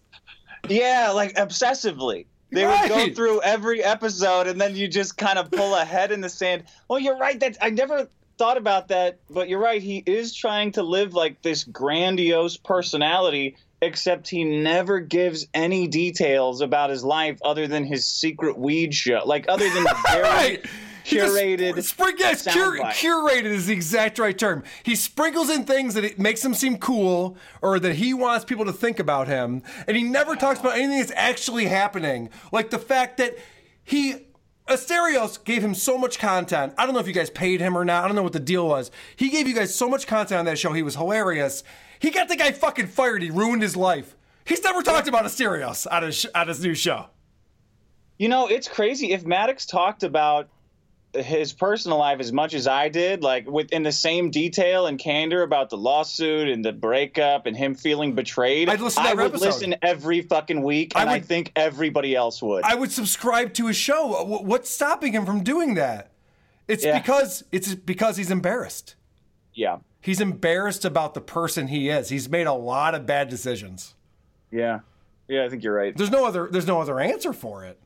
Yeah, 0.68 1.10
like 1.10 1.34
obsessively. 1.34 2.28
They 2.52 2.64
would 2.66 2.72
Right. 2.74 2.90
go 2.90 3.14
through 3.16 3.42
every 3.42 3.84
episode, 3.84 4.46
and 4.46 4.62
then 4.62 4.76
you 4.76 4.88
just 4.88 5.18
kind 5.18 5.40
of 5.40 5.50
pull 5.50 5.74
a 5.74 5.84
head 5.86 6.12
in 6.12 6.22
the 6.22 6.30
sand. 6.30 6.66
Well, 6.88 7.00
you're 7.00 7.18
right. 7.18 7.40
That 7.40 7.58
I 7.60 7.72
never 7.72 8.08
thought 8.38 8.58
about 8.58 8.88
that, 8.90 9.18
but 9.32 9.50
you're 9.50 9.60
right. 9.60 9.82
He 9.82 10.04
is 10.06 10.34
trying 10.34 10.74
to 10.74 10.84
live 10.84 11.16
like 11.16 11.42
this 11.42 11.64
grandiose 11.64 12.56
personality, 12.58 13.56
except 13.82 14.28
he 14.28 14.44
never 14.44 15.00
gives 15.00 15.48
any 15.54 15.88
details 15.88 16.62
about 16.62 16.90
his 16.90 17.04
life 17.04 17.40
other 17.44 17.68
than 17.68 17.84
his 17.84 18.08
secret 18.08 18.58
weed 18.58 18.94
show. 18.94 19.22
Like 19.26 19.46
other 19.48 19.70
than 19.70 19.84
the 19.84 19.96
very 20.12 20.62
just 21.04 21.36
curated. 21.36 21.84
Spring, 21.84 22.16
yes, 22.18 22.44
cur- 22.46 22.80
curated 22.80 23.46
is 23.46 23.68
the 23.68 23.74
exact 23.74 24.20
right 24.20 24.38
term. 24.38 24.64
He 24.84 24.96
sprinkles 24.96 25.50
in 25.50 25.64
things 25.66 25.94
that 25.96 26.04
it 26.04 26.20
makes 26.20 26.44
him 26.44 26.54
seem 26.54 26.78
cool 26.78 27.38
or 27.62 27.80
that 27.80 27.96
he 27.96 28.14
wants 28.14 28.46
people 28.46 28.66
to 28.66 28.74
think 28.74 29.00
about 29.00 29.28
him, 29.28 29.64
and 29.88 29.96
he 29.98 30.04
never 30.04 30.36
talks 30.36 30.60
about 30.60 30.74
anything 30.74 31.00
that's 31.00 31.14
actually 31.16 31.66
happening. 31.66 32.30
Like 32.52 32.70
the 32.70 32.80
fact 32.80 33.18
that 33.18 33.38
he 33.84 34.28
Asterios 34.68 35.44
gave 35.44 35.64
him 35.64 35.74
so 35.74 35.98
much 35.98 36.20
content. 36.20 36.74
I 36.78 36.86
don't 36.86 36.94
know 36.94 37.00
if 37.00 37.08
you 37.08 37.14
guys 37.14 37.32
paid 37.32 37.60
him 37.60 37.76
or 37.76 37.84
not. 37.84 38.04
I 38.04 38.08
don't 38.08 38.16
know 38.16 38.24
what 38.24 38.34
the 38.34 38.40
deal 38.40 38.68
was. 38.68 38.92
He 39.16 39.30
gave 39.30 39.48
you 39.48 39.56
guys 39.56 39.74
so 39.74 39.90
much 39.90 40.06
content 40.06 40.38
on 40.40 40.46
that 40.46 40.60
show. 40.60 40.74
He 40.74 40.84
was 40.84 40.96
hilarious. 40.96 41.64
He 42.00 42.12
got 42.12 42.28
the 42.30 42.36
guy 42.36 42.52
fucking 42.52 42.88
fired. 42.88 43.22
He 43.22 43.30
ruined 43.30 43.62
his 43.62 43.76
life. 43.76 44.16
He's 44.46 44.64
never 44.64 44.82
talked 44.82 45.08
about 45.08 45.26
Asterios 45.26 45.86
on 45.92 46.04
his, 46.04 46.26
on 46.34 46.48
his 46.48 46.64
new 46.64 46.74
show. 46.74 47.08
You 48.18 48.30
know, 48.30 48.48
it's 48.48 48.68
crazy. 48.68 49.12
If 49.12 49.26
Maddox 49.26 49.66
talked 49.66 50.04
about 50.04 50.50
his 51.14 51.54
personal 51.54 51.98
life 51.98 52.20
as 52.20 52.32
much 52.32 52.54
as 52.54 52.68
I 52.68 52.90
did, 52.90 53.24
like 53.24 53.48
within 53.50 53.82
the 53.84 53.92
same 53.92 54.30
detail 54.30 54.86
and 54.88 55.00
candor 55.00 55.42
about 55.44 55.70
the 55.70 55.78
lawsuit 55.78 56.50
and 56.50 56.64
the 56.64 56.72
breakup 56.72 57.46
and 57.48 57.56
him 57.58 57.76
feeling 57.76 58.14
betrayed, 58.14 58.70
I'd 58.70 58.80
listen 58.82 59.04
to 59.04 59.10
I 59.10 59.12
every 59.14 59.24
would 59.26 59.32
episode. 59.34 59.46
listen 59.48 59.76
every 59.82 60.22
fucking 60.22 60.62
week, 60.62 60.94
and 60.96 61.10
I, 61.10 61.20
think 61.20 61.52
everybody 61.56 62.16
else 62.16 62.42
would. 62.42 62.64
I 62.64 62.76
would 62.76 62.92
subscribe 62.92 63.54
to 63.56 63.68
his 63.68 63.78
show. 63.78 64.24
What's 64.24 64.70
stopping 64.70 65.14
him 65.14 65.26
from 65.26 65.44
doing 65.44 65.74
that? 65.76 66.12
It's 66.68 66.84
Yeah. 66.86 67.00
because 67.00 67.44
it's 67.52 67.74
because 67.74 68.18
he's 68.18 68.30
embarrassed. 68.30 68.96
yeah, 69.56 69.78
He's 70.02 70.22
embarrassed 70.22 70.86
about 70.86 71.14
the 71.14 71.22
person 71.22 71.68
he 71.68 71.90
is. 71.90 72.10
He's 72.10 72.30
made 72.30 72.48
a 72.48 72.54
lot 72.54 72.96
of 72.96 73.06
bad 73.06 73.30
decisions. 73.30 73.96
yeah, 74.52 74.80
yeah. 75.28 75.44
I 75.46 75.50
think 75.50 75.64
you're 75.64 75.76
right. 75.76 75.96
There's 75.96 76.12
no 76.12 76.26
other 76.26 76.48
there's 76.52 76.68
no 76.68 76.82
other 76.82 77.00
answer 77.00 77.34
for 77.34 77.66
it. 77.66 77.80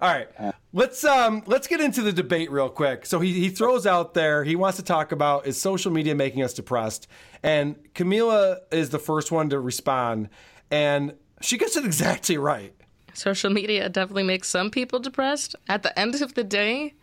All 0.00 0.12
right. 0.12 0.28
Let's 0.72 1.04
um 1.04 1.44
let's 1.46 1.68
get 1.68 1.80
into 1.80 2.02
the 2.02 2.12
debate 2.12 2.50
real 2.50 2.68
quick. 2.68 3.06
So 3.06 3.20
he 3.20 3.32
he 3.34 3.48
throws 3.50 3.86
out 3.86 4.14
there 4.14 4.42
he 4.42 4.56
wants 4.56 4.76
to 4.78 4.82
talk 4.82 5.12
about 5.12 5.46
is 5.46 5.60
social 5.60 5.92
media 5.92 6.14
making 6.14 6.42
us 6.42 6.52
depressed? 6.52 7.06
And 7.42 7.76
Camila 7.94 8.58
is 8.72 8.90
the 8.90 8.98
first 8.98 9.30
one 9.30 9.48
to 9.50 9.60
respond 9.60 10.28
and 10.70 11.14
she 11.40 11.56
gets 11.56 11.76
it 11.76 11.84
exactly 11.86 12.36
right. 12.36 12.74
Social 13.14 13.50
media 13.50 13.88
definitely 13.88 14.22
makes 14.24 14.48
some 14.48 14.70
people 14.70 14.98
depressed. 14.98 15.54
At 15.68 15.82
the 15.82 15.96
end 15.98 16.20
of 16.20 16.34
the 16.34 16.44
day, 16.44 16.94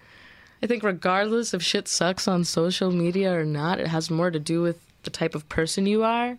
I 0.62 0.68
think 0.68 0.84
regardless 0.84 1.54
if 1.54 1.64
shit 1.64 1.88
sucks 1.88 2.28
on 2.28 2.44
social 2.44 2.92
media 2.92 3.34
or 3.34 3.46
not, 3.46 3.80
it 3.80 3.88
has 3.88 4.12
more 4.12 4.30
to 4.30 4.40
do 4.40 4.62
with 4.62 4.80
the 5.04 5.10
type 5.10 5.36
of 5.36 5.48
person 5.48 5.86
you 5.86 6.04
are. 6.04 6.38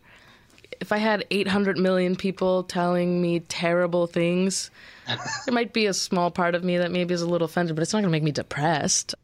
If 0.81 0.93
I 0.93 0.99
had 0.99 1.25
800 1.31 1.79
million 1.79 2.17
people 2.17 2.63
telling 2.65 3.21
me 3.21 3.41
terrible 3.41 4.07
things, 4.07 4.71
there 5.07 5.55
might 5.55 5.73
be 5.73 5.87
a 5.87 5.95
small 5.95 6.31
part 6.31 6.55
of 6.55 6.65
me 6.65 6.79
that 6.79 6.91
maybe 6.91 7.15
is 7.15 7.23
a 7.23 7.27
little 7.27 7.47
offended, 7.47 7.77
but 7.77 7.83
it's 7.83 7.93
not 7.93 8.01
going 8.01 8.11
to 8.11 8.13
make 8.13 8.23
me 8.23 8.33
depressed. 8.33 9.15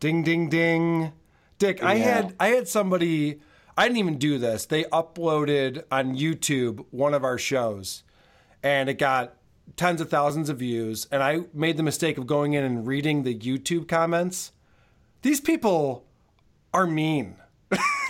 Ding 0.00 0.22
ding 0.22 0.48
ding. 0.48 1.12
Dick, 1.58 1.82
I 1.82 1.96
had 1.96 2.34
I 2.40 2.48
had 2.48 2.68
somebody 2.68 3.40
I 3.76 3.84
didn't 3.84 3.98
even 3.98 4.18
do 4.18 4.38
this. 4.38 4.64
They 4.66 4.84
uploaded 4.84 5.84
on 5.90 6.16
YouTube 6.16 6.86
one 6.90 7.12
of 7.12 7.22
our 7.22 7.36
shows 7.36 8.02
and 8.62 8.88
it 8.88 8.94
got 8.94 9.34
tens 9.80 9.98
of 10.02 10.10
thousands 10.10 10.50
of 10.50 10.58
views 10.58 11.08
and 11.10 11.22
I 11.22 11.40
made 11.54 11.78
the 11.78 11.82
mistake 11.82 12.18
of 12.18 12.26
going 12.26 12.52
in 12.52 12.62
and 12.62 12.86
reading 12.86 13.22
the 13.22 13.34
YouTube 13.34 13.88
comments. 13.88 14.52
These 15.22 15.40
people 15.40 16.04
are 16.74 16.86
mean. 16.86 17.36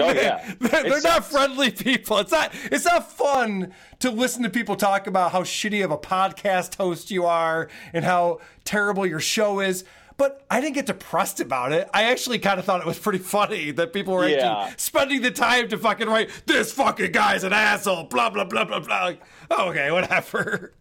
Oh 0.00 0.10
yeah, 0.10 0.54
they're, 0.58 0.82
they're 0.82 1.02
not 1.02 1.24
friendly 1.24 1.70
people. 1.70 2.18
It's 2.18 2.32
not. 2.32 2.50
It's 2.72 2.86
not 2.86 3.12
fun 3.12 3.72
to 4.00 4.10
listen 4.10 4.42
to 4.42 4.50
people 4.50 4.74
talk 4.74 5.06
about 5.06 5.30
how 5.30 5.42
shitty 5.44 5.84
of 5.84 5.92
a 5.92 5.98
podcast 5.98 6.74
host 6.74 7.10
you 7.12 7.24
are 7.26 7.68
and 7.92 8.04
how 8.04 8.40
terrible 8.64 9.06
your 9.06 9.20
show 9.20 9.60
is. 9.60 9.84
But 10.16 10.44
I 10.50 10.60
didn't 10.60 10.74
get 10.74 10.86
depressed 10.86 11.38
about 11.40 11.72
it. 11.72 11.88
I 11.94 12.04
actually 12.04 12.38
kind 12.40 12.58
of 12.58 12.64
thought 12.64 12.80
it 12.80 12.86
was 12.86 12.98
pretty 12.98 13.18
funny 13.20 13.70
that 13.72 13.92
people 13.92 14.14
were 14.14 14.28
Yeah. 14.28 14.72
spending 14.76 15.22
the 15.22 15.30
time 15.30 15.68
to 15.68 15.78
fucking 15.78 16.08
write 16.08 16.30
this 16.46 16.72
fucking 16.72 17.12
guy's 17.12 17.44
an 17.44 17.52
asshole. 17.52 18.04
Blah 18.04 18.30
blah 18.30 18.44
blah 18.44 18.64
blah 18.64 18.80
blah. 18.80 19.04
Like, 19.04 19.22
okay, 19.50 19.90
whatever. 19.92 20.72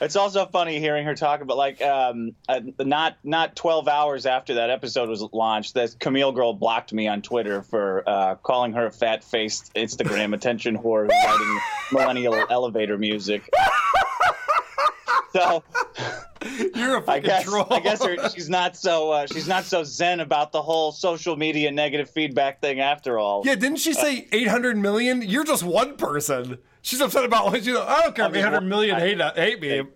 It's 0.00 0.16
also 0.16 0.46
funny 0.46 0.78
hearing 0.78 1.06
her 1.06 1.14
talk 1.14 1.40
about 1.40 1.56
like 1.56 1.82
um, 1.82 2.34
uh, 2.48 2.60
not 2.78 3.16
not 3.22 3.56
12 3.56 3.88
hours 3.88 4.26
after 4.26 4.54
that 4.54 4.70
episode 4.70 5.08
was 5.08 5.22
launched, 5.32 5.74
that 5.74 5.90
Camila 5.98 6.34
girl 6.34 6.52
blocked 6.52 6.92
me 6.92 7.08
on 7.08 7.22
Twitter 7.22 7.62
for 7.62 8.02
uh, 8.06 8.34
calling 8.36 8.72
her 8.72 8.86
a 8.86 8.90
fat 8.90 9.24
faced 9.24 9.72
Instagram 9.74 10.34
attention 10.34 10.76
whore 10.76 11.08
writing 11.08 11.60
millennial 11.92 12.34
elevator 12.50 12.98
music. 12.98 13.48
So 15.32 15.62
You're 16.74 16.96
a 16.96 17.02
fucking 17.02 17.06
I 17.06 17.18
guess 17.20 17.44
troll. 17.44 17.66
I 17.70 17.80
guess 17.80 18.04
her, 18.04 18.28
she's 18.34 18.48
not 18.48 18.76
so 18.76 19.10
uh, 19.10 19.26
she's 19.26 19.46
not 19.46 19.64
so 19.64 19.84
zen 19.84 20.20
about 20.20 20.52
the 20.52 20.62
whole 20.62 20.92
social 20.92 21.36
media 21.36 21.70
negative 21.70 22.10
feedback 22.10 22.60
thing 22.60 22.80
after 22.80 23.18
all. 23.18 23.42
Yeah, 23.44 23.54
didn't 23.54 23.78
she 23.78 23.92
say 23.92 24.26
800 24.32 24.76
million? 24.76 25.22
You're 25.22 25.44
just 25.44 25.62
one 25.62 25.96
person. 25.96 26.58
She's 26.82 27.00
upset 27.00 27.24
about 27.24 27.46
what 27.46 27.64
you 27.64 27.74
know. 27.74 27.82
I 27.82 28.02
don't 28.02 28.14
care 28.16 28.24
if 28.24 28.28
I'm 28.28 28.34
just 28.34 28.46
800 28.46 28.56
one- 28.56 28.68
million 28.68 28.98
hate, 28.98 29.20
hate 29.36 29.60
me. 29.60 29.82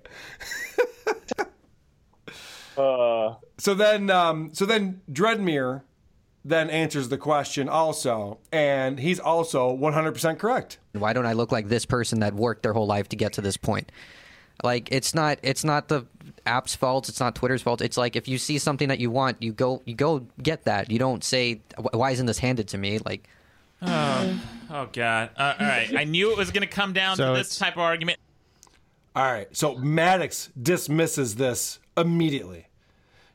Uh, 2.77 3.35
so 3.57 3.75
then, 3.75 4.11
um, 4.11 4.51
so 4.53 4.67
then 4.67 5.01
Dreadmere 5.11 5.83
then 6.45 6.69
answers 6.69 7.09
the 7.09 7.17
question 7.17 7.69
also, 7.69 8.39
and 8.53 8.99
he's 8.99 9.19
also 9.21 9.75
100% 9.77 10.39
correct. 10.39 10.79
Why 10.93 11.13
don't 11.13 11.25
I 11.25 11.33
look 11.33 11.53
like 11.53 11.69
this 11.69 11.87
person 11.87 12.21
that 12.21 12.35
worked 12.35 12.63
their 12.63 12.73
whole 12.73 12.87
life 12.87 13.09
to 13.11 13.17
get 13.17 13.33
to 13.35 13.41
this 13.41 13.57
point? 13.57 13.91
Like 14.63 14.91
it's 14.93 15.15
not 15.15 15.39
it's 15.43 15.65
not 15.65 15.89
the 15.89 16.07
app's 16.47 16.75
fault. 16.75 17.09
It's 17.09 17.21
not 17.21 17.35
Twitter's 17.35 17.63
fault. 17.63 17.81
It's 17.81 17.97
like 17.97 18.17
if 18.17 18.29
you 18.29 18.39
see 18.39 18.59
something 18.59 18.89
that 18.89 19.01
you 19.01 19.11
want, 19.11 19.43
you 19.43 19.53
go 19.53 19.83
you 19.85 19.95
go 19.95 20.27
get 20.43 20.65
that. 20.65 20.91
You 20.91 20.99
don't 20.99 21.25
say 21.25 21.61
why 21.93 22.13
isn't 22.13 22.27
this 22.27 22.39
handed 22.39 22.69
to 22.69 22.79
me? 22.79 22.99
Like 22.99 23.29
Oh, 23.87 24.41
oh 24.71 24.89
God! 24.93 25.31
Uh, 25.37 25.55
all 25.61 25.67
right, 25.67 25.95
I 25.95 26.05
knew 26.05 26.31
it 26.31 26.39
was 26.39 26.51
going 26.51 26.63
to 26.63 26.73
come 26.73 26.93
down 26.93 27.17
So 27.17 27.33
to 27.33 27.39
this 27.39 27.59
type 27.59 27.75
of 27.75 27.81
argument. 27.81 28.19
All 29.15 29.25
right, 29.31 29.55
so 29.55 29.77
Maddox 29.77 30.51
dismisses 30.61 31.37
this 31.37 31.79
immediately. 31.97 32.69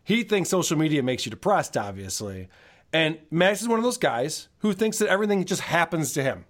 He 0.04 0.24
thinks 0.24 0.50
social 0.50 0.78
media 0.78 1.04
makes 1.04 1.26
you 1.26 1.30
depressed, 1.30 1.78
obviously. 1.78 2.50
And 2.92 3.20
Maddox 3.30 3.62
is 3.62 3.68
one 3.68 3.78
of 3.78 3.84
those 3.84 3.98
guys 3.98 4.48
who 4.60 4.74
thinks 4.74 4.98
that 4.98 5.10
everything 5.10 5.46
just 5.46 5.62
happens 5.62 6.14
to 6.14 6.24
him. 6.24 6.46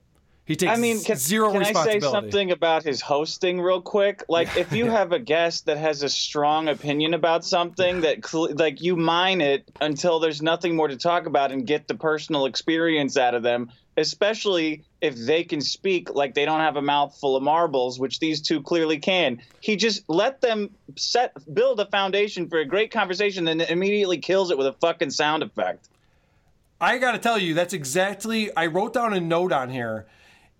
He 0.49 0.55
takes 0.55 0.71
I 0.71 0.77
mean, 0.77 0.99
can, 1.03 1.15
zero 1.15 1.51
can 1.51 1.61
I 1.61 1.73
say 1.73 1.99
something 1.99 2.49
about 2.49 2.81
his 2.81 3.01
hosting 3.01 3.61
real 3.61 3.83
quick? 3.83 4.23
Like, 4.27 4.57
if 4.57 4.73
you 4.73 4.85
have 4.89 5.11
a 5.11 5.19
guest 5.19 5.67
that 5.67 5.77
has 5.77 6.01
a 6.01 6.09
strong 6.09 6.67
opinion 6.67 7.13
about 7.13 7.45
something, 7.45 8.01
that 8.01 8.25
cl- 8.25 8.55
like 8.55 8.81
you 8.81 8.95
mine 8.95 9.41
it 9.41 9.69
until 9.79 10.19
there's 10.19 10.41
nothing 10.41 10.75
more 10.75 10.87
to 10.87 10.97
talk 10.97 11.27
about 11.27 11.51
and 11.51 11.67
get 11.67 11.87
the 11.87 11.93
personal 11.93 12.47
experience 12.47 13.15
out 13.15 13.35
of 13.35 13.43
them. 13.43 13.69
Especially 13.95 14.85
if 15.01 15.15
they 15.15 15.43
can 15.43 15.61
speak 15.61 16.15
like 16.15 16.33
they 16.33 16.45
don't 16.45 16.61
have 16.61 16.77
a 16.77 16.81
mouthful 16.81 17.35
of 17.35 17.43
marbles, 17.43 17.99
which 17.99 18.17
these 18.17 18.41
two 18.41 18.63
clearly 18.63 18.97
can. 18.97 19.43
He 19.61 19.75
just 19.75 20.01
let 20.09 20.41
them 20.41 20.71
set 20.95 21.31
build 21.53 21.79
a 21.79 21.85
foundation 21.85 22.49
for 22.49 22.57
a 22.57 22.65
great 22.65 22.89
conversation, 22.89 23.47
and 23.47 23.61
immediately 23.61 24.17
kills 24.17 24.49
it 24.49 24.57
with 24.57 24.65
a 24.65 24.73
fucking 24.73 25.11
sound 25.11 25.43
effect. 25.43 25.87
I 26.81 26.97
got 26.97 27.11
to 27.11 27.19
tell 27.19 27.37
you, 27.37 27.53
that's 27.53 27.73
exactly. 27.75 28.49
I 28.57 28.65
wrote 28.65 28.93
down 28.93 29.13
a 29.13 29.19
note 29.19 29.51
on 29.51 29.69
here. 29.69 30.07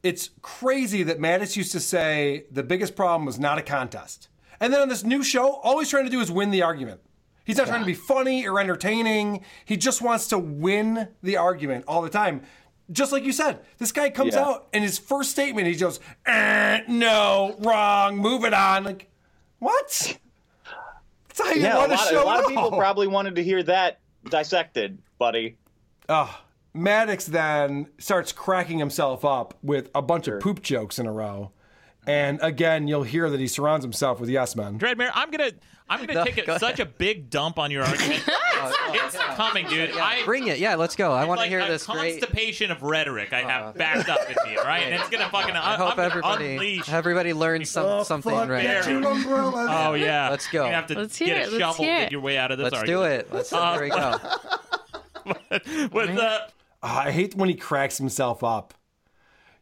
It's 0.02 0.30
crazy 0.42 1.04
that 1.04 1.20
Maddox 1.20 1.58
used 1.58 1.72
to 1.74 1.80
say 1.80 2.46
the 2.52 2.64
biggest 2.64 2.96
problem 2.96 3.26
was 3.26 3.38
not 3.40 3.58
a 3.58 3.62
contest. 3.62 4.30
And 4.60 4.72
then 4.74 4.82
on 4.82 4.90
this 4.90 5.04
new 5.04 5.24
show, 5.24 5.54
all 5.56 5.80
he's 5.80 5.90
trying 5.90 6.06
to 6.06 6.10
do 6.12 6.22
is 6.22 6.32
win 6.32 6.52
the 6.52 6.62
argument. 6.62 7.02
He's 7.46 7.58
not 7.58 7.68
trying 7.68 7.80
to 7.82 7.86
be 7.86 7.94
funny 7.96 8.48
or 8.48 8.60
entertaining. 8.60 9.44
He 9.66 9.76
just 9.76 10.02
wants 10.02 10.28
to 10.28 10.38
win 10.38 11.08
the 11.24 11.38
argument 11.38 11.86
all 11.88 12.02
the 12.02 12.10
time. 12.10 12.44
Just 12.92 13.12
like 13.12 13.24
you 13.24 13.32
said, 13.32 13.60
this 13.78 13.92
guy 13.92 14.10
comes 14.10 14.36
Yeah. 14.36 14.42
out 14.46 14.68
and 14.74 14.84
his 14.84 14.98
first 15.00 15.32
statement, 15.32 15.68
he 15.68 15.76
goes, 15.76 16.00
eh, 16.26 16.82
no, 16.88 17.56
wrong, 17.60 18.18
move 18.18 18.46
it 18.46 18.54
on. 18.54 18.84
Like, 18.84 19.10
what? 19.60 20.18
That's 21.28 21.40
how 21.40 21.52
you 21.54 21.62
yeah, 21.62 21.76
a 21.76 21.78
want 21.80 21.92
a 21.92 21.96
lot, 21.96 22.10
show 22.10 22.24
a 22.24 22.26
lot 22.26 22.40
of 22.42 22.48
people 22.50 22.72
probably 22.72 23.08
wanted 23.08 23.36
to 23.36 23.44
hear 23.44 23.64
that 23.64 24.00
dissected, 24.30 24.98
buddy. 25.18 25.58
Oh, 26.08 26.40
Maddox 26.74 27.26
then 27.26 27.88
starts 27.98 28.32
cracking 28.32 28.80
himself 28.80 29.26
up 29.26 29.58
with 29.64 29.90
a 29.96 30.02
bunch 30.02 30.28
of 30.28 30.40
poop 30.40 30.62
jokes 30.62 31.00
in 31.00 31.06
a 31.06 31.12
row. 31.12 31.52
And 32.08 32.40
again, 32.42 32.88
you'll 32.88 33.04
hear 33.04 33.30
that 33.30 33.40
he 33.40 33.48
surrounds 33.48 33.84
himself 33.84 34.20
with 34.20 34.30
yes 34.30 34.56
men. 34.56 34.80
Dreadmere, 34.80 35.12
I'm 35.14 35.30
gonna 35.32 35.52
I'm 35.90 36.00
gonna 36.06 36.14
No, 36.14 36.24
take 36.24 36.46
go 36.46 36.56
a, 36.56 36.60
such 36.60 36.80
a 36.80 36.86
big 36.86 37.30
dump 37.30 37.60
on 37.60 37.72
your 37.72 37.84
argument. 37.84 38.24
it's, 38.28 39.16
it's 39.16 39.24
coming, 39.36 39.68
dude. 39.68 39.92
I 39.92 40.24
bring 40.24 40.48
it. 40.48 40.60
Yeah, 40.60 40.76
let's 40.76 40.96
go. 40.96 41.12
I 41.12 41.26
want 41.26 41.40
to 41.40 41.44
like 41.44 41.50
hear 41.50 41.60
a 41.60 41.68
this 41.68 41.86
great. 41.86 42.18
Uh, 42.24 42.26
constipation 42.28 42.72
of 42.72 42.82
rhetoric 42.84 43.34
I 43.34 43.42
have 43.42 43.76
backed 43.76 44.08
up 44.10 44.22
in 44.30 44.36
me, 44.50 44.58
all 44.58 44.64
right? 44.64 44.84
And 44.84 44.94
it's 44.96 45.10
gonna 45.10 45.30
fucking 45.32 45.56
I 45.56 45.74
I, 45.74 45.78
hope 45.78 45.98
everybody 46.00 46.54
unleash. 46.54 46.90
everybody 46.90 47.34
learns 47.34 47.70
some, 47.70 48.04
something 48.06 48.34
right 48.34 48.48
Barry. 48.48 49.00
now. 49.02 49.90
Oh 49.90 49.94
yeah, 49.96 50.30
Let's 50.30 50.48
go. 50.48 50.66
You 50.68 50.72
have 50.74 50.88
to 50.88 50.96
Let's 50.96 51.18
get 51.20 51.38
it, 51.48 51.54
a 51.54 51.60
shovel, 51.60 51.84
hear 51.86 51.98
get 52.00 52.12
your 52.12 52.22
way 52.22 52.38
out 52.38 52.52
of 52.52 52.58
this 52.60 52.72
Let's 52.72 52.84
do 52.86 53.04
it. 53.04 53.28
Let's 53.34 53.52
Uh, 53.52 53.74
here 53.74 53.84
we 53.84 53.90
go. 53.90 54.20
With 55.92 56.16
the 56.16 56.48
Ah, 56.82 57.06
I 57.06 57.12
hate 57.12 57.36
when 57.36 57.50
he 57.50 57.56
cracks 57.56 57.98
himself 57.98 58.44
up. 58.44 58.74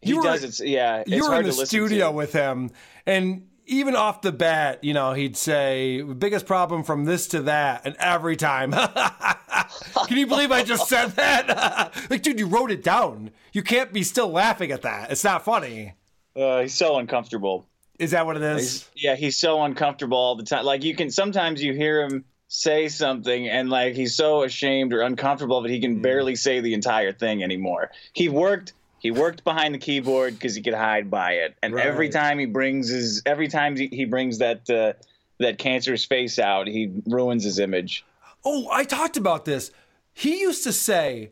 He 0.02 0.14
were- 0.14 0.24
does. 0.24 0.44
It's 0.44 0.60
yeah. 0.60 1.00
It's 1.00 1.10
you 1.10 1.28
were 1.28 1.40
in 1.40 1.46
the 1.46 1.52
studio 1.52 2.10
to. 2.12 2.16
with 2.16 2.34
him, 2.34 2.70
and 3.06 3.48
even 3.66 3.96
off 3.96 4.22
the 4.22 4.32
bat, 4.32 4.84
you 4.84 4.94
know, 4.94 5.14
he'd 5.14 5.36
say, 5.36 6.02
biggest 6.02 6.46
problem 6.46 6.84
from 6.84 7.06
this 7.06 7.28
to 7.30 7.42
that, 7.44 7.82
and 7.86 7.96
every 8.00 8.36
time. 8.36 8.72
Can 10.08 10.18
you 10.18 10.28
believe 10.28 10.52
I 10.52 10.64
just 10.64 10.88
said 10.88 11.08
that? 11.18 11.94
like, 12.10 12.22
dude, 12.22 12.40
you 12.40 12.48
wrote 12.48 12.72
it 12.72 12.82
down. 12.84 13.32
You 13.52 13.64
can't 13.64 13.92
be 13.92 14.04
still 14.04 14.30
laughing 14.30 14.72
at 14.72 14.84
that. 14.84 15.12
It's 15.12 15.24
not 15.24 15.44
funny. 15.44 15.96
Uh, 16.36 16.62
he's 16.62 16.74
so 16.74 16.98
uncomfortable. 16.98 17.68
Is 18.00 18.12
that 18.12 18.26
what 18.26 18.38
it 18.38 18.44
is? 18.44 18.60
He's- 18.60 18.92
yeah, 18.96 19.16
he's 19.16 19.38
so 19.38 19.62
uncomfortable 19.64 20.18
all 20.18 20.36
the 20.36 20.44
time. 20.44 20.64
Like 20.64 20.84
you 20.84 20.96
can 20.96 21.10
sometimes 21.12 21.62
you 21.62 21.74
hear 21.74 22.02
him 22.04 22.24
say 22.48 22.88
something 22.88 23.48
and 23.50 23.70
like 23.70 23.94
he's 23.96 24.16
so 24.16 24.44
ashamed 24.44 24.94
or 24.94 25.02
uncomfortable 25.02 25.62
that 25.62 25.70
he 25.70 25.78
Hmm. 25.78 25.82
can 25.82 26.02
barely 26.02 26.36
say 26.36 26.60
the 26.62 26.74
entire 26.74 27.12
thing 27.12 27.44
anymore. 27.44 27.92
He 28.14 28.30
worked 28.30 28.74
he 29.00 29.12
worked 29.12 29.44
behind 29.44 29.76
the 29.76 29.78
keyboard 29.80 30.34
because 30.34 30.56
he 30.56 30.62
could 30.64 30.74
hide 30.74 31.12
by 31.12 31.34
it. 31.34 31.56
And 31.62 31.78
every 31.80 32.10
time 32.10 32.40
he 32.40 32.46
brings 32.46 32.90
his 32.90 33.22
every 33.26 33.48
time 33.48 33.76
he, 33.76 33.88
he 33.88 34.06
brings 34.06 34.40
that 34.40 34.68
uh, 34.70 34.94
that 35.40 35.60
cancerous 35.60 36.04
face 36.06 36.40
out, 36.40 36.68
he 36.68 36.92
ruins 37.06 37.44
his 37.44 37.60
image. 37.60 38.04
Oh, 38.44 38.68
I 38.72 38.84
talked 38.86 39.18
about 39.18 39.46
this. 39.46 39.72
He 40.14 40.40
used 40.40 40.64
to 40.64 40.74
say 40.74 41.32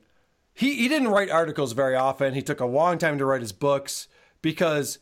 he, 0.54 0.76
he 0.76 0.88
didn't 0.88 1.08
write 1.08 1.30
articles 1.32 1.72
very 1.74 1.96
often. 1.96 2.34
He 2.36 2.42
took 2.42 2.60
a 2.60 2.66
long 2.66 2.98
time 3.00 3.18
to 3.18 3.26
write 3.26 3.42
his 3.42 3.52
books 3.52 4.08
because 4.44 5.00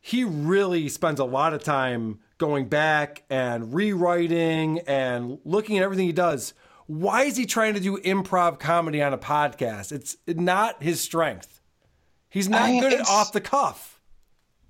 he 0.00 0.22
really 0.22 0.88
spends 0.88 1.18
a 1.18 1.24
lot 1.24 1.52
of 1.52 1.64
time 1.64 2.20
going 2.38 2.68
back 2.68 3.24
and 3.30 3.72
rewriting 3.74 4.80
and 4.80 5.38
looking 5.44 5.78
at 5.78 5.84
everything 5.84 6.06
he 6.06 6.12
does. 6.12 6.54
Why 6.86 7.22
is 7.22 7.36
he 7.36 7.46
trying 7.46 7.74
to 7.74 7.80
do 7.80 7.96
improv 7.98 8.58
comedy 8.58 9.02
on 9.02 9.12
a 9.12 9.18
podcast? 9.18 9.92
It's 9.92 10.16
not 10.26 10.82
his 10.82 11.00
strength. 11.00 11.60
He's 12.28 12.48
not 12.48 12.62
I- 12.62 12.80
good 12.80 12.92
at 12.92 13.08
off 13.08 13.32
the 13.32 13.40
cuff. 13.40 14.00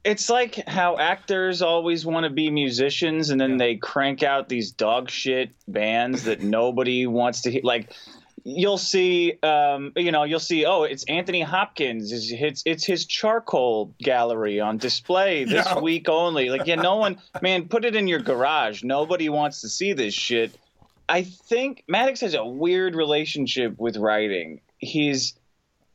It's 0.05 0.29
like 0.29 0.69
how 0.69 0.99
actors 0.99 1.63
always 1.63 2.05
want 2.05 2.25
to 2.25 2.31
be 2.31 2.51
musicians 2.51 3.31
and 3.31 3.41
then 3.41 3.57
they 3.57 3.77
crank 3.77 4.23
out 4.23 4.51
these 4.51 4.71
dog 4.71 5.09
shit 5.09 5.51
bands 5.67 6.25
that 6.25 6.43
nobody 6.43 7.07
wants 7.07 7.41
to 7.43 7.51
hear. 7.51 7.63
Like, 7.65 7.91
you'll 8.45 8.79
see, 8.79 9.39
um, 9.43 9.93
you 9.97 10.13
know, 10.13 10.25
you'll 10.25 10.39
see, 10.39 10.67
oh, 10.67 10.83
it's 10.83 11.03
Anthony 11.05 11.41
Hopkins. 11.41 12.13
It's, 12.13 12.31
it's, 12.31 12.63
it's 12.67 12.85
his 12.85 13.07
charcoal 13.07 13.95
gallery 13.99 14.61
on 14.61 14.77
display 14.77 15.45
this 15.45 15.65
Yeah. 15.67 15.81
week 15.81 16.09
only. 16.09 16.51
Like, 16.51 16.67
yeah, 16.67 16.75
no 16.77 16.97
one, 16.97 17.19
man, 17.41 17.69
put 17.69 17.85
it 17.85 17.97
in 17.97 18.07
your 18.07 18.21
garage. 18.21 18.83
Nobody 18.85 19.29
wants 19.31 19.63
to 19.63 19.69
see 19.69 19.95
this 19.95 20.13
shit. 20.15 20.57
I 21.09 21.23
think 21.23 21.85
Maddox 21.89 22.21
has 22.21 22.35
a 22.35 22.45
weird 22.45 22.95
relationship 22.95 23.79
with 23.79 23.97
writing. 23.97 24.61
He's 24.79 25.35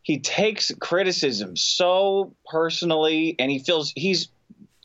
he 0.03 0.19
takes 0.19 0.71
criticism 0.79 1.55
so 1.55 2.33
personally, 2.47 3.35
and 3.37 3.51
he 3.51 3.59
feels 3.59 3.91
he's 3.95 4.29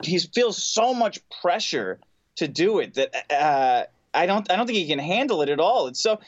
he 0.02 0.18
feels 0.18 0.62
so 0.62 0.92
much 0.92 1.18
pressure 1.42 1.98
to 2.36 2.48
do 2.48 2.78
it 2.80 2.94
that 2.94 3.14
uh, 3.32 3.84
I 4.14 4.26
don't 4.26 4.50
I 4.50 4.56
don't 4.56 4.66
think 4.66 4.78
he 4.78 4.86
can 4.86 4.98
handle 4.98 5.40
it 5.42 5.48
at 5.50 5.60
all. 5.60 5.86
It's 5.88 6.00
so 6.00 6.20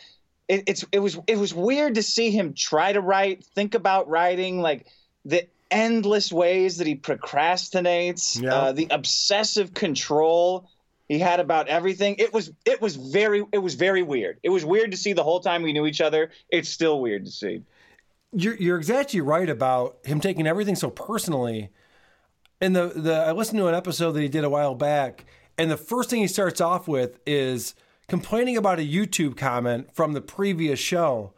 it, 0.48 0.64
it's 0.66 0.84
it 0.92 0.98
was 1.00 1.18
it 1.26 1.38
was 1.38 1.52
weird 1.54 1.94
to 1.96 2.02
see 2.02 2.30
him 2.30 2.54
try 2.54 2.92
to 2.92 3.00
write, 3.00 3.44
think 3.44 3.74
about 3.74 4.08
writing, 4.08 4.60
like 4.60 4.86
the 5.24 5.46
endless 5.70 6.32
ways 6.32 6.78
that 6.78 6.86
he 6.86 6.94
procrastinates, 6.94 8.40
Yeah. 8.40 8.54
uh, 8.54 8.72
the 8.72 8.86
obsessive 8.90 9.74
control 9.74 10.68
he 11.08 11.18
had 11.18 11.40
about 11.40 11.68
everything. 11.68 12.16
It 12.18 12.32
was 12.32 12.52
it 12.64 12.80
was 12.80 12.96
very 12.96 13.44
it 13.52 13.58
was 13.58 13.74
very 13.74 14.02
weird. 14.02 14.38
It 14.42 14.50
was 14.50 14.64
weird 14.64 14.90
to 14.92 14.96
see 14.96 15.12
the 15.12 15.22
whole 15.24 15.40
time 15.40 15.62
we 15.62 15.72
knew 15.72 15.86
each 15.86 16.00
other. 16.00 16.30
It's 16.50 16.68
still 16.68 17.00
weird 17.00 17.24
to 17.26 17.30
see. 17.30 17.62
You're 18.32 18.56
you're 18.56 18.76
exactly 18.76 19.20
right 19.20 19.48
about 19.48 19.98
him 20.04 20.20
taking 20.20 20.46
everything 20.46 20.74
so 20.74 20.90
personally. 20.90 21.70
And 22.60 22.74
the 22.74 22.88
the 22.88 23.14
I 23.14 23.32
listened 23.32 23.58
to 23.58 23.66
an 23.68 23.74
episode 23.74 24.12
that 24.12 24.20
he 24.22 24.28
did 24.28 24.42
a 24.44 24.50
while 24.50 24.74
back, 24.74 25.26
and 25.58 25.70
the 25.70 25.76
first 25.76 26.10
thing 26.10 26.20
he 26.20 26.26
starts 26.26 26.60
off 26.60 26.88
with 26.88 27.18
is 27.26 27.74
complaining 28.08 28.56
about 28.56 28.78
a 28.78 28.82
YouTube 28.82 29.36
comment 29.36 29.94
from 29.94 30.12
the 30.12 30.20
previous 30.20 30.78
show. 30.78 31.32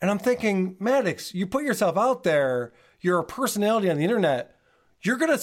And 0.00 0.10
I'm 0.10 0.18
thinking, 0.18 0.76
Maddox, 0.78 1.34
you 1.34 1.46
put 1.46 1.64
yourself 1.64 1.96
out 1.96 2.22
there. 2.22 2.72
You're 3.00 3.18
a 3.18 3.24
personality 3.24 3.90
on 3.90 3.96
the 3.96 4.04
internet. 4.04 4.56
You're 5.02 5.16
gonna 5.16 5.38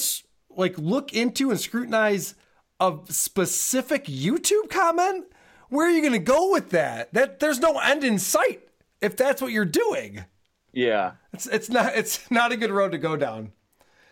like 0.49 0.77
look 0.77 1.13
into 1.13 1.51
and 1.51 1.59
scrutinize 1.59 2.35
a 2.79 2.97
specific 3.09 4.05
YouTube 4.05 4.69
comment. 4.69 5.25
Where 5.69 5.87
are 5.87 5.91
you 5.91 6.01
gonna 6.01 6.19
go 6.19 6.51
with 6.51 6.71
that? 6.71 7.13
That 7.13 7.39
there's 7.39 7.59
no 7.59 7.77
end 7.79 8.03
in 8.03 8.19
sight 8.19 8.67
if 9.01 9.15
that's 9.15 9.41
what 9.41 9.51
you're 9.51 9.65
doing. 9.65 10.25
Yeah. 10.73 11.13
It's 11.33 11.47
it's 11.47 11.69
not 11.69 11.95
it's 11.95 12.29
not 12.31 12.51
a 12.51 12.57
good 12.57 12.71
road 12.71 12.91
to 12.91 12.97
go 12.97 13.15
down. 13.15 13.51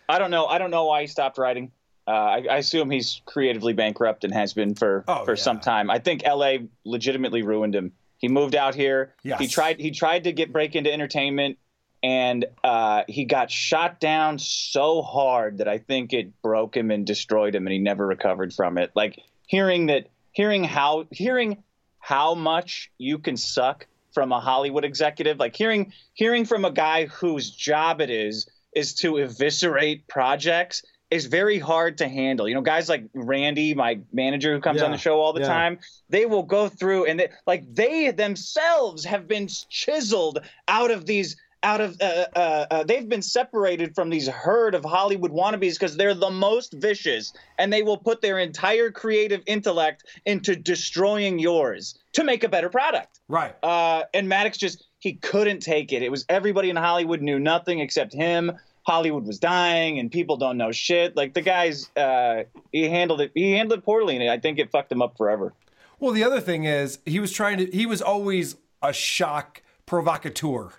I 0.08 0.20
don't 0.20 0.32
know. 0.32 0.45
I 0.45 0.58
don't 0.58 0.72
know 0.72 0.86
why 0.86 1.01
he 1.01 1.08
stopped 1.08 1.38
writing. 1.38 1.72
Uh, 2.08 2.12
I, 2.12 2.45
I 2.51 2.58
assume 2.58 2.91
he's 2.91 3.22
creatively 3.26 3.74
bankrupt 3.74 4.24
and 4.24 4.34
has 4.34 4.53
been 4.53 4.76
for 4.76 5.03
Oh, 5.08 5.26
for 5.26 5.36
some 5.36 5.60
time. 5.60 5.89
I 5.89 5.99
think 5.99 6.22
L.A. 6.24 6.68
legitimately 6.84 7.41
ruined 7.41 7.74
him. 7.76 7.93
He 8.18 8.28
moved 8.28 8.56
out 8.56 8.76
here. 8.76 9.14
Yes. 9.24 9.39
He 9.39 9.47
tried. 9.47 9.80
He 9.80 9.91
tried 9.91 10.26
to 10.26 10.32
get 10.32 10.53
break 10.53 10.76
into 10.76 10.91
entertainment, 10.91 11.58
and 12.03 12.45
uh, 12.64 13.03
he 13.08 13.26
got 13.26 13.49
shot 13.51 13.99
down 13.99 14.39
so 14.39 15.01
hard 15.01 15.58
that 15.58 15.68
I 15.68 15.80
think 15.80 16.14
it 16.14 16.41
broke 16.41 16.78
him 16.78 16.91
and 16.91 17.06
destroyed 17.06 17.56
him, 17.56 17.66
and 17.66 17.74
he 17.74 17.80
never 17.80 18.06
recovered 18.06 18.53
from 18.53 18.78
it. 18.78 18.91
Like 18.95 19.20
hearing 19.47 19.88
that, 19.88 20.08
hearing 20.32 20.64
how, 20.64 21.08
hearing 21.12 21.64
how 21.99 22.36
much 22.36 22.91
you 22.97 23.18
can 23.18 23.36
suck 23.36 23.88
from 24.14 24.32
a 24.32 24.39
Hollywood 24.39 24.86
executive, 24.86 25.39
like 25.39 25.56
hearing 25.56 25.91
hearing 26.14 26.45
from 26.45 26.66
a 26.66 26.72
guy 26.72 27.06
whose 27.08 27.49
job 27.49 27.99
it 27.99 28.10
is 28.10 28.47
is 28.74 28.93
to 28.95 29.18
eviscerate 29.18 30.08
projects 30.08 30.84
is 31.12 31.26
very 31.28 31.60
hard 31.60 31.97
to 31.99 32.08
handle. 32.08 32.47
You 32.47 32.56
know, 32.56 32.62
guys 32.62 32.89
like 32.89 33.06
Randy, 33.14 33.74
my 33.74 33.99
manager 34.12 34.53
who 34.53 34.60
comes 34.62 34.82
on 34.82 34.91
the 34.91 34.97
show 34.97 35.20
all 35.22 35.34
the 35.34 35.41
Yeah. 35.41 35.47
time, 35.47 35.80
they 36.10 36.26
will 36.26 36.43
go 36.43 36.68
through 36.68 37.06
and 37.06 37.20
they, 37.20 37.30
like 37.45 37.64
they 37.74 38.12
themselves 38.12 39.06
have 39.06 39.28
been 39.28 39.47
chiseled 39.70 40.39
out 40.68 40.91
of 40.91 41.06
these 41.06 41.36
out 41.64 41.82
of 41.82 41.99
uh, 41.99 42.26
uh, 42.36 42.66
uh, 42.70 42.84
they've 42.84 43.10
been 43.10 43.24
separated 43.24 43.95
from 43.95 44.12
these 44.12 44.28
herd 44.28 44.76
of 44.76 44.86
Hollywood 44.86 45.32
wannabes 45.32 45.74
because 45.74 45.97
they're 45.97 46.14
the 46.14 46.30
most 46.30 46.74
vicious 46.74 47.34
and 47.58 47.74
they 47.74 47.82
will 47.82 47.97
put 47.97 48.22
their 48.22 48.38
entire 48.38 48.91
creative 48.91 49.41
intellect 49.47 50.03
into 50.28 50.56
destroying 50.56 51.39
yours 51.39 51.97
to 52.14 52.24
make 52.24 52.43
a 52.43 52.49
better 52.49 52.70
product. 52.70 53.20
Right. 53.28 53.56
Uh, 53.64 54.03
and 54.14 54.30
Maddox 54.30 54.60
just 54.60 54.86
he 54.99 55.14
couldn't 55.14 55.62
take 55.62 55.91
it. 55.91 56.03
It 56.03 56.12
was 56.12 56.24
everybody 56.30 56.70
in 56.70 56.76
Hollywood 56.76 57.22
knew 57.22 57.39
nothing 57.39 57.80
except 57.80 58.14
him. 58.14 58.51
Hollywood 58.86 59.25
was 59.25 59.39
dying 59.39 59.99
and 59.99 60.11
people 60.11 60.38
don't 60.38 60.57
know 60.57 60.71
shit. 60.71 61.15
Like 61.15 61.33
the 61.33 61.41
guys, 61.41 61.89
uh, 61.97 62.43
he 62.71 62.88
handled 62.89 63.21
it. 63.21 63.31
He 63.33 63.51
handled 63.53 63.79
it 63.79 63.83
poorly, 63.86 64.15
and 64.17 64.29
I 64.29 64.38
think 64.39 64.59
it 64.59 64.71
fucked 64.71 64.91
him 64.91 65.01
up 65.01 65.17
forever. 65.17 65.53
Well, 65.99 66.11
the 66.13 66.23
other 66.23 66.39
thing 66.41 66.65
is 66.65 66.99
he 67.05 67.19
was 67.19 67.31
trying 67.31 67.57
to. 67.57 67.65
He 67.65 67.86
was 67.86 68.01
always 68.01 68.57
a 68.83 68.93
shock 68.93 69.61
provocateur, 69.86 70.73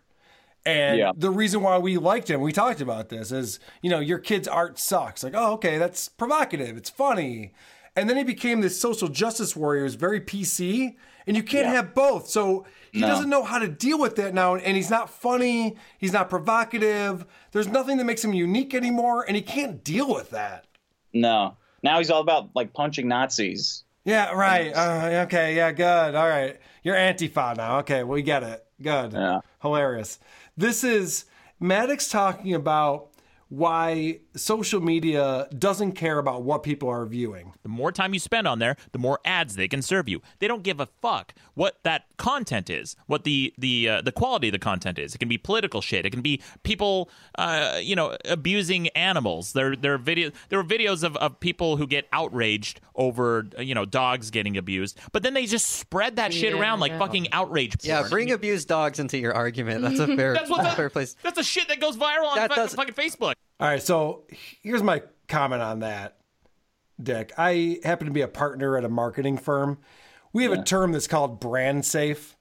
and 0.65 0.99
Yeah. 0.99 1.13
the 1.17 1.31
reason 1.31 1.63
why 1.63 1.79
we 1.79 1.97
liked 1.97 2.31
him, 2.31 2.41
we 2.41 2.53
talked 2.53 2.81
about 2.81 3.09
this, 3.09 3.33
is 3.33 3.59
you 3.83 3.91
know 3.91 3.99
your 4.01 4.19
kid's 4.19 4.47
art 4.47 4.79
sucks. 4.79 5.25
Like, 5.25 5.35
oh, 5.35 5.55
okay, 5.55 5.79
that's 5.79 6.09
provocative. 6.09 6.77
It's 6.77 6.91
funny, 6.91 7.53
and 7.97 8.09
then 8.09 8.17
he 8.17 8.25
became 8.25 8.61
this 8.61 8.81
social 8.81 9.09
justice 9.09 9.57
warrior. 9.57 9.83
who's 9.85 9.95
very 9.95 10.21
PC, 10.21 10.97
and 11.27 11.37
you 11.37 11.43
can't 11.43 11.67
have 11.67 11.95
both. 11.95 12.29
So 12.29 12.65
he 12.93 13.01
No. 13.01 13.09
doesn't 13.09 13.29
know 13.31 13.43
how 13.45 13.59
to 13.59 13.69
deal 13.69 13.99
with 13.99 14.17
that 14.17 14.33
now, 14.35 14.55
and 14.57 14.77
he's 14.77 14.91
not 14.91 15.11
funny. 15.11 15.77
He's 15.99 16.13
not 16.13 16.31
provocative. 16.31 17.27
There's 17.53 17.69
nothing 17.69 17.97
that 17.99 18.05
makes 18.05 18.25
him 18.25 18.33
unique 18.33 18.75
anymore, 18.75 19.25
and 19.27 19.37
he 19.37 19.43
can't 19.43 19.83
deal 19.85 20.13
with 20.15 20.31
that. 20.31 20.65
No, 21.13 21.57
now 21.83 21.99
he's 21.99 22.11
all 22.11 22.21
about 22.21 22.51
like 22.55 22.73
punching 22.73 23.09
Nazis. 23.09 23.85
Yeah, 24.05 24.31
right. 24.33 24.73
Uh, 24.75 25.25
okay, 25.27 25.57
yeah, 25.57 25.73
good. 25.73 26.15
All 26.15 26.29
right. 26.29 26.59
You're 26.85 26.95
Antifa 26.95 27.57
now. 27.57 27.79
Okay, 27.81 28.05
we 28.05 28.23
get 28.23 28.43
it. 28.45 28.65
Good. 28.81 29.13
Yeah. 29.15 29.41
Hilarious. 29.63 30.21
This 30.57 30.85
is 30.85 31.25
Maddox 31.59 32.09
talking 32.09 32.55
about 32.55 33.09
why 33.49 34.19
social 34.35 34.81
media 34.81 35.49
doesn't 35.57 35.93
care 35.93 36.19
about 36.19 36.43
what 36.43 36.63
people 36.63 36.89
are 36.89 37.07
viewing. 37.07 37.53
The 37.63 37.69
more 37.69 37.93
time 37.93 38.13
you 38.13 38.19
spend 38.21 38.49
on 38.49 38.59
there, 38.59 38.77
the 38.93 38.99
more 38.99 39.21
ads 39.25 39.55
they 39.55 39.69
can 39.69 39.83
serve 39.83 40.09
you. 40.09 40.21
They 40.41 40.49
don't 40.49 40.63
give 40.63 40.81
a 40.81 40.87
fuck 41.01 41.33
what 41.55 41.79
that 41.85 42.07
content 42.17 42.69
is, 42.71 42.97
what 43.07 43.25
the 43.25 43.55
the 43.57 43.89
uh, 43.89 44.03
the 44.03 44.13
quality 44.13 44.49
of 44.49 44.53
the 44.53 44.59
content 44.59 44.99
is. 44.99 45.15
It 45.15 45.19
can 45.19 45.29
be 45.29 45.39
political 45.39 45.81
shit. 45.81 46.05
It 46.05 46.11
can 46.11 46.23
be 46.23 46.41
people, 46.65 47.09
uh, 47.39 47.79
you 47.81 47.95
know, 47.95 48.17
abusing 48.25 48.89
animals. 48.89 49.53
There 49.53 49.77
there 49.77 49.95
are 49.95 49.99
video 49.99 50.33
there 50.49 50.59
are 50.59 50.65
videos 50.65 51.05
of, 51.05 51.17
of 51.17 51.39
people 51.39 51.77
who 51.77 51.87
get 51.87 52.07
outraged 52.13 52.81
over 52.97 53.47
uh, 53.59 53.63
you 53.63 53.75
know 53.75 53.85
dogs 53.85 54.31
getting 54.31 54.57
abused, 54.57 54.99
but 55.13 55.23
then 55.23 55.35
they 55.35 55.47
just 55.47 55.67
spread 55.71 56.17
that 56.17 56.35
shit 56.35 56.53
around 56.53 56.81
like 56.81 56.99
fucking 56.99 57.33
outrage. 57.33 57.77
Yeah, 57.83 57.99
porn. 58.01 58.11
bring 58.11 58.33
abused 58.33 58.67
dogs 58.69 58.99
into 58.99 59.19
your 59.19 59.35
argument. 59.35 59.83
That's 59.83 60.01
a 60.01 60.07
fair, 60.17 60.35
That's 60.35 60.51
what 60.51 60.65
the- 60.65 60.71
fair 60.71 60.91
place. 60.91 61.17
That's 61.23 61.37
the 61.37 61.43
shit 61.45 61.69
that 61.69 61.81
goes 61.81 61.97
viral 61.97 62.27
on 62.27 62.37
That 62.37 62.49
fucking, 62.51 62.65
does- 62.65 62.75
fucking 62.75 62.95
Facebook. 62.95 63.35
All 63.59 63.69
right, 63.69 63.83
so 63.83 64.25
here's 64.63 64.83
my 64.83 65.03
comment 65.29 65.63
on 65.63 65.81
that, 65.81 66.19
Dick. 67.03 67.33
I 67.39 67.81
happen 67.85 68.07
to 68.07 68.13
be 68.13 68.21
a 68.21 68.29
partner 68.29 68.77
at 68.77 68.85
a 68.85 68.89
marketing 68.89 69.39
firm. 69.39 69.79
We 70.33 70.43
have 70.43 70.53
a 70.53 70.63
term 70.63 70.93
that's 70.93 71.07
called 71.07 71.41
brand 71.41 71.87
safe. 71.87 72.37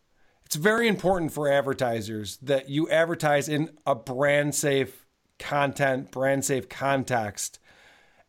It's 0.45 0.57
very 0.57 0.87
important 0.87 1.31
for 1.31 1.51
advertisers 1.51 2.37
that 2.37 2.69
you 2.69 2.89
advertise 2.89 3.47
in 3.47 3.71
a 3.85 3.95
brand 3.95 4.53
safe 4.53 5.05
content, 5.39 6.11
brand 6.11 6.43
safe 6.45 6.67
context. 6.69 7.59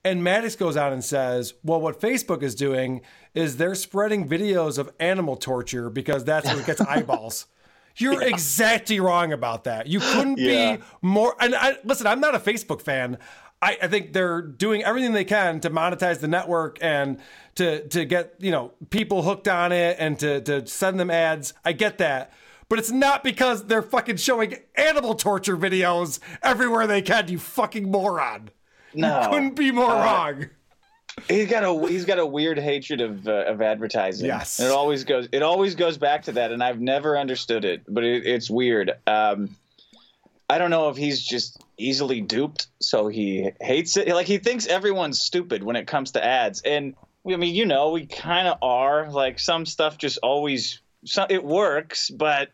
And 0.05 0.23
Maddox 0.23 0.55
goes 0.55 0.77
out 0.77 0.93
and 0.93 1.05
says, 1.05 1.55
well, 1.65 1.81
what 1.81 2.01
Facebook 2.01 2.45
is 2.45 2.55
doing 2.55 3.01
is 3.35 3.57
they're 3.57 3.75
spreading 3.75 4.29
videos 4.29 4.79
of 4.79 4.91
animal 5.01 5.35
torture 5.37 5.91
because 5.91 6.25
that's 6.25 6.47
what 6.47 6.65
gets 6.65 6.81
eyeballs. 6.89 7.47
You're 7.99 8.23
exactly 8.23 9.01
wrong 9.01 9.33
about 9.33 9.65
that. 9.65 9.87
You 9.87 10.01
couldn't 10.01 10.39
Yeah. 10.39 10.77
be 10.77 10.83
more. 11.03 11.35
And 11.41 11.55
I, 11.55 11.77
listen, 11.85 12.07
I'm 12.07 12.21
not 12.21 12.35
a 12.35 12.39
Facebook 12.39 12.81
fan. 12.83 13.19
I, 13.63 13.79
I 13.83 13.89
think 13.89 14.13
they're 14.13 14.43
doing 14.43 14.85
everything 14.85 15.13
they 15.15 15.25
can 15.25 15.61
to 15.61 15.71
monetize 15.71 16.21
the 16.21 16.29
network 16.29 16.79
and 16.83 17.19
to 17.55 17.87
to 17.89 18.05
get 18.05 18.35
you 18.39 18.51
know 18.51 18.73
people 18.91 19.23
hooked 19.23 19.49
on 19.49 19.73
it 19.73 19.97
and 19.99 20.19
to 20.19 20.41
to 20.43 20.67
send 20.67 21.01
them 21.01 21.11
ads. 21.11 21.55
I 21.65 21.73
get 21.73 21.99
that. 21.99 22.33
But 22.69 22.79
it's 22.81 22.91
not 22.91 23.23
because 23.25 23.67
they're 23.67 23.81
fucking 23.81 24.17
showing 24.17 24.57
animal 24.75 25.15
torture 25.15 25.57
videos 25.57 26.19
everywhere 26.43 26.87
they 26.89 27.01
can, 27.01 27.29
you 27.29 27.39
fucking 27.39 27.91
moron. 27.91 28.51
No. 28.93 29.23
You 29.23 29.29
couldn't 29.29 29.55
be 29.57 29.71
more 29.71 29.91
Uh, 29.93 30.05
wrong. 30.05 30.47
He's 31.29 31.49
got 31.49 31.65
a 31.65 31.89
he's 31.89 32.05
got 32.05 32.19
a 32.19 32.27
weird 32.27 32.59
hatred 32.59 33.01
of 33.01 33.27
uh, 33.27 33.45
of 33.47 33.63
advertising. 33.63 34.27
Yes. 34.27 34.59
and 34.59 34.69
it 34.69 34.73
always 34.73 35.05
goes 35.05 35.29
it 35.33 35.43
always 35.43 35.75
goes 35.75 35.99
back 35.99 36.25
to 36.25 36.33
that, 36.33 36.53
and 36.53 36.63
I've 36.63 36.81
never 36.81 37.19
understood 37.19 37.65
it, 37.65 37.83
but 37.89 38.05
it, 38.05 38.27
it's 38.27 38.51
weird. 38.51 38.93
Um, 39.07 39.57
I 40.49 40.59
don't 40.59 40.71
know 40.71 40.89
if 40.91 40.97
he's 40.97 41.23
just 41.25 41.61
easily 41.79 42.21
duped, 42.21 42.69
so 42.81 43.09
he 43.09 43.51
hates 43.61 43.97
it. 43.97 44.09
Like 44.09 44.27
he 44.27 44.39
thinks 44.39 44.67
everyone's 44.67 45.21
stupid 45.21 45.63
when 45.65 45.75
it 45.75 45.87
comes 45.87 46.13
to 46.13 46.25
ads, 46.25 46.63
and 46.63 46.95
I 47.27 47.35
mean, 47.37 47.55
you 47.55 47.67
know, 47.67 47.91
we 47.91 48.07
kind 48.07 48.47
of 48.47 48.59
are. 48.63 49.11
Like 49.11 49.41
some 49.41 49.67
stuff 49.67 49.99
just 49.99 50.19
always 50.23 50.81
so, 51.05 51.27
it 51.29 51.43
works, 51.43 52.11
but 52.11 52.51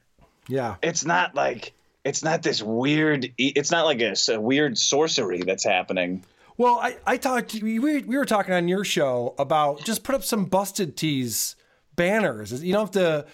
Yeah. 0.48 0.76
it's 0.82 1.05
not 1.05 1.34
like 1.34 1.72
it's 2.05 2.22
not 2.24 2.43
this 2.43 2.62
weird. 2.62 3.30
It's 3.36 3.70
not 3.70 3.84
like 3.84 4.01
a 4.01 4.14
weird 4.40 4.78
sorcery 4.78 5.43
that's 5.43 5.64
happening. 5.64 6.24
Well, 6.56 6.78
I, 6.80 6.96
I 7.06 7.16
talked, 7.16 7.54
we, 7.62 7.78
we 7.78 8.02
we 8.02 8.16
were 8.16 8.24
talking 8.24 8.54
on 8.54 8.68
your 8.68 8.84
show 8.84 9.34
about 9.38 9.84
just 9.84 10.04
put 10.04 10.14
up 10.14 10.22
some 10.24 10.44
busted 10.44 10.96
tees 10.96 11.56
banners. 11.96 12.62
You 12.62 12.72
don't 12.72 12.94
have 12.94 13.02
to, 13.02 13.26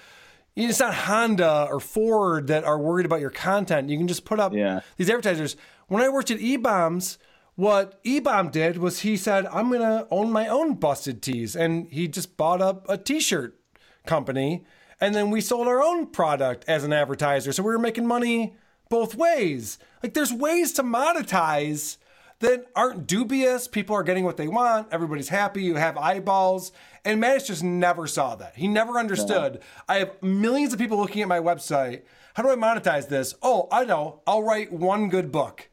it's 0.56 0.80
not 0.80 0.94
Honda 0.94 1.68
or 1.70 1.80
Ford 1.80 2.48
that 2.48 2.64
are 2.64 2.78
worried 2.78 3.06
about 3.06 3.20
your 3.20 3.30
content. 3.30 3.88
You 3.88 3.98
can 3.98 4.08
just 4.08 4.24
put 4.24 4.40
up 4.40 4.52
these 4.96 5.10
advertisers. 5.10 5.56
When 5.88 6.02
I 6.02 6.08
worked 6.08 6.30
at 6.30 6.38
eBaum's, 6.38 7.18
what 7.54 8.02
eBaum 8.04 8.52
did 8.52 8.78
was 8.78 9.00
he 9.00 9.16
said, 9.16 9.46
I'm 9.46 9.68
going 9.68 9.80
to 9.80 10.06
own 10.10 10.30
my 10.30 10.46
own 10.46 10.74
busted 10.74 11.22
tees. 11.22 11.56
And 11.56 11.88
he 11.88 12.06
just 12.06 12.36
bought 12.36 12.60
up 12.62 12.88
a 12.88 12.96
t-shirt 12.96 13.58
company. 14.06 14.64
And 15.00 15.14
then 15.14 15.30
we 15.30 15.40
sold 15.40 15.66
our 15.66 15.82
own 15.82 16.06
product 16.06 16.64
as 16.68 16.84
an 16.84 16.92
advertiser. 16.92 17.52
So 17.52 17.62
we 17.62 17.72
were 17.72 17.78
making 17.78 18.06
money 18.06 18.56
both 18.88 19.14
ways. 19.14 19.78
Like 20.02 20.14
there's 20.14 20.32
ways 20.32 20.72
to 20.74 20.82
monetize 20.82 21.96
that 22.40 22.66
aren't 22.76 23.06
dubious. 23.06 23.66
People 23.66 23.96
are 23.96 24.02
getting 24.02 24.24
what 24.24 24.36
they 24.36 24.48
want. 24.48 24.88
Everybody's 24.92 25.28
happy. 25.28 25.62
You 25.62 25.74
have 25.74 25.96
eyeballs. 25.96 26.72
And 27.04 27.20
Maddox 27.20 27.46
just 27.46 27.64
never 27.64 28.06
saw 28.06 28.36
that. 28.36 28.54
He 28.56 28.68
never 28.68 28.98
understood. 28.98 29.60
I 29.88 29.98
have 29.98 30.22
millions 30.22 30.72
of 30.72 30.78
people 30.78 30.98
looking 30.98 31.22
at 31.22 31.28
my 31.28 31.40
website. 31.40 32.02
How 32.34 32.42
do 32.42 32.50
I 32.50 32.56
monetize 32.56 33.08
this? 33.08 33.34
Oh, 33.42 33.68
I 33.72 33.84
know. 33.84 34.22
I'll 34.26 34.42
write 34.42 34.72
one 34.72 35.08
good 35.08 35.32
book 35.32 35.68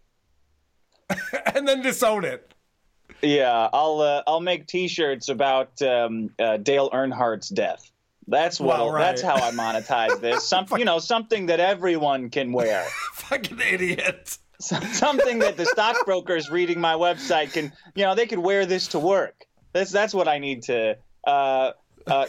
and 1.53 1.67
then 1.67 1.81
disown 1.81 2.25
it. 2.25 2.53
Yeah, 3.21 3.69
I'll 3.71 4.01
uh, 4.01 4.23
I'll 4.27 4.41
make 4.41 4.67
T-shirts 4.67 5.29
about 5.29 5.81
um, 5.81 6.31
uh, 6.37 6.57
Dale 6.57 6.89
Earnhardt's 6.91 7.49
death. 7.49 7.91
That's 8.27 8.59
what. 8.59 8.79
Well, 8.79 8.91
right. 8.91 9.01
That's 9.01 9.21
how 9.21 9.35
I 9.35 9.51
monetize 9.51 10.19
this. 10.19 10.43
Some, 10.47 10.65
you 10.77 10.85
know, 10.85 10.99
something 10.99 11.45
that 11.47 11.59
everyone 11.59 12.29
can 12.29 12.51
wear. 12.51 12.83
Fucking 13.13 13.59
idiot. 13.59 14.37
Something 14.93 15.39
that 15.39 15.57
the 15.57 15.65
stockbrokers 15.65 16.49
reading 16.49 16.79
my 16.79 16.93
website 16.93 17.53
can, 17.53 17.71
you 17.95 18.03
know, 18.03 18.15
they 18.15 18.25
could 18.25 18.39
wear 18.39 18.65
this 18.65 18.87
to 18.89 18.99
work. 18.99 19.45
That's 19.73 19.91
that's 19.91 20.13
what 20.13 20.27
I 20.27 20.39
need 20.39 20.63
to. 20.63 20.97
Uh, 21.25 21.71
uh, 22.07 22.25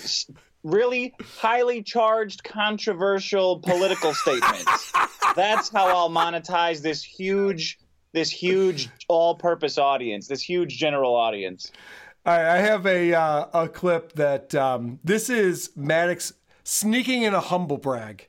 really 0.62 1.14
highly 1.38 1.82
charged, 1.82 2.42
controversial 2.42 3.60
political 3.60 4.12
statements. 4.14 4.92
That's 5.34 5.68
how 5.68 5.86
I'll 5.88 6.10
monetize 6.10 6.82
this 6.82 7.02
huge, 7.02 7.78
this 8.12 8.30
huge 8.30 8.88
all-purpose 9.08 9.78
audience, 9.78 10.26
this 10.26 10.42
huge 10.42 10.76
general 10.76 11.14
audience. 11.14 11.70
Right, 12.24 12.44
I 12.44 12.58
have 12.58 12.86
a 12.86 13.14
uh, 13.14 13.64
a 13.64 13.68
clip 13.68 14.14
that 14.14 14.54
um, 14.54 14.98
this 15.04 15.30
is 15.30 15.70
Maddox 15.76 16.32
sneaking 16.64 17.22
in 17.22 17.34
a 17.34 17.40
humble 17.40 17.78
brag. 17.78 18.26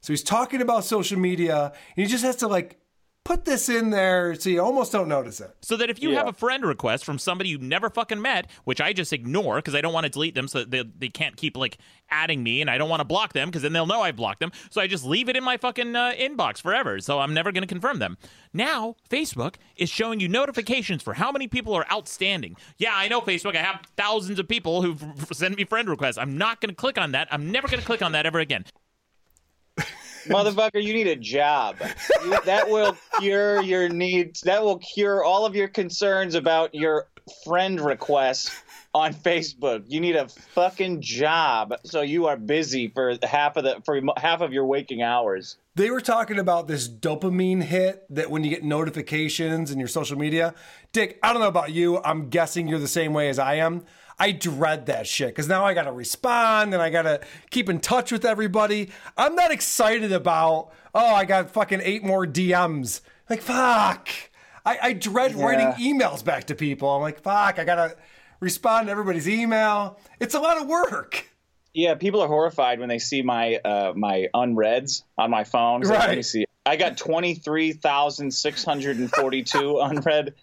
So 0.00 0.12
he's 0.12 0.22
talking 0.22 0.62
about 0.62 0.84
social 0.84 1.18
media, 1.18 1.72
and 1.96 2.06
he 2.06 2.06
just 2.06 2.24
has 2.24 2.36
to 2.36 2.48
like 2.48 2.79
put 3.24 3.44
this 3.44 3.68
in 3.68 3.90
there 3.90 4.34
so 4.34 4.50
you 4.50 4.60
almost 4.60 4.90
don't 4.90 5.08
notice 5.08 5.40
it. 5.40 5.54
So 5.62 5.76
that 5.76 5.88
if 5.88 6.02
you 6.02 6.16
have 6.16 6.26
a 6.26 6.32
friend 6.32 6.64
request 6.64 7.04
from 7.04 7.18
somebody 7.18 7.50
you've 7.50 7.62
never 7.62 7.88
fucking 7.88 8.20
met, 8.20 8.50
which 8.64 8.80
I 8.80 8.92
just 8.92 9.12
ignore 9.12 9.56
because 9.56 9.74
I 9.74 9.80
don't 9.80 9.92
want 9.92 10.04
to 10.04 10.10
delete 10.10 10.34
them 10.34 10.48
so 10.48 10.60
that 10.60 10.70
they, 10.70 10.82
they 10.98 11.08
can't 11.08 11.36
keep 11.36 11.56
like 11.56 11.78
adding 12.10 12.42
me 12.42 12.60
and 12.60 12.68
I 12.68 12.76
don't 12.76 12.88
want 12.88 13.00
to 13.00 13.04
block 13.04 13.32
them 13.32 13.48
because 13.48 13.62
then 13.62 13.72
they'll 13.72 13.86
know 13.86 14.00
I 14.02 14.10
blocked 14.10 14.40
them. 14.40 14.50
So 14.70 14.80
I 14.80 14.86
just 14.86 15.04
leave 15.04 15.28
it 15.28 15.36
in 15.36 15.44
my 15.44 15.58
fucking 15.58 15.94
uh, 15.94 16.12
inbox 16.18 16.60
forever. 16.60 16.98
So 16.98 17.20
I'm 17.20 17.32
never 17.32 17.52
going 17.52 17.62
to 17.62 17.68
confirm 17.68 18.00
them. 18.00 18.18
Now, 18.52 18.96
Facebook 19.08 19.56
is 19.76 19.88
showing 19.88 20.18
you 20.18 20.28
notifications 20.28 21.02
for 21.02 21.14
how 21.14 21.30
many 21.30 21.46
people 21.46 21.74
are 21.74 21.86
outstanding. 21.92 22.56
Yeah, 22.78 22.94
I 22.94 23.06
know 23.06 23.20
Facebook. 23.20 23.54
I 23.54 23.62
have 23.62 23.82
thousands 23.96 24.40
of 24.40 24.48
people 24.48 24.82
who 24.82 24.96
send 25.32 25.56
me 25.56 25.64
friend 25.64 25.88
requests. 25.88 26.18
I'm 26.18 26.36
not 26.36 26.60
going 26.60 26.70
to 26.70 26.74
click 26.74 26.98
on 26.98 27.12
that. 27.12 27.28
I'm 27.30 27.52
never 27.52 27.68
going 27.68 27.80
to 27.80 27.86
click 27.86 28.02
on 28.02 28.12
that 28.12 28.26
ever 28.26 28.40
again. 28.40 28.64
Motherfucker, 30.26 30.82
you 30.82 30.92
need 30.92 31.06
a 31.06 31.16
job. 31.16 31.76
That 32.44 32.68
will 32.68 32.96
cure 33.18 33.62
your 33.62 33.88
needs. 33.88 34.40
That 34.42 34.62
will 34.62 34.78
cure 34.78 35.24
all 35.24 35.46
of 35.46 35.54
your 35.54 35.68
concerns 35.68 36.34
about 36.34 36.74
your 36.74 37.08
friend 37.44 37.80
requests 37.80 38.50
on 38.92 39.14
Facebook. 39.14 39.84
You 39.86 40.00
need 40.00 40.16
a 40.16 40.28
fucking 40.28 41.00
job, 41.00 41.74
so 41.84 42.00
you 42.00 42.26
are 42.26 42.36
busy 42.36 42.88
for 42.88 43.16
half 43.22 43.56
of 43.56 43.64
the 43.64 43.80
for 43.84 44.00
half 44.16 44.40
of 44.40 44.52
your 44.52 44.66
waking 44.66 45.02
hours. 45.02 45.56
They 45.76 45.90
were 45.90 46.00
talking 46.00 46.38
about 46.38 46.66
this 46.66 46.88
dopamine 46.88 47.62
hit 47.62 48.04
that 48.10 48.30
when 48.30 48.42
you 48.42 48.50
get 48.50 48.64
notifications 48.64 49.70
in 49.70 49.78
your 49.78 49.88
social 49.88 50.18
media. 50.18 50.54
Dick, 50.92 51.18
I 51.22 51.32
don't 51.32 51.40
know 51.40 51.48
about 51.48 51.72
you. 51.72 52.02
I'm 52.02 52.28
guessing 52.28 52.66
you're 52.66 52.80
the 52.80 52.88
same 52.88 53.12
way 53.12 53.28
as 53.28 53.38
I 53.38 53.54
am. 53.54 53.84
I 54.20 54.32
dread 54.32 54.86
that 54.86 55.06
shit 55.08 55.28
because 55.30 55.48
now 55.48 55.64
I 55.64 55.72
got 55.74 55.84
to 55.84 55.92
respond 55.92 56.74
and 56.74 56.82
I 56.82 56.90
got 56.90 57.02
to 57.02 57.20
keep 57.50 57.68
in 57.70 57.80
touch 57.80 58.12
with 58.12 58.24
everybody. 58.24 58.90
I'm 59.16 59.34
not 59.34 59.50
excited 59.50 60.12
about, 60.12 60.70
oh, 60.94 61.14
I 61.14 61.24
got 61.24 61.50
fucking 61.50 61.80
eight 61.82 62.04
more 62.04 62.26
DMs. 62.26 63.00
Like, 63.30 63.40
fuck. 63.40 64.08
I, 64.66 64.78
I 64.82 64.92
dread 64.92 65.32
Yeah. 65.34 65.44
writing 65.46 65.72
emails 65.82 66.22
back 66.24 66.44
to 66.48 66.54
people. 66.54 66.90
I'm 66.94 67.00
like, 67.00 67.20
fuck, 67.22 67.58
I 67.58 67.64
got 67.64 67.76
to 67.76 67.96
respond 68.40 68.86
to 68.88 68.90
everybody's 68.92 69.28
email. 69.28 69.98
It's 70.20 70.34
a 70.34 70.40
lot 70.40 70.60
of 70.60 70.66
work. 70.68 71.26
Yeah, 71.72 71.94
people 71.94 72.20
are 72.20 72.28
horrified 72.28 72.78
when 72.80 72.88
they 72.88 72.98
see 72.98 73.22
my 73.22 73.54
uh, 73.64 73.92
my 73.94 74.26
unreads 74.34 75.04
on 75.16 75.30
my 75.30 75.44
phone. 75.44 75.80
It's 75.82 75.88
like, 75.90 76.00
Let 76.00 76.10
me 76.10 76.16
Right. 76.16 76.24
see. 76.24 76.44
I 76.66 76.76
got 76.76 76.98
twenty 76.98 77.34
three 77.36 77.72
thousand 77.72 78.32
six 78.32 78.64
hundred 78.64 78.98
and 78.98 79.08
forty 79.10 79.44
two 79.44 79.78
unread. 79.80 80.34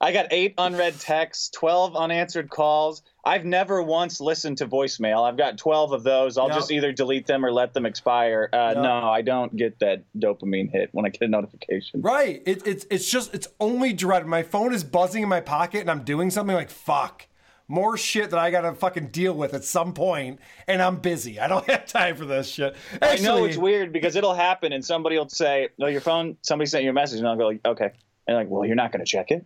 I 0.00 0.12
got 0.12 0.26
eight 0.30 0.54
unread 0.58 1.00
texts, 1.00 1.50
twelve 1.50 1.96
unanswered 1.96 2.50
calls. 2.50 3.02
I've 3.26 3.44
never 3.44 3.82
once 3.82 4.20
listened 4.20 4.58
to 4.58 4.66
voicemail. 4.68 5.28
I've 5.28 5.36
got 5.36 5.58
twelve 5.58 5.92
of 5.92 6.04
those. 6.04 6.38
I'll 6.38 6.46
Yep. 6.46 6.56
just 6.56 6.70
either 6.70 6.92
delete 6.92 7.26
them 7.26 7.44
or 7.44 7.50
let 7.52 7.74
them 7.74 7.84
expire. 7.84 8.48
Uh, 8.52 8.72
Yep. 8.74 8.82
No, 8.84 8.92
I 9.10 9.20
don't 9.22 9.54
get 9.56 9.78
that 9.80 10.04
dopamine 10.16 10.70
hit 10.70 10.90
when 10.92 11.04
I 11.04 11.08
get 11.08 11.22
a 11.22 11.28
notification. 11.28 12.02
Right. 12.02 12.40
It, 12.46 12.64
it's 12.66 12.86
it's 12.88 13.10
just 13.10 13.34
it's 13.34 13.48
only 13.58 13.92
dread. 13.92 14.26
My 14.26 14.44
phone 14.44 14.72
is 14.72 14.84
buzzing 14.84 15.24
in 15.24 15.28
my 15.28 15.40
pocket 15.40 15.80
and 15.80 15.90
I'm 15.90 16.04
doing 16.04 16.30
something 16.30 16.54
like 16.54 16.70
fuck. 16.70 17.26
More 17.68 17.96
shit 17.96 18.30
that 18.30 18.38
I 18.38 18.52
gotta 18.52 18.72
fucking 18.74 19.08
deal 19.08 19.34
with 19.34 19.52
at 19.52 19.64
some 19.64 19.92
point, 19.92 20.38
and 20.68 20.80
I'm 20.80 20.98
busy. 20.98 21.40
I 21.40 21.48
don't 21.48 21.66
have 21.70 21.84
time 21.86 22.14
for 22.14 22.24
this 22.24 22.48
shit. 22.48 22.76
I 23.02 23.16
know 23.16 23.44
it's 23.44 23.56
weird 23.56 23.92
because 23.92 24.14
it'll 24.14 24.34
happen 24.34 24.72
and 24.72 24.84
somebody 24.84 25.18
will 25.18 25.28
say, 25.28 25.70
"No, 25.76 25.88
your 25.88 26.00
phone." 26.00 26.36
Somebody 26.42 26.68
sent 26.68 26.84
you 26.84 26.90
a 26.90 26.92
message, 26.92 27.18
and 27.18 27.26
I'll 27.26 27.34
go, 27.36 27.50
"Okay," 27.66 27.90
and 28.28 28.36
like, 28.36 28.46
"Well, 28.48 28.64
you're 28.64 28.76
not 28.76 28.92
going 28.92 29.04
to 29.04 29.10
check 29.10 29.32
it." 29.32 29.44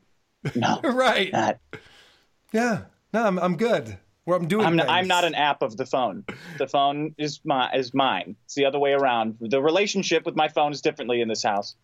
No, 0.55 0.81
right. 0.85 1.32
Yeah. 2.52 2.82
No, 3.12 3.24
I'm 3.26 3.38
I'm 3.38 3.56
good. 3.56 3.98
Where 4.24 4.36
I'm 4.36 4.46
doing. 4.46 4.66
I'm 4.66 4.76
not, 4.76 4.86
things. 4.86 4.96
I'm 4.98 5.08
not 5.08 5.24
an 5.24 5.34
app 5.34 5.62
of 5.62 5.76
the 5.76 5.86
phone. 5.86 6.24
The 6.58 6.68
phone 6.68 7.14
is 7.18 7.40
my 7.44 7.70
is 7.72 7.94
mine. 7.94 8.36
It's 8.44 8.54
the 8.54 8.64
other 8.66 8.78
way 8.78 8.92
around. 8.92 9.36
The 9.40 9.60
relationship 9.62 10.24
with 10.26 10.36
my 10.36 10.48
phone 10.48 10.72
is 10.72 10.80
differently 10.80 11.20
in 11.20 11.28
this 11.28 11.42
house. 11.42 11.74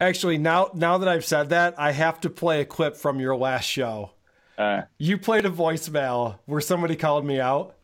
Actually, 0.00 0.38
now 0.38 0.70
now 0.74 0.98
that 0.98 1.08
I've 1.08 1.24
said 1.24 1.48
that, 1.50 1.74
I 1.78 1.92
have 1.92 2.20
to 2.20 2.30
play 2.30 2.60
a 2.60 2.64
clip 2.64 2.96
from 2.96 3.18
your 3.20 3.36
last 3.36 3.64
show. 3.64 4.12
Uh, 4.56 4.82
you 4.98 5.18
played 5.18 5.44
a 5.44 5.50
voicemail 5.50 6.38
where 6.46 6.60
somebody 6.62 6.96
called 6.96 7.26
me 7.26 7.40
out. 7.40 7.74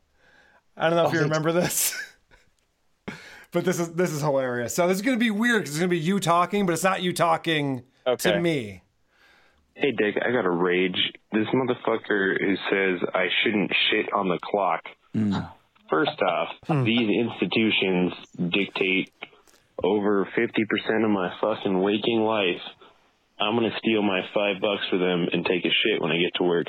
I 0.76 0.88
don't 0.88 0.96
know 0.96 1.06
if 1.06 1.12
Oh, 1.12 1.16
you 1.16 1.22
remember 1.24 1.52
this. 1.52 1.94
but 3.52 3.64
this 3.64 3.78
is 3.78 3.92
this 3.92 4.10
is 4.10 4.20
hilarious. 4.22 4.74
So 4.74 4.88
this 4.88 4.96
is 4.96 5.02
going 5.02 5.18
to 5.18 5.22
be 5.22 5.30
weird 5.30 5.62
because 5.62 5.74
it's 5.74 5.78
going 5.80 5.90
to 5.90 5.94
be 5.96 6.00
you 6.00 6.18
talking, 6.20 6.64
but 6.64 6.72
it's 6.72 6.84
not 6.84 7.02
you 7.02 7.12
talking 7.12 7.82
Okay. 8.06 8.32
to 8.32 8.40
me. 8.40 8.82
Hey, 9.74 9.92
Dick, 9.92 10.16
I 10.22 10.30
got 10.32 10.44
a 10.44 10.50
rage. 10.50 11.12
This 11.32 11.46
motherfucker 11.48 12.36
who 12.38 12.56
says 12.70 13.08
I 13.14 13.28
shouldn't 13.42 13.72
shit 13.90 14.12
on 14.12 14.28
the 14.28 14.38
clock. 14.42 14.82
Mm. 15.14 15.50
First 15.88 16.22
off, 16.22 16.48
hmm. 16.66 16.84
these 16.84 17.08
institutions 17.08 18.12
dictate 18.50 19.12
over 19.82 20.26
50% 20.36 21.04
of 21.04 21.10
my 21.10 21.32
fucking 21.40 21.80
waking 21.80 22.20
life. 22.20 22.62
I'm 23.38 23.56
going 23.56 23.70
to 23.70 23.76
steal 23.78 24.02
my 24.02 24.20
five 24.32 24.60
bucks 24.60 24.82
for 24.88 24.98
them 24.98 25.26
and 25.32 25.44
take 25.44 25.64
a 25.64 25.68
shit 25.68 26.00
when 26.00 26.12
I 26.12 26.16
get 26.18 26.34
to 26.36 26.44
work. 26.44 26.66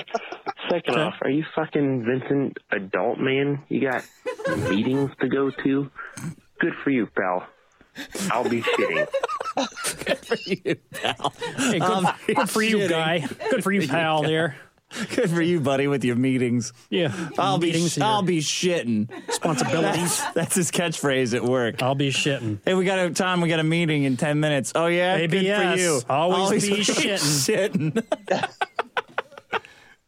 Second 0.70 0.98
off, 0.98 1.14
are 1.22 1.30
you 1.30 1.46
fucking 1.56 2.06
Vincent 2.06 2.58
adult 2.72 3.20
man? 3.20 3.64
You 3.70 3.82
got 3.82 4.04
meetings 4.70 5.12
to 5.22 5.30
go 5.30 5.52
to? 5.52 5.92
Good 6.60 6.74
for 6.84 6.90
you, 6.90 7.08
pal. 7.08 7.48
I'll 8.32 8.48
be 8.48 8.62
shitting. 8.62 9.08
Good 10.06 10.10
um, 10.10 10.16
for 10.24 10.38
you, 10.46 10.76
pal. 10.92 11.34
Hey, 11.58 11.80
good, 11.80 12.36
good 12.36 12.50
for 12.50 12.62
you, 12.62 12.88
guy. 12.88 13.28
Good 13.52 13.64
for 13.64 13.72
you, 13.72 13.88
pal. 13.88 14.24
There. 14.24 14.56
Good 15.16 15.32
for 15.32 15.42
you, 15.42 15.60
buddy, 15.60 15.88
with 15.88 16.04
your 16.04 16.16
meetings. 16.16 16.72
Yeah, 16.90 17.14
I'll 17.38 17.58
meetings 17.58 17.96
be 17.96 18.02
here. 18.02 18.10
I'll 18.10 18.22
be 18.22 18.40
shitting. 18.40 19.10
Responsibilities. 19.28 20.20
That's, 20.20 20.34
that's 20.34 20.56
his 20.56 20.72
catchphrase 20.72 21.34
at 21.34 21.44
work. 21.44 21.82
I'll 21.82 21.96
be 21.96 22.10
shitting. 22.10 22.60
Hey, 22.64 22.76
we 22.76 22.86
got 22.86 23.00
a 23.00 23.10
time. 23.10 23.42
We 23.42 23.50
got 23.50 23.60
a 23.60 23.64
meeting 23.64 24.04
in 24.04 24.18
ten 24.18 24.40
minutes. 24.40 24.72
Oh 24.76 24.88
yeah, 24.88 25.18
good 25.26 25.32
for 25.32 25.76
you. 25.78 26.02
Always 26.10 26.68
be 26.68 26.78
shitting. 26.82 28.04
shitting. 28.04 28.64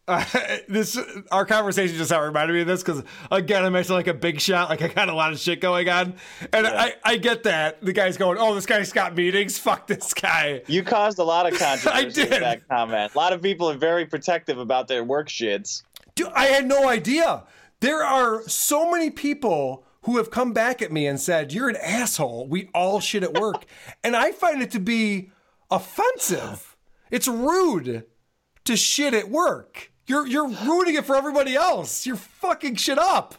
Uh, 0.08 0.24
this 0.68 1.00
our 1.32 1.46
conversation 1.46 1.98
just 1.98 2.12
reminded 2.12 2.54
me 2.54 2.62
of 2.62 2.68
this 2.68 2.84
because 2.84 3.04
again 3.32 3.66
I 3.66 3.70
mentioned 3.70 3.96
like 3.96 4.08
a 4.08 4.14
big 4.14 4.40
shot, 4.40 4.70
like 4.70 4.82
I 4.82 4.88
got 4.88 5.10
a 5.10 5.14
lot 5.14 5.34
of 5.34 5.40
shit 5.40 5.62
going 5.62 5.90
on, 5.90 6.16
and 6.54 6.68
I 6.68 6.94
I 7.04 7.18
get 7.18 7.44
that 7.44 7.82
the 7.82 7.94
guy's 7.94 8.18
going, 8.18 8.38
oh 8.40 8.54
this 8.54 8.66
guy's 8.66 8.92
got 8.94 9.16
meetings, 9.16 9.58
fuck 9.58 9.88
this 9.88 10.14
guy. 10.14 10.62
You 10.68 10.84
caused 10.84 11.20
a 11.20 11.24
lot 11.24 11.52
of 11.52 11.58
controversy 11.60 11.90
I 11.90 12.04
did. 12.10 12.30
with 12.30 12.40
that 12.40 12.68
comment. 12.68 13.14
A 13.16 13.18
lot 13.18 13.34
of 13.34 13.42
people 13.42 13.70
are 13.70 13.78
very 13.78 14.06
protective 14.06 14.60
about 14.60 14.88
their 14.88 15.04
work 15.04 15.28
shits. 15.28 15.84
Dude, 16.14 16.32
I 16.34 16.46
had 16.46 16.68
no 16.68 16.88
idea. 16.88 17.44
There 17.82 18.04
are 18.04 18.48
so 18.48 18.90
many 18.90 19.10
people 19.10 19.86
who 20.04 20.18
have 20.18 20.30
come 20.30 20.54
back 20.54 20.82
at 20.82 20.92
me 20.92 21.08
and 21.08 21.20
said, 21.20 21.52
You're 21.52 21.68
an 21.68 21.78
asshole. 21.78 22.48
We 22.48 22.70
all 22.74 23.00
shit 23.00 23.24
at 23.24 23.34
work. 23.34 23.66
and 24.04 24.16
I 24.16 24.32
find 24.32 24.62
it 24.62 24.72
to 24.72 24.80
be 24.80 25.32
offensive. 25.70 26.78
It's 27.12 27.28
rude 27.28 28.06
to 28.66 28.76
shit 28.76 29.14
at 29.14 29.30
work. 29.30 29.92
You're 30.08 30.28
you're 30.28 30.48
ruining 30.48 30.96
it 30.96 31.06
for 31.06 31.16
everybody 31.16 31.56
else. 31.56 32.06
You're 32.06 32.16
fucking 32.16 32.76
shit 32.76 33.00
up. 33.00 33.36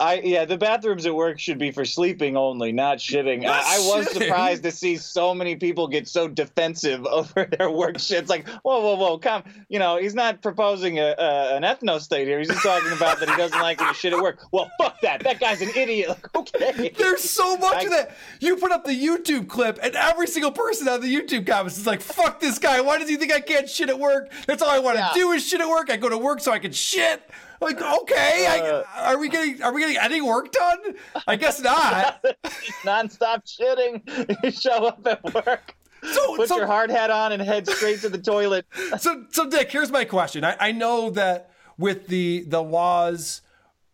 I 0.00 0.14
yeah, 0.24 0.46
the 0.46 0.56
bathrooms 0.56 1.04
at 1.04 1.14
work 1.14 1.38
should 1.38 1.58
be 1.58 1.70
for 1.70 1.84
sleeping 1.84 2.36
only, 2.36 2.72
not 2.72 2.98
shitting. 2.98 3.42
Not 3.42 3.62
I, 3.64 3.76
I 3.76 3.78
was 3.80 4.08
shitting. 4.08 4.22
surprised 4.24 4.62
to 4.62 4.70
see 4.70 4.96
so 4.96 5.34
many 5.34 5.56
people 5.56 5.86
get 5.88 6.08
so 6.08 6.26
defensive 6.26 7.04
over 7.10 7.44
their 7.44 7.70
work 7.70 7.98
shit. 8.00 8.18
It's 8.18 8.30
like, 8.30 8.48
whoa, 8.48 8.80
whoa, 8.80 8.94
whoa, 8.96 9.18
come. 9.18 9.42
You 9.68 9.78
know, 9.78 9.98
he's 9.98 10.14
not 10.14 10.40
proposing 10.40 10.98
a, 10.98 11.14
a 11.18 11.56
an 11.56 11.62
ethno 11.64 12.00
state 12.00 12.26
here. 12.26 12.38
He's 12.38 12.48
just 12.48 12.62
talking 12.62 12.90
about 12.92 13.20
that 13.20 13.28
he 13.28 13.36
doesn't 13.36 13.60
like 13.60 13.78
when 13.78 13.88
you 13.88 13.94
shit 13.94 14.12
at 14.14 14.20
work. 14.22 14.40
Well, 14.52 14.70
fuck 14.80 15.00
that. 15.02 15.22
That 15.22 15.38
guy's 15.38 15.60
an 15.60 15.70
idiot. 15.76 16.08
Like, 16.10 16.34
okay. 16.34 16.92
There's 16.98 17.22
so 17.22 17.56
much 17.58 17.84
of 17.84 17.90
that. 17.90 18.16
You 18.40 18.56
put 18.56 18.72
up 18.72 18.84
the 18.84 18.90
YouTube 18.92 19.48
clip, 19.48 19.78
and 19.82 19.94
every 19.94 20.26
single 20.26 20.50
person 20.50 20.88
on 20.88 21.00
the 21.02 21.14
YouTube 21.14 21.46
comments 21.46 21.76
is 21.78 21.86
like, 21.86 22.00
"Fuck 22.00 22.40
this 22.40 22.58
guy. 22.58 22.80
Why 22.80 22.98
does 22.98 23.08
he 23.08 23.16
think 23.16 23.32
I 23.32 23.40
can't 23.40 23.68
shit 23.68 23.90
at 23.90 23.98
work? 23.98 24.32
That's 24.46 24.62
all 24.62 24.70
I 24.70 24.78
want 24.78 24.96
to 24.96 25.02
Yeah. 25.02 25.10
do 25.14 25.30
is 25.32 25.46
shit 25.46 25.60
at 25.60 25.68
work. 25.68 25.90
I 25.90 25.96
go 25.98 26.08
to 26.08 26.18
work 26.18 26.40
so 26.40 26.52
I 26.52 26.58
can 26.58 26.72
shit." 26.72 27.22
Like, 27.60 27.80
okay, 27.80 28.46
Uh, 28.46 28.82
I, 28.94 29.12
are 29.12 29.18
we 29.18 29.28
getting 29.28 29.62
are 29.62 29.72
we 29.72 29.82
getting 29.82 29.98
any 29.98 30.20
work 30.20 30.50
done? 30.52 30.78
I 31.26 31.36
guess 31.36 31.60
not. 31.60 32.24
Non-stop 32.84 33.44
shitting. 33.46 34.02
You 34.42 34.50
show 34.50 34.86
up 34.86 35.06
at 35.06 35.22
work. 35.34 35.74
So, 36.02 36.36
put 36.36 36.48
so- 36.48 36.56
your 36.56 36.66
hard 36.66 36.90
hat 36.90 37.10
on 37.10 37.32
and 37.32 37.42
head 37.42 37.66
straight 37.68 38.00
to 38.00 38.08
the 38.08 38.18
toilet. 38.18 38.66
so 38.98 39.24
so 39.30 39.48
Dick, 39.48 39.70
here's 39.70 39.90
my 39.90 40.04
question. 40.04 40.44
I, 40.44 40.56
I 40.58 40.72
know 40.72 41.10
that 41.10 41.50
with 41.76 42.06
the 42.06 42.44
the 42.46 42.62
laws, 42.62 43.42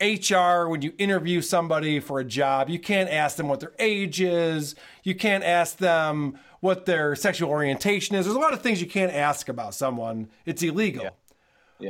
HR, 0.01 0.69
when 0.69 0.83
you 0.83 0.93
interview 0.99 1.41
somebody 1.43 2.01
for 2.01 2.21
a 2.21 2.25
job, 2.25 2.69
you 2.69 2.79
can't 2.79 3.11
ask 3.11 3.37
them 3.37 3.49
what 3.49 3.61
their 3.61 3.73
age 3.79 4.21
is. 4.21 4.75
You 5.03 5.15
can't 5.15 5.43
ask 5.43 5.79
them 5.79 6.39
what 6.61 6.87
their 6.87 7.17
sexual 7.17 7.51
orientation 7.51 8.15
is. 8.17 8.27
There's 8.27 8.37
a 8.37 8.41
lot 8.41 8.53
of 8.53 8.63
things 8.63 8.81
you 8.81 8.87
can't 8.89 9.13
ask 9.13 9.49
about 9.49 9.75
someone. 9.75 10.29
It's 10.45 10.63
illegal. 10.63 11.05
Yeah. 11.05 11.11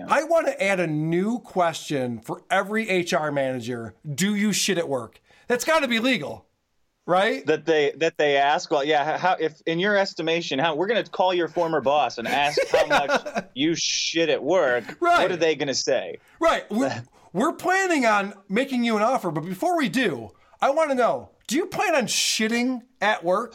I 0.08 0.24
want 0.24 0.46
to 0.46 0.62
add 0.62 0.80
a 0.80 0.86
new 0.86 1.38
question 1.38 2.20
for 2.20 2.42
every 2.50 3.02
HR 3.02 3.30
manager. 3.30 3.94
Do 4.14 4.34
you 4.34 4.52
shit 4.52 4.78
at 4.78 4.88
work? 4.88 5.20
That's 5.48 5.64
got 5.64 5.80
to 5.80 5.88
be 5.88 6.00
legal, 6.00 6.46
right? 7.06 7.46
That 7.46 7.66
they 7.66 7.92
that 7.98 8.18
they 8.18 8.36
ask. 8.36 8.70
Well, 8.70 8.84
yeah. 8.84 9.16
How 9.18 9.36
if 9.38 9.60
in 9.66 9.78
your 9.78 9.96
estimation, 9.96 10.58
how 10.58 10.74
we're 10.74 10.88
gonna 10.88 11.04
call 11.04 11.32
your 11.32 11.48
former 11.48 11.80
boss 11.80 12.18
and 12.18 12.26
ask 12.26 12.58
how 12.68 12.86
much 12.88 13.44
you 13.54 13.74
shit 13.74 14.28
at 14.28 14.42
work? 14.42 14.84
Right. 15.00 15.22
What 15.22 15.32
are 15.32 15.36
they 15.36 15.54
gonna 15.54 15.74
say? 15.74 16.18
Right. 16.40 16.64
We're, 16.70 17.02
we're 17.32 17.52
planning 17.52 18.06
on 18.06 18.34
making 18.48 18.84
you 18.84 18.96
an 18.96 19.02
offer, 19.02 19.30
but 19.30 19.44
before 19.44 19.76
we 19.76 19.88
do, 19.88 20.30
I 20.60 20.70
want 20.70 20.90
to 20.90 20.96
know 20.96 21.30
do 21.46 21.56
you 21.56 21.66
plan 21.66 21.94
on 21.94 22.06
shitting 22.06 22.82
at 23.00 23.22
work? 23.22 23.54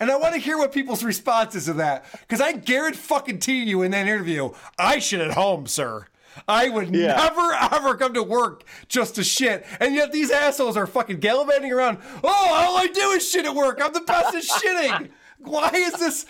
And 0.00 0.10
I 0.10 0.16
want 0.16 0.34
to 0.34 0.40
hear 0.40 0.58
what 0.58 0.72
people's 0.72 1.02
responses 1.04 1.66
to 1.66 1.74
that. 1.74 2.04
Because 2.20 2.40
I 2.40 2.52
guarantee 2.52 2.98
fucking 2.98 3.38
tea 3.38 3.62
you 3.64 3.82
in 3.82 3.90
that 3.92 4.06
interview, 4.06 4.50
I 4.78 4.98
shit 4.98 5.20
at 5.20 5.32
home, 5.32 5.66
sir. 5.66 6.06
I 6.48 6.68
would 6.70 6.94
Yeah. 6.94 7.14
never 7.16 7.52
ever 7.74 7.94
come 7.96 8.14
to 8.14 8.22
work 8.22 8.64
just 8.88 9.16
to 9.16 9.24
shit. 9.24 9.66
And 9.80 9.94
yet 9.94 10.12
these 10.12 10.30
assholes 10.30 10.76
are 10.76 10.86
fucking 10.86 11.20
gallivanting 11.20 11.72
around. 11.72 11.98
Oh, 12.24 12.28
all 12.28 12.76
I 12.78 12.86
do 12.86 13.10
is 13.10 13.28
shit 13.30 13.44
at 13.44 13.54
work. 13.54 13.80
I'm 13.82 13.92
the 13.92 14.00
best 14.00 14.34
at 14.34 14.42
shitting. 14.42 15.10
Why 15.38 15.70
is 15.74 15.92
this? 15.94 16.24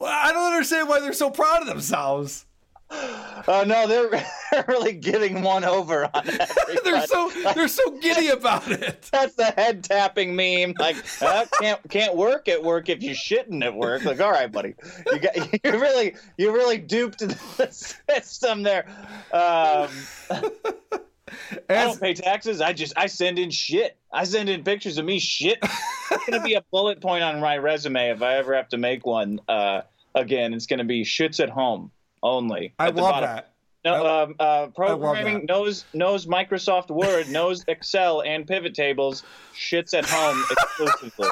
I 0.00 0.32
don't 0.32 0.52
understand 0.52 0.88
why 0.88 1.00
they're 1.00 1.12
so 1.12 1.28
proud 1.30 1.62
of 1.62 1.66
themselves. 1.66 2.44
Oh 2.90 3.64
no, 3.66 3.86
they're 4.50 4.64
really 4.66 4.92
getting 4.92 5.42
one 5.42 5.64
over 5.64 6.04
on 6.04 6.10
everybody. 6.28 6.78
they're 6.84 7.06
so 7.06 7.30
they're 7.54 7.68
so 7.68 7.90
giddy 7.98 8.28
about 8.28 8.70
it. 8.70 9.08
That's 9.12 9.34
the 9.34 9.46
head 9.46 9.84
tapping 9.84 10.34
meme. 10.34 10.74
Like 10.78 10.96
uh, 11.22 11.46
can't 11.60 11.80
can't 11.88 12.16
work 12.16 12.48
at 12.48 12.62
work 12.62 12.88
if 12.88 13.02
you're 13.02 13.14
shitting 13.14 13.64
at 13.64 13.74
work. 13.74 14.04
Like 14.04 14.20
all 14.20 14.30
right, 14.30 14.50
buddy, 14.50 14.74
you 15.12 15.18
got 15.18 15.36
you 15.36 15.72
really 15.72 16.16
you 16.36 16.52
really 16.52 16.78
duped 16.78 17.20
the 17.20 17.68
system 17.70 18.62
there. 18.62 18.86
Um, 19.32 19.88
I 20.30 21.84
don't 21.84 22.00
pay 22.00 22.14
taxes. 22.14 22.60
I 22.60 22.72
just 22.72 22.94
I 22.96 23.06
send 23.06 23.38
in 23.38 23.50
shit. 23.50 23.96
I 24.12 24.24
send 24.24 24.48
in 24.48 24.64
pictures 24.64 24.98
of 24.98 25.04
me 25.04 25.18
shit. 25.18 25.58
It's 25.62 26.24
gonna 26.26 26.42
be 26.42 26.54
a 26.54 26.64
bullet 26.70 27.00
point 27.00 27.22
on 27.22 27.40
my 27.40 27.58
resume 27.58 28.10
if 28.10 28.22
I 28.22 28.36
ever 28.36 28.54
have 28.54 28.68
to 28.70 28.78
make 28.78 29.04
one 29.04 29.40
uh, 29.46 29.82
again. 30.14 30.54
It's 30.54 30.66
gonna 30.66 30.84
be 30.84 31.04
shits 31.04 31.38
at 31.40 31.50
home 31.50 31.90
only. 32.22 32.74
I 32.78 32.86
love 32.86 32.96
bottom. 32.96 33.28
that. 33.28 33.52
No, 33.84 34.06
um, 34.06 34.34
uh, 34.38 34.66
programming 34.68 35.46
knows 35.46 35.84
knows 35.94 36.26
Microsoft 36.26 36.90
Word, 36.90 37.28
knows 37.30 37.64
Excel 37.68 38.22
and 38.22 38.46
pivot 38.46 38.74
tables. 38.74 39.22
Shits 39.54 39.96
at 39.96 40.04
home 40.04 40.42
exclusively. 40.50 41.28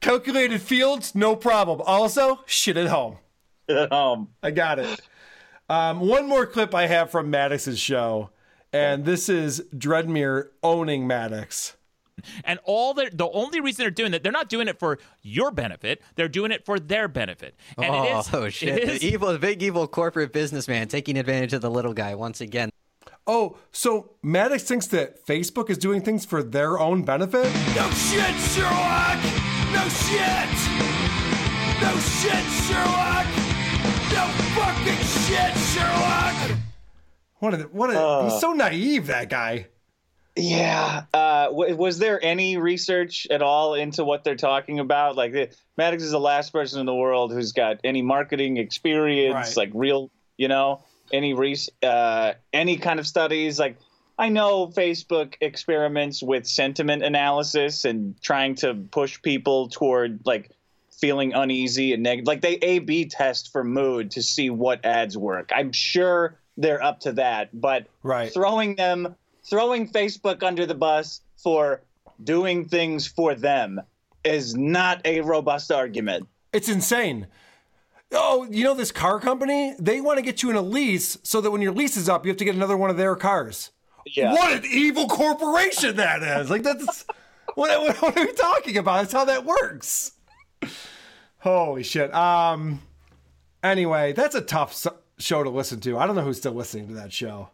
Calculated 0.00 0.60
fields, 0.60 1.14
no 1.14 1.36
problem. 1.36 1.80
Also, 1.86 2.40
shit 2.46 2.76
at 2.76 2.88
home. 2.88 3.18
At 3.68 3.92
home. 3.92 4.28
I 4.42 4.50
got 4.50 4.78
it. 4.78 5.00
Um, 5.68 6.00
one 6.00 6.28
more 6.28 6.44
clip 6.44 6.74
I 6.74 6.86
have 6.86 7.10
from 7.10 7.30
Maddox's 7.30 7.78
show, 7.78 8.30
and 8.72 9.04
this 9.04 9.28
is 9.28 9.62
Dreadmere 9.74 10.48
owning 10.62 11.06
Maddox. 11.06 11.76
And 12.44 12.58
all 12.64 12.94
the 12.94 13.10
the 13.12 13.28
only 13.30 13.60
reason 13.60 13.82
they're 13.84 13.90
doing 13.90 14.12
that, 14.12 14.22
they're 14.22 14.32
not 14.32 14.48
doing 14.48 14.68
it 14.68 14.78
for 14.78 14.98
your 15.22 15.50
benefit. 15.50 16.02
They're 16.14 16.28
doing 16.28 16.52
it 16.52 16.64
for 16.64 16.78
their 16.78 17.08
benefit. 17.08 17.56
And 17.76 17.94
oh, 17.94 18.02
it 18.04 18.18
is, 18.20 18.34
oh, 18.34 18.48
shit! 18.48 18.78
It 18.78 18.88
is, 18.88 19.00
the 19.00 19.06
evil, 19.08 19.32
the 19.32 19.38
big 19.38 19.62
evil 19.62 19.86
corporate 19.88 20.32
businessman 20.32 20.88
taking 20.88 21.16
advantage 21.18 21.52
of 21.52 21.62
the 21.62 21.70
little 21.70 21.94
guy 21.94 22.14
once 22.14 22.40
again. 22.40 22.70
Oh, 23.26 23.56
so 23.70 24.12
Maddox 24.22 24.64
thinks 24.64 24.86
that 24.88 25.24
Facebook 25.26 25.70
is 25.70 25.78
doing 25.78 26.02
things 26.02 26.24
for 26.24 26.42
their 26.42 26.78
own 26.78 27.02
benefit? 27.04 27.44
No 27.74 27.88
shit, 27.90 28.34
Sherlock! 28.50 29.22
No 29.72 29.88
shit! 29.88 30.50
No 31.80 31.96
shit, 31.98 32.44
Sherlock! 32.66 33.26
No 34.12 34.26
fucking 34.54 35.02
shit, 35.06 35.56
Sherlock! 35.72 36.58
What 37.38 37.54
a, 37.54 37.58
what 37.72 37.90
a, 37.90 37.98
Uh. 37.98 38.30
he's 38.30 38.40
so 38.40 38.52
naive, 38.52 39.06
that 39.06 39.28
guy. 39.28 39.66
Yeah. 40.36 41.02
Uh, 41.12 41.46
w- 41.46 41.76
was 41.76 41.98
there 41.98 42.18
any 42.24 42.56
research 42.56 43.26
at 43.30 43.42
all 43.42 43.74
into 43.74 44.04
what 44.04 44.24
they're 44.24 44.34
talking 44.36 44.78
about? 44.78 45.14
Like, 45.16 45.32
the, 45.32 45.50
Maddox 45.76 46.02
is 46.02 46.10
the 46.10 46.20
last 46.20 46.52
person 46.52 46.80
in 46.80 46.86
the 46.86 46.94
world 46.94 47.32
who's 47.32 47.52
got 47.52 47.78
any 47.84 48.02
marketing 48.02 48.56
experience, 48.56 49.34
Right. 49.34 49.56
like 49.56 49.70
real, 49.74 50.10
you 50.38 50.48
know, 50.48 50.82
any 51.12 51.34
re- 51.34 51.56
uh, 51.82 52.32
any 52.52 52.78
kind 52.78 52.98
of 52.98 53.06
studies. 53.06 53.58
Like, 53.58 53.76
I 54.18 54.28
know 54.30 54.68
Facebook 54.68 55.34
experiments 55.40 56.22
with 56.22 56.46
sentiment 56.46 57.02
analysis 57.02 57.84
and 57.84 58.14
trying 58.22 58.54
to 58.56 58.74
push 58.74 59.20
people 59.20 59.68
toward 59.68 60.20
like 60.24 60.50
feeling 61.00 61.32
uneasy 61.34 61.92
and 61.92 62.02
negative. 62.02 62.26
Like 62.28 62.40
they 62.42 62.54
A/B 62.62 63.06
test 63.06 63.50
for 63.52 63.64
mood 63.64 64.12
to 64.12 64.22
see 64.22 64.48
what 64.50 64.84
ads 64.84 65.18
work. 65.18 65.50
I'm 65.54 65.72
sure 65.72 66.38
they're 66.56 66.82
up 66.82 67.00
to 67.00 67.12
that, 67.12 67.48
but 67.58 67.86
Right. 68.02 68.32
throwing 68.32 68.76
them, 68.76 69.16
throwing 69.44 69.88
Facebook 69.88 70.42
under 70.42 70.66
the 70.66 70.74
bus 70.74 71.20
for 71.36 71.82
doing 72.22 72.68
things 72.68 73.06
for 73.06 73.34
them 73.34 73.80
is 74.24 74.54
not 74.54 75.00
a 75.04 75.20
robust 75.20 75.72
argument. 75.72 76.28
It's 76.52 76.68
insane. 76.68 77.26
Oh, 78.12 78.46
you 78.50 78.62
know 78.62 78.74
this 78.74 78.92
car 78.92 79.18
company? 79.20 79.74
They 79.78 80.00
want 80.00 80.18
to 80.18 80.22
get 80.22 80.42
you 80.42 80.50
in 80.50 80.56
a 80.56 80.62
lease 80.62 81.16
so 81.22 81.40
that 81.40 81.50
when 81.50 81.62
your 81.62 81.72
lease 81.72 81.96
is 81.96 82.08
up, 82.08 82.24
you 82.24 82.30
have 82.30 82.36
to 82.38 82.44
get 82.44 82.54
another 82.54 82.76
one 82.76 82.90
of 82.90 82.96
their 82.96 83.16
cars. 83.16 83.70
Yeah. 84.06 84.32
What 84.32 84.52
an 84.52 84.64
evil 84.70 85.06
corporation 85.06 85.96
that 85.96 86.22
is! 86.22 86.50
Like 86.50 86.62
that's 86.62 87.04
what, 87.54 87.80
what, 87.80 88.02
what 88.02 88.18
are 88.18 88.26
we 88.26 88.32
talking 88.32 88.76
about? 88.76 89.02
That's 89.02 89.12
how 89.12 89.24
that 89.26 89.44
works. 89.44 90.12
Holy 91.38 91.82
shit. 91.82 92.12
Um. 92.14 92.82
Anyway, 93.62 94.12
that's 94.12 94.34
a 94.34 94.40
tough 94.40 94.86
show 95.18 95.42
to 95.42 95.50
listen 95.50 95.80
to. 95.80 95.96
I 95.96 96.06
don't 96.06 96.16
know 96.16 96.22
who's 96.22 96.38
still 96.38 96.52
listening 96.52 96.88
to 96.88 96.94
that 96.94 97.12
show. 97.12 97.50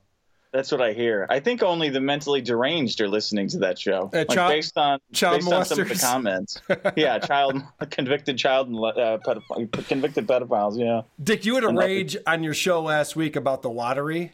That's 0.52 0.72
what 0.72 0.80
I 0.80 0.92
hear. 0.94 1.26
I 1.28 1.40
think 1.40 1.62
only 1.62 1.90
the 1.90 2.00
mentally 2.00 2.40
deranged 2.40 3.00
are 3.02 3.08
listening 3.08 3.48
to 3.48 3.58
that 3.58 3.78
show, 3.78 4.10
Uh, 4.14 4.18
like 4.18 4.30
child- 4.30 4.50
based 4.52 4.78
on 4.78 4.98
child 5.12 5.40
based 5.40 5.52
on 5.52 5.64
some 5.66 5.80
of 5.80 5.88
the 5.88 5.94
comments. 5.94 6.60
yeah, 6.96 7.18
child 7.18 7.62
convicted 7.90 8.38
child 8.38 8.68
uh, 8.68 9.18
pedophile, 9.24 9.86
convicted 9.88 10.26
pedophiles. 10.26 10.78
Yeah. 10.78 11.02
Dick, 11.22 11.44
you 11.44 11.54
had 11.56 11.64
a 11.64 11.68
And 11.68 11.78
that- 11.78 11.84
rage 11.84 12.16
on 12.26 12.42
your 12.42 12.54
show 12.54 12.80
last 12.82 13.14
week 13.14 13.36
about 13.36 13.60
the 13.62 13.68
lottery, 13.70 14.32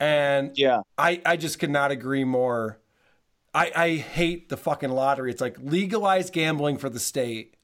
and 0.00 0.52
yeah, 0.56 0.80
I 0.96 1.20
I 1.24 1.36
just 1.36 1.58
could 1.58 1.70
not 1.70 1.90
agree 1.90 2.24
more. 2.24 2.78
I 3.54 3.70
I 3.74 3.88
hate 3.96 4.48
the 4.48 4.56
fucking 4.56 4.90
lottery. 4.90 5.30
It's 5.30 5.40
like 5.40 5.56
legalized 5.62 6.32
gambling 6.32 6.78
for 6.78 6.88
the 6.90 7.00
state. 7.00 7.54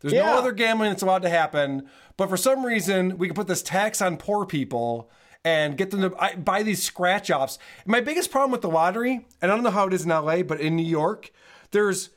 There's 0.00 0.12
Yeah. 0.14 0.26
no 0.26 0.38
other 0.38 0.52
gambling 0.52 0.90
that's 0.90 1.02
allowed 1.02 1.22
to 1.22 1.28
happen. 1.30 1.88
But 2.16 2.28
for 2.28 2.36
some 2.36 2.64
reason, 2.64 3.16
we 3.18 3.26
can 3.26 3.34
put 3.34 3.46
this 3.48 3.62
tax 3.62 4.00
on 4.02 4.18
poor 4.18 4.44
people 4.46 5.10
and 5.44 5.76
get 5.76 5.90
them 5.90 6.00
to 6.00 6.16
I- 6.18 6.36
buy 6.36 6.62
these 6.62 6.82
scratch 6.82 7.30
offs. 7.30 7.58
My 7.86 8.00
biggest 8.00 8.30
problem 8.30 8.50
with 8.50 8.62
the 8.62 8.70
lottery, 8.70 9.26
and 9.42 9.52
I 9.52 9.54
don't 9.54 9.64
know 9.64 9.70
how 9.70 9.86
it 9.86 9.92
is 9.92 10.04
in 10.04 10.10
LA, 10.10 10.42
but 10.42 10.60
in 10.60 10.76
New 10.76 10.86
York, 10.86 11.30
there's 11.70 12.10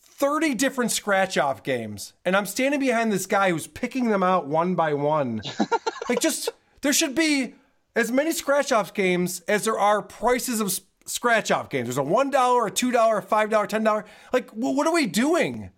30 0.00 0.54
different 0.54 0.90
scratch 0.90 1.36
off 1.38 1.62
games. 1.62 2.12
And 2.24 2.36
I'm 2.36 2.46
standing 2.46 2.80
behind 2.80 3.12
this 3.12 3.26
guy 3.26 3.50
who's 3.50 3.66
picking 3.66 4.10
them 4.10 4.22
out 4.22 4.46
one 4.46 4.74
by 4.74 4.94
one. 4.94 5.42
like, 6.08 6.20
just, 6.20 6.48
there 6.82 6.92
should 6.92 7.14
be 7.14 7.54
as 7.96 8.12
many 8.12 8.32
scratch 8.32 8.70
off 8.72 8.94
games 8.94 9.40
as 9.48 9.64
there 9.64 9.78
are 9.78 10.02
prices 10.02 10.60
of 10.60 10.78
scratch 11.06 11.50
off 11.50 11.70
games. 11.70 11.86
There's 11.86 11.98
a 11.98 12.02
$1, 12.10 12.28
a 12.28 12.70
$2, 12.70 13.18
a 13.18 13.22
$5, 13.22 13.50
$10. 13.50 14.04
Like, 14.32 14.50
wh- 14.50 14.56
what 14.56 14.86
are 14.86 14.92
we 14.92 15.06
doing? 15.06 15.70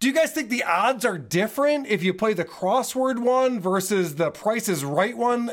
Do 0.00 0.06
you 0.06 0.14
guys 0.14 0.32
think 0.32 0.48
the 0.48 0.64
odds 0.64 1.04
are 1.04 1.18
different 1.18 1.86
if 1.88 2.02
you 2.02 2.14
play 2.14 2.32
the 2.32 2.44
crossword 2.44 3.18
one 3.18 3.60
versus 3.60 4.14
the 4.14 4.30
Price 4.30 4.68
is 4.68 4.84
Right 4.84 5.16
one? 5.16 5.52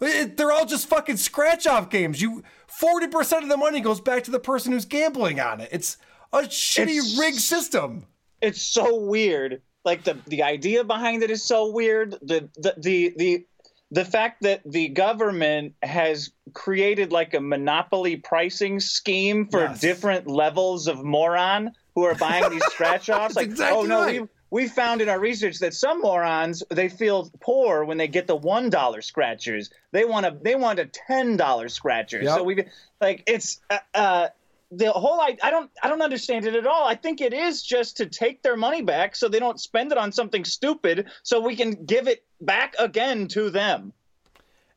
It- 0.00 0.36
they're 0.36 0.52
all 0.52 0.66
just 0.66 0.86
fucking 0.88 1.16
scratch 1.16 1.66
off 1.66 1.90
games. 1.90 2.20
You 2.22 2.42
40% 2.80 3.42
of 3.42 3.48
the 3.48 3.56
money 3.56 3.80
goes 3.80 4.00
back 4.00 4.24
to 4.24 4.30
the 4.30 4.38
person 4.40 4.72
who's 4.72 4.84
gambling 4.84 5.40
on 5.40 5.60
it. 5.60 5.68
It's 5.72 5.96
a 6.32 6.40
shitty 6.42 6.82
It's- 6.98 7.18
rigged 7.18 7.40
system. 7.40 8.06
it's 8.40 8.62
so 8.62 8.94
weird. 8.96 9.62
Like 9.84 10.04
the 10.04 10.18
the 10.26 10.42
idea 10.42 10.84
behind 10.84 11.22
it 11.22 11.30
is 11.30 11.42
so 11.42 11.70
weird. 11.70 12.12
The 12.22 12.48
the 12.56 12.74
the 12.76 13.14
the, 13.16 13.46
the 13.90 14.04
fact 14.04 14.42
that 14.42 14.60
the 14.66 14.88
government 14.88 15.72
has 15.82 16.30
created 16.52 17.10
like 17.10 17.32
a 17.34 17.40
monopoly 17.40 18.16
pricing 18.16 18.80
scheme 18.80 19.48
for 19.48 19.60
Yes. 19.62 19.80
different 19.80 20.26
levels 20.26 20.86
of 20.88 21.02
moron 21.04 21.72
who 21.94 22.04
are 22.04 22.14
buying 22.14 22.50
these 22.50 22.64
scratch 22.70 23.08
offs. 23.08 23.34
Like, 23.34 23.46
exactly 23.46 23.78
oh 23.78 23.82
no, 23.86 24.02
right. 24.02 24.20
we 24.22 24.28
we 24.50 24.68
found 24.68 25.00
in 25.00 25.08
our 25.08 25.20
research 25.20 25.58
that 25.58 25.74
some 25.74 26.00
morons 26.00 26.62
they 26.70 26.88
feel 26.88 27.30
poor 27.40 27.84
when 27.84 27.98
they 27.98 28.08
get 28.08 28.26
the 28.26 28.36
one 28.36 28.70
dollar 28.70 29.02
scratchers. 29.02 29.70
They 29.92 30.04
want 30.04 30.26
a 30.26 30.36
they 30.40 30.54
want 30.54 30.78
a 30.78 30.86
ten 30.86 31.36
dollar 31.36 31.68
scratcher. 31.68 32.22
Yep. 32.22 32.36
So 32.36 32.42
we 32.42 32.64
like 33.00 33.24
it's 33.26 33.60
uh, 33.70 33.78
uh, 33.94 34.28
the 34.70 34.90
whole 34.92 35.20
I, 35.20 35.36
I 35.42 35.50
don't 35.50 35.70
I 35.82 35.88
don't 35.88 36.02
understand 36.02 36.46
it 36.46 36.54
at 36.54 36.66
all. 36.66 36.86
I 36.86 36.94
think 36.94 37.20
it 37.20 37.32
is 37.32 37.62
just 37.62 37.96
to 37.98 38.06
take 38.06 38.42
their 38.42 38.56
money 38.56 38.82
back 38.82 39.16
so 39.16 39.28
they 39.28 39.38
don't 39.38 39.60
spend 39.60 39.92
it 39.92 39.98
on 39.98 40.12
something 40.12 40.44
stupid 40.44 41.08
so 41.22 41.40
we 41.40 41.56
can 41.56 41.84
give 41.84 42.08
it 42.08 42.24
back 42.40 42.74
again 42.78 43.28
to 43.28 43.50
them. 43.50 43.92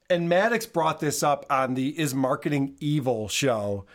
And 0.09 0.27
Maddox 0.27 0.65
brought 0.65 0.99
this 0.99 1.23
up 1.23 1.45
on 1.49 1.73
the 1.73 1.97
Is 1.97 2.13
Marketing 2.13 2.75
Evil 2.81 3.29
show. 3.29 3.85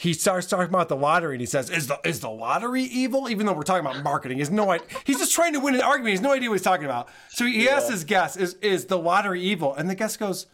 He 0.00 0.14
starts 0.14 0.46
talking 0.46 0.70
about 0.70 0.88
the 0.88 0.96
lottery 0.96 1.34
and 1.34 1.42
he 1.42 1.46
says, 1.46 1.68
Is 1.68 1.86
the 1.86 2.00
is 2.04 2.20
the 2.20 2.30
lottery 2.30 2.84
evil? 2.84 3.28
Even 3.28 3.44
though 3.44 3.52
we're 3.52 3.64
talking 3.64 3.84
about 3.84 4.02
marketing. 4.02 4.38
He's 4.38 4.50
no 4.50 4.70
idea. 4.70 4.86
He's 5.04 5.18
just 5.18 5.34
trying 5.34 5.52
to 5.52 5.60
win 5.60 5.74
an 5.74 5.82
argument. 5.82 6.08
He 6.08 6.12
has 6.12 6.22
no 6.22 6.32
idea 6.32 6.48
what 6.48 6.54
he's 6.54 6.62
talking 6.62 6.86
about. 6.86 7.10
So 7.28 7.44
he 7.44 7.68
asks 7.68 7.90
his 7.90 8.04
guest, 8.04 8.38
is, 8.38 8.54
is 8.62 8.86
the 8.86 8.96
lottery 8.96 9.42
evil? 9.42 9.74
And 9.74 9.90
the 9.90 9.94
guest 9.94 10.18
goes, 10.18 10.46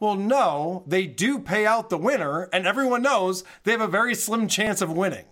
Well, 0.00 0.14
no, 0.14 0.84
they 0.86 1.06
do 1.06 1.38
pay 1.38 1.66
out 1.66 1.90
the 1.90 1.98
winner, 1.98 2.48
and 2.50 2.66
everyone 2.66 3.02
knows 3.02 3.44
they 3.64 3.72
have 3.72 3.82
a 3.82 3.88
very 3.88 4.14
slim 4.14 4.48
chance 4.48 4.80
of 4.80 4.90
winning. 4.90 5.26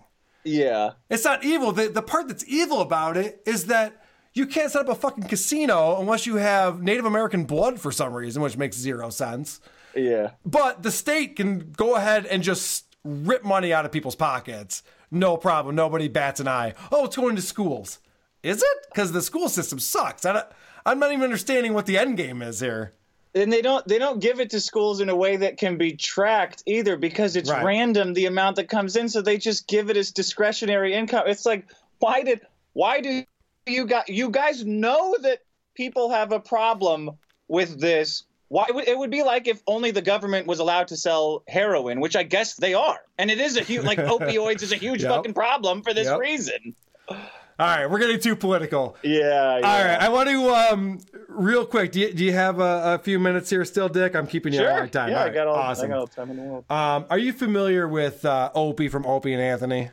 Yeah. 0.44 0.90
It's 1.08 1.24
not 1.24 1.42
evil. 1.42 1.72
The, 1.72 1.88
the 1.88 2.02
part 2.02 2.28
that's 2.28 2.44
evil 2.46 2.82
about 2.82 3.16
it 3.16 3.40
is 3.46 3.66
that 3.66 4.04
you 4.34 4.46
can't 4.46 4.70
set 4.70 4.82
up 4.82 4.88
a 4.90 4.94
fucking 4.94 5.24
casino 5.24 5.98
unless 5.98 6.26
you 6.26 6.36
have 6.36 6.82
Native 6.82 7.06
American 7.06 7.44
blood 7.44 7.80
for 7.80 7.90
some 7.90 8.12
reason, 8.12 8.42
which 8.42 8.58
makes 8.58 8.76
zero 8.76 9.08
sense. 9.08 9.62
Yeah. 9.96 10.32
But 10.44 10.82
the 10.82 10.90
state 10.90 11.36
can 11.36 11.72
go 11.72 11.96
ahead 11.96 12.26
and 12.26 12.42
just 12.42 12.91
rip 13.04 13.44
money 13.44 13.72
out 13.72 13.84
of 13.84 13.92
people's 13.92 14.16
pockets. 14.16 14.82
No 15.10 15.36
problem. 15.36 15.74
Nobody 15.74 16.08
bats 16.08 16.40
an 16.40 16.48
eye. 16.48 16.74
Oh, 16.90 17.04
it's 17.04 17.16
going 17.16 17.36
to 17.36 17.42
schools. 17.42 17.98
Is 18.42 18.62
it? 18.62 18.78
Because 18.92 19.12
the 19.12 19.22
school 19.22 19.48
system 19.48 19.78
sucks. 19.78 20.24
I 20.24 20.32
don't, 20.32 20.46
I'm 20.86 20.98
not 20.98 21.12
even 21.12 21.22
understanding 21.22 21.74
what 21.74 21.86
the 21.86 21.98
end 21.98 22.16
game 22.16 22.42
is 22.42 22.60
here. 22.60 22.92
And 23.34 23.50
they 23.50 23.62
don't 23.62 23.86
they 23.88 23.98
don't 23.98 24.20
give 24.20 24.40
it 24.40 24.50
to 24.50 24.60
schools 24.60 25.00
in 25.00 25.08
a 25.08 25.16
way 25.16 25.36
that 25.36 25.56
can 25.56 25.78
be 25.78 25.92
tracked 25.96 26.62
either 26.66 26.96
because 26.98 27.34
it's 27.34 27.50
Right. 27.50 27.64
random 27.64 28.12
the 28.12 28.26
amount 28.26 28.56
that 28.56 28.68
comes 28.68 28.94
in 28.94 29.08
so 29.08 29.22
they 29.22 29.38
just 29.38 29.66
give 29.68 29.88
it 29.88 29.96
as 29.96 30.10
discretionary 30.12 30.92
income. 30.92 31.24
It's 31.26 31.46
like 31.46 31.66
why 31.98 32.22
did 32.22 32.42
why 32.74 33.00
do 33.00 33.24
you 33.66 33.86
got 33.86 34.10
you 34.10 34.28
guys 34.28 34.66
know 34.66 35.16
that 35.22 35.38
people 35.74 36.10
have 36.10 36.32
a 36.32 36.40
problem 36.40 37.12
with 37.48 37.80
this 37.80 38.24
why 38.52 38.66
would 38.68 38.86
it 38.86 38.98
would 38.98 39.10
be 39.10 39.22
like 39.22 39.48
if 39.48 39.62
only 39.66 39.92
the 39.92 40.02
government 40.02 40.46
was 40.46 40.58
allowed 40.58 40.88
to 40.88 40.96
sell 40.96 41.42
heroin, 41.48 42.00
which 42.00 42.16
I 42.16 42.22
guess 42.22 42.54
they 42.56 42.74
are. 42.74 42.98
And 43.16 43.30
it 43.30 43.40
is 43.40 43.56
a 43.56 43.62
huge 43.62 43.84
like 43.84 43.96
opioids 44.16 44.62
is 44.62 44.72
a 44.72 44.76
huge 44.76 45.02
Yep. 45.02 45.10
fucking 45.10 45.32
problem 45.34 45.82
for 45.82 45.94
this 45.94 46.06
Yep. 46.06 46.18
reason. 46.18 46.74
All 47.08 47.16
right, 47.58 47.86
we're 47.90 47.98
getting 47.98 48.20
too 48.20 48.36
political. 48.36 48.96
Yeah, 49.02 49.58
yeah. 49.58 49.66
All 49.66 49.84
right, 49.84 50.00
I 50.00 50.08
want 50.10 50.28
to 50.28 50.48
um 50.50 51.00
real 51.28 51.64
quick. 51.64 51.92
Do 51.92 52.00
you, 52.00 52.12
do 52.12 52.24
you 52.24 52.32
have 52.32 52.60
a, 52.60 52.94
a 52.94 52.98
few 52.98 53.18
minutes 53.18 53.48
here 53.48 53.64
still, 53.64 53.88
Dick? 53.88 54.14
I'm 54.14 54.26
keeping 54.26 54.52
you 54.52 54.60
a 54.60 54.62
Sure. 54.64 54.78
long 54.80 54.88
time. 54.90 55.08
Yeah, 55.10 55.20
All 55.22 55.26
I 55.26 55.28
got 55.30 55.46
all 55.46 55.54
awesome. 55.56 55.86
I 55.86 55.88
got 55.94 55.98
all 56.00 56.06
the 56.06 56.14
time 56.14 56.30
in 56.30 56.36
the 56.36 56.42
world. 56.42 56.64
Um, 56.70 57.06
are 57.08 57.18
you 57.18 57.32
familiar 57.32 57.88
with 57.88 58.22
uh, 58.26 58.50
Opie 58.54 58.88
from 58.88 59.06
Opie 59.06 59.32
and 59.32 59.40
Anthony? 59.42 59.90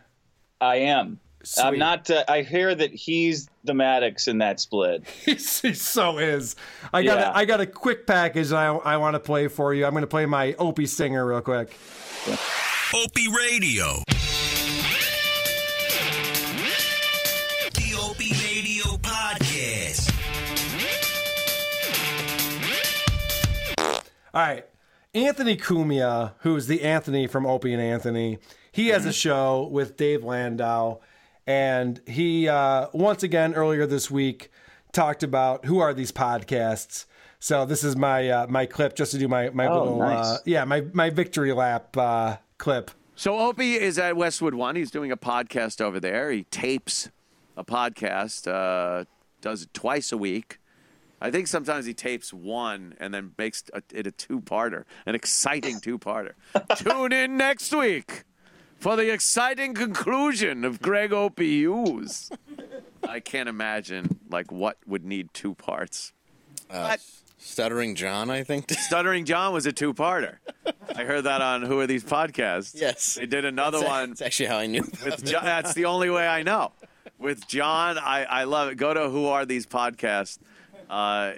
I 0.59 0.75
am. 0.77 1.21
Sweet. 1.43 1.63
I'm 1.63 1.77
not. 1.79 2.09
Uh, 2.09 2.23
I 2.27 2.41
hear 2.41 2.75
that 2.75 2.91
he's 2.93 3.47
the 3.63 3.73
Maddox 3.73 4.27
in 4.27 4.39
that 4.39 4.59
split. 4.59 5.07
he 5.25 5.37
so 5.37 6.17
is. 6.17 6.55
I 6.93 7.01
got 7.03 7.17
Yeah. 7.19 7.29
a, 7.31 7.33
I 7.33 7.45
got 7.45 7.61
a 7.61 7.65
quick 7.65 8.05
package 8.05 8.51
I, 8.51 8.67
I 8.67 8.97
want 8.97 9.13
to 9.15 9.19
play 9.19 9.47
for 9.47 9.73
you. 9.73 9.85
I'm 9.85 9.91
going 9.91 10.01
to 10.01 10.07
play 10.07 10.25
my 10.25 10.53
Opie 10.59 10.85
singer 10.85 11.25
real 11.25 11.41
quick. 11.41 11.69
Opie 12.93 13.27
Radio. 13.29 14.03
The 17.73 17.95
Opie 18.01 18.33
Radio 18.43 18.83
Podcast. 18.97 20.13
All 24.33 24.41
right. 24.41 24.65
Anthony 25.15 25.57
Cumia, 25.57 26.33
who's 26.39 26.67
the 26.67 26.83
Anthony 26.83 27.25
from 27.27 27.45
Opie 27.47 27.73
and 27.73 27.81
Anthony, 27.81 28.37
he 28.71 28.89
has 28.89 29.05
a 29.05 29.13
show 29.13 29.67
with 29.71 29.97
Dave 29.97 30.23
Landau. 30.23 30.99
And 31.49 31.99
he, 32.05 32.47
uh, 32.47 32.89
once 32.93 33.23
again, 33.23 33.55
earlier 33.55 33.87
this 33.87 34.11
week, 34.11 34.51
talked 34.91 35.23
about 35.23 35.65
who 35.65 35.79
are 35.79 35.95
these 35.95 36.11
podcasts. 36.11 37.05
So 37.39 37.65
this 37.65 37.83
is 37.83 37.95
my 37.95 38.29
uh, 38.29 38.47
my 38.47 38.67
clip 38.67 38.95
just 38.95 39.13
to 39.13 39.17
do 39.17 39.27
my, 39.27 39.49
my 39.49 39.65
Oh, 39.65 39.79
little, 39.79 39.97
nice. 39.97 40.25
uh, 40.25 40.37
yeah, 40.45 40.63
my, 40.65 40.81
my 40.93 41.09
victory 41.09 41.51
lap 41.51 41.97
uh, 41.97 42.37
clip. 42.59 42.91
So 43.15 43.39
Opie 43.39 43.73
is 43.73 43.97
at 43.97 44.15
Westwood 44.15 44.53
One. 44.53 44.75
He's 44.75 44.91
doing 44.91 45.11
a 45.11 45.17
podcast 45.17 45.81
over 45.81 45.99
there. 45.99 46.29
He 46.31 46.43
tapes 46.43 47.09
a 47.57 47.63
podcast, 47.63 48.47
uh, 48.47 49.05
does 49.41 49.63
it 49.63 49.73
twice 49.73 50.11
a 50.11 50.17
week. 50.17 50.59
I 51.19 51.31
think 51.31 51.47
sometimes 51.47 51.87
he 51.87 51.95
tapes 51.95 52.31
one 52.31 52.93
and 52.99 53.11
then 53.11 53.31
makes 53.39 53.63
it 53.91 54.05
a 54.05 54.11
two-parter, 54.11 54.83
an 55.07 55.15
exciting 55.15 55.79
two-parter. 55.81 56.33
Tune 56.77 57.11
in 57.11 57.35
next 57.37 57.75
week 57.75 58.23
for 58.79 58.95
the 58.95 59.11
exciting 59.11 59.73
conclusion 59.73 60.63
of 60.65 60.81
Greg 60.81 61.13
Opie 61.13 61.57
Hughes. 61.59 62.31
I 63.07 63.19
can't 63.19 63.49
imagine 63.49 64.19
like 64.29 64.51
what 64.51 64.77
would 64.87 65.03
need 65.05 65.33
two 65.33 65.55
parts. 65.55 66.13
Uh, 66.69 66.97
Stuttering 67.37 67.95
John, 67.95 68.29
I 68.29 68.43
think. 68.43 68.69
Stuttering 68.71 69.25
John 69.25 69.53
was 69.53 69.65
a 69.65 69.71
two-parter. 69.71 70.37
I 70.95 71.03
heard 71.03 71.23
that 71.23 71.41
on 71.41 71.63
Who 71.63 71.79
Are 71.79 71.87
These 71.87 72.03
Podcasts? 72.03 72.79
Yes. 72.79 73.15
They 73.15 73.25
did 73.25 73.45
another 73.45 73.79
That's 73.79 73.89
one. 73.89 74.09
That's 74.09 74.21
actually 74.21 74.47
how 74.47 74.57
I 74.57 74.67
knew. 74.67 74.83
With 75.03 75.23
John, 75.25 75.45
that's 75.45 75.73
the 75.73 75.85
only 75.85 76.09
way 76.09 76.27
I 76.27 76.43
know. 76.43 76.73
With 77.17 77.47
John, 77.47 77.97
I, 77.97 78.25
I 78.25 78.43
love 78.43 78.69
it. 78.69 78.75
Go 78.75 78.93
to 78.93 79.09
Who 79.09 79.25
Are 79.25 79.45
These 79.45 79.65
Podcasts, 79.65 80.37
uh, 80.89 81.33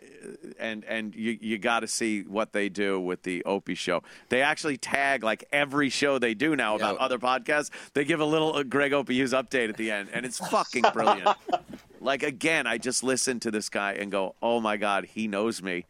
and 0.59 0.83
and 0.85 1.13
you 1.15 1.37
you 1.41 1.57
got 1.57 1.81
to 1.81 1.87
see 1.87 2.21
what 2.21 2.53
they 2.53 2.69
do 2.69 2.99
with 2.99 3.23
the 3.23 3.43
Opie 3.45 3.75
show. 3.75 4.01
They 4.29 4.41
actually 4.41 4.77
tag 4.77 5.23
like 5.23 5.43
every 5.51 5.89
show 5.89 6.19
they 6.19 6.33
do 6.33 6.55
now 6.55 6.75
about 6.75 6.97
other 6.97 7.19
podcasts. 7.19 7.69
They 7.93 8.05
give 8.05 8.19
a 8.19 8.25
little 8.25 8.55
uh, 8.55 8.63
Greg 8.63 8.93
Opie 8.93 9.15
Hughes 9.15 9.33
update 9.33 9.69
at 9.69 9.77
the 9.77 9.91
end, 9.91 10.09
and 10.13 10.25
it's 10.25 10.37
fucking 10.49 10.85
brilliant. 10.93 11.29
like 12.01 12.23
again, 12.23 12.67
I 12.67 12.77
just 12.77 13.03
listen 13.03 13.39
to 13.41 13.51
this 13.51 13.69
guy 13.69 13.93
and 13.93 14.11
go, 14.11 14.35
"Oh 14.41 14.59
my 14.61 14.77
god, 14.77 15.05
he 15.05 15.27
knows 15.27 15.61
me." 15.61 15.85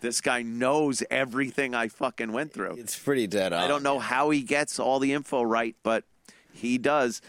This 0.00 0.20
guy 0.20 0.42
knows 0.42 1.02
everything 1.10 1.74
I 1.74 1.88
fucking 1.88 2.30
went 2.30 2.52
through. 2.52 2.74
It's 2.76 2.98
pretty 2.98 3.26
dead 3.26 3.54
on. 3.54 3.62
I 3.62 3.66
don't 3.66 3.82
know 3.82 3.98
how 3.98 4.28
he 4.30 4.42
gets 4.42 4.78
all 4.78 4.98
the 4.98 5.14
info 5.14 5.42
right, 5.42 5.74
but 5.82 6.04
he 6.52 6.76
does. 6.76 7.22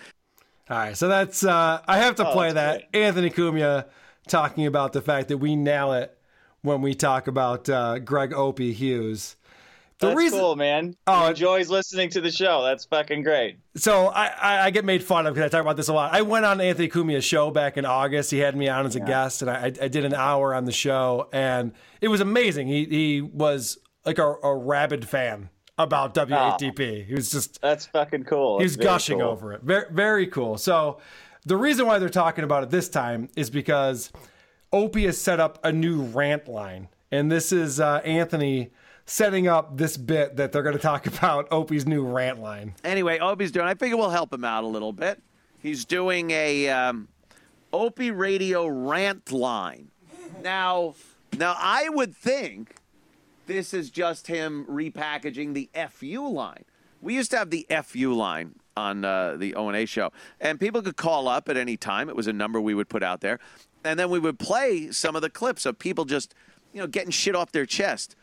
All 0.70 0.78
right, 0.78 0.98
so 0.98 1.08
that's 1.08 1.46
uh, 1.46 1.82
I 1.88 1.98
have 2.00 2.16
to 2.16 2.28
Oh, 2.28 2.34
play 2.34 2.52
that's 2.52 2.84
that. 2.84 2.98
Anthony 2.98 3.30
Cumia 3.30 3.86
talking 4.28 4.66
about 4.66 4.94
the 4.94 5.02
fact 5.02 5.30
that 5.30 5.38
we 5.38 5.56
nail 5.56 5.94
it 5.94 6.18
when 6.62 6.82
we 6.82 6.94
talk 6.94 7.28
about 7.28 7.70
uh, 7.70 8.00
Greg 8.00 8.34
Opie 8.34 8.74
Hughes. 8.74 9.36
The 10.00 10.08
That's 10.08 10.18
reason, 10.18 10.40
cool, 10.40 10.56
man. 10.56 10.96
Oh, 11.08 11.24
he 11.24 11.30
enjoys 11.30 11.70
listening 11.70 12.10
to 12.12 12.22
the 12.22 12.30
show. 12.30 12.64
That's 12.64 12.86
fucking 12.86 13.24
great. 13.24 13.58
so 13.76 14.08
I, 14.08 14.28
I, 14.28 14.66
I 14.66 14.70
get 14.70 14.86
made 14.86 15.04
fun 15.04 15.26
of 15.26 15.34
because 15.34 15.48
I 15.48 15.50
talk 15.50 15.62
about 15.62 15.76
this 15.76 15.88
a 15.88 15.94
lot. 15.94 16.14
I 16.14 16.22
went 16.22 16.46
on 16.46 16.62
Anthony 16.62 16.88
Cumia's 16.88 17.26
show 17.26 17.50
back 17.50 17.78
in 17.78 17.86
August. 17.86 18.30
He 18.30 18.38
had 18.38 18.56
me 18.56 18.68
on 18.70 18.86
as 18.86 18.96
a 18.96 19.00
guest, 19.00 19.42
and 19.42 19.50
I, 19.50 19.66
I 19.66 19.88
did 19.88 20.06
an 20.06 20.14
hour 20.14 20.54
on 20.54 20.66
the 20.66 20.72
show, 20.72 21.30
and 21.34 21.72
it 22.00 22.10
was 22.10 22.22
amazing. 22.22 22.68
He 22.68 22.86
he 22.86 23.22
was 23.22 23.80
like 24.06 24.20
a, 24.20 24.36
a 24.44 24.56
rabid 24.56 25.08
fan 25.08 25.50
about 25.80 26.14
WATP. 26.14 27.08
He 27.08 27.14
was 27.16 27.32
just 27.32 27.60
That's 27.62 27.88
fucking 27.88 28.26
cool. 28.26 28.60
he 28.60 28.66
was 28.66 28.78
gushing 28.78 29.20
cool. 29.20 29.30
over 29.30 29.54
it. 29.54 29.62
Very, 29.64 29.86
very 29.92 30.28
cool. 30.28 30.58
So 30.60 31.00
the 31.48 31.56
reason 31.56 31.88
why 31.88 31.98
they're 31.98 32.10
talking 32.10 32.44
about 32.44 32.64
it 32.64 32.70
this 32.70 32.90
time 32.90 33.30
is 33.38 33.50
because 33.50 34.12
Opie 34.74 35.06
has 35.06 35.20
set 35.20 35.40
up 35.40 35.60
a 35.64 35.72
new 35.72 36.02
rant 36.02 36.48
line. 36.48 36.90
And 37.10 37.32
this 37.32 37.54
is 37.54 37.80
uh, 37.80 38.02
Anthony 38.04 38.72
setting 39.06 39.48
up 39.48 39.78
this 39.78 39.96
bit 39.96 40.36
that 40.36 40.52
they're 40.52 40.62
going 40.64 40.76
to 40.76 40.82
talk 40.82 41.08
about 41.18 41.48
Opie's 41.50 41.86
new 41.86 42.06
rant 42.06 42.42
line. 42.42 42.74
Anyway, 42.84 43.18
Opie's 43.20 43.52
doing. 43.52 43.66
I 43.66 43.76
figure 43.76 43.96
we'll 43.96 44.10
help 44.10 44.34
him 44.34 44.44
out 44.44 44.66
a 44.66 44.68
little 44.68 44.92
bit. 44.92 45.24
He's 45.60 45.86
doing 45.86 46.32
a 46.32 46.68
um, 46.68 47.08
Opie 47.72 48.12
Radio 48.12 48.68
rant 48.68 49.32
line. 49.32 49.90
Now, 50.44 50.96
now 51.38 51.56
I 51.58 51.88
would 51.88 52.14
think 52.14 52.76
this 53.46 53.74
is 53.74 53.90
just 53.90 54.28
him 54.28 54.66
repackaging 54.70 55.54
the 55.54 55.70
FU 55.90 56.28
line. 56.28 56.66
We 57.02 57.16
used 57.16 57.32
to 57.32 57.38
have 57.38 57.52
the 57.52 57.66
FU 57.84 58.14
line 58.14 58.56
on 58.78 59.04
uh, 59.04 59.36
the 59.38 59.56
O 59.56 59.68
and 59.68 59.76
A 59.76 59.86
show, 59.86 60.12
and 60.40 60.60
people 60.60 60.82
could 60.82 60.96
call 60.96 61.28
up 61.28 61.50
at 61.50 61.58
any 61.58 61.76
time. 61.76 62.10
It 62.10 62.16
was 62.16 62.28
a 62.28 62.34
number 62.34 62.62
we 62.62 62.74
would 62.74 62.90
put 62.90 63.04
out 63.04 63.22
there, 63.22 63.40
and 63.84 64.00
then 64.00 64.10
we 64.10 64.20
would 64.20 64.40
play 64.40 64.92
some 64.92 65.16
of 65.16 65.22
the 65.22 65.30
clips 65.30 65.66
of 65.66 65.80
people 65.80 66.06
just, 66.06 66.34
you 66.74 66.80
know, 66.80 66.88
getting 66.88 67.12
shit 67.12 67.36
off 67.36 67.52
their 67.52 67.66
chest. 67.66 68.16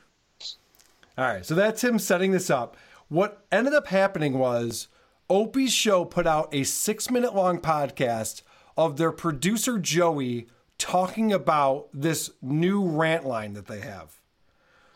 All 1.17 1.27
right, 1.27 1.45
so 1.45 1.55
that's 1.55 1.83
him 1.83 1.99
setting 1.99 2.33
this 2.33 2.51
up. 2.51 2.77
What 3.09 3.45
ended 3.53 3.75
up 3.75 3.89
happening 3.89 4.39
was 4.39 4.89
Opie's 5.29 5.73
show 5.73 6.05
put 6.05 6.27
out 6.27 6.49
a 6.53 6.65
six 6.65 7.11
minute 7.11 7.35
long 7.35 7.59
podcast 7.59 8.43
of 8.77 8.97
their 8.97 9.13
producer 9.13 9.79
Joey 9.79 10.49
talking 10.79 11.33
about 11.33 11.89
this 11.93 12.31
new 12.43 12.85
rant 12.85 13.25
line 13.25 13.53
that 13.55 13.67
they 13.67 13.81
have. 13.81 14.21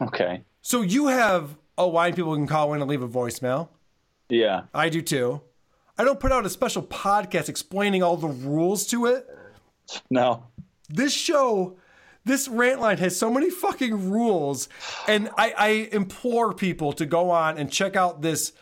Okay. 0.00 0.42
So 0.60 0.82
you 0.82 1.06
have 1.06 1.56
a 1.76 1.86
line 1.86 2.14
people 2.14 2.34
can 2.34 2.46
call 2.46 2.74
in 2.74 2.80
and 2.80 2.90
leave 2.90 3.02
a 3.02 3.08
voicemail. 3.08 3.68
Yeah. 4.28 4.62
I 4.74 4.88
do 4.88 5.00
too. 5.00 5.40
I 5.98 6.04
don't 6.04 6.20
put 6.20 6.30
out 6.30 6.46
a 6.46 6.50
special 6.50 6.82
podcast 6.82 7.48
explaining 7.48 8.02
all 8.02 8.16
the 8.16 8.28
rules 8.28 8.86
to 8.88 9.06
it. 9.06 9.26
No. 10.08 10.44
This 10.88 11.12
show, 11.12 11.76
this 12.24 12.46
rant 12.46 12.80
line 12.80 12.98
has 12.98 13.18
so 13.18 13.30
many 13.30 13.50
fucking 13.50 14.10
rules, 14.10 14.68
and 15.08 15.28
I, 15.36 15.54
I 15.58 15.68
implore 15.92 16.54
people 16.54 16.92
to 16.94 17.04
go 17.04 17.30
on 17.30 17.58
and 17.58 17.70
check 17.70 17.96
out 17.96 18.22
this 18.22 18.52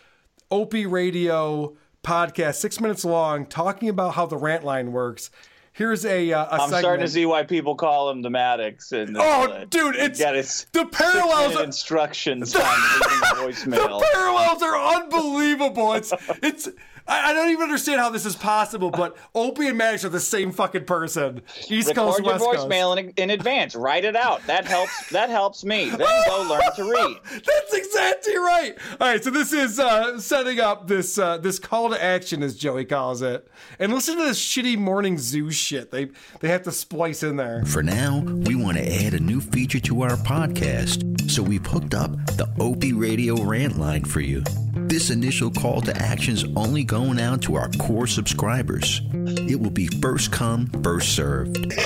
Opie 0.50 0.86
Radio 0.86 1.76
podcast, 2.02 2.54
six 2.54 2.80
minutes 2.80 3.04
long, 3.04 3.46
talking 3.46 3.88
about 3.88 4.14
how 4.14 4.26
the 4.26 4.36
rant 4.36 4.64
line 4.64 4.92
works. 4.92 5.30
Here's 5.76 6.06
a, 6.06 6.32
uh, 6.32 6.44
a 6.44 6.48
I'm 6.54 6.60
segment. 6.60 6.78
starting 6.80 7.06
to 7.06 7.12
see 7.12 7.26
why 7.26 7.42
people 7.42 7.74
call 7.74 8.08
him 8.10 8.22
the 8.22 8.30
Maddox. 8.30 8.92
And 8.92 9.14
Oh, 9.20 9.64
dude, 9.68 9.94
it's 9.96 10.18
got 10.18 10.34
his 10.34 10.66
the 10.72 10.86
parallels 10.86 11.60
instructions 11.60 12.56
on 12.56 12.62
leaving 12.62 13.18
a 13.18 13.34
voicemail. 13.76 14.00
The 14.00 14.06
parallels 14.14 14.62
are 14.62 15.02
unbelievable. 15.02 15.92
It's 15.92 16.12
it's. 16.42 16.68
I, 17.08 17.30
I 17.30 17.32
don't 17.34 17.50
even 17.50 17.62
understand 17.62 18.00
how 18.00 18.10
this 18.10 18.26
is 18.26 18.34
possible, 18.34 18.90
but 18.90 19.16
Opie 19.32 19.68
and 19.68 19.78
Maddox 19.78 20.04
are 20.04 20.08
the 20.08 20.18
same 20.18 20.50
fucking 20.50 20.86
person. 20.86 21.42
East 21.68 21.94
Coast, 21.94 22.18
Record 22.18 22.24
your 22.24 22.32
West 22.32 22.44
Coast. 22.44 22.68
voicemail 22.68 22.98
in, 22.98 23.10
in 23.10 23.30
advance. 23.30 23.76
Write 23.76 24.04
it 24.04 24.16
out. 24.16 24.44
That 24.48 24.64
helps. 24.64 25.10
That 25.10 25.30
helps 25.30 25.64
me. 25.64 25.88
Then 25.90 25.98
go 26.26 26.46
learn 26.50 26.74
to 26.74 26.82
read. 26.90 27.16
That's 27.44 27.74
exactly 27.74 28.36
right. 28.36 28.74
All 29.00 29.08
right, 29.08 29.22
so 29.22 29.30
this 29.30 29.52
is 29.52 29.78
uh, 29.78 30.18
setting 30.18 30.58
up 30.58 30.88
this 30.88 31.16
uh, 31.16 31.38
this 31.38 31.60
call 31.60 31.90
to 31.90 32.02
action, 32.02 32.42
as 32.42 32.56
Joey 32.56 32.84
calls 32.84 33.22
it, 33.22 33.46
and 33.78 33.92
listen 33.92 34.16
to 34.16 34.24
this 34.24 34.40
shitty 34.44 34.76
morning 34.76 35.16
zoo 35.18 35.52
shit. 35.52 35.65
They 35.70 36.08
they 36.40 36.48
have 36.48 36.62
to 36.62 36.72
splice 36.72 37.22
in 37.22 37.36
there. 37.36 37.64
For 37.64 37.82
now, 37.82 38.20
we 38.20 38.54
want 38.54 38.76
to 38.76 39.04
add 39.04 39.14
a 39.14 39.20
new 39.20 39.40
feature 39.40 39.80
to 39.80 40.02
our 40.02 40.16
podcast, 40.16 41.30
so 41.30 41.42
we've 41.42 41.66
hooked 41.66 41.94
up 41.94 42.10
the 42.36 42.48
Opie 42.60 42.92
Radio 42.92 43.42
rant 43.42 43.78
line 43.78 44.04
for 44.04 44.20
you. 44.20 44.42
This 44.74 45.10
initial 45.10 45.50
call 45.50 45.80
to 45.82 45.96
action's 45.96 46.44
only 46.54 46.84
going 46.84 47.18
out 47.18 47.42
to 47.42 47.56
our 47.56 47.68
core 47.78 48.06
subscribers. 48.06 49.00
It 49.12 49.60
will 49.60 49.70
be 49.70 49.88
first 49.88 50.30
come, 50.32 50.66
first 50.82 51.14
served. 51.14 51.72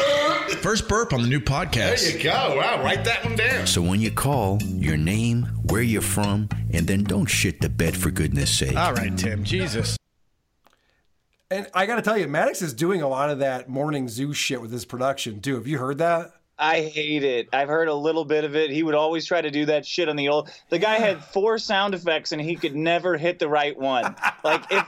First 0.60 0.88
burp 0.88 1.14
on 1.14 1.22
the 1.22 1.28
new 1.28 1.40
podcast. 1.40 2.02
There 2.02 2.18
you 2.18 2.22
go. 2.22 2.56
Wow, 2.56 2.82
write 2.82 3.04
that 3.04 3.24
one 3.24 3.34
down. 3.36 3.66
So 3.66 3.80
when 3.80 4.00
you 4.00 4.10
call, 4.10 4.58
your 4.62 4.98
name, 4.98 5.44
where 5.70 5.80
you're 5.80 6.02
from, 6.02 6.50
and 6.74 6.86
then 6.86 7.04
don't 7.04 7.26
shit 7.26 7.62
the 7.62 7.70
bed 7.70 7.96
for 7.96 8.10
goodness 8.10 8.58
sake. 8.58 8.76
All 8.76 8.92
right, 8.92 9.16
Tim. 9.16 9.42
Jesus. 9.42 9.96
And 11.52 11.66
I 11.74 11.86
got 11.86 11.96
to 11.96 12.02
tell 12.02 12.16
you, 12.16 12.28
Maddox 12.28 12.62
is 12.62 12.72
doing 12.72 13.02
a 13.02 13.08
lot 13.08 13.28
of 13.28 13.40
that 13.40 13.68
morning 13.68 14.08
zoo 14.08 14.32
shit 14.32 14.60
with 14.60 14.70
his 14.70 14.84
production 14.84 15.40
too. 15.40 15.56
Have 15.56 15.66
you 15.66 15.78
heard 15.78 15.98
that? 15.98 16.32
I 16.56 16.82
hate 16.82 17.24
it. 17.24 17.48
I've 17.52 17.68
heard 17.68 17.88
a 17.88 17.94
little 17.94 18.24
bit 18.24 18.44
of 18.44 18.54
it. 18.54 18.70
He 18.70 18.84
would 18.84 18.94
always 18.94 19.26
try 19.26 19.40
to 19.40 19.50
do 19.50 19.66
that 19.66 19.84
shit 19.84 20.08
on 20.08 20.14
the 20.14 20.28
old. 20.28 20.48
The 20.68 20.78
guy 20.78 20.96
had 20.96 21.24
four 21.32 21.58
sound 21.58 21.94
effects 21.94 22.30
and 22.30 22.40
he 22.40 22.54
could 22.54 22.76
never 22.76 23.16
hit 23.16 23.40
the 23.40 23.48
right 23.48 23.76
one. 23.76 24.14
Like 24.44 24.62
if 24.70 24.86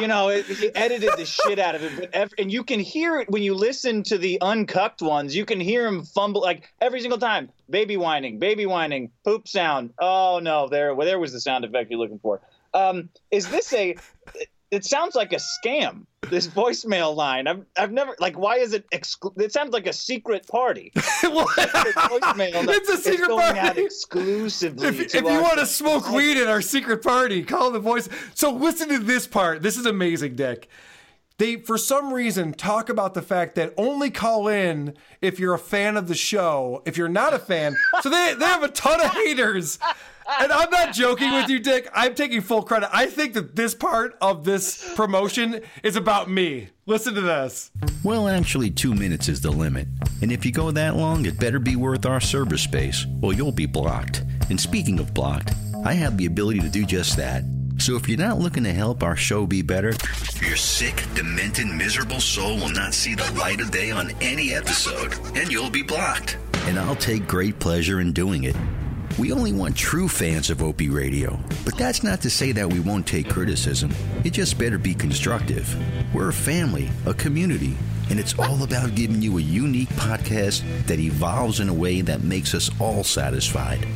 you 0.00 0.06
know, 0.06 0.28
it, 0.28 0.46
he 0.46 0.72
edited 0.74 1.10
the 1.16 1.24
shit 1.24 1.58
out 1.58 1.74
of 1.74 1.82
it. 1.82 1.92
But 1.98 2.14
ev- 2.14 2.34
and 2.38 2.52
you 2.52 2.62
can 2.62 2.78
hear 2.78 3.18
it 3.18 3.28
when 3.28 3.42
you 3.42 3.54
listen 3.54 4.04
to 4.04 4.18
the 4.18 4.38
uncucked 4.40 5.02
ones. 5.02 5.34
You 5.34 5.44
can 5.44 5.58
hear 5.58 5.84
him 5.84 6.04
fumble 6.04 6.42
like 6.42 6.72
every 6.80 7.00
single 7.00 7.18
time. 7.18 7.50
Baby 7.68 7.96
whining, 7.96 8.38
baby 8.38 8.66
whining, 8.66 9.10
poop 9.24 9.48
sound. 9.48 9.94
Oh 9.98 10.38
no, 10.40 10.68
there, 10.68 10.94
well, 10.94 11.06
there 11.06 11.18
was 11.18 11.32
the 11.32 11.40
sound 11.40 11.64
effect 11.64 11.90
you're 11.90 11.98
looking 11.98 12.20
for. 12.20 12.40
Um, 12.72 13.08
is 13.32 13.48
this 13.48 13.72
a? 13.72 13.96
It 14.74 14.84
sounds 14.84 15.14
like 15.14 15.32
a 15.32 15.36
scam. 15.36 16.06
This 16.30 16.48
voicemail 16.48 17.14
line. 17.14 17.46
I've 17.46 17.64
I've 17.76 17.92
never 17.92 18.16
like. 18.18 18.36
Why 18.38 18.56
is 18.56 18.72
it? 18.72 18.90
Exclu- 18.90 19.38
it 19.40 19.52
sounds 19.52 19.72
like 19.72 19.86
a 19.86 19.92
secret 19.92 20.46
party. 20.46 20.92
It's 21.26 22.88
a 22.88 22.96
secret 22.96 23.28
going 23.28 23.58
out 23.58 23.78
exclusively. 23.78 24.88
If, 24.88 25.14
if 25.14 25.14
you 25.14 25.42
want 25.42 25.58
to 25.58 25.66
smoke 25.66 26.10
weed 26.10 26.36
at 26.40 26.48
our 26.48 26.60
secret 26.62 27.02
party, 27.02 27.42
call 27.42 27.70
the 27.70 27.78
voice. 27.78 28.08
So 28.34 28.50
listen 28.52 28.88
to 28.88 28.98
this 28.98 29.26
part. 29.26 29.62
This 29.62 29.76
is 29.76 29.86
amazing, 29.86 30.34
Dick. 30.36 30.68
They, 31.38 31.56
for 31.56 31.76
some 31.76 32.12
reason, 32.12 32.52
talk 32.54 32.88
about 32.88 33.14
the 33.14 33.22
fact 33.22 33.56
that 33.56 33.74
only 33.76 34.10
call 34.10 34.46
in 34.46 34.94
if 35.20 35.40
you're 35.40 35.54
a 35.54 35.58
fan 35.58 35.96
of 35.96 36.06
the 36.06 36.14
show. 36.14 36.82
If 36.86 36.96
you're 36.96 37.08
not 37.08 37.34
a 37.34 37.38
fan, 37.38 37.74
so 38.02 38.08
they 38.08 38.34
they 38.38 38.44
have 38.44 38.62
a 38.62 38.68
ton 38.68 39.00
of 39.00 39.10
haters. 39.10 39.78
And 40.40 40.52
I'm 40.52 40.70
not 40.70 40.94
joking 40.94 41.32
with 41.32 41.48
you, 41.48 41.58
Dick. 41.58 41.88
I'm 41.94 42.14
taking 42.14 42.40
full 42.40 42.62
credit. 42.62 42.88
I 42.92 43.06
think 43.06 43.34
that 43.34 43.56
this 43.56 43.74
part 43.74 44.16
of 44.20 44.44
this 44.44 44.94
promotion 44.94 45.60
is 45.82 45.96
about 45.96 46.30
me. 46.30 46.68
Listen 46.86 47.14
to 47.14 47.20
this. 47.20 47.70
Well, 48.02 48.28
actually, 48.28 48.70
two 48.70 48.94
minutes 48.94 49.28
is 49.28 49.40
the 49.40 49.50
limit. 49.50 49.88
And 50.22 50.32
if 50.32 50.44
you 50.44 50.52
go 50.52 50.70
that 50.70 50.96
long, 50.96 51.26
it 51.26 51.38
better 51.38 51.58
be 51.58 51.76
worth 51.76 52.06
our 52.06 52.20
server 52.20 52.58
space, 52.58 53.06
or 53.22 53.32
you'll 53.32 53.52
be 53.52 53.66
blocked. 53.66 54.22
And 54.50 54.60
speaking 54.60 54.98
of 54.98 55.14
blocked, 55.14 55.52
I 55.84 55.94
have 55.94 56.16
the 56.16 56.26
ability 56.26 56.60
to 56.60 56.68
do 56.68 56.84
just 56.84 57.16
that. 57.16 57.44
So 57.78 57.96
if 57.96 58.08
you're 58.08 58.18
not 58.18 58.38
looking 58.38 58.64
to 58.64 58.72
help 58.72 59.02
our 59.02 59.16
show 59.16 59.46
be 59.46 59.60
better, 59.60 59.94
your 60.40 60.56
sick, 60.56 61.02
demented, 61.14 61.66
miserable 61.66 62.20
soul 62.20 62.56
will 62.56 62.70
not 62.70 62.94
see 62.94 63.14
the 63.14 63.30
light 63.32 63.60
of 63.60 63.70
day 63.70 63.90
on 63.90 64.12
any 64.20 64.54
episode, 64.54 65.14
and 65.36 65.50
you'll 65.50 65.70
be 65.70 65.82
blocked. 65.82 66.38
And 66.66 66.78
I'll 66.78 66.96
take 66.96 67.26
great 67.26 67.58
pleasure 67.58 68.00
in 68.00 68.12
doing 68.12 68.44
it. 68.44 68.56
We 69.16 69.30
only 69.30 69.52
want 69.52 69.76
true 69.76 70.08
fans 70.08 70.50
of 70.50 70.60
Opie 70.60 70.88
Radio, 70.88 71.38
but 71.64 71.78
that's 71.78 72.02
not 72.02 72.20
to 72.22 72.30
say 72.30 72.50
that 72.50 72.72
we 72.72 72.80
won't 72.80 73.06
take 73.06 73.30
criticism. 73.30 73.92
It 74.24 74.32
just 74.32 74.58
better 74.58 74.76
be 74.76 74.92
constructive. 74.92 75.72
We're 76.12 76.30
a 76.30 76.32
family, 76.32 76.90
a 77.06 77.14
community, 77.14 77.76
and 78.10 78.18
it's 78.18 78.36
all 78.36 78.64
about 78.64 78.96
giving 78.96 79.22
you 79.22 79.38
a 79.38 79.40
unique 79.40 79.90
podcast 79.90 80.64
that 80.86 80.98
evolves 80.98 81.60
in 81.60 81.68
a 81.68 81.74
way 81.74 82.00
that 82.00 82.24
makes 82.24 82.54
us 82.54 82.70
all 82.80 83.04
satisfied. 83.04 83.86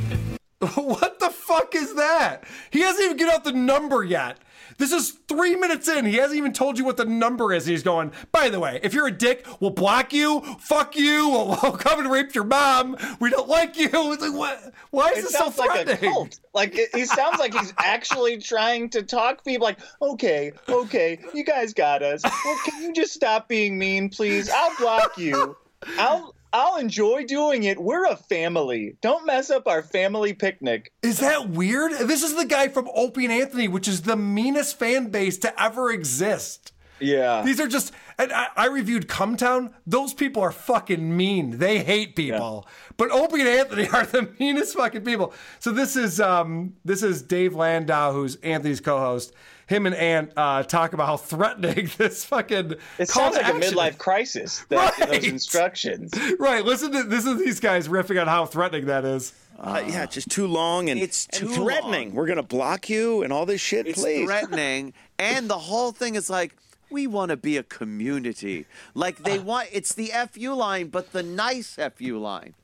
What 0.74 1.20
the 1.20 1.30
fuck 1.30 1.74
is 1.74 1.94
that? 1.94 2.44
He 2.70 2.80
hasn't 2.80 3.04
even 3.04 3.16
get 3.16 3.32
out 3.32 3.44
the 3.44 3.52
number 3.52 4.02
yet. 4.02 4.38
This 4.78 4.92
is 4.92 5.10
three 5.28 5.56
minutes 5.56 5.88
in. 5.88 6.06
He 6.06 6.16
hasn't 6.16 6.38
even 6.38 6.52
told 6.52 6.78
you 6.78 6.84
what 6.84 6.96
the 6.96 7.05
number 7.05 7.52
is. 7.52 7.66
And 7.66 7.72
he's 7.72 7.82
going, 7.82 8.12
by 8.30 8.48
the 8.48 8.60
way, 8.60 8.80
if 8.82 8.94
you're 8.94 9.09
a 9.09 9.12
dick, 9.12 9.44
we'll 9.60 9.72
block 9.72 10.12
you, 10.12 10.40
fuck 10.60 10.96
you, 10.96 11.28
we'll, 11.28 11.48
we'll 11.62 11.72
come 11.72 12.00
and 12.00 12.10
rape 12.10 12.34
your 12.34 12.44
mom. 12.44 12.96
We 13.20 13.30
don't 13.30 13.48
like 13.48 13.76
you. 13.76 13.88
It's 14.09 14.22
like, 14.22 14.32
what? 14.32 14.72
Why 14.90 15.10
is 15.10 15.18
It 15.18 15.22
this 15.22 15.32
so 15.32 15.50
sounds 15.50 15.59
like 15.59 15.88
a 15.88 15.96
cult. 15.96 16.40
Like 16.55 16.76
it, 16.76 16.88
he 16.94 17.05
sounds 17.05 17.38
like 17.38 17.52
he's 17.52 17.74
actually 17.78 18.38
trying 18.38 18.88
to 18.90 19.02
talk 19.02 19.44
people. 19.44 19.66
Like, 19.66 19.78
okay, 20.00 20.52
okay, 20.68 21.18
you 21.34 21.44
guys 21.44 21.74
got 21.74 22.02
us. 22.02 22.22
Well, 22.24 22.59
can 22.64 22.82
you 22.82 22.92
just 22.92 23.12
stop 23.12 23.48
being 23.48 23.78
mean, 23.78 24.09
please? 24.09 24.48
I'll 24.50 24.76
block 24.78 25.18
you. 25.18 25.56
I'll 25.98 26.34
I'll 26.52 26.78
enjoy 26.78 27.24
doing 27.24 27.64
it. 27.64 27.78
We're 27.80 28.06
a 28.06 28.16
family. 28.16 28.96
Don't 29.00 29.26
mess 29.26 29.50
up 29.50 29.66
our 29.66 29.82
family 29.82 30.32
picnic. 30.32 30.92
Is 31.02 31.20
that 31.20 31.50
weird? 31.50 31.92
This 31.92 32.22
is 32.22 32.34
the 32.34 32.46
guy 32.46 32.68
from 32.68 32.88
Opie 32.94 33.24
and 33.24 33.32
Anthony, 33.32 33.68
which 33.68 33.88
is 33.88 34.02
the 34.02 34.16
meanest 34.16 34.78
fan 34.78 35.10
base 35.10 35.36
to 35.38 35.62
ever 35.62 35.90
exist. 35.90 36.72
Yeah. 37.00 37.42
These 37.42 37.60
are 37.60 37.68
just, 37.68 37.92
and 38.18 38.32
I, 38.32 38.48
I 38.56 38.66
reviewed 38.66 39.08
Cumtown. 39.08 39.72
Those 39.86 40.14
people 40.14 40.42
are 40.42 40.52
fucking 40.52 41.16
mean. 41.16 41.58
They 41.58 41.78
hate 41.78 42.16
people. 42.16 42.66
But 42.96 43.12
Opie 43.12 43.40
and 43.40 43.48
Anthony 43.48 43.88
are 43.92 44.06
the 44.06 44.30
meanest 44.38 44.76
fucking 44.76 45.02
people. 45.04 45.32
So 45.60 45.70
this 45.70 45.96
is 45.96 46.20
um 46.20 46.74
this 46.84 47.02
is 47.02 47.22
Dave 47.22 47.54
Landau, 47.54 48.12
who's 48.12 48.36
Anthony's 48.36 48.80
co-host. 48.80 49.32
Him 49.68 49.86
and 49.86 49.94
Ant 49.94 50.32
uh, 50.36 50.62
talk 50.64 50.94
about 50.94 51.06
how 51.06 51.16
threatening 51.18 51.90
this 51.98 52.24
fucking 52.24 52.72
It 52.98 53.08
call 53.08 53.32
sounds 53.32 53.36
to 53.36 53.42
like 53.42 53.54
a 53.54 53.66
midlife 53.66 53.98
crisis. 53.98 54.64
That, 54.70 54.98
Right. 54.98 55.10
Those 55.22 55.24
instructions. 55.30 56.12
Right. 56.38 56.64
Listen 56.64 56.90
to 56.92 57.02
this 57.04 57.26
is 57.26 57.38
these 57.38 57.60
guys 57.60 57.86
riffing 57.86 58.20
on 58.20 58.26
how 58.26 58.46
threatening 58.46 58.86
that 58.86 59.04
is. 59.04 59.32
Uh, 59.58 59.82
yeah, 59.86 60.06
just 60.06 60.30
too 60.30 60.46
long 60.46 60.88
and 60.88 60.98
It's 61.00 61.26
and 61.26 61.34
too 61.34 61.48
threatening. 61.48 62.08
long. 62.08 62.14
We're 62.14 62.26
gonna 62.28 62.42
block 62.44 62.88
you 62.88 63.22
and 63.22 63.32
all 63.32 63.44
this 63.44 63.60
shit. 63.60 63.86
It's 63.88 64.00
please, 64.00 64.24
threatening, 64.26 64.94
and 65.18 65.50
the 65.50 65.58
whole 65.58 65.90
thing 65.92 66.14
is 66.14 66.30
like, 66.30 66.54
We 66.90 67.06
want 67.08 67.30
to 67.30 67.36
be 67.36 67.56
a 67.56 67.62
community. 67.64 68.66
Like 68.94 69.24
they 69.24 69.38
want 69.38 69.68
it's 69.72 69.92
the 69.94 70.12
FU 70.32 70.54
line, 70.54 70.88
but 70.88 71.12
the 71.12 71.22
nice 71.24 71.76
FU 71.96 72.18
line. 72.18 72.54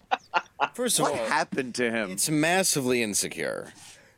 First 0.74 1.00
of 1.00 1.04
what 1.04 1.18
all, 1.18 1.26
happened 1.26 1.74
to 1.74 1.90
him? 1.90 2.10
It's 2.12 2.30
massively 2.30 3.02
insecure. 3.02 3.72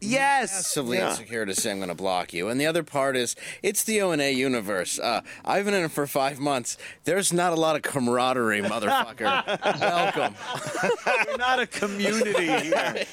Yes, 0.06 0.52
massively 0.52 0.98
Yeah. 0.98 1.10
insecure 1.10 1.44
to 1.46 1.54
say 1.54 1.70
I'm 1.70 1.78
going 1.78 1.88
to 1.88 1.94
block 1.94 2.32
you. 2.32 2.48
And 2.48 2.60
the 2.60 2.66
other 2.66 2.82
part 2.82 3.16
is 3.16 3.36
it's 3.62 3.84
the 3.84 4.00
O 4.02 4.10
and 4.12 4.22
A 4.22 4.32
universe. 4.32 4.98
Uh, 4.98 5.22
I've 5.44 5.64
been 5.64 5.74
in 5.74 5.84
it 5.84 5.90
for 5.90 6.06
five 6.06 6.38
months. 6.38 6.76
There's 7.04 7.32
not 7.32 7.52
a 7.52 7.56
lot 7.56 7.76
of 7.76 7.82
camaraderie, 7.82 8.62
motherfucker. 8.62 9.80
Welcome. 9.80 10.34
We're 11.28 11.36
not 11.36 11.60
a 11.60 11.66
community 11.66 12.46
here. 12.62 13.04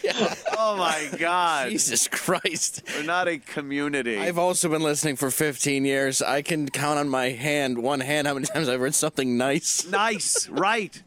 Oh 0.57 0.75
my 0.77 1.09
God. 1.17 1.69
Jesus 1.69 2.07
Christ. 2.07 2.83
We're 2.95 3.03
not 3.03 3.27
a 3.27 3.37
community. 3.39 4.17
I've 4.19 4.37
also 4.37 4.69
been 4.69 4.83
listening 4.83 5.15
for 5.15 5.31
15 5.31 5.85
years. 5.85 6.21
I 6.21 6.41
can 6.41 6.69
count 6.69 6.99
on 6.99 7.09
my 7.09 7.29
hand, 7.29 7.77
one 7.81 7.99
hand, 7.99 8.27
how 8.27 8.33
many 8.33 8.45
times 8.45 8.69
I've 8.69 8.79
heard 8.79 8.95
something 8.95 9.37
nice. 9.37 9.85
Nice, 9.87 10.47
right. 10.49 11.01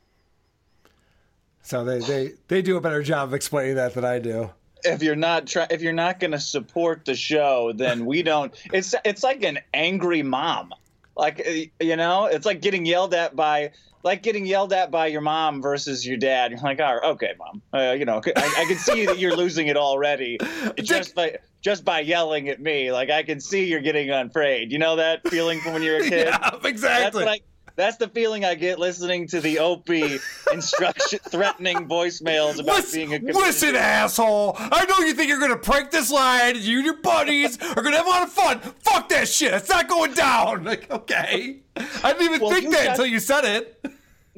So 1.62 1.84
they, 1.84 1.98
they, 1.98 2.32
they 2.48 2.62
do 2.62 2.76
a 2.76 2.80
better 2.80 3.02
job 3.02 3.28
of 3.28 3.34
explaining 3.34 3.74
that 3.74 3.94
than 3.94 4.04
I 4.04 4.18
do. 4.20 4.50
If 4.84 5.02
you're 5.02 5.16
not 5.16 5.46
try- 5.46 5.66
if 5.70 5.82
you're 5.82 5.92
not 5.92 6.20
going 6.20 6.32
to 6.32 6.40
support 6.40 7.04
the 7.04 7.14
show 7.14 7.72
then 7.74 8.06
we 8.06 8.22
don't 8.22 8.54
it's 8.72 8.94
it's 9.04 9.22
like 9.22 9.42
an 9.42 9.58
angry 9.74 10.22
mom. 10.22 10.72
Like 11.16 11.40
uh, 11.46 11.84
you 11.84 11.96
know 11.96 12.26
it's 12.26 12.46
like 12.46 12.60
getting 12.60 12.84
yelled 12.84 13.14
at 13.14 13.34
by 13.34 13.72
like 14.02 14.22
getting 14.22 14.46
yelled 14.46 14.72
at 14.72 14.90
by 14.90 15.06
your 15.06 15.22
mom 15.22 15.62
versus 15.62 16.06
your 16.06 16.18
dad. 16.18 16.50
You're 16.52 16.60
like 16.60 16.80
oh, 16.80 17.00
okay 17.12 17.32
mom. 17.38 17.62
Uh, 17.72 17.92
you 17.92 18.04
know 18.04 18.20
I, 18.24 18.54
I 18.58 18.64
can 18.66 18.78
see 18.78 19.06
that 19.06 19.18
you're 19.18 19.36
losing 19.36 19.68
it 19.68 19.76
already 19.76 20.38
just 20.76 21.14
by 21.14 21.38
just 21.62 21.84
by 21.84 22.00
yelling 22.00 22.48
at 22.48 22.60
me. 22.60 22.92
Like 22.92 23.10
i 23.10 23.22
can 23.22 23.40
see 23.40 23.64
you're 23.64 23.80
getting 23.80 24.10
unafraid 24.10 24.70
you 24.70 24.78
know 24.78 24.96
that 24.96 25.26
feeling 25.28 25.60
from 25.60 25.72
when 25.72 25.82
you're 25.82 26.02
a 26.02 26.02
kid? 26.08 26.26
Yeah, 26.28 26.50
exactly. 26.64 27.42
That's, 27.76 27.76
what 27.76 27.84
I, 27.84 27.86
that's 27.86 27.96
the 27.98 28.08
feeling 28.08 28.44
i 28.44 28.54
get 28.54 28.78
listening 28.78 29.26
to 29.28 29.40
the 29.40 29.58
opie 29.58 30.18
instruction 30.52 31.18
threatening 31.28 31.88
voicemails 31.88 32.60
about 32.60 32.84
being 32.92 33.14
a 33.14 33.18
comedian. 33.18 33.44
Listen, 33.44 33.76
asshole! 33.76 34.56
I 34.58 34.84
know 34.86 35.04
you 35.06 35.14
think 35.14 35.28
you're 35.28 35.40
gonna 35.40 35.56
prank 35.56 35.90
this 35.90 36.10
line, 36.10 36.56
you 36.58 36.78
and 36.78 36.86
your 36.86 36.96
buddies 37.02 37.60
are 37.62 37.82
gonna 37.82 37.96
have 37.96 38.06
a 38.06 38.10
lot 38.10 38.22
of 38.22 38.32
fun. 38.32 38.60
Fuck 38.60 39.08
that 39.10 39.28
shit! 39.28 39.54
It's 39.54 39.68
not 39.68 39.88
going 39.88 40.12
down. 40.14 40.64
Like, 40.66 40.90
okay, 40.90 41.58
I 41.76 42.12
didn't 42.12 42.22
even 42.22 42.40
Well, 42.40 42.50
think 42.50 42.70
that 42.70 42.84
got- 42.84 42.90
until 42.92 43.06
you 43.06 43.20
said 43.20 43.44
it. 43.44 43.84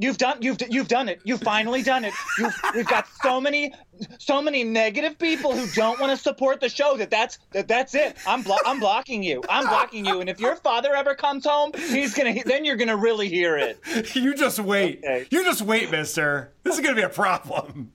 You've 0.00 0.18
done 0.18 0.38
you've 0.40 0.58
you've 0.68 0.88
done 0.88 1.08
it. 1.08 1.20
You've 1.24 1.42
finally 1.42 1.82
done 1.82 2.04
it. 2.04 2.14
You've, 2.38 2.54
we've 2.74 2.86
got 2.86 3.06
so 3.22 3.40
many 3.40 3.72
so 4.18 4.40
many 4.40 4.62
negative 4.62 5.18
people 5.18 5.52
who 5.52 5.66
don't 5.74 5.98
want 5.98 6.10
to 6.12 6.16
support 6.16 6.60
the 6.60 6.68
show 6.68 6.96
that 6.96 7.10
that's 7.10 7.38
that 7.50 7.66
that's 7.66 7.94
it. 7.94 8.16
I'm 8.26 8.42
blo- 8.42 8.56
I'm 8.64 8.78
blocking 8.78 9.22
you. 9.22 9.42
I'm 9.48 9.66
blocking 9.66 10.06
you. 10.06 10.20
And 10.20 10.30
if 10.30 10.38
your 10.40 10.56
father 10.56 10.94
ever 10.94 11.14
comes 11.14 11.44
home, 11.44 11.72
he's 11.74 12.14
gonna 12.14 12.34
then 12.44 12.64
you're 12.64 12.76
gonna 12.76 12.96
really 12.96 13.28
hear 13.28 13.56
it. 13.56 13.80
You 14.14 14.34
just 14.34 14.58
wait. 14.60 15.04
You 15.30 15.44
just 15.44 15.62
wait, 15.62 15.90
Mister. 15.90 16.52
This 16.62 16.76
is 16.76 16.80
gonna 16.80 16.96
be 16.96 17.02
a 17.02 17.08
problem. 17.08 17.92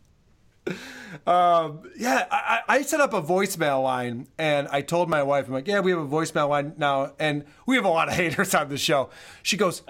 Um, 1.27 1.83
yeah, 1.97 2.25
I 2.31 2.61
I 2.67 2.81
set 2.81 2.99
up 2.99 3.13
a 3.13 3.21
voicemail 3.21 3.83
line, 3.83 4.27
and 4.37 4.67
I 4.69 4.81
told 4.81 5.09
my 5.09 5.21
wife, 5.23 5.47
I'm 5.47 5.53
like, 5.53 5.67
yeah, 5.67 5.79
we 5.79 5.91
have 5.91 5.99
a 5.99 6.07
voicemail 6.07 6.49
line 6.49 6.73
now, 6.77 7.13
and 7.19 7.45
we 7.67 7.75
have 7.75 7.85
a 7.85 7.89
lot 7.89 8.07
of 8.09 8.13
haters 8.15 8.53
on 8.55 8.69
the 8.69 8.77
show. 8.77 9.09
She 9.43 9.55
goes, 9.55 9.83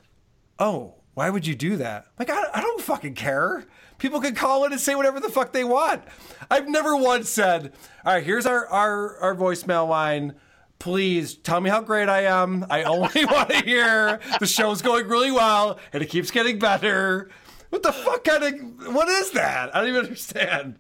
oh, 0.59 0.95
why 1.13 1.29
would 1.29 1.45
you 1.45 1.55
do 1.55 1.77
that? 1.77 2.07
Like, 2.17 2.29
I, 2.29 2.43
I 2.53 2.61
don't 2.61 2.81
fucking 2.81 3.15
care. 3.15 3.65
People 3.97 4.19
can 4.19 4.35
call 4.35 4.65
in 4.65 4.71
and 4.71 4.81
say 4.81 4.95
whatever 4.95 5.19
the 5.19 5.29
fuck 5.29 5.53
they 5.53 5.63
want. 5.63 6.03
I've 6.49 6.67
never 6.67 6.95
once 6.95 7.29
said, 7.29 7.71
all 8.05 8.13
right, 8.13 8.23
here's 8.23 8.45
our, 8.45 8.67
our, 8.67 9.17
our 9.19 9.35
voicemail 9.35 9.87
line. 9.87 10.35
Please 10.79 11.35
tell 11.35 11.61
me 11.61 11.69
how 11.69 11.81
great 11.81 12.09
I 12.09 12.23
am. 12.25 12.65
I 12.69 12.83
only 12.83 13.25
want 13.25 13.49
to 13.49 13.63
hear 13.63 14.19
the 14.39 14.47
show's 14.47 14.81
going 14.81 15.07
really 15.07 15.31
well 15.31 15.79
and 15.93 16.03
it 16.03 16.07
keeps 16.09 16.31
getting 16.31 16.59
better. 16.59 17.29
What 17.69 17.83
the 17.83 17.93
fuck 17.93 18.23
kind 18.23 18.43
of, 18.43 18.93
what 18.93 19.07
is 19.07 19.31
that? 19.31 19.75
I 19.75 19.79
don't 19.79 19.89
even 19.89 20.03
understand. 20.05 20.79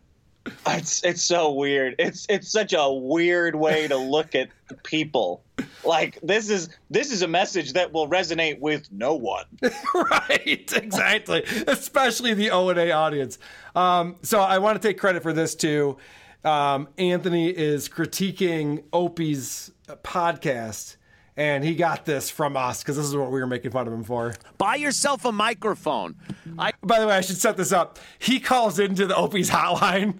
It's 0.67 1.03
it's 1.03 1.23
so 1.23 1.51
weird. 1.51 1.95
It's 1.99 2.25
it's 2.29 2.51
such 2.51 2.73
a 2.73 2.91
weird 2.91 3.55
way 3.55 3.87
to 3.87 3.95
look 3.95 4.35
at 4.35 4.49
people. 4.83 5.43
Like 5.85 6.19
this 6.21 6.49
is 6.49 6.69
this 6.89 7.11
is 7.11 7.21
a 7.21 7.27
message 7.27 7.73
that 7.73 7.93
will 7.93 8.09
resonate 8.09 8.59
with 8.59 8.91
no 8.91 9.15
one. 9.15 9.45
right, 9.95 10.71
exactly. 10.75 11.43
Especially 11.67 12.33
the 12.33 12.51
O 12.51 12.69
and 12.69 12.79
A 12.79 12.91
audience. 12.91 13.39
Um, 13.75 14.17
so 14.21 14.41
I 14.41 14.57
want 14.57 14.81
to 14.81 14.85
take 14.85 14.97
credit 14.97 15.23
for 15.23 15.33
this 15.33 15.55
too. 15.55 15.97
Um, 16.43 16.89
Anthony 16.97 17.49
is 17.49 17.87
critiquing 17.87 18.83
Opie's 18.91 19.71
podcast, 20.03 20.97
and 21.37 21.63
he 21.63 21.73
got 21.73 22.05
this 22.05 22.29
from 22.29 22.57
us 22.57 22.83
because 22.83 22.97
this 22.97 23.05
is 23.05 23.15
what 23.15 23.31
we 23.31 23.39
were 23.39 23.47
making 23.47 23.71
fun 23.71 23.87
of 23.87 23.93
him 23.93 24.03
for. 24.03 24.35
Buy 24.57 24.75
yourself 24.75 25.23
a 25.23 25.31
microphone. 25.31 26.15
I 26.59 26.73
By 26.81 26.99
the 26.99 27.07
way, 27.07 27.15
I 27.15 27.21
should 27.21 27.37
set 27.37 27.55
this 27.55 27.71
up. 27.71 27.97
He 28.19 28.41
calls 28.41 28.77
into 28.77 29.05
the 29.05 29.15
Opie's 29.15 29.49
hotline. 29.49 30.19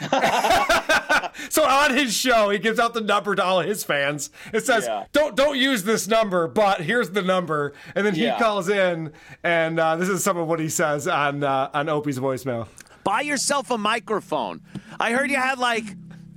so 1.48 1.64
on 1.64 1.94
his 1.94 2.14
show, 2.14 2.50
he 2.50 2.58
gives 2.58 2.78
out 2.78 2.94
the 2.94 3.00
number 3.00 3.34
to 3.34 3.42
all 3.44 3.60
his 3.60 3.84
fans. 3.84 4.30
It 4.52 4.64
says, 4.66 4.84
Yeah. 4.86 5.04
"Don't 5.12 5.36
don't 5.36 5.56
use 5.58 5.84
this 5.84 6.06
number, 6.08 6.46
but 6.48 6.80
here's 6.80 7.10
the 7.10 7.22
number." 7.22 7.72
And 7.94 8.06
then 8.06 8.14
he 8.14 8.24
Yeah. 8.24 8.38
calls 8.38 8.68
in, 8.68 9.12
and 9.42 9.78
uh, 9.80 9.96
this 9.96 10.08
is 10.08 10.22
some 10.24 10.36
of 10.36 10.46
what 10.48 10.60
he 10.60 10.68
says 10.68 11.06
on 11.08 11.42
uh, 11.44 11.70
on 11.74 11.88
Opie's 11.88 12.18
voicemail. 12.18 12.68
buy 13.04 13.20
yourself 13.20 13.70
a 13.70 13.78
microphone. 13.78 14.60
I 14.98 15.12
heard 15.12 15.30
you 15.30 15.36
had 15.36 15.58
like 15.58 15.84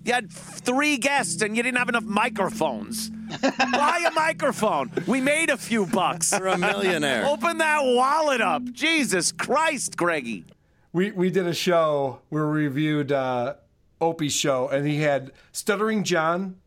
you 0.05 0.13
had 0.13 0.31
three 0.31 0.97
guests 0.97 1.41
and 1.41 1.55
you 1.57 1.63
didn't 1.63 1.77
have 1.77 1.89
enough 1.89 2.03
microphones. 2.05 3.09
Buy 3.41 4.05
a 4.07 4.11
microphone. 4.11 4.89
We 5.05 5.21
made 5.21 5.51
a 5.51 5.57
few 5.57 5.85
bucks. 5.85 6.31
You're 6.31 6.47
a 6.47 6.57
millionaire. 6.57 7.25
Open 7.27 7.59
that 7.59 7.81
wallet 7.83 8.41
up. 8.41 8.63
Jesus 8.71 9.31
Christ, 9.31 9.95
Greggy. 9.97 10.45
We 10.91 11.11
we 11.11 11.29
did 11.29 11.45
a 11.45 11.53
show 11.53 12.21
where 12.29 12.47
we 12.49 12.63
reviewed 12.63 13.11
uh, 13.11 13.55
Opie's 14.01 14.33
show, 14.33 14.67
and 14.69 14.87
he 14.87 15.01
had 15.01 15.31
Stuttering 15.51 16.03
John 16.03 16.57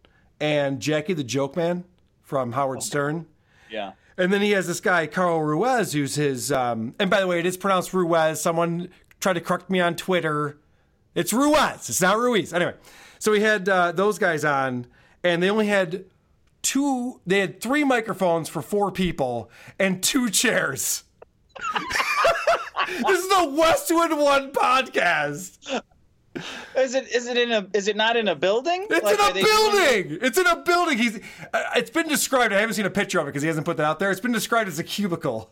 and 0.41 0.81
Jackie 0.81 1.15
the 1.15 1.25
Joke 1.25 1.57
Man 1.57 1.85
from 2.23 2.53
Howard 2.53 2.83
Stern. 2.83 3.27
Yeah. 3.71 3.93
And 4.17 4.33
then 4.33 4.43
he 4.43 4.51
has 4.51 4.67
this 4.67 4.81
guy, 4.81 5.07
Carl 5.07 5.43
Ruiz, 5.43 5.93
who's 5.93 6.17
his. 6.17 6.53
Um, 6.53 6.95
and 6.99 7.11
by 7.11 7.21
the 7.21 7.27
way, 7.27 7.39
it 7.39 7.47
is 7.47 7.57
pronounced 7.57 7.95
Ruiz. 7.95 8.41
Someone 8.41 8.89
tried 9.21 9.35
to 9.35 9.41
correct 9.41 9.71
me 9.71 9.81
on 9.81 9.97
Twitter. 9.97 10.59
It's 11.15 11.33
Ruiz. 11.33 11.89
It's 11.89 12.01
not 12.01 12.19
Ruiz. 12.19 12.53
Anyway, 12.53 12.75
so 13.19 13.33
we 13.33 13.41
had 13.41 13.69
uh, 13.69 13.93
those 13.93 14.19
guys 14.19 14.45
on, 14.45 14.87
and 15.25 15.43
they 15.43 15.51
only 15.51 15.67
had 15.67 16.05
two. 16.61 17.21
They 17.27 17.41
had 17.41 17.61
three 17.61 17.85
microphones 17.85 18.49
for 18.49 18.63
four 18.63 18.91
people 18.91 19.51
and 19.79 20.03
two 20.03 20.31
chairs. 20.31 21.05
this 23.07 23.21
is 23.21 23.29
the 23.29 23.55
Westwood 23.57 24.13
One 24.19 24.53
podcast. 24.53 25.83
Is 26.77 26.95
it 26.95 27.15
is 27.15 27.27
it 27.27 27.37
in 27.37 27.53
a 27.53 27.67
is 27.75 27.89
it 27.89 27.97
not 27.97 28.17
in 28.17 28.29
a 28.29 28.35
building? 28.35 28.87
It's 28.89 29.05
Like, 29.05 29.19
in 29.19 29.21
a 29.21 29.45
building. 29.45 30.19
It's 30.23 30.39
in 30.39 30.47
a 30.47 30.57
building. 30.57 30.99
He's. 30.99 31.21
Uh, 31.53 31.63
it's 31.77 31.91
been 31.91 32.09
described. 32.09 32.55
I 32.55 32.61
haven't 32.61 32.75
seen 32.75 32.87
a 32.87 32.91
picture 32.91 33.19
of 33.21 33.27
it 33.27 33.31
because 33.31 33.43
he 33.43 33.49
hasn't 33.49 33.67
put 33.67 33.77
that 33.77 33.85
out 33.85 33.99
there. 33.99 34.11
It's 34.11 34.21
been 34.21 34.33
described 34.33 34.69
as 34.69 34.79
a 34.79 34.85
cubicle. 34.85 35.51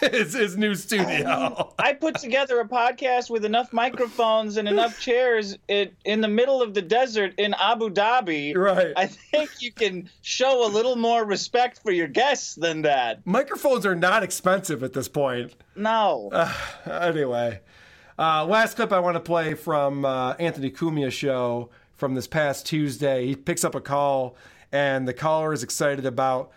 His, 0.00 0.34
his 0.34 0.56
new 0.56 0.74
studio. 0.74 1.72
I 1.78 1.92
put 1.92 2.16
together 2.16 2.60
a 2.60 2.68
podcast 2.68 3.30
with 3.30 3.44
enough 3.44 3.72
microphones 3.72 4.56
and 4.56 4.68
enough 4.68 4.98
chairs 5.00 5.56
in, 5.68 5.90
in 6.04 6.20
the 6.20 6.28
middle 6.28 6.62
of 6.62 6.74
the 6.74 6.82
desert 6.82 7.34
in 7.38 7.54
Abu 7.54 7.90
Dhabi. 7.90 8.56
Right. 8.56 8.92
I 8.96 9.06
think 9.06 9.50
you 9.60 9.72
can 9.72 10.10
show 10.22 10.66
a 10.66 10.70
little 10.70 10.96
more 10.96 11.24
respect 11.24 11.82
for 11.82 11.90
your 11.90 12.08
guests 12.08 12.54
than 12.54 12.82
that. 12.82 13.26
Microphones 13.26 13.86
are 13.86 13.94
not 13.94 14.22
expensive 14.22 14.82
at 14.82 14.92
this 14.92 15.08
point. 15.08 15.54
No. 15.74 16.30
anyway, 16.90 17.60
uh, 18.18 18.44
last 18.44 18.76
clip 18.76 18.92
I 18.92 19.00
want 19.00 19.14
to 19.16 19.20
play 19.20 19.54
from 19.54 20.04
uh, 20.04 20.34
Anthony 20.38 20.70
Cumia's 20.70 21.14
show 21.14 21.70
from 21.94 22.14
this 22.14 22.26
past 22.26 22.66
Tuesday. 22.66 23.26
He 23.26 23.36
picks 23.36 23.64
up 23.64 23.74
a 23.74 23.80
call, 23.80 24.36
and 24.72 25.06
the 25.06 25.14
caller 25.14 25.52
is 25.52 25.62
excited 25.62 26.06
about 26.06 26.50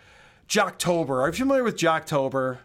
Jocktober. 0.48 1.22
Are 1.22 1.28
you 1.28 1.32
familiar 1.32 1.64
with 1.64 1.76
Jocktober? 1.76 2.58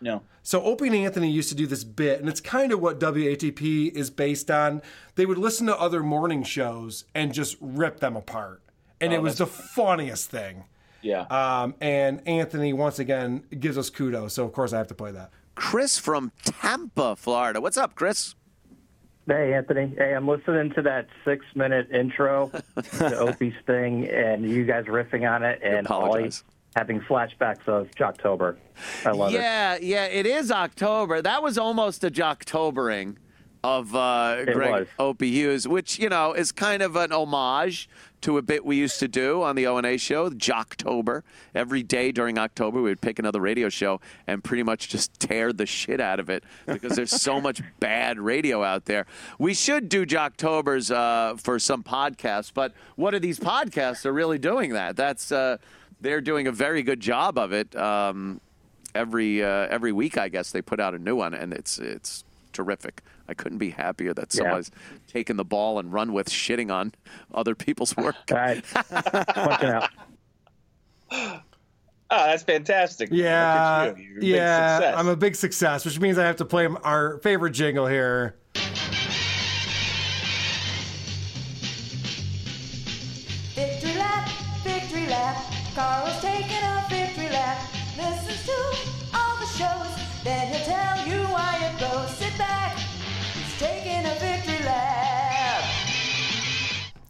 No. 0.00 0.22
So 0.42 0.62
Opie 0.62 0.88
and 0.88 0.96
Anthony 0.96 1.30
used 1.30 1.48
to 1.48 1.54
do 1.54 1.66
this 1.66 1.84
bit, 1.84 2.20
and 2.20 2.28
it's 2.28 2.40
kind 2.40 2.72
of 2.72 2.80
what 2.80 3.00
WATP 3.00 3.92
is 3.92 4.10
based 4.10 4.50
on. 4.50 4.82
They 5.14 5.24
would 5.24 5.38
listen 5.38 5.66
to 5.68 5.78
other 5.80 6.02
morning 6.02 6.42
shows 6.42 7.04
and 7.14 7.32
just 7.32 7.56
rip 7.60 8.00
them 8.00 8.14
apart, 8.16 8.60
and 9.00 9.12
Oh, 9.12 9.16
it 9.16 9.22
was 9.22 9.38
the 9.38 9.46
funniest 9.46 10.30
thing. 10.30 10.64
Yeah. 11.00 11.22
Um, 11.22 11.74
and 11.80 12.26
Anthony 12.26 12.72
once 12.72 12.98
again 12.98 13.44
gives 13.58 13.78
us 13.78 13.90
kudos, 13.90 14.34
so 14.34 14.44
of 14.44 14.52
course 14.52 14.72
I 14.72 14.78
have 14.78 14.88
to 14.88 14.94
play 14.94 15.12
that. 15.12 15.30
Chris 15.54 15.98
from 15.98 16.32
Tampa, 16.44 17.14
Florida. 17.16 17.60
What's 17.60 17.76
up, 17.76 17.94
Chris? 17.94 18.34
Hey, 19.26 19.54
Anthony. 19.54 19.94
Hey, 19.96 20.14
I'm 20.14 20.28
listening 20.28 20.72
to 20.74 20.82
that 20.82 21.06
six 21.24 21.46
minute 21.54 21.90
intro 21.90 22.50
to 22.98 23.18
Opie's 23.18 23.54
thing 23.66 24.06
and 24.08 24.48
you 24.48 24.64
guys 24.64 24.84
riffing 24.84 25.30
on 25.30 25.42
it 25.42 25.60
and 25.62 25.86
Ollie 25.88 26.04
apologize. 26.06 26.44
Having 26.76 27.00
flashbacks 27.00 27.66
of 27.68 27.90
Jocktober. 27.92 28.56
I 29.04 29.10
love 29.10 29.32
it. 29.32 29.34
yeah, 29.34 29.78
yeah, 29.80 30.06
it 30.06 30.26
is 30.26 30.50
October. 30.50 31.22
That 31.22 31.42
was 31.42 31.56
almost 31.58 32.02
a 32.04 32.10
Jocktobering. 32.10 33.16
of 33.62 33.94
uh, 33.94 34.44
Greg 34.44 34.70
was. 34.70 34.86
Opie 34.98 35.30
Hughes, 35.30 35.66
which 35.66 35.98
you 35.98 36.08
know 36.08 36.32
is 36.34 36.52
kind 36.52 36.82
of 36.82 36.96
an 36.96 37.12
homage 37.12 37.88
to 38.20 38.38
a 38.38 38.42
bit 38.42 38.64
we 38.64 38.76
used 38.76 38.98
to 39.00 39.08
do 39.08 39.42
on 39.42 39.54
the 39.54 39.66
O 39.66 39.76
and 39.76 39.86
A 39.86 39.96
show, 39.96 40.30
Jocktober. 40.30 41.22
Every 41.54 41.82
day 41.82 42.10
during 42.10 42.38
October, 42.38 42.78
we 42.78 42.88
would 42.88 43.00
pick 43.00 43.18
another 43.18 43.40
radio 43.40 43.68
show 43.68 44.00
and 44.26 44.42
pretty 44.42 44.62
much 44.62 44.88
just 44.88 45.12
tear 45.20 45.52
the 45.52 45.66
shit 45.66 46.00
out 46.00 46.20
of 46.20 46.28
it 46.28 46.42
because 46.66 46.96
there's 46.96 47.10
so 47.10 47.40
much 47.40 47.62
bad 47.80 48.18
radio 48.18 48.62
out 48.64 48.86
there. 48.86 49.06
We 49.38 49.54
should 49.54 49.88
do 49.88 50.04
Jocktobers 50.04 50.94
uh, 50.94 51.36
for 51.36 51.58
some 51.58 51.82
podcasts, 51.82 52.50
but 52.52 52.72
what 52.96 53.14
are 53.14 53.18
these 53.18 53.38
podcasts 53.38 54.04
are 54.04 54.12
really 54.12 54.38
doing 54.38 54.72
that? 54.72 54.96
That's 54.96 55.30
uh, 55.30 55.58
they're 56.04 56.20
doing 56.20 56.46
a 56.46 56.52
very 56.52 56.82
good 56.82 57.00
job 57.00 57.38
of 57.38 57.52
it. 57.52 57.74
Um, 57.74 58.40
every 58.94 59.42
uh, 59.42 59.48
every 59.70 59.90
week, 59.90 60.16
I 60.18 60.28
guess 60.28 60.52
they 60.52 60.62
put 60.62 60.78
out 60.78 60.94
a 60.94 60.98
new 60.98 61.16
one, 61.16 61.34
and 61.34 61.52
it's 61.52 61.78
it's 61.78 62.22
terrific. 62.52 63.00
I 63.26 63.32
couldn't 63.34 63.58
be 63.58 63.70
happier 63.70 64.12
that 64.14 64.32
Yeah. 64.34 64.42
someone's 64.42 64.70
taken 65.08 65.36
the 65.38 65.44
ball 65.44 65.78
and 65.78 65.90
run 65.92 66.12
with 66.12 66.28
shitting 66.28 66.70
on 66.72 66.92
other 67.34 67.54
people's 67.54 67.96
work. 67.96 68.14
Right. 68.30 68.62
Out. 68.92 69.88
Oh, 71.10 71.40
that's 72.10 72.42
fantastic. 72.42 73.08
Yeah, 73.10 73.94
you. 73.96 74.02
You're 74.04 74.18
a 74.18 74.20
big 74.20 74.28
yeah. 74.28 74.94
I'm 74.96 75.08
a 75.08 75.16
big 75.16 75.34
success, 75.34 75.84
which 75.84 75.98
means 75.98 76.18
I 76.18 76.24
have 76.26 76.36
to 76.36 76.44
play 76.44 76.66
our 76.66 77.18
favorite 77.18 77.52
jingle 77.52 77.86
here. 77.86 78.36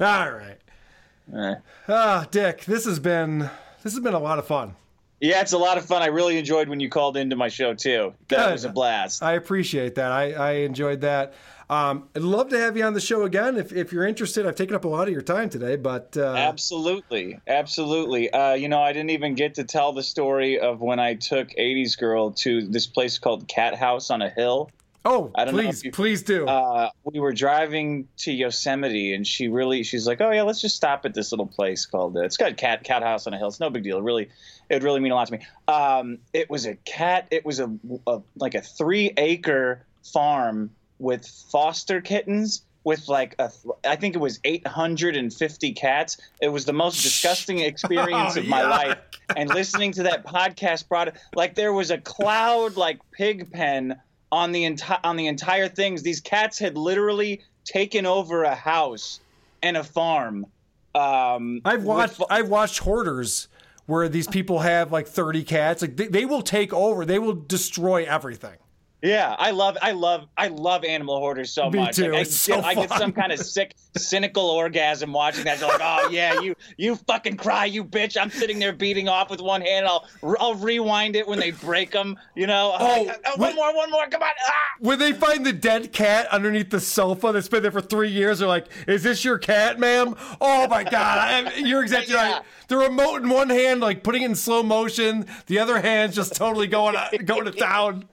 All 0.01 0.31
right. 0.33 1.59
Ah, 1.89 2.27
Dick, 2.31 2.65
this 2.65 2.85
has 2.85 2.99
been 2.99 3.39
this 3.83 3.93
has 3.95 4.01
been 4.01 4.15
a 4.15 4.19
lot 4.19 4.39
of 4.39 4.47
fun. 4.47 4.75
Yeah, 5.21 5.41
it's 5.41 5.53
a 5.53 5.59
lot 5.59 5.79
of 5.79 5.87
fun. 5.87 6.03
I 6.03 6.07
really 6.07 6.37
enjoyed 6.37 6.69
when 6.69 6.81
you 6.81 6.91
called 6.91 7.17
into 7.17 7.37
my 7.37 7.49
show 7.49 7.73
too. 7.73 8.13
That 8.29 8.47
Good. 8.47 8.53
was 8.53 8.65
a 8.65 8.69
blast. 8.69 9.23
I 9.23 9.33
appreciate 9.33 9.95
that. 9.95 10.13
I, 10.13 10.33
I 10.33 10.53
enjoyed 10.53 11.01
that. 11.01 11.35
Um, 11.71 12.09
I'd 12.15 12.21
love 12.21 12.51
to 12.51 12.59
have 12.59 12.77
you 12.77 12.85
on 12.85 12.93
the 12.93 13.01
show 13.01 13.23
again 13.23 13.57
if, 13.57 13.73
if 13.73 13.91
you're 13.91 14.07
interested. 14.07 14.45
I've 14.45 14.57
taken 14.57 14.77
up 14.77 14.85
a 14.85 14.89
lot 14.89 15.09
of 15.09 15.15
your 15.15 15.23
time 15.23 15.49
today, 15.49 15.77
but 15.77 16.15
uh, 16.15 16.35
Absolutely, 16.37 17.41
absolutely. 17.47 18.31
Uh, 18.31 18.53
you 18.53 18.69
know, 18.69 18.83
I 18.83 18.93
didn't 18.93 19.11
even 19.11 19.35
get 19.35 19.55
to 19.55 19.65
tell 19.65 19.93
the 19.95 20.03
story 20.03 20.59
of 20.59 20.83
when 20.83 20.99
I 20.99 21.15
took 21.15 21.49
'80s 21.51 21.99
Girl 21.99 22.33
to 22.33 22.67
this 22.67 22.87
place 22.87 23.19
called 23.19 23.49
Cat 23.49 23.77
House 23.77 24.11
on 24.11 24.21
a 24.21 24.29
hill. 24.29 24.71
Oh, 25.07 25.31
I 25.35 25.45
don't 25.45 25.55
know 25.55 25.63
please, 25.63 25.79
if 25.81 25.85
you- 25.85 25.93
please 25.93 26.23
do. 26.23 26.47
Uh, 26.47 26.89
we 27.05 27.21
were 27.21 27.33
driving 27.35 28.09
to 28.19 28.33
Yosemite, 28.33 29.13
and 29.15 29.27
she 29.27 29.49
really, 29.49 29.83
she's 29.83 30.07
like, 30.07 30.21
"Oh 30.23 30.31
yeah, 30.31 30.43
let's 30.43 30.61
just 30.63 30.77
stop 30.77 31.05
at 31.05 31.13
this 31.13 31.31
little 31.31 31.47
place 31.47 31.85
called 31.85 32.17
uh, 32.17 32.21
it's 32.23 32.37
got 32.39 32.57
cat 32.57 32.85
cat 32.85 33.03
house 33.03 33.27
on 33.27 33.35
a 33.35 33.39
hill. 33.39 33.49
It's 33.49 33.61
no 33.61 33.69
big 33.71 33.83
deal. 33.85 33.99
It 33.99 34.03
really, 34.03 34.31
it 34.71 34.75
would 34.77 34.83
really 34.83 35.01
mean 35.01 35.13
a 35.13 35.15
lot 35.15 35.27
to 35.29 35.33
me. 35.35 35.47
Um, 35.69 36.19
it 36.33 36.49
was 36.49 36.65
a 36.65 36.77
cat. 36.77 37.29
It 37.31 37.45
was 37.45 37.61
a, 37.61 37.71
a 38.07 38.23
like 38.37 38.55
a 38.55 38.63
three 38.63 39.13
acre 39.19 39.85
farm 40.03 40.71
with 40.99 41.27
foster 41.27 42.01
kittens. 42.01 42.63
With 42.85 43.09
like 43.09 43.35
a, 43.39 43.51
I 43.87 43.97
think 43.97 44.15
it 44.15 44.19
was 44.19 44.41
850 44.45 45.73
cats. 45.73 46.19
It 46.43 46.49
was 46.49 46.67
the 46.67 46.75
most 46.75 47.03
disgusting 47.03 47.59
experience 47.61 48.37
Oh, 48.37 48.41
of 48.41 48.47
my 48.47 48.61
yuck. 48.61 48.69
life. 48.71 48.99
And 49.35 49.49
listening 49.49 49.93
to 49.93 50.03
that 50.03 50.27
podcast 50.27 50.87
brought 50.89 51.15
like 51.35 51.55
there 51.55 51.73
was 51.73 51.91
a 51.91 51.97
cloud 51.97 52.77
like 52.77 52.99
pig 53.11 53.51
pen 53.51 53.99
on 54.35 54.51
the 54.51 54.65
entire 54.65 54.99
on 55.05 55.17
the 55.17 55.29
entire 55.29 55.69
things. 55.69 56.03
These 56.03 56.21
cats 56.21 56.59
had 56.59 56.77
literally 56.77 57.41
taken 57.65 58.05
over 58.05 58.43
a 58.43 58.55
house 58.55 59.21
and 59.63 59.77
a 59.77 59.85
farm. 59.85 60.47
Um, 60.95 61.61
I've 61.65 61.85
watched 61.85 62.21
I've 62.29 62.49
watched 62.49 62.81
hoarders 62.81 63.49
where 63.87 64.09
these 64.09 64.27
people 64.27 64.61
have 64.61 64.91
like 64.91 65.07
30 65.07 65.45
cats. 65.45 65.83
Like 65.83 65.97
they, 65.97 66.09
they 66.09 66.25
will 66.25 66.43
take 66.43 66.73
over. 66.73 67.05
They 67.05 67.19
will 67.19 67.35
destroy 67.35 68.05
everything. 68.05 68.57
Yeah, 69.05 69.37
I 69.39 69.51
love, 69.51 69.77
I 69.83 69.93
love, 69.93 70.29
I 70.35 70.49
love 70.49 70.83
Animal 70.83 71.19
Hoarders 71.19 71.53
so 71.53 71.69
Me 71.69 71.81
much. 71.81 71.97
too. 71.97 72.05
Like, 72.05 72.15
I, 72.15 72.21
It's 72.23 72.35
so 72.35 72.55
get, 72.57 72.65
I 72.65 72.75
get 72.75 72.89
some 72.89 73.13
kind 73.13 73.33
of 73.33 73.39
sick, 73.39 73.75
cynical 73.99 74.49
orgasm 74.49 75.13
watching 75.13 75.45
that. 75.45 75.61
You're 75.61 75.69
like, 75.69 75.81
oh 75.83 76.09
yeah, 76.11 76.41
you, 76.41 76.55
you 76.79 76.97
fucking 76.97 77.37
cry, 77.37 77.67
you 77.67 77.85
bitch. 77.85 78.19
I'm 78.19 78.31
sitting 78.31 78.59
there 78.59 78.73
beating 78.73 79.07
off 79.11 79.29
with 79.29 79.43
one 79.43 79.61
hand. 79.61 79.87
I'll, 79.87 80.07
I'll 80.41 80.55
rewind 80.55 81.17
it 81.17 81.29
when 81.29 81.39
they 81.39 81.51
break 81.51 81.91
them. 81.91 82.17
You 82.35 82.47
know. 82.47 82.75
Oh, 82.81 83.03
Like, 83.07 83.21
oh, 83.27 83.37
one 83.37 83.55
more, 83.55 83.77
one 83.77 83.91
more. 83.91 84.07
Come 84.07 84.23
on. 84.23 84.31
Ah! 84.47 84.53
When 84.81 84.99
they 84.99 85.13
find 85.13 85.45
the 85.45 85.53
dead 85.53 85.93
cat 85.93 86.27
underneath 86.29 86.71
the 86.71 86.81
sofa 86.81 87.31
that's 87.33 87.49
been 87.49 87.63
there 87.63 87.73
for 87.73 87.83
three 87.83 88.11
years, 88.11 88.39
they're 88.39 88.49
like, 88.49 88.69
"Is 88.89 89.03
this 89.03 89.23
your 89.23 89.37
cat, 89.37 89.79
ma'am?" 89.79 90.15
Oh 90.41 90.67
my 90.67 90.83
god, 90.83 91.47
I, 91.49 91.57
you're 91.57 91.83
exactly 91.83 92.15
right. 92.15 92.41
The 92.69 92.79
remote 92.79 93.23
in 93.23 93.29
one 93.29 93.51
hand, 93.51 93.83
like 93.83 94.03
putting 94.03 94.23
it 94.23 94.27
in 94.31 94.35
slow 94.35 94.63
motion, 94.63 95.27
the 95.47 95.59
other 95.59 95.83
hand's 95.83 96.17
just 96.17 96.35
totally 96.35 96.69
going 96.69 96.97
going 97.27 97.45
to 97.45 97.53
town. 97.53 98.09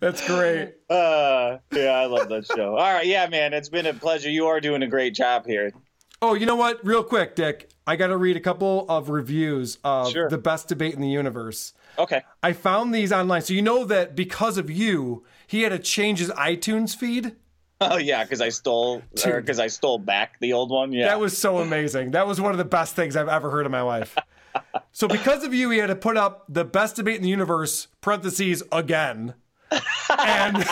That's 0.00 0.26
great. 0.26 0.74
Uh, 0.88 1.58
yeah, 1.72 1.92
I 1.92 2.06
love 2.06 2.28
that 2.28 2.46
show. 2.46 2.76
All 2.76 2.92
right, 2.92 3.06
yeah, 3.06 3.26
man, 3.28 3.52
it's 3.52 3.68
been 3.68 3.86
a 3.86 3.94
pleasure. 3.94 4.30
You 4.30 4.46
are 4.46 4.60
doing 4.60 4.82
a 4.82 4.88
great 4.88 5.14
job 5.14 5.46
here. 5.46 5.72
Oh, 6.20 6.34
you 6.34 6.46
know 6.46 6.54
what? 6.54 6.84
Real 6.86 7.02
quick, 7.02 7.34
Dick, 7.34 7.70
I 7.84 7.96
got 7.96 8.06
to 8.08 8.16
read 8.16 8.36
a 8.36 8.40
couple 8.40 8.86
of 8.88 9.08
reviews 9.08 9.78
of 9.82 10.12
the 10.12 10.38
best 10.38 10.68
debate 10.68 10.94
in 10.94 11.00
the 11.00 11.08
universe. 11.08 11.72
Okay. 11.98 12.22
I 12.42 12.52
found 12.52 12.94
these 12.94 13.12
online, 13.12 13.42
so 13.42 13.54
you 13.54 13.62
know 13.62 13.84
that 13.86 14.14
because 14.14 14.56
of 14.56 14.70
you, 14.70 15.24
he 15.46 15.62
had 15.62 15.70
to 15.70 15.78
change 15.80 16.20
his 16.20 16.30
iTunes 16.30 16.96
feed. 16.96 17.34
Oh 17.80 17.96
yeah, 17.96 18.22
because 18.22 18.40
I 18.40 18.50
stole, 18.50 19.02
because 19.12 19.58
I 19.58 19.66
stole 19.66 19.98
back 19.98 20.38
the 20.38 20.52
old 20.52 20.70
one. 20.70 20.92
Yeah. 20.92 21.08
That 21.08 21.18
was 21.18 21.36
so 21.36 21.58
amazing. 21.58 22.12
That 22.12 22.28
was 22.28 22.40
one 22.40 22.52
of 22.52 22.58
the 22.58 22.64
best 22.64 22.94
things 22.94 23.16
I've 23.16 23.28
ever 23.28 23.50
heard 23.50 23.66
in 23.66 23.72
my 23.72 23.82
life. 23.82 24.16
so 24.92 25.08
because 25.08 25.42
of 25.42 25.52
you, 25.52 25.70
he 25.70 25.78
had 25.78 25.88
to 25.88 25.96
put 25.96 26.16
up 26.16 26.44
the 26.48 26.64
best 26.64 26.94
debate 26.96 27.16
in 27.16 27.22
the 27.22 27.28
universe, 27.28 27.88
parentheses, 28.00 28.62
again. 28.70 29.34
And 30.18 30.64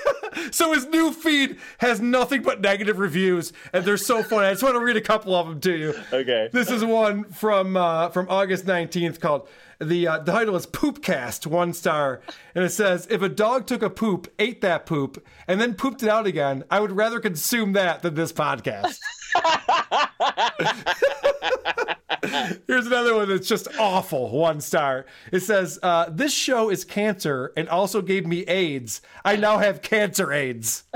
so 0.50 0.72
his 0.72 0.86
new 0.86 1.12
feed 1.12 1.58
has 1.78 2.00
nothing 2.00 2.42
but 2.42 2.60
negative 2.60 2.98
reviews, 2.98 3.52
and 3.72 3.84
they're 3.84 3.96
so 3.96 4.22
funny. 4.22 4.46
I 4.46 4.52
just 4.52 4.62
want 4.62 4.74
to 4.74 4.80
read 4.80 4.96
a 4.96 5.00
couple 5.00 5.34
of 5.34 5.48
them 5.48 5.60
to 5.60 5.76
you. 5.76 5.94
Okay. 6.12 6.48
This 6.52 6.70
is 6.70 6.84
one 6.84 7.24
from 7.24 7.76
uh, 7.76 8.10
from 8.10 8.26
August 8.28 8.66
19th 8.66 9.20
called 9.20 9.48
the 9.80 10.08
uh, 10.08 10.18
the 10.18 10.32
title 10.32 10.56
is 10.56 10.66
Poopcast, 10.66 11.46
one 11.46 11.72
star, 11.72 12.20
and 12.54 12.64
it 12.64 12.70
says 12.70 13.06
if 13.10 13.22
a 13.22 13.28
dog 13.28 13.66
took 13.66 13.82
a 13.82 13.90
poop, 13.90 14.32
ate 14.38 14.60
that 14.62 14.86
poop, 14.86 15.24
and 15.46 15.60
then 15.60 15.74
pooped 15.74 16.02
it 16.02 16.08
out 16.08 16.26
again, 16.26 16.64
I 16.70 16.80
would 16.80 16.92
rather 16.92 17.20
consume 17.20 17.74
that 17.74 18.02
than 18.02 18.14
this 18.14 18.32
podcast. 18.32 18.98
Here's 22.66 22.86
another 22.86 23.14
one 23.14 23.28
that's 23.28 23.48
just 23.48 23.68
awful. 23.78 24.30
One 24.30 24.60
star. 24.60 25.06
It 25.32 25.40
says, 25.40 25.78
uh, 25.82 26.06
This 26.10 26.32
show 26.32 26.70
is 26.70 26.84
cancer 26.84 27.52
and 27.56 27.68
also 27.68 28.02
gave 28.02 28.26
me 28.26 28.42
AIDS. 28.42 29.00
I 29.24 29.36
now 29.36 29.58
have 29.58 29.82
cancer 29.82 30.32
AIDS. 30.32 30.84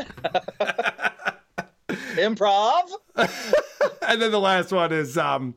Improv. 1.89 2.91
and 3.17 4.23
then 4.23 4.31
the 4.31 4.41
last 4.41 4.73
one 4.73 4.93
is, 4.93 5.17
um, 5.19 5.55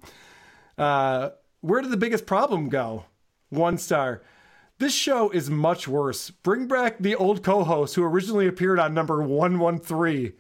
uh, 0.78 1.30
Where 1.62 1.82
did 1.82 1.92
the 1.92 1.98
biggest 1.98 2.26
problem 2.26 2.70
go? 2.70 3.06
One 3.50 3.78
star. 3.78 4.22
This 4.78 4.94
show 4.94 5.30
is 5.30 5.50
much 5.50 5.88
worse. 5.88 6.30
Bring 6.30 6.68
back 6.68 6.98
the 7.00 7.16
old 7.16 7.44
co 7.44 7.64
host 7.64 7.96
who 7.96 8.04
originally 8.04 8.48
appeared 8.48 8.78
on 8.78 8.94
number 8.94 9.22
113. 9.22 10.34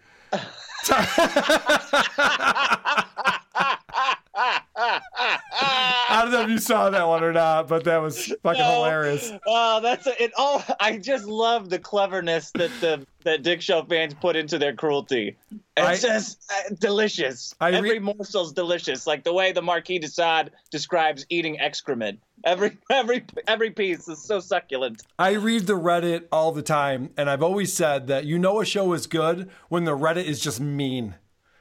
I 5.61 6.19
don't 6.23 6.31
know 6.31 6.41
if 6.41 6.49
you 6.49 6.57
saw 6.57 6.89
that 6.89 7.07
one 7.07 7.23
or 7.23 7.31
not, 7.31 7.67
but 7.67 7.83
that 7.85 7.97
was 8.01 8.25
fucking 8.43 8.61
No. 8.61 8.83
hilarious. 8.83 9.31
Oh, 9.47 9.79
that's 9.81 10.05
a, 10.07 10.23
it. 10.23 10.31
Oh, 10.37 10.63
I 10.79 10.97
just 10.97 11.25
love 11.25 11.69
the 11.69 11.79
cleverness 11.79 12.51
that 12.51 12.71
the 12.81 13.05
that 13.23 13.41
Dick 13.41 13.61
Show 13.61 13.83
fans 13.83 14.13
put 14.13 14.35
into 14.35 14.57
their 14.59 14.73
cruelty. 14.73 15.35
It's 15.77 16.03
I- 16.03 16.07
just 16.07 16.51
uh, 16.51 16.75
delicious. 16.79 17.55
I 17.59 17.69
re- 17.69 17.77
Every 17.77 17.99
morsel's 17.99 18.53
delicious, 18.53 19.07
like 19.07 19.23
the 19.23 19.33
way 19.33 19.51
the 19.51 19.61
Marquis 19.61 19.99
de 19.99 20.07
Sade 20.07 20.51
describes 20.71 21.25
eating 21.29 21.59
excrement. 21.59 22.19
Every 22.43 22.77
every 22.91 23.25
every 23.47 23.71
piece 23.71 24.07
is 24.07 24.21
so 24.21 24.39
succulent. 24.39 25.01
I 25.17 25.31
read 25.33 25.67
the 25.67 25.73
Reddit 25.73 26.25
all 26.31 26.51
the 26.51 26.61
time, 26.61 27.09
and 27.17 27.29
I've 27.29 27.41
always 27.43 27.73
said 27.73 28.07
that 28.07 28.25
you 28.25 28.37
know 28.37 28.61
a 28.61 28.65
show 28.65 28.93
is 28.93 29.07
good 29.07 29.49
when 29.69 29.85
the 29.85 29.97
Reddit 29.97 30.25
is 30.25 30.39
just 30.39 30.59
mean. 30.59 31.15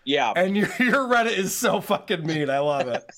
Yeah. 0.04 0.32
And 0.36 0.54
your, 0.56 0.68
your 0.78 1.08
Reddit 1.08 1.38
is 1.38 1.54
so 1.54 1.80
fucking 1.80 2.26
mean. 2.26 2.50
I 2.50 2.58
love 2.58 2.88
it. 2.88 3.04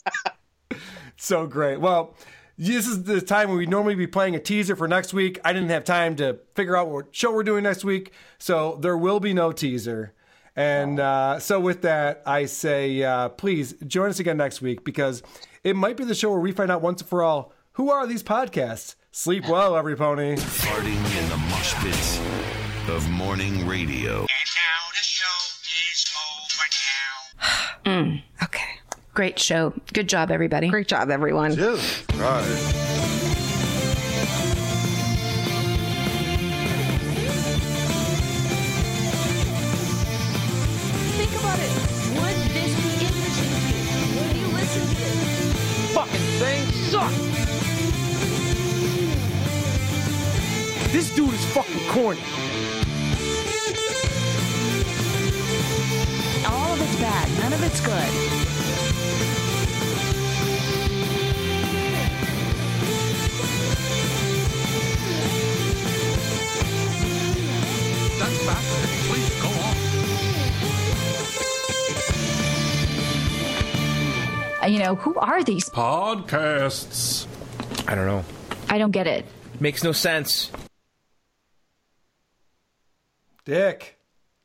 so 1.18 1.46
great. 1.46 1.80
Well, 1.80 2.14
this 2.58 2.86
is 2.86 3.04
the 3.04 3.20
time 3.20 3.48
when 3.50 3.58
we 3.58 3.66
normally 3.66 3.94
be 3.94 4.06
playing 4.06 4.34
a 4.34 4.40
teaser 4.40 4.76
for 4.76 4.88
next 4.88 5.12
week. 5.12 5.38
I 5.44 5.52
didn't 5.52 5.68
have 5.68 5.84
time 5.84 6.16
to 6.16 6.38
figure 6.54 6.76
out 6.76 6.88
what 6.88 7.14
show 7.14 7.32
we're 7.32 7.42
doing 7.42 7.64
next 7.64 7.84
week, 7.84 8.12
so 8.38 8.78
there 8.80 8.96
will 8.96 9.20
be 9.20 9.34
no 9.34 9.52
teaser. 9.52 10.14
And 10.54 10.98
uh, 10.98 11.38
so, 11.38 11.60
with 11.60 11.82
that, 11.82 12.22
I 12.24 12.46
say 12.46 13.02
uh, 13.02 13.28
please 13.28 13.74
join 13.86 14.08
us 14.08 14.20
again 14.20 14.38
next 14.38 14.62
week 14.62 14.84
because 14.84 15.22
it 15.64 15.76
might 15.76 15.98
be 15.98 16.04
the 16.04 16.14
show 16.14 16.30
where 16.30 16.40
we 16.40 16.52
find 16.52 16.70
out 16.70 16.80
once 16.80 17.02
and 17.02 17.10
for 17.10 17.22
all 17.22 17.52
who 17.72 17.90
are 17.90 18.06
these 18.06 18.22
podcasts. 18.22 18.94
Sleep 19.12 19.46
well, 19.48 19.76
every 19.76 19.96
pony. 19.96 20.36
Farting 20.36 21.22
in 21.22 21.28
the 21.28 21.36
mosh 21.36 21.74
pits 21.74 22.20
of 22.88 23.08
morning 23.10 23.66
radio. 23.66 24.20
And 24.20 24.28
now 24.28 24.80
the 24.92 25.02
show 25.02 25.26
is 25.90 26.04
over 26.24 26.64
now. 27.84 28.02
mm, 28.02 28.22
okay. 28.44 28.75
Great 29.16 29.38
show. 29.38 29.72
Good 29.94 30.10
job, 30.10 30.30
everybody. 30.30 30.68
Great 30.68 30.88
job, 30.88 31.08
everyone. 31.08 31.52
Think 31.52 31.70
about 41.32 41.58
it. 41.58 41.72
Would 42.12 42.36
this 42.52 42.72
be 42.76 42.92
interesting 43.06 43.52
to 43.56 43.72
you? 43.72 44.20
Would 44.20 44.36
you 44.36 44.48
listen 44.48 44.82
to 44.86 44.94
this? 44.94 45.94
Fucking 45.94 46.26
thing 46.36 46.60
sucks. 46.90 47.16
This 50.92 51.08
dude 51.16 51.32
is 51.32 51.44
fucking 51.54 51.88
corny. 51.88 52.20
All 56.46 56.72
of 56.74 56.80
it's 56.82 56.96
bad. 57.00 57.30
None 57.40 57.54
of 57.54 57.62
it's 57.62 57.80
good. 57.80 58.55
You 74.66 74.80
know, 74.80 74.96
who 74.96 75.14
are 75.16 75.42
these? 75.44 75.68
Podcasts. 75.70 77.26
I 77.88 77.94
don't 77.94 78.06
know. 78.06 78.24
I 78.68 78.78
don't 78.78 78.90
get 78.90 79.06
it. 79.06 79.24
Makes 79.60 79.84
no 79.84 79.92
sense. 79.92 80.50
Dick. 83.44 83.98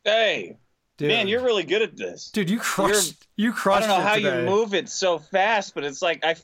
Hey, 0.04 0.58
Dude. 1.02 1.08
man, 1.10 1.28
you're 1.28 1.42
really 1.42 1.64
good 1.64 1.82
at 1.82 1.98
this, 1.98 2.30
dude. 2.30 2.48
You 2.48 2.60
crushed. 2.60 3.26
You 3.36 3.52
crushed. 3.54 3.86
I 3.86 3.88
don't 3.88 3.98
know 3.98 4.06
how 4.08 4.16
today. 4.16 4.42
you 4.42 4.46
move 4.46 4.76
it 4.76 4.88
so 4.88 5.18
fast, 5.18 5.74
but 5.74 5.84
it's 5.84 6.00
like 6.00 6.24
I, 6.24 6.36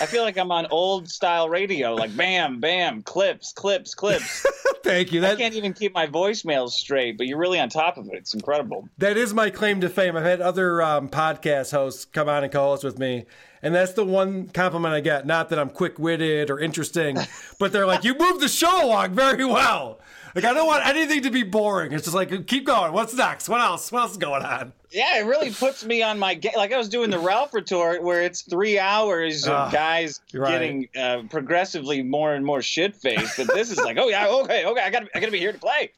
I 0.00 0.06
feel 0.06 0.22
like 0.22 0.36
I'm 0.36 0.52
on 0.52 0.66
old 0.70 1.08
style 1.08 1.48
radio, 1.48 1.94
like 1.94 2.14
bam, 2.14 2.60
bam, 2.60 3.00
clips, 3.00 3.54
clips, 3.54 3.94
clips. 3.94 4.44
Thank 4.82 5.12
you. 5.12 5.24
I 5.24 5.34
can't 5.34 5.54
even 5.54 5.72
keep 5.72 5.94
my 5.94 6.06
voicemails 6.06 6.72
straight, 6.72 7.16
but 7.16 7.26
you're 7.26 7.38
really 7.38 7.58
on 7.58 7.70
top 7.70 7.96
of 7.96 8.08
it. 8.08 8.14
It's 8.14 8.34
incredible. 8.34 8.86
that 8.98 9.16
is 9.16 9.32
my 9.32 9.48
claim 9.48 9.80
to 9.80 9.88
fame. 9.88 10.14
I've 10.14 10.24
had 10.24 10.42
other 10.42 10.82
um, 10.82 11.08
podcast 11.08 11.70
hosts 11.70 12.04
come 12.04 12.28
on 12.28 12.44
and 12.44 12.52
co-host 12.52 12.84
with 12.84 12.98
me, 12.98 13.24
and 13.62 13.74
that's 13.74 13.94
the 13.94 14.04
one 14.04 14.48
compliment 14.48 14.92
I 14.92 15.00
get. 15.00 15.26
Not 15.26 15.48
that 15.48 15.58
I'm 15.58 15.70
quick-witted 15.70 16.50
or 16.50 16.58
interesting, 16.58 17.16
but 17.58 17.72
they're 17.72 17.86
like, 17.86 18.04
"You 18.04 18.14
move 18.18 18.40
the 18.40 18.48
show 18.48 18.84
along 18.84 19.14
very 19.14 19.46
well." 19.46 20.00
Like 20.34 20.44
I 20.44 20.54
don't 20.54 20.66
want 20.66 20.86
anything 20.86 21.22
to 21.22 21.30
be 21.30 21.42
boring. 21.42 21.92
It's 21.92 22.04
just 22.04 22.14
like, 22.14 22.46
keep 22.46 22.64
going. 22.66 22.92
What's 22.92 23.14
next? 23.14 23.48
What 23.48 23.60
else? 23.60 23.92
What 23.92 24.02
else 24.02 24.12
is 24.12 24.16
going 24.18 24.42
on? 24.42 24.72
Yeah, 24.90 25.18
it 25.20 25.26
really 25.26 25.50
puts 25.50 25.84
me 25.84 26.02
on 26.02 26.18
my 26.18 26.34
ga- 26.34 26.52
like 26.56 26.72
I 26.72 26.78
was 26.78 26.88
doing 26.88 27.10
the 27.10 27.18
Ralph 27.18 27.54
retort 27.54 28.02
where 28.02 28.22
it's 28.22 28.42
three 28.42 28.78
hours 28.78 29.44
of 29.44 29.52
Ah, 29.52 29.70
guys 29.70 30.20
right. 30.34 30.50
getting 30.50 30.88
uh, 30.98 31.22
progressively 31.30 32.02
more 32.02 32.34
and 32.34 32.44
more 32.44 32.60
shit 32.62 32.94
faced, 32.96 33.36
but 33.38 33.46
this 33.54 33.70
is 33.70 33.78
like, 33.78 33.96
oh 33.98 34.08
yeah, 34.08 34.26
okay, 34.28 34.64
okay, 34.66 34.82
I 34.82 34.90
got 34.90 35.04
I 35.14 35.20
got 35.20 35.26
to 35.26 35.32
be 35.32 35.38
here 35.38 35.52
to 35.52 35.58
play. 35.58 35.92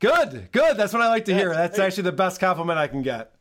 Good, 0.00 0.48
good. 0.52 0.76
That's 0.76 0.92
what 0.92 1.00
I 1.02 1.08
like 1.08 1.26
to 1.26 1.34
hear. 1.34 1.50
That's 1.54 1.78
actually 1.78 2.04
the 2.04 2.12
best 2.12 2.40
compliment 2.40 2.78
I 2.78 2.88
can 2.88 3.02
get. 3.02 3.32